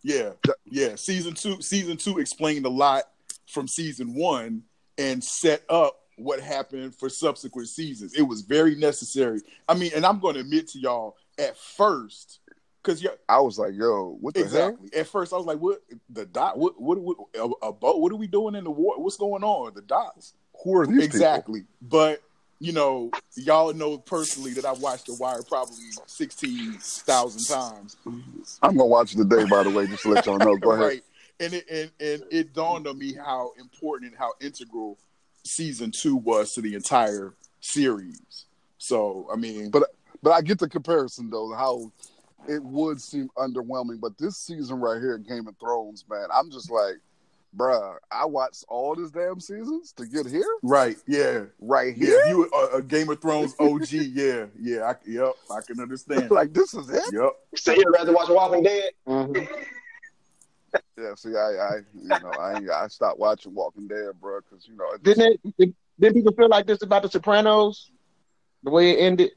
Yeah, 0.04 0.32
yeah. 0.66 0.96
Season 0.96 1.34
two, 1.34 1.62
season 1.62 1.98
two 1.98 2.20
explained 2.20 2.66
a 2.66 2.70
lot 2.70 3.04
from 3.48 3.68
season 3.68 4.14
one 4.14 4.62
and 4.98 5.24
set 5.24 5.64
up 5.70 6.00
what 6.18 6.40
happened 6.40 6.96
for 6.96 7.10
subsequent 7.10 7.70
seasons. 7.70 8.14
It 8.14 8.24
was 8.24 8.42
very 8.42 8.76
necessary. 8.76 9.42
I 9.68 9.76
mean, 9.76 9.92
and 9.96 10.06
I'm 10.06 10.20
going 10.20 10.36
to 10.36 10.42
admit 10.42 10.68
to 10.70 10.80
y'all 10.80 11.16
at 11.38 11.58
first, 11.58 12.40
because 12.82 13.06
I 13.30 13.40
was 13.40 13.60
like, 13.60 13.74
yo, 13.76 14.18
what 14.20 14.34
the 14.34 14.42
hell? 14.42 14.48
exactly 14.48 15.00
at 15.00 15.08
first 15.08 15.34
I 15.34 15.38
was 15.38 15.46
like, 15.46 15.60
what 15.60 15.82
the 16.10 16.26
dot? 16.26 16.58
What 16.58 16.80
what 16.82 16.98
what 17.00 17.18
a, 17.36 17.68
a 17.68 17.74
boat? 17.74 18.00
What 18.00 18.12
are 18.12 18.16
we 18.16 18.28
doing 18.28 18.56
in 18.56 18.64
the 18.64 18.72
war? 18.72 19.00
What's 19.02 19.18
going 19.18 19.44
on? 19.44 19.74
The 19.76 19.82
dots. 19.82 20.34
Who 20.64 20.76
are 20.78 20.88
these 20.88 21.04
exactly. 21.04 21.66
But 21.82 22.22
you 22.60 22.72
know, 22.72 23.12
y'all 23.36 23.74
know 23.74 23.98
personally 23.98 24.54
that 24.54 24.66
I've 24.66 24.80
watched 24.80 25.06
The 25.06 25.16
Wire 25.20 25.44
probably 25.44 25.76
sixteen 26.08 26.78
thousand 26.80 27.44
times. 27.54 27.98
I'm 28.64 28.76
gonna 28.76 28.86
watch 28.86 29.14
it 29.14 29.18
today, 29.18 29.46
by 29.46 29.64
the 29.64 29.70
way, 29.70 29.86
just 29.86 30.04
to 30.04 30.10
let 30.10 30.26
y'all 30.26 30.38
know. 30.38 30.56
Go 30.58 30.72
ahead. 30.72 30.86
right. 30.86 31.04
And 31.40 31.54
it 31.54 31.70
and, 31.70 31.92
and 32.00 32.24
it 32.32 32.54
dawned 32.54 32.88
on 32.88 32.98
me 32.98 33.14
how 33.14 33.52
important 33.60 34.12
and 34.12 34.20
how 34.20 34.34
integral 34.42 34.98
season 35.44 35.92
two 35.92 36.16
was 36.16 36.54
to 36.54 36.62
the 36.62 36.74
entire 36.76 37.34
series. 37.60 38.46
So 38.78 39.28
I 39.32 39.36
mean, 39.36 39.70
But 39.70 39.84
but 40.24 40.32
I 40.32 40.42
get 40.42 40.60
the 40.60 40.70
comparison 40.70 41.30
though, 41.30 41.54
how 41.54 41.92
it 42.48 42.64
would 42.64 43.02
seem 43.02 43.30
underwhelming. 43.38 44.00
But 44.00 44.18
this 44.18 44.38
season 44.38 44.80
right 44.80 45.00
here, 45.00 45.18
Game 45.18 45.48
of 45.48 45.56
Thrones, 45.58 46.06
man, 46.10 46.28
I'm 46.34 46.50
just 46.50 46.72
like, 46.72 46.96
bruh, 47.56 47.98
I 48.12 48.26
watched 48.26 48.66
all 48.68 48.96
these 48.96 49.12
damn 49.12 49.40
seasons 49.40 49.92
to 49.94 50.06
get 50.06 50.26
here, 50.26 50.46
right, 50.64 50.98
yeah, 51.08 51.46
right 51.60 51.96
yeah. 51.98 52.08
here. 52.08 52.26
You 52.28 52.50
a, 52.54 52.78
a 52.78 52.82
Game 52.82 53.10
of 53.10 53.22
Thrones 53.22 53.56
OG, 53.60 53.92
yeah, 53.92 54.46
yeah. 54.60 54.92
I, 54.92 54.96
yep, 55.06 55.34
I 55.52 55.62
can 55.66 55.80
understand. 55.80 56.32
like 56.32 56.54
this 56.54 56.74
is 56.74 56.90
it. 56.90 57.04
Yep. 57.12 57.32
so 57.56 57.72
you'd 57.74 57.92
rather 57.94 58.14
watch 58.14 58.30
Walking 58.30 58.64
Dead? 58.64 58.92
Mhm. 59.08 59.48
Yeah. 60.98 61.14
See, 61.16 61.36
I, 61.36 61.40
I, 61.40 61.76
you 61.94 62.08
know, 62.08 62.32
I, 62.40 62.84
I 62.84 62.88
stopped 62.88 63.20
watching 63.20 63.54
Walking 63.54 63.88
Dead, 63.88 64.12
bro, 64.20 64.40
because 64.42 64.68
you 64.68 64.76
know, 64.76 64.86
it 64.94 65.04
just- 65.04 65.18
Didn't 65.20 65.40
it? 65.46 65.58
Did, 65.58 65.76
didn't 66.00 66.16
people 66.16 66.34
feel 66.34 66.50
like 66.50 66.66
this 66.68 66.82
about 66.82 67.04
The 67.04 67.10
Sopranos? 67.10 67.92
The 68.64 68.72
way 68.72 68.92
it 68.92 69.02
ended. 69.04 69.32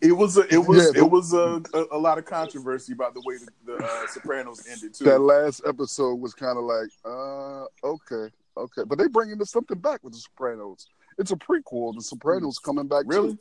It 0.00 0.12
was 0.12 0.38
a, 0.38 0.42
it 0.52 0.58
was 0.66 0.78
Yeah, 0.96 1.02
it 1.02 1.10
was 1.10 1.34
a, 1.34 1.60
a, 1.74 1.84
a 1.92 1.98
lot 1.98 2.16
of 2.16 2.24
controversy 2.24 2.94
about 2.94 3.12
the 3.12 3.22
way 3.26 3.36
the, 3.36 3.48
the 3.66 3.84
uh, 3.84 4.06
Sopranos 4.06 4.66
ended 4.66 4.94
too. 4.94 5.04
that 5.04 5.18
last 5.18 5.60
episode 5.66 6.14
was 6.14 6.32
kind 6.32 6.56
of 6.56 6.64
like, 6.64 6.88
uh, 7.04 7.64
okay, 7.86 8.32
okay, 8.56 8.82
but 8.86 8.96
they 8.96 9.08
bringing 9.08 9.44
something 9.44 9.78
back 9.78 10.02
with 10.02 10.14
the 10.14 10.18
Sopranos. 10.20 10.86
It's 11.18 11.32
a 11.32 11.36
prequel. 11.36 11.94
The 11.94 12.00
Sopranos 12.02 12.58
coming 12.58 12.86
back. 12.88 13.04
really? 13.06 13.32
Too. 13.34 13.38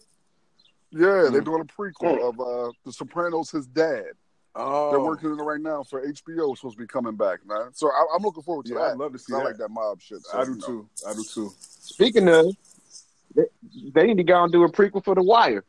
Yeah, 0.92 1.30
they're 1.32 1.42
Mm. 1.42 1.46
doing 1.46 1.62
a 1.62 1.66
prequel 1.66 2.28
of 2.28 2.40
uh, 2.40 2.72
the 2.86 2.92
Sopranos. 2.92 3.52
His 3.52 3.68
dad. 3.68 4.06
Oh, 4.60 4.90
They're 4.90 5.00
working 5.00 5.30
on 5.30 5.40
it 5.40 5.44
right 5.44 5.62
now 5.62 5.84
for 5.84 6.02
HBO. 6.02 6.52
It's 6.52 6.62
supposed 6.62 6.78
to 6.78 6.84
be 6.84 6.88
coming 6.88 7.16
back, 7.16 7.46
man. 7.46 7.70
So 7.74 7.88
I, 7.90 8.06
I'm 8.16 8.24
looking 8.24 8.42
forward 8.42 8.66
to 8.66 8.74
Yeah, 8.74 8.80
that. 8.80 8.92
I'd 8.94 8.98
love 8.98 9.14
to 9.14 9.20
see 9.20 9.34
I 9.34 9.38
like 9.38 9.58
that 9.58 9.70
mob 9.70 10.02
shit. 10.02 10.24
So, 10.24 10.40
I 10.40 10.46
do 10.46 10.52
you 10.52 10.58
know. 10.58 10.66
too. 10.66 10.90
I 11.08 11.14
do 11.14 11.24
too. 11.24 11.54
Speaking 11.80 12.28
of, 12.28 12.56
they, 13.36 13.44
they 13.94 14.08
need 14.08 14.18
to 14.18 14.24
go 14.24 14.44
and 14.44 14.52
do 14.52 14.64
a 14.64 14.70
prequel 14.70 15.04
for 15.04 15.14
The 15.14 15.22
Wire. 15.22 15.64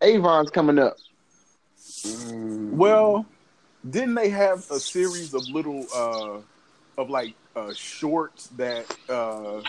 Avon's 0.00 0.50
coming 0.50 0.78
up. 0.78 0.96
Mm. 2.04 2.70
Well, 2.70 3.26
didn't 3.88 4.14
they 4.14 4.28
have 4.28 4.70
a 4.70 4.78
series 4.78 5.34
of 5.34 5.48
little 5.50 5.86
uh 5.92 7.00
of 7.00 7.10
like 7.10 7.34
uh 7.56 7.72
shorts 7.74 8.48
that 8.50 8.86
uh 9.08 9.62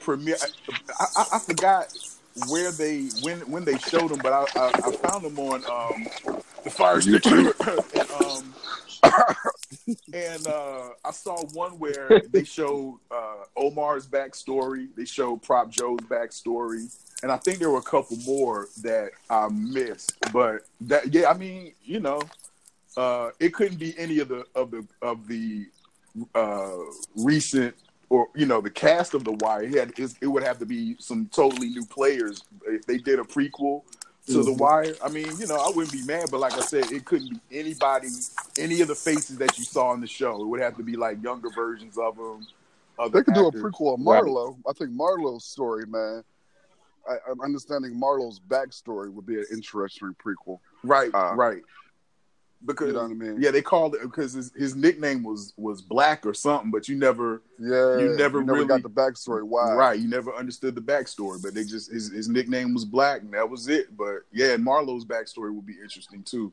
premiere 0.00 0.38
I, 0.98 1.06
I, 1.16 1.24
I 1.34 1.38
forgot 1.40 1.88
where 2.48 2.70
they 2.72 3.08
when 3.20 3.40
when 3.50 3.64
they 3.64 3.76
showed 3.76 4.10
them, 4.10 4.20
but 4.22 4.32
I 4.32 4.46
I, 4.56 4.68
I 4.88 4.92
found 4.92 5.24
them 5.24 5.38
on 5.38 5.64
um 5.64 6.08
the 6.64 6.70
Fire 6.70 7.00
Stick 7.00 7.26
and, 7.26 8.10
um 8.22 8.54
and 10.12 10.46
uh 10.46 10.88
I 11.04 11.10
saw 11.10 11.42
one 11.52 11.78
where 11.78 12.22
they 12.30 12.44
showed 12.44 12.98
uh 13.10 13.44
Omar's 13.56 14.06
backstory, 14.06 14.88
they 14.96 15.04
showed 15.04 15.42
Prop 15.42 15.70
Joe's 15.70 16.00
backstory, 16.00 16.94
and 17.22 17.32
I 17.32 17.36
think 17.36 17.58
there 17.58 17.70
were 17.70 17.78
a 17.78 17.82
couple 17.82 18.16
more 18.18 18.68
that 18.82 19.10
I 19.28 19.48
missed. 19.48 20.16
But 20.32 20.62
that 20.82 21.12
yeah, 21.12 21.30
I 21.30 21.34
mean, 21.34 21.72
you 21.82 22.00
know, 22.00 22.20
uh 22.96 23.30
it 23.38 23.54
couldn't 23.54 23.78
be 23.78 23.94
any 23.98 24.18
of 24.18 24.28
the 24.28 24.44
of 24.54 24.70
the 24.70 24.86
of 25.02 25.26
the 25.26 25.66
uh 26.34 26.76
recent 27.16 27.74
or 28.10 28.28
you 28.34 28.44
know 28.44 28.60
the 28.60 28.70
cast 28.70 29.14
of 29.14 29.24
the 29.24 29.32
wire. 29.32 29.62
It, 29.62 29.74
had, 29.74 30.14
it 30.20 30.26
would 30.26 30.42
have 30.42 30.58
to 30.58 30.66
be 30.66 30.96
some 30.98 31.26
totally 31.32 31.68
new 31.70 31.86
players. 31.86 32.42
If 32.66 32.84
they 32.86 32.98
did 32.98 33.18
a 33.18 33.22
prequel 33.22 33.82
to 34.32 34.42
the 34.42 34.52
wire 34.52 34.94
i 35.04 35.08
mean 35.08 35.26
you 35.38 35.46
know 35.46 35.56
i 35.56 35.68
wouldn't 35.74 35.92
be 35.92 36.02
mad 36.02 36.28
but 36.30 36.40
like 36.40 36.52
i 36.52 36.60
said 36.60 36.90
it 36.92 37.04
couldn't 37.04 37.28
be 37.30 37.58
anybody 37.58 38.08
any 38.58 38.80
of 38.80 38.88
the 38.88 38.94
faces 38.94 39.36
that 39.38 39.56
you 39.58 39.64
saw 39.64 39.92
in 39.92 40.00
the 40.00 40.06
show 40.06 40.40
it 40.40 40.46
would 40.46 40.60
have 40.60 40.76
to 40.76 40.82
be 40.82 40.96
like 40.96 41.22
younger 41.22 41.50
versions 41.50 41.98
of 41.98 42.16
them 42.16 42.46
other 43.00 43.18
They 43.18 43.24
could 43.24 43.34
do 43.34 43.46
a 43.46 43.52
prequel 43.52 43.94
of 43.94 44.00
Right. 44.00 44.22
Marlo. 44.22 44.56
I 44.68 44.72
think 44.72 44.90
Marlo's 44.90 45.44
story, 45.44 45.86
man. 45.86 46.22
I, 47.08 47.16
I'm 47.30 47.40
understanding 47.40 47.98
Marlo's 47.98 48.38
backstory 48.38 49.10
would 49.12 49.26
be 49.26 49.38
an 49.38 49.46
interesting 49.50 50.14
prequel. 50.22 50.60
Right, 50.84 51.10
Uh, 51.14 51.34
right. 51.34 51.62
Because 52.66 52.88
You 52.88 52.92
know 52.92 53.00
I 53.04 53.08
mean? 53.08 53.36
yeah, 53.40 53.50
they 53.50 53.62
called 53.62 53.94
it 53.94 54.02
because 54.02 54.34
his, 54.34 54.52
his 54.54 54.76
nickname 54.76 55.22
was 55.22 55.54
was 55.56 55.80
Black 55.80 56.26
or 56.26 56.34
something, 56.34 56.70
but 56.70 56.88
you 56.88 56.96
never 56.96 57.40
Yeah, 57.58 57.98
You 57.98 58.14
never 58.18 58.40
really- 58.40 58.66
got 58.66 58.82
the 58.82 58.90
backstory. 58.90 59.42
Why? 59.44 59.72
right, 59.72 59.98
you 59.98 60.08
never 60.08 60.34
understood 60.34 60.74
the 60.74 60.82
backstory. 60.82 61.42
But 61.42 61.54
they 61.54 61.64
just 61.64 61.90
his, 61.90 62.10
his 62.10 62.28
nickname 62.28 62.74
was 62.74 62.84
Black, 62.84 63.22
and 63.22 63.32
that 63.32 63.48
was 63.48 63.68
it. 63.68 63.96
But 63.96 64.24
yeah, 64.30 64.52
and 64.52 64.62
Marlo's 64.62 65.06
backstory 65.06 65.54
would 65.54 65.64
be 65.66 65.78
interesting 65.82 66.22
too. 66.22 66.52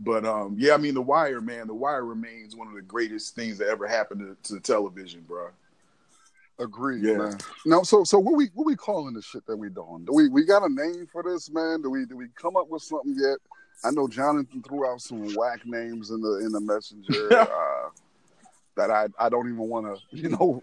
But 0.00 0.24
um, 0.26 0.56
yeah, 0.58 0.74
I 0.74 0.76
mean, 0.76 0.94
The 0.94 1.02
Wire, 1.02 1.40
man, 1.40 1.68
The 1.68 1.74
Wire 1.74 2.04
remains 2.04 2.56
one 2.56 2.66
of 2.66 2.74
the 2.74 2.82
greatest 2.82 3.36
things 3.36 3.56
that 3.58 3.68
ever 3.68 3.86
happened 3.86 4.36
to, 4.42 4.54
to 4.54 4.60
television, 4.60 5.20
bro. 5.20 5.50
Agreed, 6.58 7.02
Yeah. 7.04 7.16
man. 7.18 7.38
No, 7.66 7.82
so 7.84 8.02
so 8.04 8.18
what 8.18 8.34
we 8.36 8.46
what 8.54 8.66
we 8.66 8.74
calling 8.74 9.14
the 9.14 9.22
shit 9.22 9.46
that 9.46 9.56
we 9.56 9.68
doing? 9.68 10.04
Do 10.04 10.12
we 10.12 10.28
we 10.28 10.44
got 10.44 10.64
a 10.64 10.68
name 10.72 11.06
for 11.12 11.22
this, 11.22 11.48
man? 11.50 11.80
Do 11.82 11.90
we 11.90 12.06
do 12.06 12.16
we 12.16 12.26
come 12.34 12.56
up 12.56 12.68
with 12.68 12.82
something 12.82 13.14
yet? 13.16 13.38
I 13.82 13.90
know 13.90 14.08
Jonathan 14.08 14.62
threw 14.62 14.86
out 14.86 15.00
some 15.00 15.34
whack 15.34 15.60
names 15.66 16.10
in 16.10 16.20
the 16.20 16.38
in 16.44 16.52
the 16.52 16.60
messenger 16.60 17.32
uh, 17.40 17.88
that 18.76 18.90
I 18.90 19.08
I 19.18 19.28
don't 19.28 19.46
even 19.48 19.68
want 19.68 19.86
to 19.86 20.00
you 20.16 20.28
know 20.30 20.62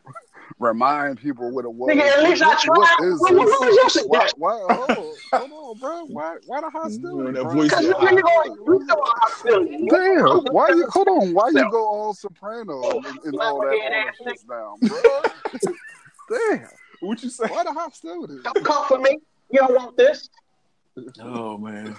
remind 0.59 1.19
people 1.19 1.51
what 1.51 1.65
it 1.65 1.73
was. 1.73 1.89
Nigga, 1.91 2.01
at 2.01 2.23
least 2.23 2.41
I 2.43 2.49
What- 2.49 2.59
tried. 2.59 2.75
what 2.99 3.07
is 3.07 3.19
What, 3.19 3.35
what 3.35 3.47
this? 3.47 3.59
was 3.59 3.75
your 3.75 3.89
Why, 4.07 4.19
suggestion? 4.19 4.39
why, 4.39 4.59
hold, 4.61 5.17
hold 5.33 5.51
on, 5.51 5.77
bro. 5.79 6.05
Why, 6.05 6.37
why 6.45 6.61
the 6.61 6.69
hostility? 6.69 7.31
That 7.33 7.43
voice 7.43 7.69
Because 7.69 7.85
you 7.85 7.93
high. 7.97 8.11
going, 8.11 8.57
hostility. 9.21 9.77
Damn, 9.89 10.53
why 10.53 10.69
you 10.69 10.85
hold 10.89 11.07
on? 11.07 11.33
Why 11.33 11.49
you 11.49 11.69
go 11.71 11.85
all 11.87 12.13
soprano 12.13 12.81
and, 12.91 13.05
and 13.23 13.39
all 13.39 13.59
that 13.61 13.67
Lemonhead 13.67 13.85
other 13.85 14.09
ass 14.09 14.15
shit 14.23 14.47
down, 14.47 14.79
bro? 14.79 15.69
Damn, 16.51 16.67
What 16.99 17.23
you 17.23 17.29
say? 17.29 17.47
why 17.47 17.63
the 17.63 17.73
hostility? 17.73 18.37
Don't 18.43 18.63
call 18.63 18.85
for 18.85 18.99
me. 18.99 19.17
You 19.51 19.59
don't 19.59 19.73
want 19.75 19.97
this. 19.97 20.29
Oh 21.21 21.57
man, 21.57 21.95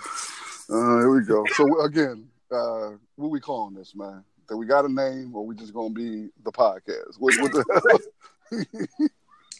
Uh, 0.72 0.98
here 1.00 1.10
we 1.10 1.22
go. 1.24 1.44
So 1.54 1.82
again, 1.84 2.28
uh, 2.50 2.92
what 3.16 3.30
we 3.30 3.40
calling 3.40 3.74
this, 3.74 3.94
man? 3.94 4.24
That 4.48 4.56
we 4.56 4.66
got 4.66 4.84
a 4.84 4.92
name, 4.92 5.34
or 5.34 5.44
we 5.44 5.54
just 5.54 5.74
gonna 5.74 5.92
be 5.92 6.28
the 6.44 6.52
podcast? 6.52 7.16
What, 7.18 7.34
what 7.40 7.52
the 7.52 8.00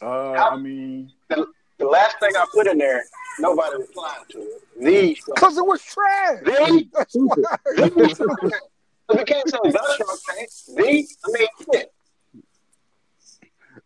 hell? 0.01 0.03
uh, 0.03 0.51
I 0.51 0.57
mean, 0.57 1.13
The 1.29 1.87
last 1.87 2.19
thing 2.21 2.31
I 2.37 2.47
put 2.55 2.67
in 2.67 2.79
there, 2.79 3.03
nobody 3.39 3.77
replied 3.79 4.23
to 4.31 4.39
it. 4.39 4.63
The 4.81 5.17
Because 5.35 5.59
it 5.59 5.67
was 5.67 5.83
trash. 5.83 6.41
The 6.45 6.89
That's 6.93 7.15
why. 7.15 7.35
we 9.09 9.25
can't 9.25 9.49
say 9.49 9.59
the 9.65 9.97
Shark 9.99 10.19
Tank. 10.29 10.51
The 10.77 10.83
I 10.83 11.33
mean 11.33 11.47
shit. 11.73 11.93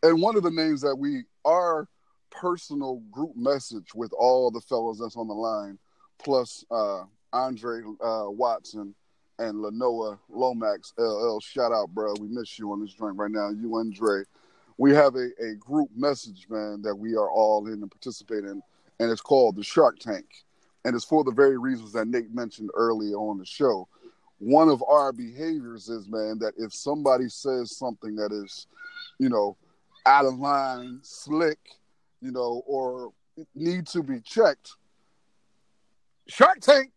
and 0.02 0.20
one 0.22 0.36
of 0.36 0.42
the 0.42 0.50
names 0.50 0.80
that 0.82 0.94
we 0.94 1.24
our 1.44 1.88
personal 2.30 3.02
group 3.10 3.34
message 3.34 3.94
with 3.94 4.12
all 4.12 4.50
the 4.50 4.60
fellows 4.60 4.98
that's 4.98 5.16
on 5.16 5.26
the 5.28 5.34
line, 5.34 5.78
plus 6.18 6.64
uh, 6.70 7.04
Andre 7.36 7.82
uh, 8.00 8.30
Watson 8.30 8.94
and 9.38 9.56
Lenoa 9.56 10.18
Lomax 10.30 10.94
LL. 10.98 11.38
Shout 11.40 11.70
out, 11.70 11.90
bro. 11.90 12.14
We 12.18 12.28
miss 12.28 12.58
you 12.58 12.72
on 12.72 12.80
this 12.80 12.94
joint 12.94 13.16
right 13.16 13.30
now. 13.30 13.50
You 13.50 13.76
and 13.78 13.92
Dre. 13.92 14.22
We 14.78 14.92
have 14.94 15.16
a, 15.16 15.28
a 15.38 15.54
group 15.54 15.90
message, 15.94 16.46
man, 16.48 16.80
that 16.82 16.94
we 16.94 17.14
are 17.14 17.30
all 17.30 17.66
in 17.66 17.74
and 17.74 17.90
participate 17.90 18.44
in, 18.44 18.62
and 19.00 19.10
it's 19.10 19.20
called 19.20 19.56
the 19.56 19.62
Shark 19.62 19.98
Tank. 19.98 20.26
And 20.84 20.94
it's 20.94 21.04
for 21.04 21.24
the 21.24 21.32
very 21.32 21.58
reasons 21.58 21.92
that 21.92 22.08
Nate 22.08 22.34
mentioned 22.34 22.70
earlier 22.74 23.16
on 23.16 23.38
the 23.38 23.44
show. 23.44 23.88
One 24.38 24.68
of 24.68 24.82
our 24.86 25.12
behaviors 25.12 25.88
is, 25.88 26.08
man, 26.08 26.38
that 26.38 26.54
if 26.56 26.72
somebody 26.72 27.28
says 27.28 27.76
something 27.76 28.16
that 28.16 28.32
is, 28.32 28.66
you 29.18 29.28
know, 29.28 29.56
out 30.06 30.24
of 30.24 30.38
line, 30.38 31.00
slick, 31.02 31.58
you 32.20 32.30
know, 32.30 32.62
or 32.66 33.12
need 33.54 33.86
to 33.88 34.02
be 34.02 34.20
checked, 34.20 34.72
Shark 36.28 36.60
Tank, 36.60 36.90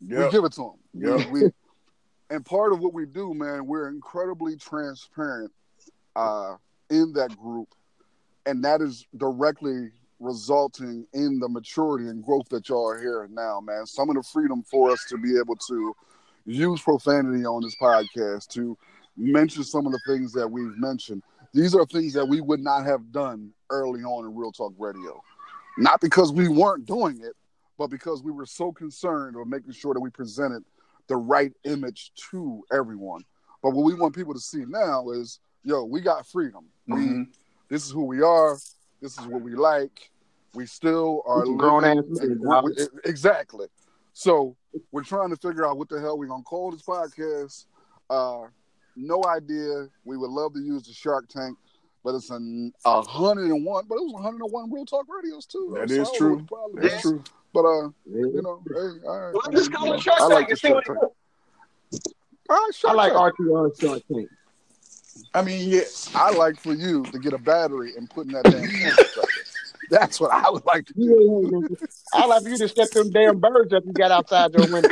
we 0.00 0.30
give 0.30 0.44
it 0.44 0.52
to 0.52 0.74
them. 0.94 1.18
Yep. 1.18 1.30
We, 1.30 1.42
and 2.30 2.44
part 2.44 2.72
of 2.72 2.80
what 2.80 2.92
we 2.92 3.06
do, 3.06 3.34
man, 3.34 3.66
we're 3.66 3.88
incredibly 3.88 4.56
transparent 4.56 5.52
uh, 6.14 6.56
in 6.90 7.12
that 7.14 7.36
group, 7.36 7.68
and 8.46 8.64
that 8.64 8.80
is 8.80 9.06
directly 9.16 9.90
resulting 10.18 11.06
in 11.12 11.38
the 11.38 11.48
maturity 11.48 12.08
and 12.08 12.24
growth 12.24 12.48
that 12.48 12.68
y'all 12.68 12.88
are 12.88 13.00
hearing 13.00 13.34
now, 13.34 13.60
man. 13.60 13.86
Some 13.86 14.08
of 14.08 14.16
the 14.16 14.22
freedom 14.22 14.62
for 14.62 14.90
us 14.90 15.04
to 15.10 15.18
be 15.18 15.38
able 15.38 15.56
to 15.56 15.94
use 16.46 16.80
profanity 16.80 17.44
on 17.44 17.62
this 17.62 17.76
podcast, 17.80 18.48
to 18.48 18.78
mention 19.16 19.64
some 19.64 19.86
of 19.86 19.92
the 19.92 20.00
things 20.06 20.32
that 20.32 20.48
we've 20.48 20.76
mentioned. 20.78 21.22
These 21.52 21.74
are 21.74 21.84
things 21.86 22.12
that 22.14 22.26
we 22.26 22.40
would 22.40 22.60
not 22.60 22.84
have 22.84 23.12
done 23.12 23.52
early 23.70 24.02
on 24.02 24.24
in 24.24 24.34
Real 24.34 24.52
Talk 24.52 24.74
Radio. 24.78 25.22
Not 25.78 26.00
because 26.00 26.32
we 26.32 26.48
weren't 26.48 26.86
doing 26.86 27.20
it, 27.20 27.34
but 27.78 27.88
because 27.88 28.22
we 28.22 28.32
were 28.32 28.46
so 28.46 28.72
concerned 28.72 29.36
with 29.36 29.46
making 29.48 29.72
sure 29.72 29.94
that 29.94 30.00
we 30.00 30.10
presented 30.10 30.64
the 31.08 31.16
right 31.16 31.52
image 31.64 32.12
to 32.30 32.64
everyone. 32.72 33.24
But 33.62 33.70
what 33.70 33.84
we 33.84 33.94
want 33.94 34.14
people 34.14 34.34
to 34.34 34.40
see 34.40 34.64
now 34.66 35.10
is, 35.10 35.40
yo, 35.62 35.84
we 35.84 36.00
got 36.00 36.26
freedom. 36.26 36.66
We 36.86 36.94
Mhm. 36.96 37.26
this 37.68 37.84
is 37.84 37.90
who 37.92 38.04
we 38.04 38.22
are. 38.22 38.54
This 39.00 39.18
is 39.18 39.26
what 39.26 39.42
we 39.42 39.54
like. 39.54 40.10
We 40.54 40.66
still 40.66 41.22
are 41.26 41.44
some 41.44 41.56
grown 41.58 41.84
ass 41.84 41.96
men, 42.08 42.38
we- 42.40 42.62
we- 42.72 42.88
exactly. 43.04 43.68
So 44.12 44.56
we're 44.90 45.02
trying 45.04 45.30
to 45.30 45.36
figure 45.36 45.66
out 45.66 45.76
what 45.76 45.88
the 45.88 46.00
hell 46.00 46.16
we're 46.18 46.26
gonna 46.28 46.42
call 46.42 46.70
this 46.70 46.82
podcast. 46.82 47.66
Uh, 48.08 48.46
no 48.96 49.22
idea. 49.26 49.88
We 50.04 50.16
would 50.16 50.30
love 50.30 50.54
to 50.54 50.60
use 50.60 50.86
the 50.86 50.92
Shark 50.94 51.28
Tank, 51.28 51.58
but 52.02 52.14
it's 52.14 52.30
an 52.30 52.72
a 52.86 53.02
hundred 53.02 53.50
and 53.50 53.64
one. 53.64 53.84
But 53.86 53.96
it 53.96 54.04
was 54.04 54.12
one 54.14 54.22
hundred 54.22 54.42
and 54.42 54.52
one 54.52 54.70
Real 54.72 54.86
Talk 54.86 55.06
radios 55.08 55.44
too. 55.44 55.72
That 55.78 55.90
So 55.90 55.94
is 55.94 56.00
I 56.00 56.02
don't 56.04 56.12
know 56.12 56.18
true. 56.18 56.30
what 56.30 56.38
the 56.38 56.44
problem 56.46 56.82
that's 56.82 57.02
true. 57.02 57.24
But 57.52 57.60
uh, 57.64 57.88
you 58.10 58.40
know, 58.42 58.62
hey, 58.68 59.06
all 59.06 59.20
right. 59.20 59.32
Well, 59.34 59.42
I 59.46 59.50
just 59.52 59.70
mean, 59.70 59.76
call 59.78 59.86
you 59.86 59.92
it 59.92 59.96
know, 59.96 60.00
Shark 60.02 60.20
I 60.20 60.26
like 60.26 60.46
the 60.46 60.50
and 60.52 60.58
see 60.58 60.72
what 60.72 60.84
Shark 60.86 60.98
Tank. 61.00 61.12
does. 61.92 62.14
I 62.50 62.70
Shark 62.74 62.96
like 62.96 63.12
Tank. 63.12 63.34
RTR 63.38 63.80
Shark 63.80 64.02
Tank. 64.12 64.28
I 65.34 65.42
mean, 65.42 65.68
yeah, 65.68 65.80
I 66.14 66.30
like 66.32 66.60
for 66.60 66.74
you 66.74 67.02
to 67.04 67.18
get 67.18 67.32
a 67.32 67.38
battery 67.38 67.94
and 67.96 68.08
put 68.10 68.26
in 68.26 68.32
that 68.32 68.44
damn. 68.44 68.68
That's 69.90 70.20
what 70.20 70.30
I 70.32 70.50
would 70.50 70.64
like 70.66 70.84
to 70.86 70.92
do. 70.94 71.02
You 71.04 71.20
ain't 71.44 71.54
hating, 71.54 71.76
nigga. 71.76 71.88
I 72.12 72.26
like 72.26 72.42
for 72.42 72.48
you 72.50 72.58
to 72.58 72.68
set 72.68 72.90
them 72.92 73.10
damn 73.10 73.38
birds 73.38 73.72
up 73.72 73.84
you 73.86 73.92
got 73.92 74.10
outside 74.10 74.52
your 74.52 74.66
window. 74.66 74.88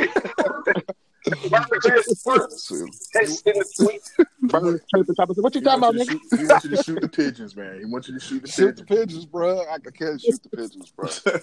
See, 2.49 2.85
Text 3.13 3.47
in 3.47 3.53
the 3.57 3.65
tweet. 3.77 4.01
Birds 4.41 4.83
chirping, 4.93 5.15
top 5.15 5.29
What 5.37 5.55
you 5.55 5.61
talking 5.61 5.77
about, 5.79 5.95
nigga? 5.95 6.05
to 6.07 6.11
shoot, 6.11 6.39
he 6.39 6.45
wants 6.45 6.65
you 6.65 6.69
to 6.71 6.83
shoot 6.83 7.01
the 7.01 7.09
pigeons, 7.09 7.55
man. 7.55 7.79
He 7.79 7.85
wants 7.85 8.07
you 8.07 8.13
to 8.13 8.19
shoot 8.19 8.41
the 8.43 8.47
Shoot 8.47 8.77
the 8.77 8.83
pigeons. 8.83 9.07
pigeons, 9.07 9.25
bro. 9.25 9.61
I 9.61 9.77
can't 9.79 10.21
shoot 10.21 10.41
the 10.43 10.49
pigeons, 10.49 10.91
bro. 10.95 11.09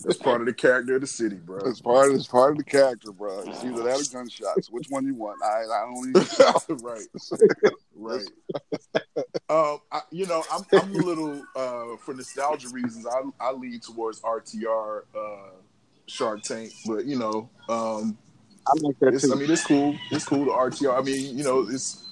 That's 0.00 0.16
part 0.16 0.40
of 0.40 0.46
the 0.46 0.52
character 0.52 0.94
of 0.94 1.00
the 1.00 1.06
city, 1.06 1.36
bro. 1.36 1.58
It's 1.66 1.80
part 1.80 2.10
of 2.10 2.14
it's 2.14 2.26
part 2.26 2.52
of 2.52 2.58
the 2.58 2.64
character, 2.64 3.12
bro. 3.12 3.40
It's 3.40 3.64
either 3.64 3.82
that 3.82 4.00
or 4.00 4.12
gunshots. 4.12 4.70
Which 4.70 4.88
one 4.88 5.06
you 5.06 5.14
want? 5.14 5.42
I 5.42 5.62
I 5.62 5.86
don't 5.86 6.08
even. 6.08 6.82
right, 6.84 7.06
right. 7.94 9.24
um, 9.48 9.78
I, 9.90 10.00
you 10.10 10.26
know, 10.26 10.42
I'm 10.50 10.62
I'm 10.72 10.94
a 10.94 10.98
little 10.98 11.42
uh, 11.56 11.96
for 11.98 12.14
nostalgia 12.14 12.68
reasons. 12.70 13.06
I 13.06 13.22
I 13.40 13.52
lean 13.52 13.80
towards 13.80 14.20
RTR 14.20 15.02
uh, 15.14 15.50
Shark 16.06 16.42
Tank, 16.42 16.72
but 16.86 17.04
you 17.04 17.18
know, 17.18 17.48
um, 17.68 18.16
I 18.66 18.72
like 18.80 18.98
that 19.00 19.14
it's, 19.14 19.30
I 19.30 19.34
mean, 19.34 19.50
it's 19.50 19.64
cool. 19.64 19.96
It's 20.10 20.24
cool 20.24 20.44
to 20.44 20.50
RTR. 20.50 20.98
I 20.98 21.02
mean, 21.02 21.36
you 21.36 21.44
know, 21.44 21.66
it's 21.68 22.04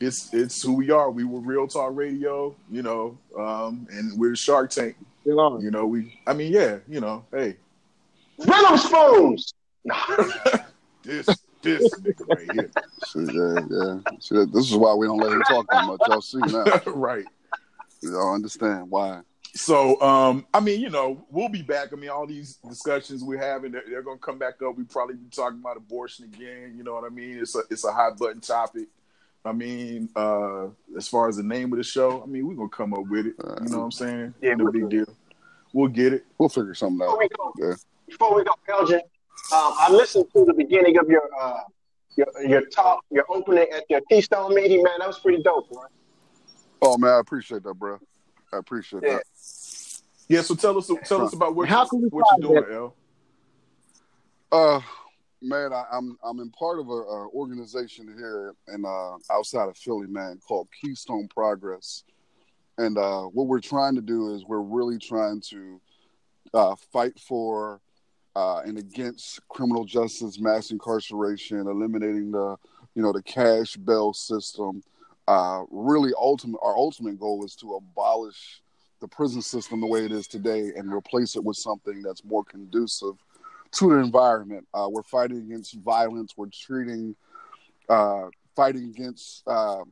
it's 0.00 0.32
it's 0.34 0.62
who 0.62 0.74
we 0.74 0.90
are. 0.90 1.10
We 1.10 1.24
were 1.24 1.40
Real 1.40 1.66
Talk 1.66 1.90
Radio, 1.94 2.54
you 2.70 2.82
know, 2.82 3.18
um, 3.38 3.86
and 3.90 4.18
we're 4.18 4.34
Shark 4.34 4.70
Tank. 4.70 4.96
Still 5.22 5.40
on. 5.40 5.60
You 5.62 5.70
know, 5.70 5.86
we. 5.86 6.18
I 6.26 6.32
mean, 6.34 6.52
yeah, 6.52 6.78
you 6.88 7.00
know, 7.00 7.24
hey, 7.32 7.56
Venom 8.38 8.76
spoons. 8.76 9.54
this 11.02 11.26
this 11.62 12.00
nigga 12.00 12.28
right 12.28 12.52
here, 12.52 12.70
See, 13.04 13.20
yeah, 13.20 13.66
yeah. 13.70 14.18
See, 14.20 14.34
that- 14.36 14.52
this 14.52 14.70
is 14.70 14.76
why 14.76 14.94
we 14.94 15.06
don't 15.06 15.18
let 15.18 15.32
him 15.32 15.42
talk 15.42 15.70
too 15.70 15.86
much. 15.86 16.00
Y'all 16.08 16.20
see 16.20 16.38
now. 16.38 16.64
right. 16.92 17.24
Y'all 18.02 18.34
understand 18.34 18.90
why. 18.90 19.20
So, 19.54 20.00
um, 20.00 20.46
I 20.54 20.60
mean, 20.60 20.80
you 20.80 20.88
know, 20.88 21.24
we'll 21.30 21.48
be 21.50 21.62
back. 21.62 21.92
I 21.92 21.96
mean, 21.96 22.10
all 22.10 22.26
these 22.26 22.56
discussions 22.68 23.22
we're 23.22 23.38
having, 23.38 23.72
they're, 23.72 23.84
they're 23.86 24.02
going 24.02 24.16
to 24.18 24.24
come 24.24 24.38
back 24.38 24.62
up. 24.62 24.76
We 24.76 24.84
probably 24.84 25.16
be 25.16 25.28
talking 25.30 25.58
about 25.58 25.76
abortion 25.76 26.24
again. 26.24 26.74
You 26.76 26.84
know 26.84 26.94
what 26.94 27.04
I 27.04 27.10
mean? 27.10 27.38
It's 27.38 27.54
a 27.54 27.60
it's 27.70 27.84
a 27.84 27.92
hot 27.92 28.18
button 28.18 28.40
topic. 28.40 28.88
I 29.44 29.52
mean, 29.52 30.08
uh, 30.14 30.68
as 30.96 31.08
far 31.08 31.28
as 31.28 31.36
the 31.36 31.42
name 31.42 31.72
of 31.72 31.78
the 31.78 31.82
show, 31.84 32.22
I 32.22 32.26
mean, 32.26 32.46
we're 32.46 32.54
gonna 32.54 32.68
come 32.68 32.94
up 32.94 33.06
with 33.08 33.26
it. 33.26 33.34
You 33.38 33.68
know 33.70 33.78
what 33.78 33.84
I'm 33.84 33.90
saying? 33.92 34.34
Yeah, 34.40 34.54
no 34.54 34.64
we'll 34.64 34.72
big 34.72 34.88
deal. 34.88 35.06
We'll 35.72 35.88
get 35.88 36.12
it. 36.12 36.24
We'll 36.38 36.48
figure 36.48 36.74
something 36.74 36.98
Before 36.98 37.14
out. 37.14 37.18
we 37.18 37.28
go, 37.28 37.52
Yeah. 37.68 37.74
before 38.06 38.34
we 38.36 38.44
go, 38.44 38.52
Elgin, 38.68 39.00
um, 39.00 39.72
I 39.78 39.88
listened 39.90 40.26
to 40.34 40.44
the 40.44 40.52
beginning 40.54 40.96
of 40.98 41.08
your 41.08 41.22
uh, 41.40 41.60
your 42.16 42.26
your 42.46 42.66
talk, 42.66 43.04
your 43.10 43.24
opening 43.28 43.66
at 43.74 43.84
your 43.90 44.00
Keystone 44.08 44.54
meeting, 44.54 44.82
man. 44.82 44.94
That 45.00 45.08
was 45.08 45.18
pretty 45.18 45.42
dope, 45.42 45.68
bro. 45.70 45.82
Oh 46.82 46.96
man, 46.98 47.10
I 47.14 47.18
appreciate 47.18 47.62
that, 47.64 47.74
bro. 47.74 47.98
I 48.52 48.58
appreciate 48.58 49.02
Yeah. 49.02 49.14
that. 49.14 49.22
Yeah. 50.28 50.42
So 50.42 50.54
tell 50.54 50.78
us 50.78 50.88
tell 51.04 51.22
us 51.24 51.32
about 51.32 51.56
what 51.56 51.68
How 51.68 51.82
you, 51.84 51.88
can 51.88 52.02
we 52.02 52.08
what 52.08 52.26
you're 52.38 52.60
doing, 52.60 52.72
L. 52.74 52.94
Uh, 54.52 54.80
man, 55.42 55.72
I, 55.72 55.84
I'm 55.92 56.16
I'm 56.22 56.40
in 56.40 56.50
part 56.50 56.78
of 56.78 56.88
a, 56.88 56.92
a 56.92 57.28
organization 57.30 58.14
here 58.16 58.54
and 58.68 58.86
uh, 58.86 59.16
outside 59.30 59.68
of 59.68 59.76
Philly, 59.76 60.06
man, 60.06 60.38
called 60.46 60.68
Keystone 60.80 61.28
Progress, 61.28 62.04
And 62.78 62.96
uh, 62.96 63.22
what 63.22 63.46
we're 63.46 63.60
trying 63.60 63.94
to 63.96 64.00
do 64.00 64.34
is 64.34 64.44
we're 64.44 64.60
really 64.60 64.98
trying 64.98 65.40
to 65.50 65.80
uh, 66.54 66.76
fight 66.92 67.18
for 67.18 67.80
uh, 68.34 68.60
and 68.60 68.78
against 68.78 69.46
criminal 69.48 69.84
justice, 69.84 70.38
mass 70.38 70.70
incarceration, 70.70 71.66
eliminating 71.66 72.30
the 72.30 72.56
you 72.94 73.02
know 73.02 73.12
the 73.12 73.22
cash 73.22 73.76
bail 73.76 74.12
system. 74.12 74.82
Uh, 75.28 75.62
really, 75.70 76.12
ultimate 76.18 76.58
our 76.62 76.76
ultimate 76.76 77.18
goal 77.18 77.44
is 77.44 77.54
to 77.56 77.74
abolish 77.74 78.62
the 79.00 79.08
prison 79.08 79.42
system 79.42 79.80
the 79.80 79.86
way 79.86 80.04
it 80.04 80.12
is 80.12 80.28
today 80.28 80.72
and 80.76 80.92
replace 80.92 81.36
it 81.36 81.42
with 81.42 81.56
something 81.56 82.02
that's 82.02 82.24
more 82.24 82.44
conducive 82.44 83.16
to 83.72 83.90
the 83.90 83.96
environment. 83.96 84.66
Uh, 84.72 84.88
we're 84.90 85.02
fighting 85.02 85.38
against 85.38 85.74
violence. 85.76 86.34
We're 86.36 86.46
treating, 86.52 87.16
uh, 87.88 88.28
fighting 88.54 88.92
against 88.94 89.42
uh, 89.46 89.84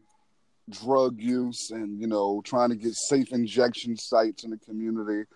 drug 0.69 1.21
use, 1.21 1.71
and 1.71 2.01
you 2.01 2.07
know, 2.07 2.43
trying 2.45 2.71
to 2.71 2.77
get 2.77 2.95
safe 2.95 3.33
injection 3.33 3.97
sites 3.97 4.45
in 4.45 4.51
the 4.51 4.59
community. 4.59 5.29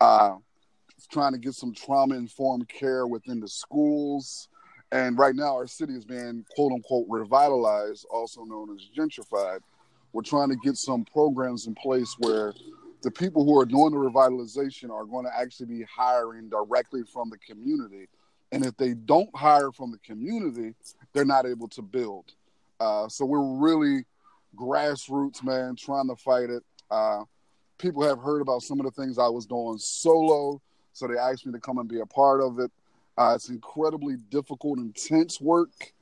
Uh, 0.00 0.36
trying 1.10 1.32
to 1.32 1.38
get 1.38 1.54
some 1.54 1.72
trauma 1.74 2.14
informed 2.14 2.68
care 2.68 3.06
within 3.06 3.40
the 3.40 3.48
schools. 3.48 4.48
And 4.92 5.18
right 5.18 5.34
now, 5.34 5.56
our 5.56 5.66
city 5.66 5.94
is 5.94 6.04
being 6.04 6.44
quote 6.54 6.72
unquote 6.72 7.06
revitalized, 7.08 8.06
also 8.10 8.44
known 8.44 8.74
as 8.74 8.88
gentrified. 8.96 9.60
We're 10.12 10.22
trying 10.22 10.50
to 10.50 10.56
get 10.56 10.76
some 10.76 11.04
programs 11.04 11.66
in 11.66 11.74
place 11.74 12.14
where 12.18 12.54
the 13.04 13.10
people 13.10 13.44
who 13.44 13.58
are 13.58 13.66
doing 13.66 13.90
the 13.90 13.98
revitalization 13.98 14.90
are 14.90 15.04
going 15.04 15.26
to 15.26 15.30
actually 15.38 15.66
be 15.66 15.84
hiring 15.84 16.48
directly 16.48 17.02
from 17.04 17.28
the 17.28 17.36
community. 17.38 18.08
And 18.50 18.64
if 18.64 18.76
they 18.78 18.94
don't 18.94 19.28
hire 19.36 19.70
from 19.70 19.92
the 19.92 19.98
community, 19.98 20.74
they're 21.12 21.24
not 21.24 21.44
able 21.44 21.68
to 21.68 21.82
build. 21.82 22.32
Uh, 22.80 23.08
so 23.08 23.26
we're 23.26 23.58
really 23.58 24.04
grassroots, 24.56 25.44
man, 25.44 25.76
trying 25.76 26.08
to 26.08 26.16
fight 26.16 26.48
it. 26.48 26.62
Uh, 26.90 27.24
people 27.78 28.02
have 28.02 28.18
heard 28.18 28.40
about 28.40 28.62
some 28.62 28.80
of 28.80 28.86
the 28.86 28.92
things 28.92 29.18
I 29.18 29.28
was 29.28 29.44
doing 29.44 29.76
solo, 29.78 30.62
so 30.92 31.06
they 31.06 31.18
asked 31.18 31.44
me 31.44 31.52
to 31.52 31.60
come 31.60 31.78
and 31.78 31.88
be 31.88 32.00
a 32.00 32.06
part 32.06 32.40
of 32.40 32.58
it. 32.58 32.70
Uh, 33.18 33.32
it's 33.34 33.50
incredibly 33.50 34.16
difficult, 34.30 34.78
intense 34.78 35.40
work. 35.40 35.92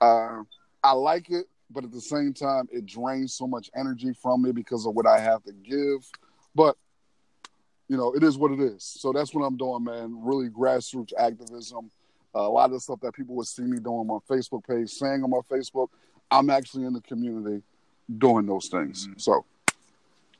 Uh, 0.00 0.42
I 0.84 0.92
like 0.92 1.30
it, 1.30 1.46
but 1.70 1.84
at 1.84 1.92
the 1.92 2.00
same 2.00 2.34
time, 2.34 2.68
it 2.70 2.84
drains 2.84 3.34
so 3.34 3.46
much 3.46 3.70
energy 3.74 4.12
from 4.12 4.42
me 4.42 4.52
because 4.52 4.84
of 4.86 4.94
what 4.94 5.06
I 5.06 5.18
have 5.18 5.42
to 5.44 5.52
give. 5.52 6.06
But 6.54 6.76
you 7.88 7.96
know, 7.96 8.14
it 8.14 8.22
is 8.22 8.38
what 8.38 8.52
it 8.52 8.60
is. 8.60 8.82
So 8.84 9.12
that's 9.12 9.34
what 9.34 9.42
I'm 9.42 9.56
doing, 9.56 9.84
man. 9.84 10.16
Really 10.24 10.48
grassroots 10.48 11.12
activism. 11.18 11.90
Uh, 12.34 12.40
a 12.40 12.48
lot 12.48 12.66
of 12.66 12.72
the 12.72 12.80
stuff 12.80 13.00
that 13.00 13.12
people 13.14 13.34
would 13.36 13.46
see 13.46 13.62
me 13.62 13.78
doing 13.78 13.98
on 13.98 14.06
my 14.06 14.18
Facebook 14.28 14.66
page, 14.66 14.88
saying 14.90 15.22
on 15.22 15.28
my 15.30 15.40
Facebook, 15.50 15.88
I'm 16.30 16.48
actually 16.48 16.86
in 16.86 16.94
the 16.94 17.02
community 17.02 17.62
doing 18.18 18.46
those 18.46 18.68
things. 18.68 19.06
Mhm. 19.06 19.20
So 19.20 19.44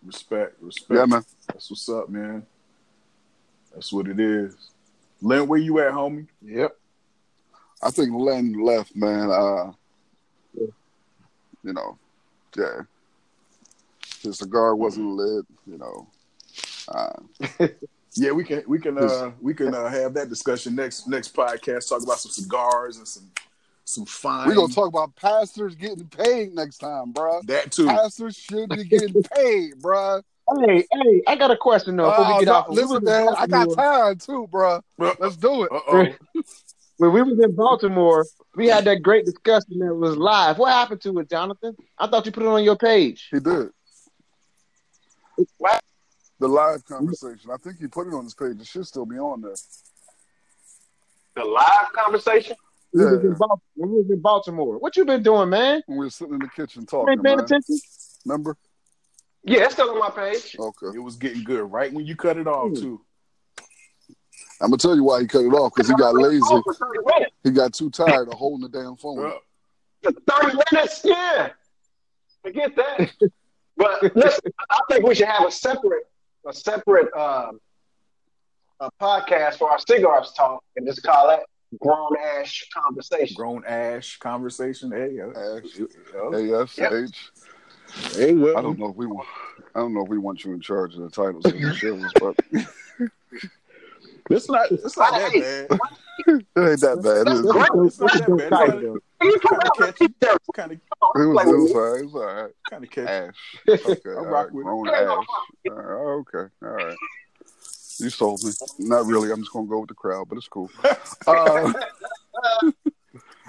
Respect, 0.05 0.57
respect. 0.63 0.99
yeah, 0.99 1.05
man. 1.05 1.25
That's 1.49 1.71
what's 1.71 1.89
up, 1.89 2.09
man. 2.09 2.47
That's 3.73 3.93
what 3.93 4.09
it 4.09 4.19
is. 4.19 4.57
Len, 5.21 5.47
where 5.47 5.61
you 5.61 5.79
at, 5.81 5.93
homie? 5.93 6.27
Yep. 6.43 6.77
I 7.83 7.91
think 7.91 8.13
Len 8.15 8.53
left, 8.55 8.97
man. 8.97 9.31
Uh, 9.31 9.73
you 10.57 11.73
know, 11.73 11.99
yeah. 12.57 12.81
His 14.23 14.39
cigar 14.39 14.75
wasn't 14.77 15.09
lit, 15.09 15.45
you 15.67 15.79
know. 15.79 16.07
Uh, 16.89 17.13
Yeah, 18.15 18.33
we 18.33 18.45
can 18.45 18.63
we 18.67 18.79
can 18.79 18.99
uh 18.99 19.31
we 19.41 19.55
can 19.55 19.75
uh, 19.75 19.89
have 19.89 20.13
that 20.15 20.29
discussion 20.29 20.75
next 20.77 21.09
next 21.09 21.35
podcast. 21.35 21.89
Talk 21.89 22.03
about 22.03 22.19
some 22.19 22.31
cigars 22.31 22.99
and 22.99 23.09
some 23.09 23.31
some 23.85 24.05
fine. 24.05 24.49
we're 24.49 24.55
gonna 24.55 24.73
talk 24.73 24.89
about 24.89 25.17
pastors 25.17 25.75
getting 25.75 26.07
paid 26.09 26.55
next 26.55 26.77
time, 26.79 27.15
bruh. 27.15 27.41
that 27.47 27.73
too. 27.73 27.87
Pastors 27.87 28.37
should 28.37 28.69
be 28.69 28.85
getting 28.85 29.23
paid, 29.35 29.77
bruh. 29.81 30.23
Hey, 30.67 30.85
hey, 30.93 31.23
I 31.27 31.37
got 31.37 31.53
a 31.53 31.57
question 31.57 31.97
though. 31.97 32.11
Before 32.11 32.25
Oh, 32.27 32.33
we 32.39 32.45
get 32.45 32.51
no, 32.51 32.55
off, 32.59 32.69
listen, 32.69 32.99
we 33.03 33.11
man, 33.11 33.29
I 33.39 33.47
got 33.47 33.75
time 33.75 34.19
too, 34.19 34.47
bruh. 34.53 34.83
Let's 34.99 35.37
do 35.39 35.63
it. 35.63 35.73
Uh 35.73 35.81
oh. 35.89 36.07
when 36.99 37.13
we 37.15 37.23
was 37.23 37.41
in 37.43 37.55
Baltimore, 37.57 38.27
we 38.57 38.67
had 38.69 38.85
that 38.85 39.01
great 39.03 39.25
discussion 39.25 39.79
that 39.79 39.95
was 39.95 40.19
live. 40.19 40.59
What 40.59 40.71
happened 40.73 41.01
to 41.05 41.19
it, 41.21 41.31
Jonathan? 41.31 41.75
I 41.97 42.09
thought 42.09 42.27
you 42.27 42.33
put 42.33 42.43
it 42.43 42.47
on 42.49 42.63
your 42.63 42.77
page. 42.77 43.29
He 43.31 43.41
did. 43.41 43.71
What? 45.59 45.81
The 46.41 46.49
live 46.49 46.85
conversation. 46.85 47.51
I 47.53 47.57
think 47.57 47.81
you 47.81 47.89
put 47.89 48.09
it 48.09 48.15
on 48.15 48.25
this 48.25 48.35
page. 48.35 48.61
It 48.61 48.67
should 48.67 48.87
still 48.87 49.07
be 49.07 49.17
on 49.19 49.41
there. 49.43 49.55
The 51.37 51.45
live 51.45 51.93
conversation. 51.95 52.57
We 52.93 53.03
Yeah. 53.03 53.09
in 53.11 53.35
Baltimore. 53.35 53.61
We 53.77 53.87
was 53.89 54.11
in 54.11 54.21
Baltimore. 54.21 54.79
What 54.79 54.97
you 54.97 55.05
been 55.05 55.23
doing, 55.23 55.49
man? 55.49 55.83
When 55.87 55.99
we 55.99 56.07
were 56.07 56.11
sitting 56.11 56.35
in 56.35 56.41
the 56.41 56.49
kitchen 56.49 56.83
You 56.83 56.87
talking, 56.87 57.13
ain't 57.13 57.23
paying 57.23 57.37
man. 57.37 57.45
attention? 57.45 57.79
Remember? 58.27 58.57
Yeah, 59.45 59.65
it's 59.65 59.75
still 59.75 59.91
on 59.91 59.99
my 59.99 60.11
page. 60.11 60.57
Okay. 60.59 60.97
It 60.97 61.01
was 61.03 61.17
getting 61.17 61.43
good 61.43 61.63
right 61.65 61.93
when 61.93 62.07
you 62.07 62.17
cut 62.17 62.37
it 62.37 62.47
off 62.47 62.75
too. 62.75 63.01
I'm 64.61 64.69
gonna 64.71 64.77
tell 64.77 64.95
you 64.95 65.03
why 65.05 65.21
he 65.21 65.27
cut 65.27 65.45
it 65.45 65.49
off 65.55 65.73
because 65.75 65.89
he 65.89 65.95
got 65.97 66.15
lazy. 66.15 66.41
For 66.41 66.63
30 66.75 66.99
minutes. 67.05 67.33
He 67.43 67.51
got 67.51 67.73
too 67.73 67.91
tired 67.91 68.29
of 68.29 68.35
holding 68.35 68.69
the 68.69 68.69
damn 68.69 68.97
phone. 68.97 69.33
For 70.03 70.13
30 70.13 70.59
minutes, 70.73 71.01
yeah. 71.05 71.51
Forget 72.43 72.77
that. 72.77 73.11
but 73.77 74.03
listen, 74.17 74.53
I 74.71 74.79
think 74.91 75.07
we 75.07 75.15
should 75.15 75.29
have 75.29 75.47
a 75.47 75.51
separate, 75.51 76.05
a 76.47 76.53
separate 76.53 77.13
um, 77.17 77.61
a 78.81 78.91
podcast 79.01 79.55
for 79.59 79.71
our 79.71 79.79
cigars 79.79 80.33
talk 80.37 80.63
and 80.77 80.87
just 80.87 81.03
call 81.03 81.31
it 81.31 81.41
grown 81.81 82.11
ash 82.39 82.67
conversation. 82.75 83.35
grown 83.37 83.65
ash 83.65 84.19
conversation. 84.19 84.91
Hey, 84.93 85.19
uh, 85.21 85.29
Ash. 85.57 85.81
uh, 86.15 86.67
Yep. 86.77 87.09
Hey, 88.15 88.35
well, 88.35 88.57
I 88.57 88.63
don't 88.63 88.79
know 88.79 88.89
if 88.89 88.97
we 88.97 89.07
want. 89.07 89.29
I 89.75 89.81
don't 89.81 89.95
know 89.95 90.03
if 90.03 90.09
we 90.09 90.19
want 90.19 90.45
you 90.45 90.53
in 90.53 90.61
charge 90.61 90.95
of 90.95 91.01
the 91.03 91.11
titles 91.11 91.45
of 91.47 91.53
the 91.53 91.75
shows, 91.75 92.11
but 92.21 92.37
it's 94.31 94.49
not 94.49 94.71
it's 94.71 94.97
not 94.97 95.13
that 95.13 95.33
bad. 95.33 95.79
it 96.27 96.47
ain't 96.57 96.81
that 96.81 97.03
bad. 97.03 97.27
It, 97.27 97.33
is. 97.33 97.41
Great. 97.43 97.69
It's 97.87 98.01
not 98.01 98.13
that 98.13 98.51
bad. 98.51 98.75
It's 98.75 98.83
though. 98.83 98.99
You 99.23 99.39
come 99.41 99.59
Kinda 99.61 99.93
catchy. 99.93 100.15
kind 100.55 100.73
of 100.73 100.81
it 101.15 101.27
was, 101.27 101.35
Like, 101.35 101.47
it 101.47 101.57
was 101.57 101.73
all 101.73 101.81
right. 101.81 102.01
It 102.01 102.05
was 102.05 102.15
all 102.15 102.35
right. 102.35 102.51
kind 102.71 102.85
of 102.85 102.91
catchy. 102.91 103.09
Ash. 103.09 103.35
Okay. 103.87 104.11
Rock 104.11 104.47
right. 104.47 104.53
with 104.53 104.63
it. 104.63 104.65
Grown 104.65 104.89
ash. 104.89 105.27
All 105.69 105.75
right, 105.75 106.35
okay. 106.35 106.55
All 106.63 106.69
right. 106.69 106.97
You 107.99 108.11
sold 108.11 108.43
me. 108.43 108.51
Not 108.79 109.07
really. 109.07 109.31
I'm 109.31 109.41
just 109.41 109.53
gonna 109.53 109.67
go 109.67 109.81
with 109.81 109.89
the 109.89 109.95
crowd, 109.95 110.29
but 110.29 110.39
it's 110.39 110.49
cool. 110.49 110.71
Uh, 111.27 111.73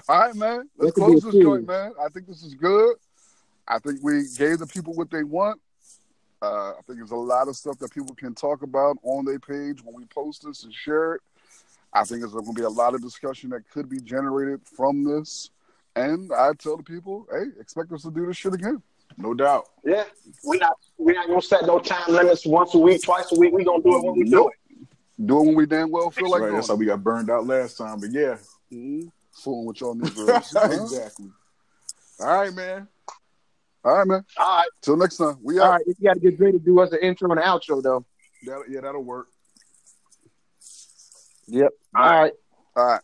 all 0.10 0.20
right, 0.20 0.36
man. 0.36 0.70
Let's 0.78 0.94
That 0.96 0.96
could 0.96 0.96
be 0.96 1.02
close 1.02 1.24
this 1.24 1.32
series. 1.32 1.44
joint, 1.44 1.68
man. 1.68 1.94
I 2.04 2.10
think 2.10 2.28
this 2.28 2.44
is 2.44 2.54
good. 2.54 2.98
I 3.68 3.80
think 3.80 4.00
we 4.04 4.26
gave 4.38 4.60
the 4.60 4.68
people 4.68 4.94
what 4.94 5.10
they 5.10 5.24
want. 5.24 5.60
Uh, 6.42 6.72
I 6.72 6.80
think 6.86 7.00
there's 7.00 7.12
a 7.12 7.16
lot 7.16 7.48
of 7.48 7.56
stuff 7.56 7.80
that 7.80 7.92
people 7.94 8.14
can 8.14 8.36
talk 8.36 8.64
about 8.64 8.98
on 9.04 9.24
their 9.24 9.40
page 9.40 9.82
when 9.82 9.96
we 9.96 10.06
post 10.06 10.44
this 10.46 10.66
and 10.66 10.74
share 10.74 11.14
it. 11.14 11.22
I 11.94 12.04
think 12.04 12.20
there's 12.20 12.34
going 12.34 12.46
to 12.46 12.54
be 12.54 12.64
a 12.64 12.70
lot 12.70 12.94
of 12.96 13.02
discussion 13.02 13.50
that 13.52 13.70
could 13.70 13.88
be 13.90 14.02
generated 14.02 14.60
from 14.76 15.04
this. 15.06 15.52
And 15.96 16.32
I 16.34 16.54
tell 16.54 16.78
the 16.78 16.84
people, 16.84 17.28
hey, 17.32 17.46
expect 17.60 17.92
us 17.92 18.02
to 18.04 18.12
do 18.12 18.26
this 18.26 18.38
shit 18.38 18.54
again. 18.54 18.82
No 19.18 19.34
doubt. 19.34 19.66
Yeah, 19.86 20.06
We're 20.44 20.58
not 20.60 20.78
we 20.98 21.14
not 21.14 21.28
gonna 21.28 21.42
set 21.42 21.66
no 21.66 21.78
time 21.80 22.12
limits 22.12 22.46
once 22.46 22.74
a 22.74 22.80
week, 22.80 23.04
twice 23.04 23.32
a 23.32 23.36
week. 23.40 23.54
We 23.54 23.64
gonna 23.64 23.84
do 23.84 23.98
it 23.98 24.04
when 24.04 24.16
we 24.18 24.24
do 24.30 24.48
it. 24.48 24.88
Do 25.24 25.40
it 25.40 25.46
when 25.46 25.56
we 25.56 25.66
damn 25.68 25.92
well 25.92 26.10
feel 26.10 26.32
like 26.32 26.42
right. 26.42 26.48
doing 26.48 26.56
That's 26.58 26.70
how 26.70 26.76
we 26.76 26.86
got 26.88 27.04
burned 27.04 27.30
out 27.30 27.46
last 27.46 27.78
time. 27.78 28.00
But 28.00 28.12
yeah, 28.12 28.38
Mhm. 28.72 29.12
Fooling 29.32 29.66
with 29.68 29.82
y'all 29.82 29.94
Negroes. 29.94 30.52
Huh? 30.56 30.70
exactly. 30.72 31.32
All 32.20 32.28
right, 32.28 32.54
man. 32.54 32.88
All 33.84 33.98
right, 33.98 34.08
man. 34.08 34.26
All 34.38 34.58
right. 34.58 34.68
Till 34.82 34.96
next 34.98 35.18
time. 35.18 35.38
We 35.44 35.60
All 35.60 35.66
out. 35.66 35.72
right, 35.72 35.82
you 35.88 35.96
got 36.04 36.14
to 36.14 36.20
get 36.20 36.40
ready 36.40 36.54
to 36.58 36.64
do 36.64 36.80
us 36.80 36.92
an 36.92 37.00
intro 37.02 37.30
and 37.32 37.40
an 37.40 37.46
outro, 37.46 37.82
though. 37.84 38.06
That, 38.46 38.64
yeah, 38.70 38.82
that'll 38.82 39.04
work. 39.04 39.28
Yep. 41.48 41.72
All 41.96 42.02
All 42.04 42.10
right. 42.10 42.22
right. 42.22 42.32
All 42.76 42.86
right. 42.88 43.02